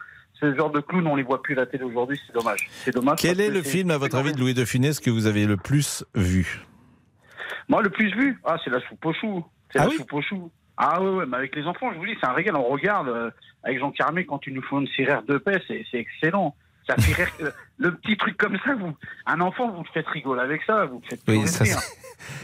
Ce 0.41 0.55
genre 0.55 0.71
de 0.71 0.81
clown, 0.81 1.07
on 1.07 1.17
les 1.17 1.23
voit 1.23 1.43
plus 1.43 1.55
à 1.55 1.61
la 1.61 1.67
télé 1.67 1.85
aujourd'hui, 1.85 2.21
c'est 2.27 2.33
dommage. 2.33 2.69
C'est 2.85 2.95
dommage. 2.95 3.19
Quel 3.21 3.41
est 3.41 3.51
le 3.51 3.63
film, 3.63 3.91
à 3.91 3.99
votre 3.99 4.17
avis, 4.17 4.33
de 4.33 4.39
Louis 4.41 4.55
de 4.55 4.65
Funès 4.65 4.99
que 5.01 5.11
vous 5.11 5.27
avez 5.27 5.45
le 5.47 5.57
plus 5.57 6.05
vu? 6.15 6.63
Moi, 7.69 7.83
le 7.83 7.91
plus 7.91 8.11
vu, 8.15 8.41
ah, 8.45 8.57
c'est 8.65 8.71
la 8.71 8.81
soupe 8.89 9.05
aux 9.05 9.13
choux. 9.13 9.45
C'est 9.73 9.79
Ah 9.79 9.85
la 9.85 9.91
oui 9.91 9.97
soupe 9.97 10.13
aux 10.15 10.23
choux. 10.23 10.51
Ah 10.77 11.01
ouais, 11.03 11.11
ouais, 11.11 11.27
mais 11.27 11.37
avec 11.37 11.55
les 11.55 11.65
enfants, 11.65 11.93
je 11.93 11.99
vous 11.99 12.07
dis, 12.07 12.15
c'est 12.21 12.27
un 12.27 12.33
régal. 12.33 12.57
On 12.57 12.65
regarde 12.69 13.09
euh, 13.09 13.31
avec 13.63 13.79
Jean 13.79 13.91
Carmé 13.91 14.25
quand 14.25 14.41
ils 14.47 14.55
nous 14.55 14.63
font 14.63 14.81
une 14.81 14.89
sirère 14.89 15.23
de 15.23 15.37
paix, 15.37 15.63
c'est 15.69 15.85
excellent. 15.93 16.55
Ça 16.89 16.97
fait 16.97 17.23
rire. 17.23 17.53
le 17.77 17.95
petit 17.97 18.17
truc 18.17 18.37
comme 18.39 18.57
ça, 18.65 18.75
vous, 18.75 18.97
un 19.27 19.41
enfant, 19.43 19.71
vous 19.71 19.83
le 19.83 19.89
faites 19.93 20.09
rigoler 20.09 20.41
avec 20.41 20.63
ça, 20.67 20.87
vous 20.87 21.01
le 21.03 21.07
faites 21.09 21.21
Oui, 21.29 21.47
ça. 21.47 21.65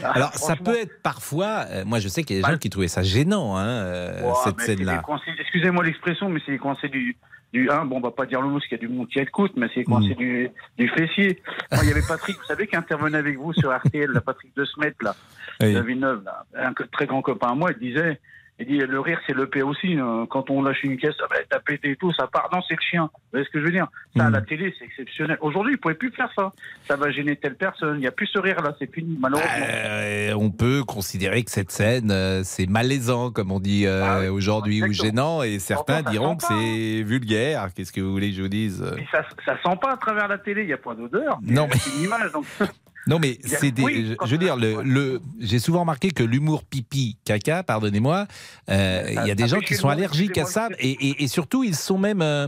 Ah, 0.03 0.11
Alors, 0.11 0.33
ça 0.35 0.55
peut 0.55 0.77
être 0.77 1.01
parfois. 1.01 1.65
euh, 1.69 1.83
moi, 1.85 1.99
je 1.99 2.07
sais 2.07 2.23
qu'il 2.23 2.37
y 2.37 2.39
a 2.39 2.45
des 2.47 2.51
gens 2.53 2.57
qui 2.59 2.69
trouvaient 2.69 2.87
ça 2.87 3.01
gênant, 3.03 3.57
hein, 3.57 3.65
euh, 3.67 4.31
cette 4.43 4.61
scène-là. 4.61 5.01
Excusez-moi 5.39 5.83
l'expression, 5.83 6.29
mais 6.29 6.39
c'est 6.45 6.51
les 6.51 6.57
coincés 6.59 6.89
du. 6.89 7.17
Du, 7.53 7.69
hein, 7.69 7.85
bon, 7.85 7.97
on 7.97 8.01
va 8.01 8.11
pas 8.11 8.25
dire 8.25 8.41
le 8.41 8.47
mot, 8.49 8.55
parce 8.55 8.67
qu'il 8.67 8.77
y 8.77 8.83
a 8.83 8.87
du 8.87 8.93
monde 8.93 9.07
qui 9.07 9.19
écoute, 9.19 9.53
mais 9.55 9.67
c'est 9.73 9.79
les 9.81 9.85
coincés 9.85 10.13
Mm. 10.13 10.17
du, 10.17 10.49
du 10.77 10.89
fessier. 10.89 11.41
Moi, 11.71 11.81
il 11.83 11.89
y 11.89 11.91
avait 11.91 12.01
Patrick, 12.07 12.37
vous 12.37 12.43
savez, 12.43 12.67
qui 12.67 12.75
intervenait 12.75 13.17
avec 13.17 13.37
vous 13.37 13.53
sur 13.53 13.73
RTL, 13.75 14.11
la 14.11 14.19
Patrick 14.21 14.53
de 14.55 14.65
Smet, 14.65 14.93
là, 15.01 15.15
Oui. 15.61 15.73
de 15.73 15.79
Villeneuve, 15.81 16.23
là. 16.25 16.45
Un 16.55 16.73
très 16.73 17.05
grand 17.05 17.21
copain 17.21 17.47
à 17.51 17.55
moi, 17.55 17.71
il 17.71 17.79
disait, 17.79 18.19
il 18.59 18.65
dit, 18.65 18.77
le 18.79 18.99
rire, 18.99 19.19
c'est 19.27 19.35
le 19.35 19.47
paix 19.47 19.61
aussi. 19.61 19.93
hein. 19.99 20.25
Quand 20.29 20.49
on 20.49 20.63
lâche 20.63 20.81
une 20.83 20.97
caisse, 20.97 21.13
ça 21.19 21.27
va 21.29 21.35
t'as 21.49 21.59
pété 21.59 21.91
et 21.91 21.95
tout, 21.95 22.11
ça 22.13 22.25
part. 22.27 22.49
Non, 22.51 22.59
c'est 22.67 22.73
le 22.73 22.81
chien. 22.81 23.03
Vous 23.03 23.19
voyez 23.33 23.45
ce 23.45 23.51
que 23.51 23.59
je 23.59 23.65
veux 23.65 23.71
dire? 23.71 23.87
Ça, 24.15 24.25
à 24.25 24.29
la 24.31 24.41
télé, 24.41 24.73
c'est 24.79 24.85
exceptionnel. 24.85 25.37
Aujourd'hui, 25.41 25.73
ils 25.73 25.75
ne 25.75 25.79
pouvaient 25.81 25.93
plus 25.93 26.11
faire 26.11 26.29
ça. 26.35 26.51
Ça 26.87 26.95
va 26.95 27.11
gêner 27.11 27.35
telle 27.35 27.55
personne. 27.55 27.97
Il 27.97 27.99
n'y 27.99 28.07
a 28.07 28.11
plus 28.11 28.25
ce 28.27 28.39
rire-là, 28.39 28.75
c'est 28.79 28.91
fini, 28.91 29.15
malheureusement. 29.19 29.51
Euh, 29.69 30.33
on 30.33 30.49
peut 30.49 30.83
considérer 30.83 31.43
que 31.43 31.51
cette 31.51 31.71
scène, 31.71 32.09
euh, 32.09 32.41
c'est 32.43 32.65
malaisant, 32.67 33.29
comme 33.31 33.51
on 33.51 33.59
dit 33.59 33.85
euh, 33.85 34.31
aujourd'hui, 34.31 34.81
ou 34.83 34.91
gênant, 34.91 35.43
et 35.43 35.59
certains 35.59 36.01
diront 36.01 36.35
que 36.35 36.43
c'est 36.47 37.03
vulgaire. 37.03 37.67
Qu'est-ce 37.75 37.91
que 37.91 38.01
vous 38.01 38.11
voulez 38.11 38.31
que 38.31 38.37
je 38.37 38.41
vous 38.41 38.47
dise? 38.47 38.83
Ça, 39.11 39.23
ça 39.45 39.55
sent 39.63 39.77
pas 39.79 39.91
à 39.93 39.97
travers 39.97 40.27
la 40.27 40.37
télé, 40.39 40.61
il 40.61 40.67
n'y 40.67 40.73
a 40.73 40.77
pas 40.77 40.95
d'odeur. 40.95 41.37
Non, 41.43 41.67
mais- 41.67 41.77
C'est 41.77 41.95
une 41.97 42.05
image, 42.05 42.31
donc. 42.31 42.45
Non, 43.07 43.19
mais 43.19 43.37
c'est 43.43 43.71
des. 43.71 43.83
oui, 43.83 44.15
je- 44.25 44.31
veux 44.31 44.37
dire, 44.37 44.55
le, 44.57 44.81
le- 44.83 45.21
j'ai 45.39 45.59
souvent 45.59 45.81
remarqué 45.81 46.11
que 46.11 46.23
l'humour 46.23 46.63
pipi 46.63 47.17
caca, 47.25 47.63
pardonnez-moi, 47.63 48.27
euh, 48.69 49.03
il 49.09 49.27
y 49.27 49.31
a 49.31 49.35
des 49.35 49.47
gens 49.47 49.59
qui 49.59 49.75
sont 49.75 49.89
allergiques 49.89 50.37
à 50.37 50.45
ça, 50.45 50.69
et, 50.79 50.91
et- 50.91 51.23
et 51.23 51.27
surtout 51.27 51.63
ils 51.63 51.75
sont 51.75 51.97
même, 51.97 52.21
euh, 52.21 52.47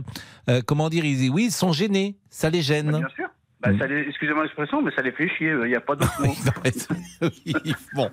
euh, 0.49 0.62
comment 0.66 0.89
dire, 0.89 1.05
ils, 1.05 1.30
oui, 1.30 1.45
ils 1.45 1.51
sont 1.51 1.72
gênés, 1.72 2.16
ça 2.30 2.49
les 2.49 2.62
gêne. 2.62 2.91
Bien 2.91 3.07
sûr. 3.16 3.28
Bah, 3.62 3.72
les- 3.88 4.05
Excusez-moi 4.07 4.43
l'expression, 4.43 4.82
mais 4.82 4.89
ça 4.95 5.01
les 5.01 5.12
fait 5.12 5.28
chier. 5.38 5.51
Il 5.51 5.68
n'y 5.68 5.76
a 5.76 5.82
pas 5.82 5.93
d'autre 5.93 6.22
mot. 6.22 6.34
bon. 7.93 8.10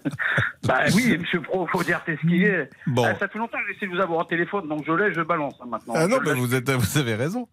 Bah 0.64 0.80
oui, 0.94 1.16
Monsieur 1.18 1.40
Pro, 1.40 1.68
faut 1.68 1.84
dire 1.84 2.00
ce 2.04 2.12
qu'il 2.26 2.42
est. 2.42 2.68
Bon. 2.88 3.04
Ah, 3.06 3.14
ça 3.16 3.28
fait 3.28 3.38
longtemps 3.38 3.58
que 3.58 3.72
j'essaie 3.72 3.86
de 3.86 3.94
vous 3.96 4.02
avoir 4.02 4.20
au 4.20 4.24
téléphone, 4.24 4.68
donc 4.68 4.82
je 4.84 4.92
l'ai, 4.92 5.14
je 5.14 5.20
balance 5.20 5.54
hein, 5.60 5.66
maintenant. 5.70 5.94
Ah 5.96 6.08
non, 6.08 6.18
mais 6.24 6.34
vous, 6.34 6.52
êtes, 6.54 6.68
vous 6.68 6.98
avez 6.98 7.14
raison. 7.14 7.46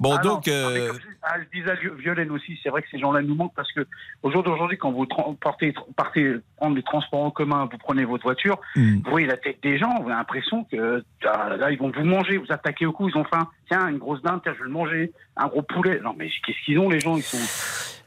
Bon, 0.00 0.14
Ah 0.16 0.22
non, 0.22 0.34
donc. 0.34 0.44
ah, 0.46 0.50
mais 0.50 0.54
euh, 0.80 0.88
comme 0.88 0.98
ah, 1.22 1.34
je 1.40 1.58
disais 1.60 1.74
Violaine 1.98 2.30
aussi, 2.30 2.58
c'est 2.62 2.68
vrai 2.68 2.82
que 2.82 2.88
ces 2.90 2.98
gens-là 3.00 3.20
nous 3.22 3.34
manquent 3.34 3.54
parce 3.56 3.72
que 3.72 3.86
au 4.22 4.30
jour 4.30 4.42
d'aujourd'hui, 4.44 4.78
quand 4.78 4.92
vous 4.92 5.06
partez, 5.40 5.74
partez 5.96 6.34
prendre 6.56 6.76
les 6.76 6.82
transports 6.84 7.24
en 7.24 7.30
commun, 7.32 7.68
vous 7.70 7.78
prenez 7.78 8.04
votre 8.04 8.22
voiture, 8.22 8.60
Hmm. 8.76 8.98
vous 9.04 9.10
voyez 9.10 9.26
la 9.26 9.36
tête 9.36 9.58
des 9.62 9.76
gens, 9.78 9.94
vous 9.96 10.04
avez 10.08 10.14
l'impression 10.18 10.64
que 10.70 11.02
ah, 11.26 11.56
là, 11.56 11.70
ils 11.72 11.78
vont 11.78 11.90
vous 11.90 12.04
manger, 12.04 12.36
vous 12.36 12.50
attaquer 12.50 12.86
au 12.86 12.92
cou, 12.92 13.08
ils 13.08 13.16
ont 13.16 13.24
faim. 13.24 13.48
Tiens, 13.68 13.88
une 13.88 13.98
grosse 13.98 14.22
dinde, 14.22 14.40
tiens, 14.42 14.52
je 14.54 14.58
vais 14.60 14.64
le 14.66 14.70
manger. 14.70 15.12
Un 15.36 15.48
gros 15.48 15.62
poulet. 15.62 16.00
Non, 16.02 16.14
mais 16.16 16.28
qu'est-ce 16.46 16.64
qu'ils 16.64 16.78
ont, 16.78 16.88
les 16.88 17.00
gens 17.00 17.16
Ils 17.16 17.22
sont. 17.22 17.36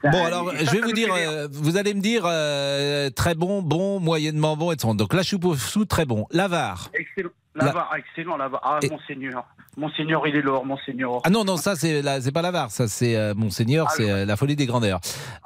Bon, 0.04 0.18
Ah, 0.24 0.28
alors, 0.28 0.52
je 0.58 0.72
vais 0.72 0.82
vous 0.82 0.94
dire, 0.94 1.14
euh, 1.14 1.48
vous 1.52 1.78
allez 1.78 1.94
me 1.94 2.02
dire 2.02 2.24
euh, 2.26 3.10
très 3.12 3.36
bon, 3.36 3.62
bon, 3.62 4.00
moyennement 4.00 4.58
bon, 4.58 4.72
etc. 4.72 4.94
Donc, 4.96 5.14
la 5.14 5.22
choupe 5.24 5.46
au 5.46 5.54
sous, 5.56 5.86
très 5.86 6.06
bon. 6.06 6.26
L'avare. 6.32 6.90
Excellent. 6.96 7.30
La- 7.54 7.66
L'avare, 7.66 7.90
ah, 7.92 7.98
excellent, 8.00 8.38
l'avare. 8.38 8.62
Ah, 8.64 8.80
Et- 8.82 8.90
monseigneur. 8.90 9.46
Monseigneur, 9.78 10.26
il 10.28 10.36
est 10.36 10.42
l'or, 10.42 10.66
monseigneur. 10.66 11.22
Ah 11.26 11.30
non, 11.30 11.44
non, 11.44 11.58
ça, 11.58 11.76
c'est 11.76 12.02
la- 12.02 12.20
pas 12.34 12.42
l'avare, 12.42 12.72
ça, 12.72 12.88
c'est 12.88 13.16
euh, 13.18 13.34
Monseigneur, 13.36 13.88
Ah, 13.90 13.94
c'est 13.96 14.10
euh, 14.10 14.26
la 14.26 14.36
folie 14.38 14.56
des 14.56 14.66
grandeurs. 14.66 15.00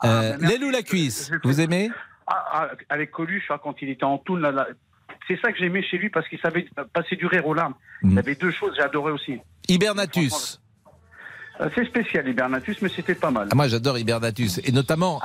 Euh, 0.03 0.35
L'aile 0.39 0.63
ou 0.63 0.69
la 0.71 0.81
cuisse, 0.83 1.31
vous 1.43 1.61
aimez 1.61 1.89
Ah, 2.27 2.45
ah, 2.51 2.67
avec 2.89 3.11
Coluche, 3.11 3.45
ah, 3.49 3.59
quand 3.61 3.75
il 3.81 3.89
était 3.89 4.03
en 4.03 4.21
là, 4.39 4.67
c'est 5.27 5.39
ça 5.41 5.51
que 5.51 5.57
j'aimais 5.57 5.81
chez 5.83 5.97
lui 5.97 6.09
parce 6.09 6.27
qu'il 6.27 6.39
savait 6.39 6.67
passer 6.93 7.15
du 7.15 7.25
rire 7.27 7.45
aux 7.47 7.53
larmes. 7.53 7.73
Mm. 8.03 8.11
Il 8.11 8.19
avait 8.19 8.35
deux 8.35 8.51
choses, 8.51 8.73
j'adorais 8.77 9.11
aussi. 9.11 9.39
Hibernatus. 9.67 10.59
Euh, 11.61 11.69
C'est 11.73 11.85
spécial, 11.85 12.27
Hibernatus, 12.27 12.81
mais 12.81 12.89
c'était 12.89 13.15
pas 13.15 13.31
mal. 13.31 13.47
Ah, 13.51 13.55
moi, 13.55 13.67
j'adore 13.67 13.97
Hibernatus. 13.97 14.59
Et 14.63 14.71
notamment, 14.71 15.21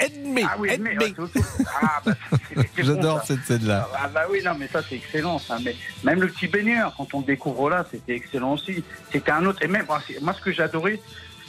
Ah 0.00 0.56
oui. 0.58 0.70
Ah, 1.66 2.02
bah, 2.04 2.12
bon, 2.54 2.62
j'adore 2.78 3.22
cette 3.24 3.44
scène-là. 3.44 3.88
Ah 3.96 4.08
bah 4.08 4.22
oui, 4.30 4.40
non, 4.44 4.52
mais 4.58 4.68
ça 4.68 4.82
c'est 4.88 4.96
excellent. 4.96 5.38
Ça. 5.38 5.58
Mais 5.64 5.74
même 6.02 6.20
le 6.20 6.28
petit 6.28 6.48
baigneur, 6.48 6.94
quand 6.96 7.14
on 7.14 7.20
le 7.20 7.26
découvre 7.26 7.70
là, 7.70 7.86
c'était 7.90 8.16
excellent 8.16 8.54
aussi. 8.54 8.84
C'était 9.12 9.30
un 9.30 9.46
autre. 9.46 9.62
Et 9.62 9.68
même, 9.68 9.86
moi, 10.22 10.34
ce 10.34 10.40
que 10.40 10.62
adoré, 10.62 11.00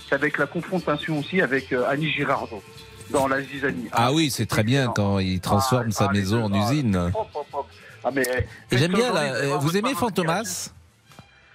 c'est 0.07 0.15
avec 0.15 0.37
la 0.37 0.45
confrontation 0.45 1.19
aussi 1.19 1.41
avec 1.41 1.71
euh, 1.73 1.89
Annie 1.89 2.11
Girardot 2.11 2.63
dans 3.11 3.27
la 3.27 3.41
zizanie. 3.41 3.87
Ah 3.91 4.11
oui, 4.13 4.29
c'est 4.29 4.45
très 4.45 4.63
bien 4.63 4.91
quand 4.95 5.19
il 5.19 5.39
transforme 5.39 5.91
sa 5.91 6.09
maison 6.09 6.43
en 6.45 6.53
usine. 6.53 7.11
Ah, 8.03 8.09
j'aime 8.71 8.93
bien, 8.93 9.11
aujourd'hui, 9.11 9.51
euh, 9.51 9.57
vous 9.57 9.77
aimez 9.77 9.95
Fantomas? 9.95 10.71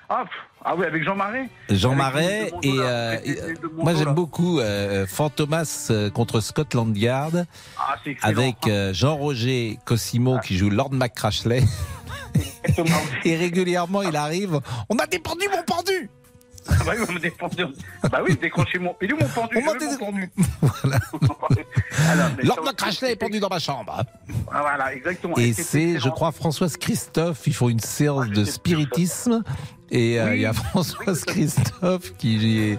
Ah, 0.09 0.25
pff, 0.25 0.50
ah 0.63 0.75
oui, 0.77 0.85
avec 0.85 1.03
Jean 1.05 1.17
Marais. 1.17 1.49
Jean 1.71 1.95
Marais 1.95 2.53
et 2.63 2.71
euh, 2.79 3.17
de 3.17 3.71
moi 3.77 3.95
j'aime 3.95 4.15
beaucoup 4.15 4.61
euh, 4.61 5.07
Fantomas 5.07 5.89
euh, 5.91 6.11
contre 6.11 6.41
Scotland 6.41 6.95
Yard. 6.97 7.47
Ah, 7.79 7.97
avec 8.23 8.67
euh, 8.67 8.93
Jean-Roger 8.93 9.79
Cosimo 9.87 10.39
qui 10.41 10.59
joue 10.59 10.69
Lord 10.69 10.93
McCrashley. 10.93 11.63
Et 13.25 13.37
régulièrement 13.37 14.03
il 14.03 14.15
arrive. 14.17 14.61
On 14.89 14.97
a 14.97 15.07
dépendu 15.07 15.47
mon 15.51 15.63
pendu. 15.63 16.11
Ah 16.69 16.75
bah 16.85 16.93
oui, 16.97 17.05
on 17.09 17.13
me 17.13 17.19
défendait. 17.19 17.65
Bah 18.11 18.21
oui, 18.23 18.39
mon. 18.81 18.95
Il 19.01 19.11
est 19.11 19.13
où 19.13 19.17
mon 19.17 19.29
pendu? 19.29 19.57
On 19.57 19.63
m'a 19.65 19.73
voilà. 20.61 20.99
Lord 22.45 22.63
McCrashley 22.65 23.13
est 23.13 23.17
pendu 23.17 23.41
dans 23.41 23.49
ma 23.49 23.59
chambre. 23.59 24.05
Ah, 24.53 24.61
Voilà, 24.61 24.95
exactement. 24.95 25.37
et 25.37 25.53
c'est 25.53 25.99
je 25.99 26.09
crois 26.09 26.33
Françoise 26.33 26.77
Christophe 26.77 27.47
ils 27.47 27.55
font 27.55 27.69
une 27.69 27.81
séance 27.81 28.27
Ah, 28.29 28.35
de 28.35 28.45
spiritisme 28.45 29.43
et 29.91 30.20
euh, 30.20 30.34
il 30.34 30.41
y 30.43 30.47
a 30.47 30.53
Françoise 30.70 31.24
Christophe 31.24 32.16
qui, 32.16 32.76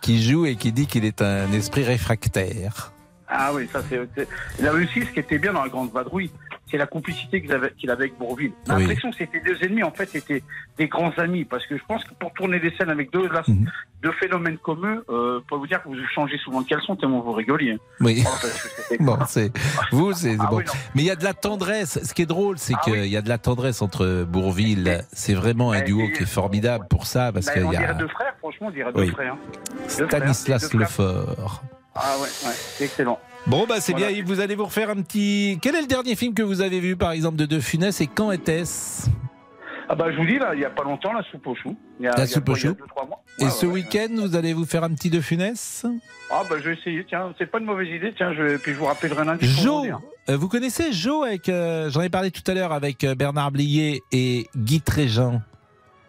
qui 0.00 0.22
joue 0.22 0.46
et 0.46 0.56
qui 0.56 0.72
dit 0.72 0.86
qu'il 0.86 1.04
est 1.04 1.22
un 1.22 1.50
esprit 1.52 1.84
réfractaire 1.84 2.92
Ah 3.28 3.52
oui, 3.54 3.68
ça 3.72 3.82
c'est. 3.88 4.00
c'est- 4.16 4.28
Là 4.62 4.72
aussi, 4.72 5.00
ce 5.04 5.10
qui 5.12 5.20
était 5.20 5.38
bien 5.38 5.52
dans 5.52 5.62
la 5.62 5.68
Grande 5.68 5.92
Vadrouille, 5.92 6.30
c'est 6.70 6.76
la 6.78 6.86
complicité 6.86 7.42
qu'il 7.42 7.52
avait, 7.52 7.72
qu'il 7.72 7.90
avait 7.90 8.04
avec 8.04 8.18
Bourville. 8.18 8.52
J'ai 8.66 8.74
Oui. 8.74 8.80
l'impression 8.82 9.10
que 9.10 9.16
c'était 9.16 9.40
deux 9.40 9.56
ennemis, 9.64 9.82
en 9.82 9.90
fait, 9.90 10.08
c'était 10.08 10.42
des 10.78 10.88
grands 10.88 11.12
amis. 11.18 11.44
Parce 11.44 11.66
que 11.66 11.76
je 11.76 11.82
pense 11.86 12.04
que 12.04 12.14
pour 12.14 12.32
tourner 12.32 12.60
des 12.60 12.72
scènes 12.76 12.90
avec 12.90 13.12
deux, 13.12 13.28
là, 13.28 13.42
Mhm. 13.48 13.66
deux 14.02 14.12
phénomènes 14.12 14.58
communs, 14.58 15.02
euh, 15.10 15.40
pour 15.48 15.58
vous 15.58 15.66
dire 15.66 15.82
que 15.82 15.88
vous 15.88 15.96
changez 16.14 16.38
souvent 16.38 16.60
de 16.62 16.66
caleçon 16.68 16.96
tellement 16.96 17.20
vous 17.20 17.32
rigoliez. 17.32 17.78
Oui. 18.00 18.24
Oh, 18.26 18.30
Bon, 19.00 19.18
c'est 19.28 19.52
vous, 19.92 20.12
c'est 20.12 20.36
Ah 20.38 20.46
bon. 20.50 20.58
oui. 20.58 20.64
Mais 20.94 21.02
il 21.02 21.06
y 21.06 21.10
a 21.10 21.16
de 21.16 21.24
la 21.24 21.34
tendresse. 21.34 21.98
Ce 22.02 22.14
qui 22.14 22.22
est 22.22 22.26
drôle, 22.26 22.58
c'est 22.58 22.74
Ah 22.76 22.80
qu'il 22.84 22.92
oui. 22.94 23.08
y 23.08 23.16
a 23.16 23.22
de 23.22 23.28
la 23.28 23.38
tendresse 23.38 23.82
entre 23.82 24.24
Bourville. 24.24 25.04
C'est 25.12 25.34
vraiment 25.34 25.72
un 25.72 25.82
duo 25.82 26.00
et- 26.08 26.12
qui 26.12 26.22
est 26.22 26.26
formidable 26.26 26.86
pour 26.88 27.06
ça, 27.06 27.32
parce 27.32 27.46
Bah, 27.46 27.52
qu'il 27.52 27.64
on 27.64 27.72
y 27.72 27.76
dirait 27.76 27.86
a. 27.90 27.94
deux 27.94 28.08
frères, 28.08 28.34
franchement. 28.38 28.68
on 28.68 28.70
dirait 28.70 28.92
deux 28.92 29.00
Oui. 29.02 29.08
frères. 29.10 29.36
Deux 29.98 30.06
Stanislas 30.06 30.66
frères, 30.68 30.80
deux 30.80 30.84
frères. 30.86 31.06
Lefort. 31.08 31.62
Ah 31.94 32.16
ouais, 32.18 32.22
ouais, 32.22 32.54
c'est 32.76 32.84
excellent. 32.84 33.18
Bon, 33.46 33.66
bah 33.66 33.76
c'est 33.80 33.92
Voilà. 33.92 34.12
bien, 34.12 34.22
vous 34.24 34.40
allez 34.40 34.54
vous 34.54 34.66
refaire 34.66 34.90
un 34.90 35.02
petit. 35.02 35.58
Quel 35.62 35.74
est 35.74 35.80
le 35.80 35.86
dernier 35.86 36.14
film 36.14 36.34
que 36.34 36.42
vous 36.42 36.60
avez 36.60 36.78
vu, 36.80 36.96
par 36.96 37.12
exemple, 37.12 37.36
de 37.36 37.46
De 37.46 37.58
Funès 37.60 38.00
et 38.00 38.06
quand 38.06 38.30
était-ce? 38.30 39.08
Ah 39.92 39.96
bah 39.96 40.12
je 40.12 40.16
vous 40.18 40.24
dis 40.26 40.38
là, 40.38 40.50
il 40.54 40.58
n'y 40.60 40.64
a 40.64 40.70
pas 40.70 40.84
longtemps, 40.84 41.12
la 41.12 41.24
soupe 41.32 41.48
au 41.48 41.54
chou. 41.56 41.76
Il 41.98 42.04
y 42.04 42.08
a, 42.08 42.14
La 42.16 42.26
soupe 42.28 42.48
au 42.50 42.54
chou. 42.54 42.76
Et 43.40 43.50
ce 43.50 43.66
ouais, 43.66 43.72
week-end, 43.72 44.06
vous 44.18 44.36
allez 44.36 44.52
vous 44.52 44.64
faire 44.64 44.84
un 44.84 44.90
petit 44.90 45.10
De 45.10 45.20
Funès? 45.20 45.84
Ah 46.30 46.42
bah 46.48 46.56
je 46.62 46.68
vais 46.68 46.74
essayer, 46.76 47.04
tiens, 47.08 47.32
c'est 47.38 47.50
pas 47.50 47.58
une 47.58 47.64
mauvaise 47.64 47.88
idée, 47.88 48.12
tiens, 48.16 48.32
je... 48.34 48.56
puis 48.58 48.72
je 48.72 48.78
vous 48.78 48.84
rappellerai 48.84 49.24
lundi. 49.24 49.44
vous 49.48 49.62
Jo, 49.64 49.82
dire. 49.82 49.98
euh, 50.28 50.36
vous 50.36 50.46
connaissez 50.46 50.92
Jo 50.92 51.24
avec, 51.24 51.48
euh, 51.48 51.90
j'en 51.90 52.02
ai 52.02 52.08
parlé 52.08 52.30
tout 52.30 52.48
à 52.48 52.54
l'heure 52.54 52.72
avec 52.72 53.02
euh, 53.02 53.16
Bernard 53.16 53.50
Blier 53.50 54.00
et 54.12 54.46
Guy 54.56 54.80
Tréjean. 54.80 55.42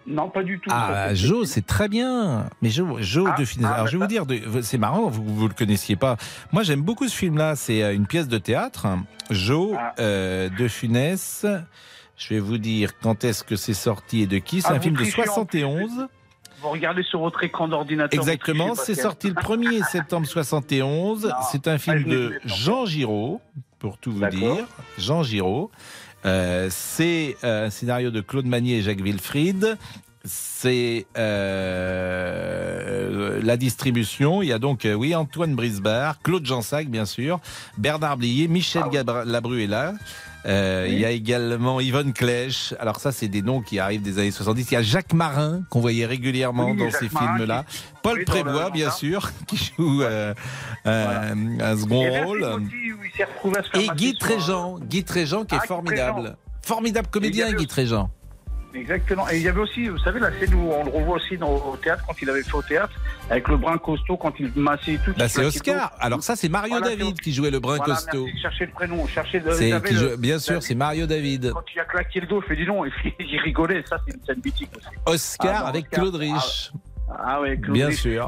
Non, 0.07 0.29
pas 0.29 0.43
du 0.43 0.59
tout. 0.59 0.69
Ah, 0.73 1.13
Jo, 1.13 1.45
c'est 1.45 1.65
très 1.65 1.87
bien. 1.87 2.49
Mais 2.61 2.69
Jo, 2.69 2.97
Jo 2.99 3.27
Ah, 3.27 3.35
de 3.39 3.45
Funès. 3.45 3.67
ah, 3.69 3.75
Alors, 3.75 3.87
je 3.87 3.97
vais 3.97 4.03
vous 4.05 4.07
dire, 4.07 4.25
c'est 4.63 4.77
marrant, 4.77 5.09
vous 5.09 5.23
vous 5.23 5.47
le 5.47 5.53
connaissiez 5.53 5.95
pas. 5.95 6.17
Moi, 6.51 6.63
j'aime 6.63 6.81
beaucoup 6.81 7.07
ce 7.07 7.15
film-là. 7.15 7.55
C'est 7.55 7.83
euh, 7.83 7.93
une 7.93 8.07
pièce 8.07 8.27
de 8.27 8.37
théâtre. 8.37 8.87
Jo 9.29 9.75
Ah. 9.77 9.93
euh, 9.99 10.49
de 10.49 10.67
Funès. 10.67 11.45
Je 12.17 12.33
vais 12.33 12.39
vous 12.39 12.57
dire 12.57 12.91
quand 12.99 13.23
est-ce 13.23 13.43
que 13.43 13.55
c'est 13.55 13.73
sorti 13.73 14.21
et 14.21 14.27
de 14.27 14.37
qui. 14.39 14.61
C'est 14.61 14.71
un 14.71 14.79
film 14.79 14.95
de 14.95 15.01
trichez 15.01 15.21
en 15.21 15.25
71. 15.25 16.07
Vous 16.61 16.69
regardez 16.69 17.01
sur 17.01 17.19
votre 17.19 17.43
écran 17.43 17.67
d'ordinateur. 17.67 18.19
Exactement, 18.19 18.75
c'est 18.75 18.93
sorti 18.93 19.29
le 19.29 19.33
1er 19.33 19.83
septembre 19.89 20.27
71. 20.27 21.25
Non, 21.25 21.31
C'est 21.51 21.67
un 21.67 21.77
film 21.79 22.03
de. 22.03 22.39
Jean 22.45 22.85
Giraud, 22.85 23.41
pour 23.79 23.97
tout 23.97 24.11
vous 24.11 24.25
dire. 24.27 24.65
Jean 24.99 25.23
Giraud. 25.23 25.71
Euh, 26.25 26.67
c'est 26.69 27.35
euh, 27.43 27.67
un 27.67 27.69
scénario 27.69 28.11
de 28.11 28.21
Claude 28.21 28.45
Magnier 28.45 28.77
et 28.77 28.81
Jacques 28.81 29.01
Wilfried. 29.01 29.77
C'est 30.23 31.07
euh, 32.01 33.39
la 33.43 33.57
distribution. 33.57 34.43
Il 34.43 34.49
y 34.49 34.53
a 34.53 34.59
donc, 34.59 34.85
euh, 34.85 34.93
oui, 34.93 35.15
Antoine 35.15 35.55
Brisbard, 35.55 36.21
Claude 36.21 36.45
Jansac, 36.45 36.87
bien 36.89 37.05
sûr, 37.05 37.39
Bernard 37.77 38.17
Blier, 38.17 38.47
Michel 38.47 38.83
Gabra- 38.91 39.25
Euh, 40.45 40.87
Il 40.89 40.99
y 40.99 41.05
a 41.05 41.11
également 41.11 41.79
Yvonne 41.79 42.13
Clèche. 42.13 42.73
Alors 42.79 42.99
ça, 42.99 43.11
c'est 43.11 43.27
des 43.27 43.41
noms 43.41 43.61
qui 43.61 43.77
arrivent 43.79 44.01
des 44.01 44.17
années 44.19 44.31
70. 44.31 44.71
Il 44.71 44.73
y 44.73 44.77
a 44.77 44.81
Jacques 44.81 45.13
Marin, 45.13 45.61
qu'on 45.69 45.79
voyait 45.81 46.05
régulièrement 46.05 46.71
Oui, 46.71 46.77
dans 46.77 46.89
Jacques 46.89 47.01
ces 47.01 47.09
films-là. 47.09 47.65
qui- 47.69 47.77
Paul 48.01 48.17
oui, 48.19 48.25
Prévoit, 48.25 48.69
bien 48.71 48.89
sûr, 48.89 49.31
qui 49.47 49.57
joue 49.77 50.01
euh, 50.01 50.33
euh, 50.87 51.33
un 51.59 51.77
second 51.77 52.23
rôle. 52.25 52.43
aussi 52.43 53.79
Et 53.79 53.89
Guy 53.95 54.17
Tréjean, 54.17 54.79
Guy 54.81 55.03
Tréjean 55.03 55.45
qui 55.45 55.55
est 55.55 55.59
Ah, 55.61 55.67
formidable. 55.67 56.35
Formidable 56.63 57.07
comédien, 57.11 57.51
Guy 57.53 57.67
Tréjean. 57.67 58.09
Exactement. 58.73 59.29
Et 59.29 59.37
il 59.37 59.43
y 59.43 59.47
avait 59.49 59.59
aussi, 59.59 59.87
vous 59.89 59.97
savez, 59.99 60.19
la 60.19 60.31
scène 60.39 60.53
où 60.53 60.71
on 60.71 60.83
le 60.85 60.89
revoit 60.91 61.17
aussi 61.17 61.37
dans, 61.37 61.49
au 61.53 61.75
théâtre, 61.77 62.03
quand 62.07 62.15
il 62.21 62.29
avait 62.29 62.41
fait 62.43 62.53
au 62.55 62.61
théâtre, 62.61 62.93
avec 63.29 63.47
le 63.47 63.57
brin 63.57 63.77
costaud, 63.77 64.15
quand 64.17 64.33
il 64.39 64.51
massait 64.55 64.97
tout. 65.03 65.11
Bah, 65.17 65.25
il 65.25 65.29
c'est 65.29 65.43
Oscar. 65.45 65.91
Alors 65.99 66.23
ça, 66.23 66.35
c'est 66.35 66.47
Mario 66.49 66.77
Voilà, 66.77 66.95
David 66.95 67.19
qui 67.19 67.33
jouait 67.33 67.51
le 67.51 67.59
brun 67.59 67.77
Voilà, 67.77 67.95
costaud. 67.95 68.27
cherchez 68.41 68.65
le 68.65 68.71
prénom, 68.71 69.05
cherchez 69.07 69.39
le. 69.39 69.51
Qui 69.81 69.93
le- 69.93 70.15
bien 70.17 70.39
sûr, 70.39 70.63
c'est 70.63 70.75
Mario 70.75 71.05
David. 71.05 71.51
Quand 71.53 71.63
il 71.75 71.79
a 71.79 71.85
claqué 71.85 72.21
le 72.21 72.27
dos, 72.27 72.41
fais 72.41 72.55
dis 72.55 72.65
non, 72.65 72.85
et 72.85 72.89
puis 72.91 73.13
il 73.19 73.39
rigolait, 73.41 73.83
ça 73.89 73.97
c'est 74.07 74.13
une 74.15 74.23
scène 74.25 74.41
mythique 74.43 74.69
aussi. 74.77 74.87
Oscar 75.05 75.53
Ah, 75.55 75.59
non, 75.61 75.65
avec 75.67 75.85
Oscar. 75.85 75.99
Claude 75.99 76.15
Rich. 76.15 76.71
Ah 77.23 77.41
ouais, 77.41 77.57
Claude 77.57 77.73
Bien 77.73 77.87
Rich. 77.87 77.99
sûr. 77.99 78.27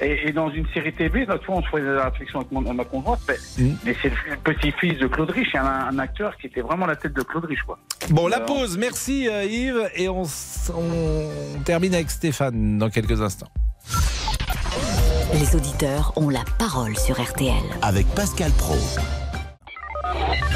Et- 0.00 0.28
et 0.28 0.32
dans 0.32 0.50
une 0.50 0.66
série 0.74 0.92
TV, 0.92 1.24
l'autre 1.26 1.44
fois, 1.44 1.56
on 1.56 1.62
se 1.62 1.68
faisait 1.68 1.82
la 1.94 2.04
réflexion 2.10 2.40
avec 2.40 2.52
mon- 2.52 2.72
ma 2.74 2.84
conjointe, 2.84 3.20
mais, 3.28 3.36
Mm. 3.58 3.76
mais 3.84 3.96
c'est 4.02 4.08
le 4.10 4.36
petit-fils 4.42 4.98
de 4.98 5.06
Claude 5.06 5.30
Rich, 5.30 5.48
il 5.52 5.56
y 5.56 5.58
a 5.58 5.64
un, 5.64 5.88
un 5.88 5.98
acteur 5.98 6.36
qui 6.36 6.46
était 6.46 6.60
vraiment 6.62 6.86
la 6.86 6.96
tête 6.96 7.12
de 7.14 7.22
Claude 7.22 7.44
Rich, 7.44 7.62
quoi. 7.66 7.78
Bon, 8.10 8.26
la 8.28 8.36
Alors- 8.36 8.46
pause. 8.46 8.76
Merci 8.78 9.28
euh, 9.28 9.44
Yves. 9.44 9.90
Et 9.96 10.08
on 10.08 10.22
termine 11.64 11.94
avec 11.94 12.10
Stéphane 12.10 12.78
dans 12.78 12.90
quelques 12.90 13.20
instants. 13.20 13.48
Les 15.34 15.54
auditeurs 15.54 16.12
ont 16.16 16.28
la 16.28 16.42
parole 16.58 16.96
sur 16.96 17.20
RTL. 17.20 17.54
Avec 17.82 18.06
Pascal 18.08 18.50
Pro. 18.52 18.76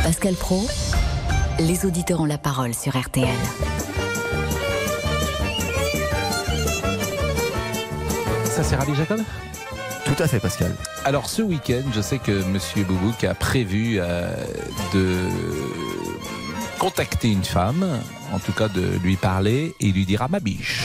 Pascal 0.03 0.35
Pro, 0.35 0.67
les 1.61 1.87
auditeurs 1.87 2.21
ont 2.21 2.25
la 2.27 2.39
parole 2.39 2.75
sur 2.75 2.97
RTL. 2.99 3.29
Ça, 8.55 8.63
c'est 8.63 8.77
Rabbi 8.77 8.95
Jacob 8.95 9.21
Tout 10.05 10.23
à 10.23 10.29
fait, 10.29 10.39
Pascal. 10.39 10.75
Alors, 11.05 11.29
ce 11.29 11.43
week-end, 11.43 11.83
je 11.95 12.01
sais 12.01 12.19
que 12.19 12.45
Monsieur 12.45 12.85
Boubouk 12.85 13.25
a 13.25 13.35
prévu 13.35 13.97
euh, 13.99 14.33
de 14.93 15.17
contacter 16.79 17.29
une 17.31 17.45
femme, 17.45 17.85
en 18.33 18.39
tout 18.39 18.53
cas 18.53 18.69
de 18.69 18.99
lui 19.03 19.17
parler, 19.17 19.75
et 19.81 19.87
il 19.87 19.95
lui 19.95 20.05
dira 20.05 20.29
ma 20.29 20.39
biche. 20.41 20.85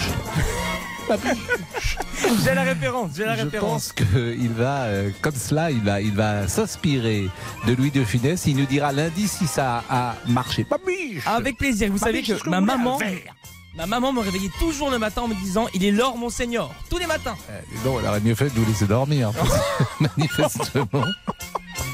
Ma 1.07 1.17
biche. 1.17 1.97
J'ai 2.43 2.53
la 2.53 2.63
référence, 2.63 3.11
j'ai 3.15 3.25
la 3.25 3.35
Je 3.37 3.43
référence. 3.43 3.93
pense 3.93 3.93
qu'il 3.93 4.49
va, 4.49 4.83
euh, 4.83 5.09
comme 5.21 5.33
cela, 5.33 5.71
il 5.71 5.81
va, 5.81 6.01
il 6.01 6.13
va 6.13 6.47
s'inspirer 6.47 7.29
de 7.65 7.73
Louis 7.73 7.89
de 7.91 8.03
Funès. 8.03 8.45
Il 8.45 8.57
nous 8.57 8.65
dira 8.65 8.91
lundi 8.91 9.27
si 9.27 9.47
ça 9.47 9.83
a 9.89 10.15
marché. 10.27 10.65
Ma 10.69 10.77
biche 10.77 11.23
Avec 11.25 11.57
plaisir. 11.57 11.87
Vous 11.91 11.97
Ma 11.97 12.05
savez 12.05 12.19
biche, 12.21 12.27
que 12.37 12.43
je 12.43 12.49
ma 12.49 12.59
maman, 12.61 12.97
verre? 12.97 13.33
Ma 13.79 13.85
maman 13.85 14.11
me 14.11 14.19
réveillait 14.19 14.51
toujours 14.59 14.91
le 14.91 14.99
matin 14.99 15.21
en 15.21 15.27
me 15.29 15.35
disant 15.35 15.67
il 15.73 15.85
est 15.85 15.91
l'or 15.91 16.17
mon 16.17 16.29
seigneur 16.29 16.69
tous 16.89 16.97
les 16.97 17.07
matins. 17.07 17.37
Non, 17.85 17.99
elle 17.99 18.07
aurait 18.07 18.19
mieux 18.19 18.35
fait 18.35 18.53
de 18.53 18.59
nous 18.59 18.65
laisser 18.65 18.85
dormir. 18.85 19.31
Manifestement. 20.17 21.05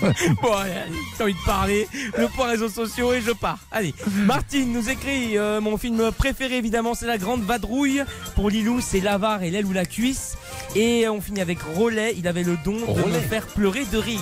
Bon, 0.42 0.52
j'ai 1.18 1.24
envie 1.24 1.34
de 1.34 1.46
parler. 1.46 1.88
Le 2.18 2.28
point 2.28 2.48
réseaux 2.48 2.70
sociaux 2.70 3.14
et 3.14 3.22
je 3.22 3.32
pars. 3.32 3.60
Allez, 3.72 3.94
Martine 4.26 4.74
nous 4.74 4.90
écrit 4.90 5.38
euh, 5.38 5.62
mon 5.62 5.78
film 5.78 6.12
préféré 6.12 6.58
évidemment, 6.58 6.96
c'est 6.96 7.06
La 7.06 7.18
Grande 7.18 7.44
Vadrouille. 7.44 8.04
Pour 8.36 8.50
Lilou, 8.50 8.82
c'est 8.82 9.00
L'avare 9.00 9.44
et 9.44 9.52
l'aile 9.52 9.66
ou 9.66 9.72
la 9.74 9.86
cuisse. 9.86 10.38
Et 10.76 11.08
on 11.08 11.22
finit 11.22 11.42
avec 11.42 11.60
Rollet. 11.62 12.14
Il 12.18 12.28
avait 12.28 12.44
le 12.44 12.58
don 12.66 12.74
de 12.74 13.10
me 13.10 13.20
faire 13.20 13.46
pleurer 13.48 13.86
de 13.86 13.98
rire. 13.98 14.20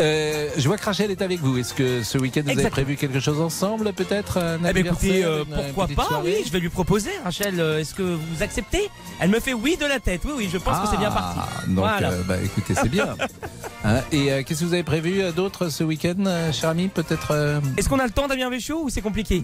Euh, 0.00 0.48
je 0.56 0.66
vois 0.66 0.76
que 0.78 0.84
Rachel 0.84 1.10
est 1.10 1.22
avec 1.22 1.40
vous. 1.40 1.58
Est-ce 1.58 1.74
que 1.74 2.02
ce 2.02 2.18
week-end 2.18 2.42
vous 2.44 2.58
avez 2.58 2.70
prévu 2.70 2.96
quelque 2.96 3.20
chose 3.20 3.40
ensemble, 3.40 3.92
peut-être 3.92 4.38
un 4.38 4.58
Eh 4.68 4.72
ben 4.72 4.86
écoutez, 4.86 5.24
euh, 5.24 5.44
une 5.44 5.54
pourquoi 5.54 5.88
pas? 5.88 6.04
soirée 6.04 6.36
Oui, 6.38 6.42
je 6.46 6.52
vais 6.52 6.60
lui 6.60 6.68
proposer. 6.68 7.10
Rachel, 7.24 7.60
euh, 7.60 7.78
est-ce 7.80 7.94
que 7.94 8.02
vous 8.02 8.42
acceptez? 8.42 8.88
Elle 9.20 9.30
me 9.30 9.40
fait 9.40 9.52
oui 9.54 9.76
de 9.76 9.86
la 9.86 10.00
tête. 10.00 10.22
Oui, 10.24 10.32
oui, 10.36 10.48
je 10.52 10.58
pense 10.58 10.78
que 10.80 10.88
c'est 10.88 10.96
bien 10.98 11.10
parti. 11.10 11.38
Ah, 11.42 11.48
Donc, 11.66 11.76
Voilà. 11.76 12.10
euh, 12.10 12.22
bah, 12.26 12.36
écoutez, 12.42 12.74
c'est 12.74 12.88
bien. 12.90 13.16
Hein, 13.82 14.00
et 14.12 14.30
euh, 14.30 14.42
qu'est-ce 14.42 14.60
que 14.60 14.64
vous 14.66 14.74
avez 14.74 14.82
prévu 14.82 15.22
euh, 15.22 15.32
d'autre 15.32 15.70
ce 15.70 15.82
week-end, 15.82 16.26
euh, 16.26 16.52
cher 16.52 16.68
ami? 16.68 16.88
Peut-être 16.88 17.28
euh, 17.30 17.60
Est-ce 17.78 17.88
qu'on 17.88 17.98
a 17.98 18.04
le 18.04 18.10
temps, 18.10 18.28
Damien 18.28 18.50
Béchiot, 18.50 18.82
ou 18.84 18.90
c'est 18.90 19.00
compliqué? 19.00 19.42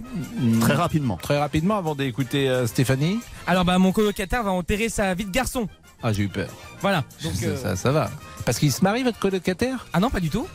Très 0.61 0.75
rapidement. 0.75 1.17
Très 1.17 1.39
rapidement, 1.39 1.75
avant 1.79 1.95
d'écouter 1.95 2.47
euh, 2.47 2.67
Stéphanie. 2.67 3.19
Alors, 3.47 3.65
bah, 3.65 3.79
mon 3.79 3.91
colocataire 3.91 4.43
va 4.43 4.51
enterrer 4.51 4.89
sa 4.89 5.15
vie 5.15 5.25
de 5.25 5.31
garçon. 5.31 5.67
Ah, 6.03 6.13
j'ai 6.13 6.21
eu 6.21 6.27
peur. 6.27 6.49
Voilà. 6.81 7.03
Donc, 7.23 7.33
ça, 7.33 7.45
euh, 7.47 7.57
ça, 7.61 7.75
ça 7.75 7.91
va. 7.91 8.09
Parce 8.45 8.59
qu'il 8.59 8.71
se 8.71 8.81
marie, 8.83 9.03
votre 9.03 9.19
colocataire? 9.19 9.87
Ah 9.93 9.99
non, 9.99 10.09
pas 10.09 10.19
du 10.19 10.29
tout. 10.29 10.47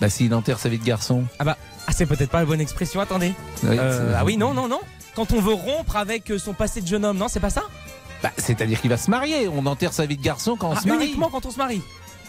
Bah, 0.00 0.08
s'il 0.10 0.34
enterre 0.34 0.58
sa 0.58 0.68
vie 0.68 0.78
de 0.78 0.84
garçon. 0.84 1.24
Ah 1.38 1.44
bah, 1.44 1.56
ah, 1.86 1.92
c'est 1.92 2.06
peut-être 2.06 2.30
pas 2.30 2.40
la 2.40 2.44
bonne 2.46 2.60
expression. 2.60 3.00
Attendez. 3.00 3.32
Oui, 3.64 3.76
Euh, 3.78 4.14
ah 4.16 4.24
oui, 4.24 4.36
non, 4.36 4.52
non, 4.54 4.68
non. 4.68 4.80
Quand 5.14 5.32
on 5.32 5.40
veut 5.40 5.54
rompre 5.54 5.96
avec 5.96 6.30
euh, 6.30 6.38
son 6.38 6.52
passé 6.52 6.80
de 6.82 6.86
jeune 6.86 7.04
homme, 7.04 7.16
non, 7.16 7.28
c'est 7.28 7.40
pas 7.40 7.50
ça? 7.50 7.62
Bah, 8.22 8.30
C'est-à-dire 8.36 8.80
qu'il 8.80 8.90
va 8.90 8.96
se 8.98 9.10
marier. 9.10 9.48
On 9.48 9.64
enterre 9.66 9.92
sa 9.92 10.04
vie 10.06 10.16
de 10.16 10.22
garçon 10.22 10.56
quand 10.56 10.70
on 10.70 10.72
Ah, 10.72 10.80
se 10.80 10.88
marie. 10.88 11.06
Uniquement 11.06 11.30
quand 11.30 11.46
on 11.46 11.50
se 11.50 11.58
marie. 11.58 11.82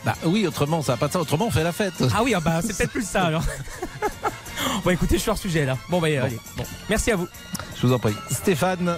Bah 0.06 0.14
oui, 0.26 0.45
autrement, 0.48 0.82
ça 0.84 0.93
n'a 0.93 0.98
pas 0.98 1.08
de 1.08 1.14
ça. 1.14 1.20
Autrement, 1.20 1.48
on 1.48 1.52
fait 1.52 1.64
la 1.64 1.72
fête. 1.74 1.95
Ah 2.16 2.22
oui, 2.24 2.34
ah 2.36 2.39
bah, 2.39 2.62
c'est 2.62 2.78
peut-être 2.78 2.91
plus 2.91 3.06
ça 3.08 3.24
alors. 3.24 3.43
bon, 4.84 4.91
écoutez, 4.91 5.16
je 5.18 5.22
suis 5.22 5.30
hors 5.32 5.38
sujet 5.38 5.66
là. 5.66 5.78
Bon, 5.89 6.00
bah, 6.00 6.08
allez. 6.08 6.38
Bon. 6.56 6.64
Merci 6.89 7.12
à 7.12 7.16
vous. 7.16 7.28
Je 7.82 7.88
vous 7.88 7.93
en 7.93 8.00
prie. 8.00 8.14
Stéphane, 8.32 8.95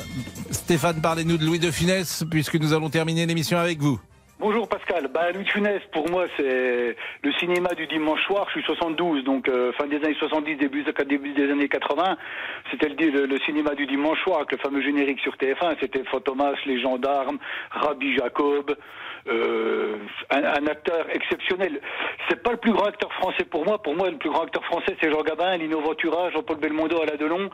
Stéphane, 0.51 1.01
parlez-nous 1.01 1.37
de 1.37 1.45
Louis 1.45 1.59
de 1.59 1.71
Funès, 1.71 2.23
puisque 2.29 2.55
nous 2.55 2.73
allons 2.73 2.89
terminer 2.89 3.25
l'émission 3.25 3.57
avec 3.57 3.79
vous. 3.81 3.99
Bonjour 4.39 4.69
Pascal. 4.69 5.09
Bah, 5.13 5.33
Louis 5.33 5.43
de 5.43 5.49
Funès, 5.49 5.81
pour 5.91 6.09
moi, 6.09 6.23
c'est 6.37 6.95
le 7.23 7.31
cinéma 7.39 7.71
du 7.75 7.87
dimanche 7.87 8.23
soir. 8.25 8.45
Je 8.47 8.61
suis 8.61 8.63
72, 8.63 9.25
donc 9.25 9.49
euh, 9.49 9.73
fin 9.73 9.85
des 9.85 9.97
années 9.97 10.15
70, 10.17 10.55
début, 10.55 10.81
des 11.33 11.51
années 11.51 11.67
80. 11.67 12.15
C'était 12.71 12.87
le, 12.87 13.25
le, 13.25 13.37
cinéma 13.39 13.75
du 13.75 13.85
dimanche 13.85 14.17
soir 14.23 14.37
avec 14.37 14.53
le 14.53 14.57
fameux 14.59 14.81
générique 14.81 15.19
sur 15.19 15.33
TF1. 15.35 15.75
C'était 15.81 16.05
Fantomas, 16.05 16.53
Les 16.65 16.79
Gendarmes, 16.79 17.37
Rabbi 17.69 18.15
Jacob. 18.15 18.77
Euh, 19.27 19.97
un, 20.29 20.67
acteur 20.67 21.07
exceptionnel. 21.13 21.81
C'est 22.29 22.41
pas 22.41 22.51
le 22.51 22.57
plus 22.57 22.71
grand 22.71 22.85
acteur 22.85 23.11
français 23.15 23.43
pour 23.43 23.65
moi. 23.65 23.83
Pour 23.83 23.93
moi, 23.93 24.09
le 24.09 24.17
plus 24.17 24.29
grand 24.29 24.43
acteur 24.43 24.63
français, 24.63 24.95
c'est 25.01 25.11
Jean 25.11 25.21
Gabin, 25.21 25.57
Lino 25.57 25.81
Ventura, 25.81 26.31
Jean-Paul 26.31 26.59
Belmondo, 26.59 27.01
Alain 27.01 27.17
Delon. 27.17 27.49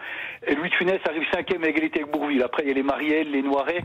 Et 0.45 0.53
Louis 0.53 0.69
de 0.69 0.75
Funès 0.75 0.99
arrive 1.09 1.25
cinquième 1.33 1.63
à 1.63 1.69
égalité 1.69 2.01
avec 2.01 2.11
Bourville. 2.11 2.43
Après, 2.43 2.61
il 2.61 2.67
y 2.67 2.71
a 2.71 2.75
les 2.75 2.83
Marielle, 2.83 3.31
les 3.31 3.41
Noiret. 3.41 3.83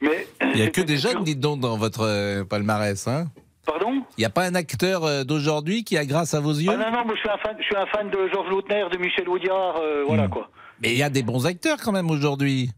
Mais 0.00 0.26
Il 0.54 0.60
n'y 0.60 0.62
a 0.62 0.70
que 0.70 0.80
des 0.80 0.96
jeunes, 0.96 1.22
dites 1.24 1.40
donc, 1.40 1.60
dans 1.60 1.76
votre 1.76 2.02
euh, 2.06 2.44
palmarès. 2.44 3.06
Hein 3.08 3.26
Pardon? 3.66 4.02
Il 4.16 4.20
n'y 4.20 4.24
a 4.24 4.30
pas 4.30 4.44
un 4.46 4.54
acteur 4.54 5.04
euh, 5.04 5.22
d'aujourd'hui 5.24 5.84
qui 5.84 5.96
a 5.98 6.04
grâce 6.06 6.32
à 6.34 6.40
vos 6.40 6.52
yeux? 6.52 6.70
Ah 6.72 6.76
non, 6.76 6.90
non, 6.98 7.04
moi 7.04 7.14
je 7.14 7.20
suis 7.20 7.28
un 7.28 7.38
fan, 7.38 7.56
je 7.58 7.64
suis 7.64 7.76
un 7.76 7.86
fan 7.86 8.10
de 8.10 8.28
Georges 8.32 8.48
Lautner, 8.50 8.84
de 8.90 8.96
Michel 8.98 9.28
Audiard, 9.28 9.76
euh, 9.76 10.04
voilà 10.06 10.26
Hmm. 10.26 10.30
quoi. 10.30 10.50
Mais 10.82 10.92
il 10.92 10.96
y 10.98 11.02
a 11.02 11.10
des 11.10 11.22
bons 11.22 11.46
acteurs 11.46 11.76
quand 11.84 11.92
même 11.92 12.10
aujourd'hui. 12.10 12.70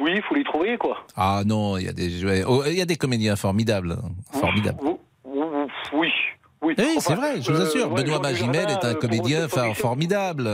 Oui, 0.00 0.12
il 0.16 0.22
faut 0.22 0.34
les 0.34 0.44
trouver 0.44 0.78
quoi. 0.78 1.04
Ah 1.14 1.42
non, 1.44 1.76
il 1.76 1.84
y 1.84 1.88
a 1.88 1.92
des, 1.92 2.24
oh, 2.46 2.64
y 2.64 2.80
a 2.80 2.86
des 2.86 2.96
comédiens 2.96 3.36
formidables. 3.36 3.92
hein. 4.02 4.38
Formidables. 4.40 4.78
Oui, 4.82 4.94
oui. 5.92 6.08
Oui, 6.60 6.74
Oui, 6.76 6.96
c'est 6.98 7.14
vrai, 7.14 7.40
je 7.40 7.52
vous 7.52 7.60
euh, 7.60 7.66
assure. 7.66 7.92
ouais, 7.92 8.02
Benoît 8.02 8.18
Magimel 8.18 8.68
est 8.68 8.84
un 8.84 8.90
euh, 8.90 8.94
comédien 8.94 9.46
formidable. 9.48 10.50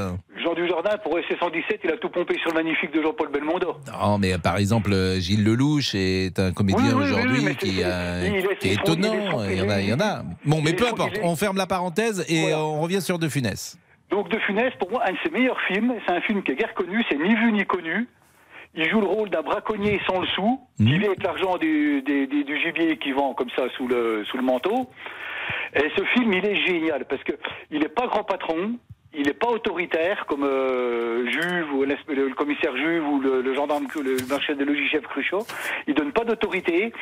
Du 0.65 0.71
Jardin, 0.71 0.97
pour 1.03 1.19
SC117, 1.19 1.81
il 1.85 1.91
a 1.93 1.97
tout 1.99 2.09
pompé 2.09 2.39
sur 2.39 2.51
le 2.51 2.55
magnifique 2.55 2.91
de 2.93 3.03
Jean-Paul 3.03 3.29
Belmondo. 3.31 3.77
Non, 4.01 4.17
mais 4.19 4.39
par 4.39 4.57
exemple, 4.57 4.91
Gilles 5.19 5.45
Lelouch 5.45 5.95
est 5.95 6.39
un 6.39 6.53
comédien 6.53 6.83
Oui, 6.83 6.91
oui, 6.95 7.03
oui, 7.05 7.11
aujourd'hui 7.12 7.43
oui, 7.47 7.57
qui, 7.57 7.69
il 7.69 7.81
est- 7.81 8.59
qui 8.59 8.69
étonnant. 8.71 9.45
Il 9.49 9.59
y 9.59 9.61
en 9.62 9.69
a, 9.69 9.81
il 9.81 9.89
y 9.91 9.93
en 9.93 10.01
a. 10.01 10.23
Bon, 10.47 10.62
mais 10.65 10.73
peu 10.73 10.86
importe. 10.89 11.19
On 11.23 11.36
ferme 11.36 11.57
la 11.59 11.66
parenthèse 11.66 12.24
et 12.31 12.55
on 12.55 12.81
revient 12.81 13.03
sur 13.03 13.19
De 13.19 13.28
Funès. 13.28 13.77
Donc 14.11 14.31
De 14.31 14.39
Funès, 14.39 14.73
pour 14.78 14.91
moi, 14.91 15.03
un 15.07 15.12
de 15.12 15.19
ses 15.23 15.31
meilleurs 15.31 15.61
films, 15.69 15.95
c'est 16.07 16.15
un 16.15 16.20
film 16.23 16.43
qui 16.43 16.53
est 16.53 16.57
guère 16.57 16.73
connu, 16.74 17.05
c'est 17.11 17.19
ni 17.19 17.35
vu 17.35 17.53
ni 17.53 17.65
connu. 17.66 18.09
Il 18.74 18.89
joue 18.91 19.01
le 19.01 19.07
rôle 19.07 19.28
d'un 19.31 19.43
braconnier 19.43 20.01
sans 20.07 20.20
le 20.23 20.27
sou, 20.28 20.61
Mhm. 20.78 20.86
qui 20.89 20.99
vit 20.99 21.07
avec 21.07 21.23
l'argent 21.23 21.59
du, 21.59 22.03
du 22.03 22.61
gibier 22.65 22.97
qui 22.99 23.12
vend 23.12 23.35
comme 23.35 23.51
ça 23.55 23.65
sous 23.77 23.86
le, 23.86 24.24
sous 24.24 24.36
le 24.39 24.43
manteau. 24.43 24.89
Et 25.74 25.91
ce 25.97 26.05
film, 26.15 26.32
il 26.32 26.45
est 26.47 26.65
génial, 26.66 27.05
parce 27.05 27.23
que 27.23 27.32
il 27.70 27.81
n'est 27.81 27.89
pas 27.89 28.07
grand 28.07 28.24
patron, 28.24 28.73
il 29.15 29.27
n'est 29.27 29.35
pas 29.35 29.49
autoritaire 29.49 30.27
comme 30.27 30.45
euh, 30.45 31.31
Juve 31.31 31.73
ou 31.74 31.85
le, 31.85 32.35
commissaire 32.35 32.77
Juve 32.77 33.07
ou 33.09 33.20
le, 33.20 33.55
gendarme, 33.55 33.86
le, 33.95 34.12
le 34.12 34.55
de 34.55 34.65
logis 34.65 34.89
chef 34.89 35.03
Cruchot. 35.03 35.47
Il 35.86 35.95
donne 35.95 36.12
pas 36.12 36.24
d'autorité. 36.24 36.93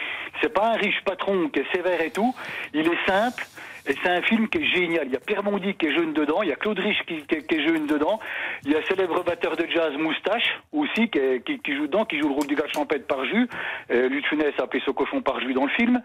C'est 0.40 0.52
pas 0.52 0.72
un 0.72 0.76
riche 0.76 1.02
patron 1.04 1.48
qui 1.48 1.60
est 1.60 1.72
sévère 1.74 2.00
et 2.00 2.10
tout. 2.10 2.34
Il 2.74 2.86
est 2.86 3.06
simple. 3.06 3.44
Et 3.88 3.94
c'est 4.02 4.10
un 4.10 4.22
film 4.22 4.48
qui 4.48 4.58
est 4.58 4.66
génial. 4.66 5.06
Il 5.06 5.12
y 5.12 5.16
a 5.16 5.20
Pierre 5.20 5.42
Mondy 5.42 5.74
qui 5.74 5.86
est 5.86 5.94
jeune 5.94 6.12
dedans, 6.12 6.42
il 6.42 6.50
y 6.50 6.52
a 6.52 6.56
Claude 6.56 6.78
Rich 6.78 7.02
qui, 7.06 7.14
est 7.14 7.66
jeune 7.66 7.86
dedans, 7.86 8.20
il 8.64 8.70
y 8.70 8.76
a 8.76 8.78
un 8.78 8.84
célèbre 8.84 9.24
batteur 9.24 9.56
de 9.56 9.66
jazz 9.66 9.92
Moustache 9.98 10.60
aussi 10.70 11.10
qui, 11.10 11.74
joue 11.74 11.88
dedans, 11.88 12.04
qui 12.04 12.20
joue 12.20 12.28
le 12.28 12.34
rôle 12.34 12.46
du 12.46 12.54
gars 12.54 12.68
champêtre 12.72 13.08
par 13.08 13.24
jus. 13.24 13.48
Euh, 13.90 14.08
Luc 14.08 14.24
Funès 14.28 14.54
a 14.58 14.62
appelé 14.62 14.80
ce 14.86 14.92
cochon 14.92 15.20
par 15.20 15.40
jus 15.40 15.52
dans 15.52 15.64
le 15.64 15.70
film. 15.70 16.00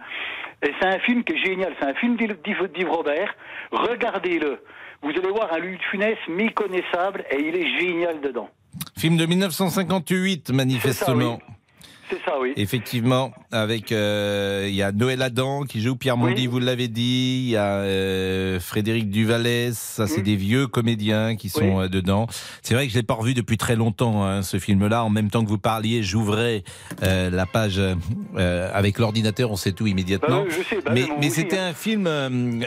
Et 0.63 0.73
c'est 0.79 0.87
un 0.87 0.99
film 0.99 1.23
qui 1.23 1.33
est 1.33 1.45
génial. 1.45 1.75
C'est 1.79 1.85
un 1.85 1.93
film 1.93 2.17
d'Yves 2.17 2.89
Robert. 2.89 3.35
Regardez-le. 3.71 4.59
Vous 5.03 5.09
allez 5.09 5.31
voir 5.31 5.51
un 5.53 5.59
Luc 5.59 5.79
Funès 5.91 6.17
méconnaissable 6.27 7.25
et 7.31 7.39
il 7.39 7.55
est 7.55 7.79
génial 7.79 8.21
dedans. 8.21 8.49
Film 8.97 9.17
de 9.17 9.25
1958, 9.25 10.51
manifestement. 10.51 11.39
C'est 12.09 12.23
ça, 12.23 12.39
oui. 12.39 12.53
Effectivement, 12.55 13.33
avec 13.51 13.91
euh, 13.91 14.65
il 14.69 14.75
y 14.75 14.81
a 14.81 14.93
Noël 14.93 15.21
Adam 15.21 15.63
qui 15.63 15.81
joue 15.81 15.97
Pierre 15.97 16.15
Mondy, 16.15 16.47
vous 16.47 16.59
l'avez 16.59 16.87
dit, 16.87 17.43
il 17.45 17.49
y 17.49 17.57
a 17.57 17.79
euh, 17.79 18.59
Frédéric 18.61 19.09
Duvallès, 19.09 19.77
ça 19.77 20.07
c'est 20.07 20.21
des 20.21 20.37
vieux 20.37 20.67
comédiens 20.67 21.35
qui 21.35 21.49
sont 21.49 21.81
euh, 21.81 21.87
dedans. 21.89 22.27
C'est 22.61 22.75
vrai 22.75 22.87
que 22.87 22.93
je 22.93 22.97
l'ai 22.97 23.03
pas 23.03 23.15
revu 23.15 23.33
depuis 23.33 23.57
très 23.57 23.75
longtemps 23.75 24.23
hein, 24.23 24.41
ce 24.41 24.57
film-là. 24.57 25.03
En 25.03 25.09
même 25.09 25.29
temps 25.29 25.43
que 25.43 25.49
vous 25.49 25.57
parliez, 25.57 26.01
j'ouvrais 26.01 26.63
la 27.01 27.45
page 27.45 27.81
avec 28.37 28.99
l'ordinateur, 28.99 29.51
on 29.51 29.57
sait 29.57 29.73
tout 29.73 29.87
immédiatement. 29.87 30.43
Bah 30.43 30.47
oui, 30.47 30.55
je 30.57 30.63
sais, 30.63 30.81
bah 30.81 30.91
mais 30.93 31.05
oui, 31.19 31.29
c'était 31.29 31.57
hein. 31.57 31.67
un 31.69 31.73
film, 31.73 32.09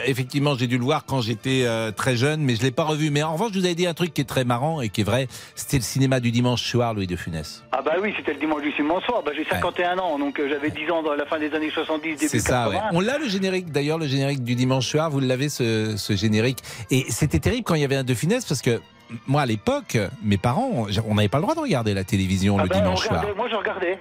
effectivement, 0.05 0.55
j'ai 0.55 0.67
dû 0.67 0.77
le 0.77 0.83
voir 0.83 1.05
quand 1.05 1.21
j'étais 1.21 1.65
très 1.95 2.15
jeune, 2.15 2.41
mais 2.41 2.55
je 2.55 2.61
l'ai 2.61 2.71
pas 2.71 2.83
revu. 2.83 3.09
Mais 3.09 3.23
en 3.23 3.33
revanche, 3.33 3.51
je 3.53 3.59
vous 3.59 3.65
avais 3.65 3.75
dit 3.75 3.87
un 3.87 3.93
truc 3.93 4.13
qui 4.13 4.21
est 4.21 4.25
très 4.25 4.43
marrant 4.43 4.81
et 4.81 4.89
qui 4.89 5.01
est 5.01 5.05
vrai, 5.05 5.27
c'était 5.55 5.77
le 5.77 5.83
cinéma 5.83 6.19
du 6.19 6.31
dimanche 6.31 6.63
soir, 6.63 6.93
Louis 6.93 7.07
de 7.07 7.15
Funès. 7.15 7.63
Ah 7.71 7.81
bah 7.81 7.95
oui, 8.01 8.13
c'était 8.17 8.33
le 8.33 8.39
dimanche 8.39 8.61
du 8.61 8.71
cinéma 8.73 8.99
soir. 9.05 9.23
Bah, 9.25 9.30
j'ai 9.35 9.45
51 9.45 9.97
ans, 9.99 10.17
donc 10.19 10.39
euh, 10.39 10.47
j'avais 10.49 10.69
10 10.69 10.91
ans 10.91 11.03
dans 11.03 11.13
la 11.13 11.25
fin 11.25 11.39
des 11.39 11.53
années 11.53 11.69
70, 11.69 12.15
début 12.15 12.27
C'est 12.27 12.39
ça, 12.39 12.65
80. 12.65 12.69
ouais. 12.71 12.79
On 12.93 12.99
l'a 12.99 13.17
le 13.17 13.27
générique, 13.27 13.71
d'ailleurs, 13.71 13.97
le 13.97 14.07
générique 14.07 14.43
du 14.43 14.55
dimanche 14.55 14.87
soir, 14.87 15.09
vous 15.09 15.19
l'avez 15.19 15.49
ce, 15.49 15.95
ce 15.97 16.15
générique. 16.15 16.59
Et 16.89 17.05
c'était 17.09 17.39
terrible 17.39 17.63
quand 17.63 17.75
il 17.75 17.81
y 17.81 17.85
avait 17.85 17.95
un 17.95 18.03
De 18.03 18.13
Funès 18.13 18.45
parce 18.45 18.61
que 18.61 18.81
moi 19.27 19.41
à 19.41 19.45
l'époque, 19.45 19.97
mes 20.23 20.37
parents, 20.37 20.87
on 21.07 21.15
n'avait 21.15 21.27
pas 21.27 21.37
le 21.37 21.43
droit 21.43 21.55
de 21.55 21.59
regarder 21.59 21.93
la 21.93 22.03
télévision 22.03 22.57
Ah 22.59 22.63
le 22.63 22.69
bah, 22.69 22.75
on 22.77 22.81
dimanche 22.81 23.05
soir. 23.05 23.25
Moi 23.35 23.47
je 23.49 23.55
regardais. 23.55 23.99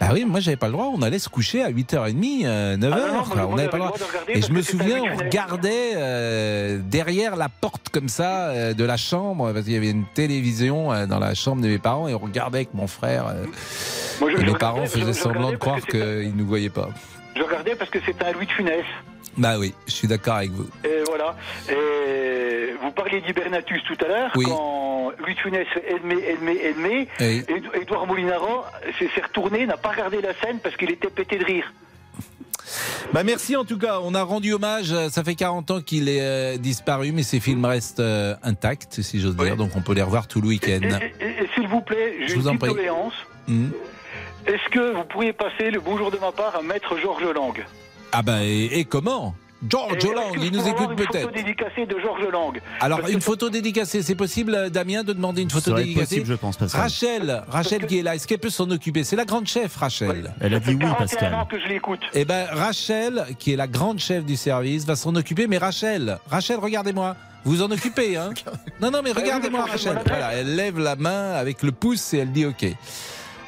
Bah 0.00 0.10
oui, 0.12 0.24
moi 0.24 0.38
j'avais 0.38 0.56
pas 0.56 0.66
le 0.66 0.72
droit, 0.74 0.90
on 0.94 1.02
allait 1.02 1.18
se 1.18 1.28
coucher 1.28 1.62
à 1.64 1.70
8h30, 1.70 2.46
euh, 2.46 2.76
9h, 2.76 2.90
Ah 2.92 2.98
non, 3.08 3.14
non, 3.14 3.22
quoi. 3.24 3.36
moi, 3.36 3.46
on 3.50 3.56
n'avait 3.56 3.68
pas 3.68 3.78
le 3.78 3.82
droit. 3.84 3.96
Et 4.28 4.42
je 4.42 4.52
me 4.52 4.62
souviens, 4.62 5.02
on 5.02 5.16
regardait 5.16 5.92
euh, 5.96 6.78
derrière 6.82 7.34
la 7.34 7.48
porte 7.48 7.88
comme 7.88 8.08
ça 8.08 8.50
euh, 8.50 8.74
de 8.74 8.84
la 8.84 8.96
chambre, 8.96 9.52
parce 9.52 9.64
qu'il 9.64 9.74
y 9.74 9.76
avait 9.76 9.90
une 9.90 10.04
télévision 10.14 10.92
euh, 10.92 11.06
dans 11.06 11.18
la 11.18 11.34
chambre 11.34 11.62
de 11.62 11.66
mes 11.68 11.78
parents, 11.78 12.06
et 12.06 12.14
on 12.14 12.18
regardait 12.18 12.58
avec 12.58 12.74
mon 12.74 12.86
frère. 12.86 13.26
euh, 13.26 13.44
Moi, 14.20 14.30
je- 14.30 14.36
et 14.36 14.40
je 14.40 14.46
mes 14.52 14.58
parents 14.58 14.86
faisaient 14.86 15.12
semblant 15.12 15.50
de 15.50 15.56
croire 15.56 15.80
qu'ils 15.80 15.98
ne 16.32 16.32
nous 16.36 16.46
voyaient 16.46 16.70
pas. 16.70 16.90
Je 17.36 17.42
regardais 17.42 17.74
parce 17.74 17.90
que 17.90 17.98
c'était 18.06 18.24
un 18.24 18.32
Louis 18.32 18.46
de 18.46 18.52
Funès. 18.52 18.84
Bah 19.36 19.56
oui, 19.58 19.72
je 19.86 19.92
suis 19.92 20.08
d'accord 20.08 20.34
avec 20.34 20.50
vous. 20.50 20.66
Et 20.84 21.02
voilà. 21.06 21.36
Et 21.68 22.47
vous 22.82 22.90
parliez 22.92 23.20
d'Hibernatus 23.20 23.82
tout 23.84 23.96
à 24.04 24.08
l'heure. 24.08 24.30
Oui. 24.36 24.44
Quand 24.46 25.12
Louis 25.18 25.34
de 25.34 25.40
Funès 25.40 25.66
fait 25.68 25.84
Edmé, 25.96 26.16
Edmé, 26.28 26.58
Edmé, 26.62 27.08
Oui. 27.20 27.44
Ed- 27.48 27.70
Edouard 27.82 28.06
Molinaro 28.06 28.64
s'est 28.98 29.08
retourné, 29.22 29.66
n'a 29.66 29.76
pas 29.76 29.90
regardé 29.90 30.20
la 30.20 30.34
scène 30.34 30.58
parce 30.62 30.76
qu'il 30.76 30.90
était 30.90 31.08
pété 31.10 31.38
de 31.38 31.44
rire. 31.44 31.72
Bah 33.14 33.22
merci 33.24 33.56
en 33.56 33.64
tout 33.64 33.78
cas, 33.78 34.00
on 34.02 34.14
a 34.14 34.22
rendu 34.22 34.52
hommage, 34.52 34.94
ça 35.08 35.24
fait 35.24 35.34
40 35.34 35.70
ans 35.70 35.80
qu'il 35.80 36.08
est 36.10 36.20
euh, 36.20 36.56
disparu, 36.58 37.12
mais 37.12 37.22
ses 37.22 37.40
films 37.40 37.64
restent 37.64 38.00
euh, 38.00 38.34
intacts, 38.42 39.00
si 39.00 39.20
j'ose 39.20 39.36
dire, 39.36 39.56
donc 39.56 39.70
on 39.76 39.80
peut 39.80 39.94
les 39.94 40.02
revoir 40.02 40.28
tout 40.28 40.42
le 40.42 40.48
week-end. 40.48 40.80
Et, 40.82 41.24
et- 41.24 41.44
et 41.44 41.48
s'il 41.54 41.66
vous 41.66 41.80
plaît, 41.80 42.16
Je 42.20 42.26
j'ai 42.26 42.34
vous 42.34 42.42
une 42.42 42.48
en 42.48 42.56
petite 42.56 42.74
prie. 42.74 42.74
doléance. 42.74 43.14
Hmm. 43.46 43.68
Est-ce 44.46 44.68
que 44.70 44.92
vous 44.94 45.04
pourriez 45.04 45.32
passer 45.32 45.70
le 45.70 45.80
bonjour 45.80 46.10
de 46.10 46.18
ma 46.18 46.32
part 46.32 46.56
à 46.56 46.62
Maître 46.62 46.98
Georges 46.98 47.24
Lang? 47.34 47.64
Ah 48.12 48.20
bah 48.22 48.44
et, 48.44 48.78
et 48.78 48.84
comment? 48.84 49.34
George 49.68 50.04
Et 50.04 50.14
Lang, 50.14 50.36
il 50.40 50.52
nous 50.52 50.68
écoute 50.68 50.90
une 50.90 50.96
peut-être. 50.96 51.22
photo 51.22 51.34
dédicacée 51.34 51.86
de 51.86 51.98
Georges 51.98 52.28
Lang? 52.30 52.60
Alors 52.80 53.00
Parce 53.00 53.12
une 53.12 53.20
photo 53.20 53.50
dédicacée, 53.50 54.02
c'est 54.02 54.14
possible 54.14 54.54
euh, 54.54 54.68
Damien 54.68 55.02
de 55.02 55.12
demander 55.12 55.42
une 55.42 55.50
photo 55.50 55.72
dédicacée? 55.74 56.16
possible, 56.16 56.26
je 56.26 56.34
pense, 56.34 56.56
Pascal. 56.56 56.80
Rachel, 56.80 57.42
Rachel 57.48 57.86
qui 57.86 57.98
est 57.98 58.02
là, 58.02 58.14
est-ce 58.14 58.28
qu'elle 58.28 58.38
peut 58.38 58.50
s'en 58.50 58.70
occuper? 58.70 59.02
C'est 59.02 59.16
la 59.16 59.24
grande 59.24 59.48
chef 59.48 59.74
Rachel. 59.74 60.32
Elle 60.40 60.54
a 60.54 60.60
dit 60.60 60.70
oui, 60.70 60.78
41 60.78 60.94
Pascal. 60.94 61.34
ans 61.34 61.44
que 61.46 61.58
je 61.58 61.66
l'écoute. 61.66 62.00
Eh 62.14 62.24
ben 62.24 62.46
Rachel, 62.52 63.24
qui 63.40 63.52
est 63.52 63.56
la 63.56 63.66
grande 63.66 63.98
chef 63.98 64.24
du 64.24 64.36
service, 64.36 64.84
va 64.84 64.94
s'en 64.94 65.14
occuper. 65.16 65.48
Mais 65.48 65.58
Rachel, 65.58 66.18
Rachel, 66.30 66.58
regardez-moi. 66.60 67.16
Vous 67.44 67.62
en 67.62 67.70
occupez, 67.70 68.16
hein? 68.16 68.30
Non, 68.80 68.90
non, 68.92 69.00
mais 69.02 69.10
regardez-moi, 69.12 69.64
Rachel. 69.64 69.98
Voilà, 70.06 70.34
elle 70.34 70.54
lève 70.54 70.78
la 70.78 70.94
main 70.94 71.32
avec 71.32 71.62
le 71.64 71.72
pouce 71.72 72.14
et 72.14 72.18
elle 72.18 72.30
dit 72.32 72.46
OK. 72.46 72.64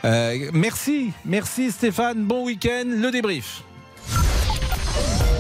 Euh, 0.05 0.51
merci, 0.55 1.12
merci 1.24 1.70
Stéphane. 1.70 2.24
Bon 2.24 2.45
week-end. 2.47 2.85
Le 2.87 3.11
débrief. 3.12 3.62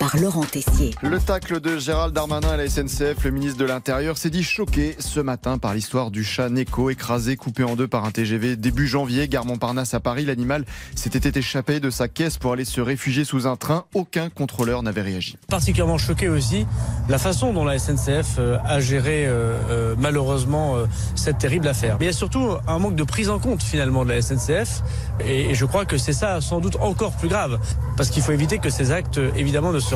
par 0.00 0.16
Laurent 0.16 0.44
Tessier. 0.44 0.94
Le 1.02 1.20
tacle 1.20 1.60
de 1.60 1.76
Gérald 1.76 2.14
Darmanin 2.14 2.48
à 2.48 2.56
la 2.56 2.66
SNCF, 2.66 3.22
le 3.22 3.30
ministre 3.30 3.58
de 3.58 3.66
l'Intérieur, 3.66 4.16
s'est 4.16 4.30
dit 4.30 4.42
choqué 4.42 4.96
ce 4.98 5.20
matin 5.20 5.58
par 5.58 5.74
l'histoire 5.74 6.10
du 6.10 6.24
chat 6.24 6.48
Neko 6.48 6.88
écrasé, 6.88 7.36
coupé 7.36 7.64
en 7.64 7.76
deux 7.76 7.86
par 7.86 8.06
un 8.06 8.10
TGV. 8.10 8.56
Début 8.56 8.86
janvier, 8.86 9.28
gare 9.28 9.44
Montparnasse 9.44 9.92
à 9.92 10.00
Paris, 10.00 10.24
l'animal 10.24 10.64
s'était 10.94 11.38
échappé 11.38 11.80
de 11.80 11.90
sa 11.90 12.08
caisse 12.08 12.38
pour 12.38 12.54
aller 12.54 12.64
se 12.64 12.80
réfugier 12.80 13.26
sous 13.26 13.46
un 13.46 13.56
train. 13.56 13.84
Aucun 13.92 14.30
contrôleur 14.30 14.82
n'avait 14.82 15.02
réagi. 15.02 15.36
particulièrement 15.48 15.98
choqué 15.98 16.30
aussi 16.30 16.64
la 17.10 17.18
façon 17.18 17.52
dont 17.52 17.66
la 17.66 17.78
SNCF 17.78 18.36
euh, 18.38 18.56
a 18.64 18.80
géré 18.80 19.26
euh, 19.26 19.58
euh, 19.68 19.94
malheureusement 19.98 20.76
euh, 20.76 20.86
cette 21.14 21.36
terrible 21.36 21.68
affaire. 21.68 21.98
Mais 22.00 22.06
il 22.06 22.08
y 22.08 22.10
a 22.10 22.14
surtout 22.14 22.48
un 22.66 22.78
manque 22.78 22.96
de 22.96 23.04
prise 23.04 23.28
en 23.28 23.38
compte 23.38 23.62
finalement 23.62 24.06
de 24.06 24.10
la 24.14 24.22
SNCF 24.22 24.82
et, 25.26 25.50
et 25.50 25.54
je 25.54 25.66
crois 25.66 25.84
que 25.84 25.98
c'est 25.98 26.14
ça 26.14 26.40
sans 26.40 26.60
doute 26.60 26.76
encore 26.80 27.12
plus 27.12 27.28
grave 27.28 27.58
parce 27.98 28.08
qu'il 28.08 28.22
faut 28.22 28.32
éviter 28.32 28.58
que 28.60 28.70
ces 28.70 28.92
actes 28.92 29.20
évidemment 29.36 29.72
ne 29.72 29.78
se 29.78 29.89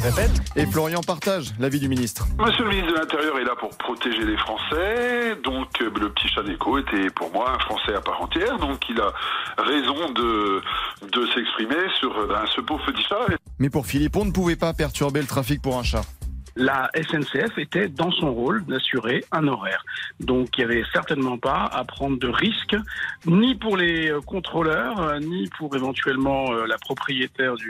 Et 0.57 0.67
Florian 0.67 1.01
partage 1.03 1.53
l'avis 1.61 1.79
du 1.79 1.89
ministre. 1.89 2.27
Monsieur 2.39 2.65
le 2.65 2.71
ministre 2.71 2.93
de 2.93 2.99
l'Intérieur 2.99 3.39
est 3.39 3.45
là 3.45 3.55
pour 3.59 3.71
protéger 3.77 4.25
les 4.25 4.37
Français, 4.37 5.37
donc 5.45 5.69
euh, 5.81 5.91
le 6.01 6.11
petit 6.11 6.29
chat 6.29 6.43
d'écho 6.43 6.79
était 6.79 7.11
pour 7.11 7.33
moi 7.33 7.53
un 7.55 7.59
Français 7.61 7.95
à 7.95 8.01
part 8.01 8.21
entière, 8.21 8.59
donc 8.59 8.81
il 8.89 9.01
a 9.01 9.13
raison 9.57 10.11
de, 10.13 10.61
de 11.13 11.27
s'exprimer 11.33 11.89
sur 12.01 12.17
euh, 12.19 12.27
ben, 12.27 12.45
ce 12.55 12.61
pauvre 12.61 12.85
petit 12.87 13.05
chat. 13.05 13.19
Mais 13.61 13.71
pour 13.71 13.87
Philippe, 13.87 14.17
on 14.17 14.25
ne 14.25 14.33
pouvait 14.33 14.57
pas 14.57 14.73
perturber 14.73 15.21
le 15.21 15.27
trafic 15.27 15.63
pour 15.63 15.79
un 15.79 15.85
chat. 15.85 16.05
La 16.57 16.89
SNCF 16.95 17.59
était 17.59 17.89
dans 17.89 18.13
son 18.13 18.33
rôle 18.33 18.65
d'assurer 18.67 19.25
un 19.33 19.49
horaire. 19.49 19.85
Donc 20.21 20.49
il 20.57 20.61
n'y 20.67 20.73
avait 20.73 20.85
certainement 20.93 21.37
pas 21.37 21.65
à 21.73 21.85
prendre 21.85 22.17
de 22.19 22.29
risques, 22.29 22.77
ni 23.27 23.57
pour 23.57 23.77
les 23.77 24.11
euh, 24.11 24.21
contrôleurs, 24.21 25.01
euh, 25.01 25.19
ni 25.19 25.49
pour 25.59 25.75
éventuellement 25.75 26.53
euh, 26.53 26.67
la 26.67 26.79
propriétaire 26.79 27.57
du, 27.57 27.67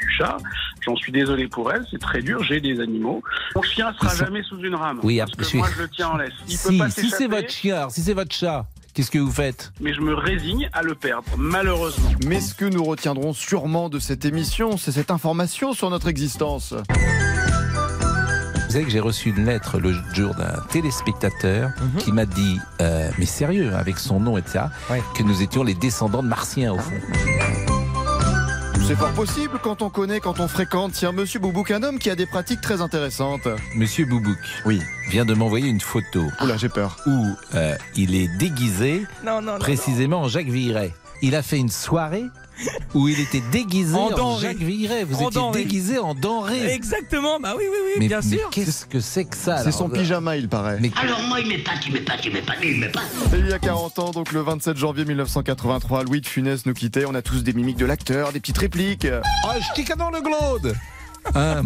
du 0.00 0.10
chat. 0.18 0.36
J'en 0.84 0.96
suis 0.96 1.12
désolé 1.12 1.46
pour 1.46 1.70
elle, 1.72 1.84
c'est 1.90 2.00
très 2.00 2.22
dur, 2.22 2.42
j'ai 2.42 2.60
des 2.60 2.80
animaux. 2.80 3.22
Mon 3.54 3.62
chien 3.62 3.92
sera 3.94 4.06
Ils 4.12 4.16
sont- 4.18 4.24
jamais 4.24 4.42
sous 4.42 4.58
une 4.58 4.74
rame. 4.74 4.98
Oui, 5.04 5.18
parce 5.18 5.30
que 5.32 5.38
monsieur. 5.38 5.58
moi 5.58 5.68
je 5.76 5.82
le 5.82 5.88
tiens 5.88 6.08
en 6.08 6.16
laisse. 6.16 6.32
Il 6.48 6.58
peut 6.58 6.70
Si, 6.72 6.78
pas 6.78 6.90
si 6.90 7.10
c'est 7.10 7.28
votre 7.28 7.50
chien, 7.50 7.88
si 7.88 8.02
c'est 8.02 8.14
votre 8.14 8.34
chat, 8.34 8.66
qu'est-ce 8.94 9.12
que 9.12 9.18
vous 9.18 9.30
faites? 9.32 9.72
Mais 9.80 9.94
je 9.94 10.00
me 10.00 10.12
résigne 10.14 10.68
à 10.72 10.82
le 10.82 10.96
perdre, 10.96 11.28
malheureusement. 11.38 12.10
Mais 12.26 12.40
ce 12.40 12.54
que 12.54 12.64
nous 12.64 12.82
retiendrons 12.82 13.32
sûrement 13.32 13.88
de 13.88 14.00
cette 14.00 14.24
émission, 14.24 14.76
c'est 14.76 14.90
cette 14.92 15.12
information 15.12 15.72
sur 15.72 15.88
notre 15.88 16.08
existence. 16.08 16.74
Vous 18.74 18.80
savez 18.80 18.86
que 18.86 18.92
j'ai 18.92 18.98
reçu 18.98 19.28
une 19.28 19.44
lettre 19.44 19.78
le 19.78 19.94
jour 20.14 20.34
d'un 20.34 20.60
téléspectateur 20.68 21.70
Mhm. 21.80 22.00
qui 22.00 22.10
m'a 22.10 22.26
dit, 22.26 22.58
euh, 22.80 23.08
mais 23.20 23.24
sérieux, 23.24 23.72
avec 23.72 24.00
son 24.00 24.18
nom, 24.18 24.36
etc., 24.36 24.64
que 25.16 25.22
nous 25.22 25.42
étions 25.42 25.62
les 25.62 25.74
descendants 25.74 26.24
de 26.24 26.26
Martiens, 26.28 26.72
au 26.72 26.78
fond. 26.78 26.90
C'est 28.84 28.96
fort 28.96 29.12
possible 29.12 29.60
quand 29.62 29.80
on 29.82 29.90
connaît, 29.90 30.18
quand 30.18 30.40
on 30.40 30.48
fréquente. 30.48 30.90
Tiens, 30.90 31.12
monsieur 31.12 31.38
Boubouk, 31.38 31.70
un 31.70 31.84
homme 31.84 32.00
qui 32.00 32.10
a 32.10 32.16
des 32.16 32.26
pratiques 32.26 32.62
très 32.62 32.80
intéressantes. 32.80 33.46
Monsieur 33.76 34.06
Boubouk 34.06 34.38
oui. 34.66 34.82
vient 35.08 35.24
de 35.24 35.34
m'envoyer 35.34 35.68
une 35.68 35.80
photo. 35.80 36.24
Oula, 36.42 36.56
j'ai 36.56 36.68
peur. 36.68 36.96
Où 37.06 37.26
euh, 37.54 37.76
il 37.94 38.16
est 38.16 38.26
déguisé 38.38 39.06
Non, 39.24 39.40
non, 39.40 39.52
non, 39.52 39.58
précisément 39.60 40.22
en 40.22 40.28
Jacques 40.28 40.48
Villeray. 40.48 40.92
Il 41.22 41.36
a 41.36 41.42
fait 41.42 41.58
une 41.58 41.70
soirée 41.70 42.24
où 42.94 43.08
il 43.08 43.20
était 43.20 43.42
déguisé 43.52 43.94
En 43.94 44.06
en, 44.06 44.10
denrée. 44.10 44.42
Jacques 44.42 44.56
Villeray. 44.58 45.04
Vous 45.04 45.22
En 45.22 45.28
étiez 45.28 45.40
denrée. 45.40 45.62
déguisé 45.64 45.98
en 45.98 46.14
denrée. 46.14 46.72
Exactement, 46.72 47.40
bah 47.40 47.54
oui, 47.56 47.64
oui, 47.70 47.76
oui, 47.84 47.92
mais 47.98 48.08
bien 48.08 48.20
mais 48.24 48.36
sûr. 48.36 48.50
qu'est-ce 48.50 48.86
que 48.86 49.00
c'est 49.00 49.24
que 49.24 49.36
ça 49.36 49.58
C'est 49.58 49.72
son 49.72 49.88
pyjama, 49.88 50.36
il 50.36 50.48
paraît. 50.48 50.78
Mais 50.80 50.90
Alors 51.00 51.20
moi, 51.22 51.40
il 51.40 51.48
m'épate, 51.48 51.86
il 51.86 51.92
m'épate, 51.92 52.24
il 52.24 52.32
m'épate, 52.32 52.56
il 52.62 52.80
m'épate. 52.80 53.04
Et 53.34 53.38
il 53.38 53.48
y 53.48 53.52
a 53.52 53.58
40 53.58 53.98
ans, 53.98 54.10
donc 54.10 54.32
le 54.32 54.40
27 54.40 54.76
janvier 54.76 55.04
1983, 55.04 56.04
Louis 56.04 56.20
de 56.20 56.26
Funès 56.26 56.66
nous 56.66 56.74
quittait. 56.74 57.04
On 57.06 57.14
a 57.14 57.22
tous 57.22 57.42
des 57.42 57.52
mimiques 57.52 57.78
de 57.78 57.86
l'acteur, 57.86 58.32
des 58.32 58.40
petites 58.40 58.58
répliques. 58.58 59.06
Ah, 59.46 59.56
je 59.60 59.82
t'ai 59.82 59.94
dans 59.94 60.10
le 60.10 60.20
glaude 60.20 60.74
Hein 61.34 61.62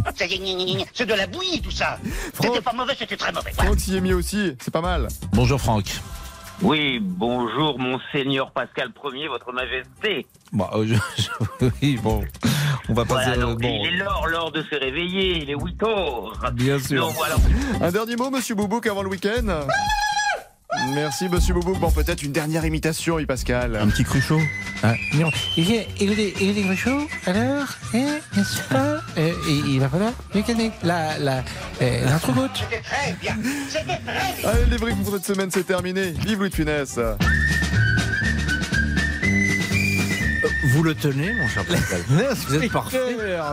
c'est 0.94 1.06
de 1.06 1.14
la 1.14 1.26
bouillie 1.26 1.60
tout 1.60 1.70
ça. 1.70 1.98
C'était 2.40 2.60
pas 2.60 2.72
mauvais, 2.72 2.94
c'était 2.98 3.16
très 3.16 3.32
mauvais. 3.32 3.50
Franck 3.52 3.80
s'y 3.80 3.96
est 3.96 4.00
mis 4.00 4.12
aussi, 4.12 4.54
c'est 4.60 4.70
pas 4.70 4.80
mal. 4.80 5.08
Bonjour 5.32 5.60
Franck. 5.60 5.86
Oui, 6.60 6.98
bonjour, 7.00 7.78
monseigneur 7.78 8.50
Pascal 8.50 8.90
Ier, 9.14 9.28
votre 9.28 9.52
majesté. 9.52 10.26
Bon, 10.52 10.66
euh, 10.74 10.86
je- 10.86 10.94
je- 11.60 11.66
oui, 11.82 11.98
bon, 12.02 12.24
on 12.88 12.94
va 12.94 13.04
passer. 13.04 13.30
Voilà, 13.30 13.36
donc, 13.42 13.60
bon, 13.60 13.80
il 13.84 13.94
est 13.94 13.96
l'heure, 13.98 14.26
l'heure 14.26 14.50
de 14.50 14.62
se 14.62 14.74
réveiller, 14.74 15.38
il 15.42 15.50
est 15.50 15.54
8 15.54 15.82
heures. 15.84 16.32
bien 16.54 16.78
sûr. 16.80 17.06
Donc, 17.06 17.14
voilà. 17.14 17.36
Un 17.80 17.90
dernier 17.92 18.16
mot, 18.16 18.30
monsieur 18.30 18.56
Boubouk, 18.56 18.86
avant 18.88 19.02
le 19.02 19.08
week-end 19.08 19.66
Merci, 20.94 21.28
monsieur 21.28 21.54
Boubouk. 21.54 21.78
Bon, 21.78 21.90
peut-être 21.90 22.22
une 22.22 22.32
dernière 22.32 22.64
imitation, 22.64 23.14
oui, 23.16 23.26
Pascal. 23.26 23.76
Un 23.76 23.88
petit 23.88 24.04
cruchot. 24.04 24.38
Hein, 24.82 24.94
non. 25.14 25.30
Il 25.56 25.72
est, 25.72 25.88
il 25.98 26.18
est, 26.20 26.34
il 26.40 26.58
est 26.58 26.62
Groucho, 26.62 27.08
alors, 27.26 27.66
hein, 27.94 28.18
n'est-ce 28.36 28.60
pas 28.68 28.98
Euh, 29.16 29.32
il, 29.48 29.66
il 29.74 29.80
va 29.80 29.88
falloir 29.88 30.12
lui 30.34 30.42
calmer 30.44 30.70
la, 30.82 31.18
la, 31.18 31.38
euh. 31.82 32.06
C'était 32.20 32.82
très 32.82 33.12
bien, 33.20 33.36
c'était 33.68 33.84
très 33.86 34.40
bien. 34.40 34.50
Allez, 34.50 34.60
le 34.64 34.70
débrief 34.70 34.96
pour 35.02 35.14
cette 35.14 35.24
semaine, 35.24 35.50
c'est 35.50 35.66
terminé. 35.66 36.10
Vive 36.10 36.38
Louis 36.40 36.50
de 36.50 36.54
Funès. 36.54 36.98
Vous 40.68 40.82
le 40.82 40.94
tenez, 40.94 41.32
mon 41.32 41.48
cher 41.48 41.64
Pascal. 41.64 42.02
Vous 42.08 42.54
êtes 42.54 42.72
parfait. 42.72 43.00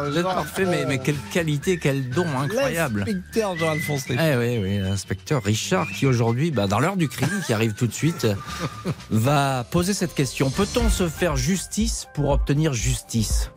Vous 0.10 0.18
êtes 0.18 0.24
parfait, 0.24 0.66
mais, 0.66 0.86
mais 0.86 0.98
quelle 0.98 1.18
qualité, 1.32 1.78
quel 1.78 2.10
don 2.10 2.28
incroyable. 2.38 3.06
L'inspecteur 3.06 3.58
Jean-Alphonse 3.58 4.04
Eh 4.10 4.36
oui, 4.38 4.60
oui, 4.62 4.80
l'inspecteur 4.80 5.44
Richard 5.44 5.88
qui 5.92 6.06
aujourd'hui, 6.08 6.52
bah, 6.52 6.68
dans 6.68 6.80
l'heure 6.80 6.98
du 6.98 7.08
crime, 7.08 7.42
qui 7.46 7.54
arrive 7.54 7.74
tout 7.74 7.88
de 7.88 7.94
suite, 7.94 8.28
va 9.10 9.64
poser 9.64 9.94
cette 9.94 10.14
question. 10.14 10.50
Peut-on 10.50 10.90
se 10.90 11.08
faire 11.08 11.36
justice 11.36 12.08
pour 12.14 12.32
obtenir 12.32 12.74
justice? 12.74 13.52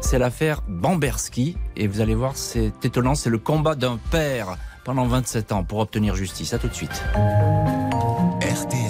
C'est 0.00 0.18
l'affaire 0.18 0.62
Bamberski 0.66 1.56
et 1.76 1.86
vous 1.86 2.00
allez 2.00 2.14
voir, 2.14 2.36
c'est 2.36 2.72
étonnant, 2.84 3.14
c'est 3.14 3.30
le 3.30 3.38
combat 3.38 3.74
d'un 3.74 3.98
père 4.10 4.56
pendant 4.84 5.06
27 5.06 5.52
ans 5.52 5.62
pour 5.62 5.78
obtenir 5.78 6.16
justice. 6.16 6.54
À 6.54 6.58
tout 6.58 6.68
de 6.68 6.74
suite. 6.74 7.02
RTL. 8.40 8.89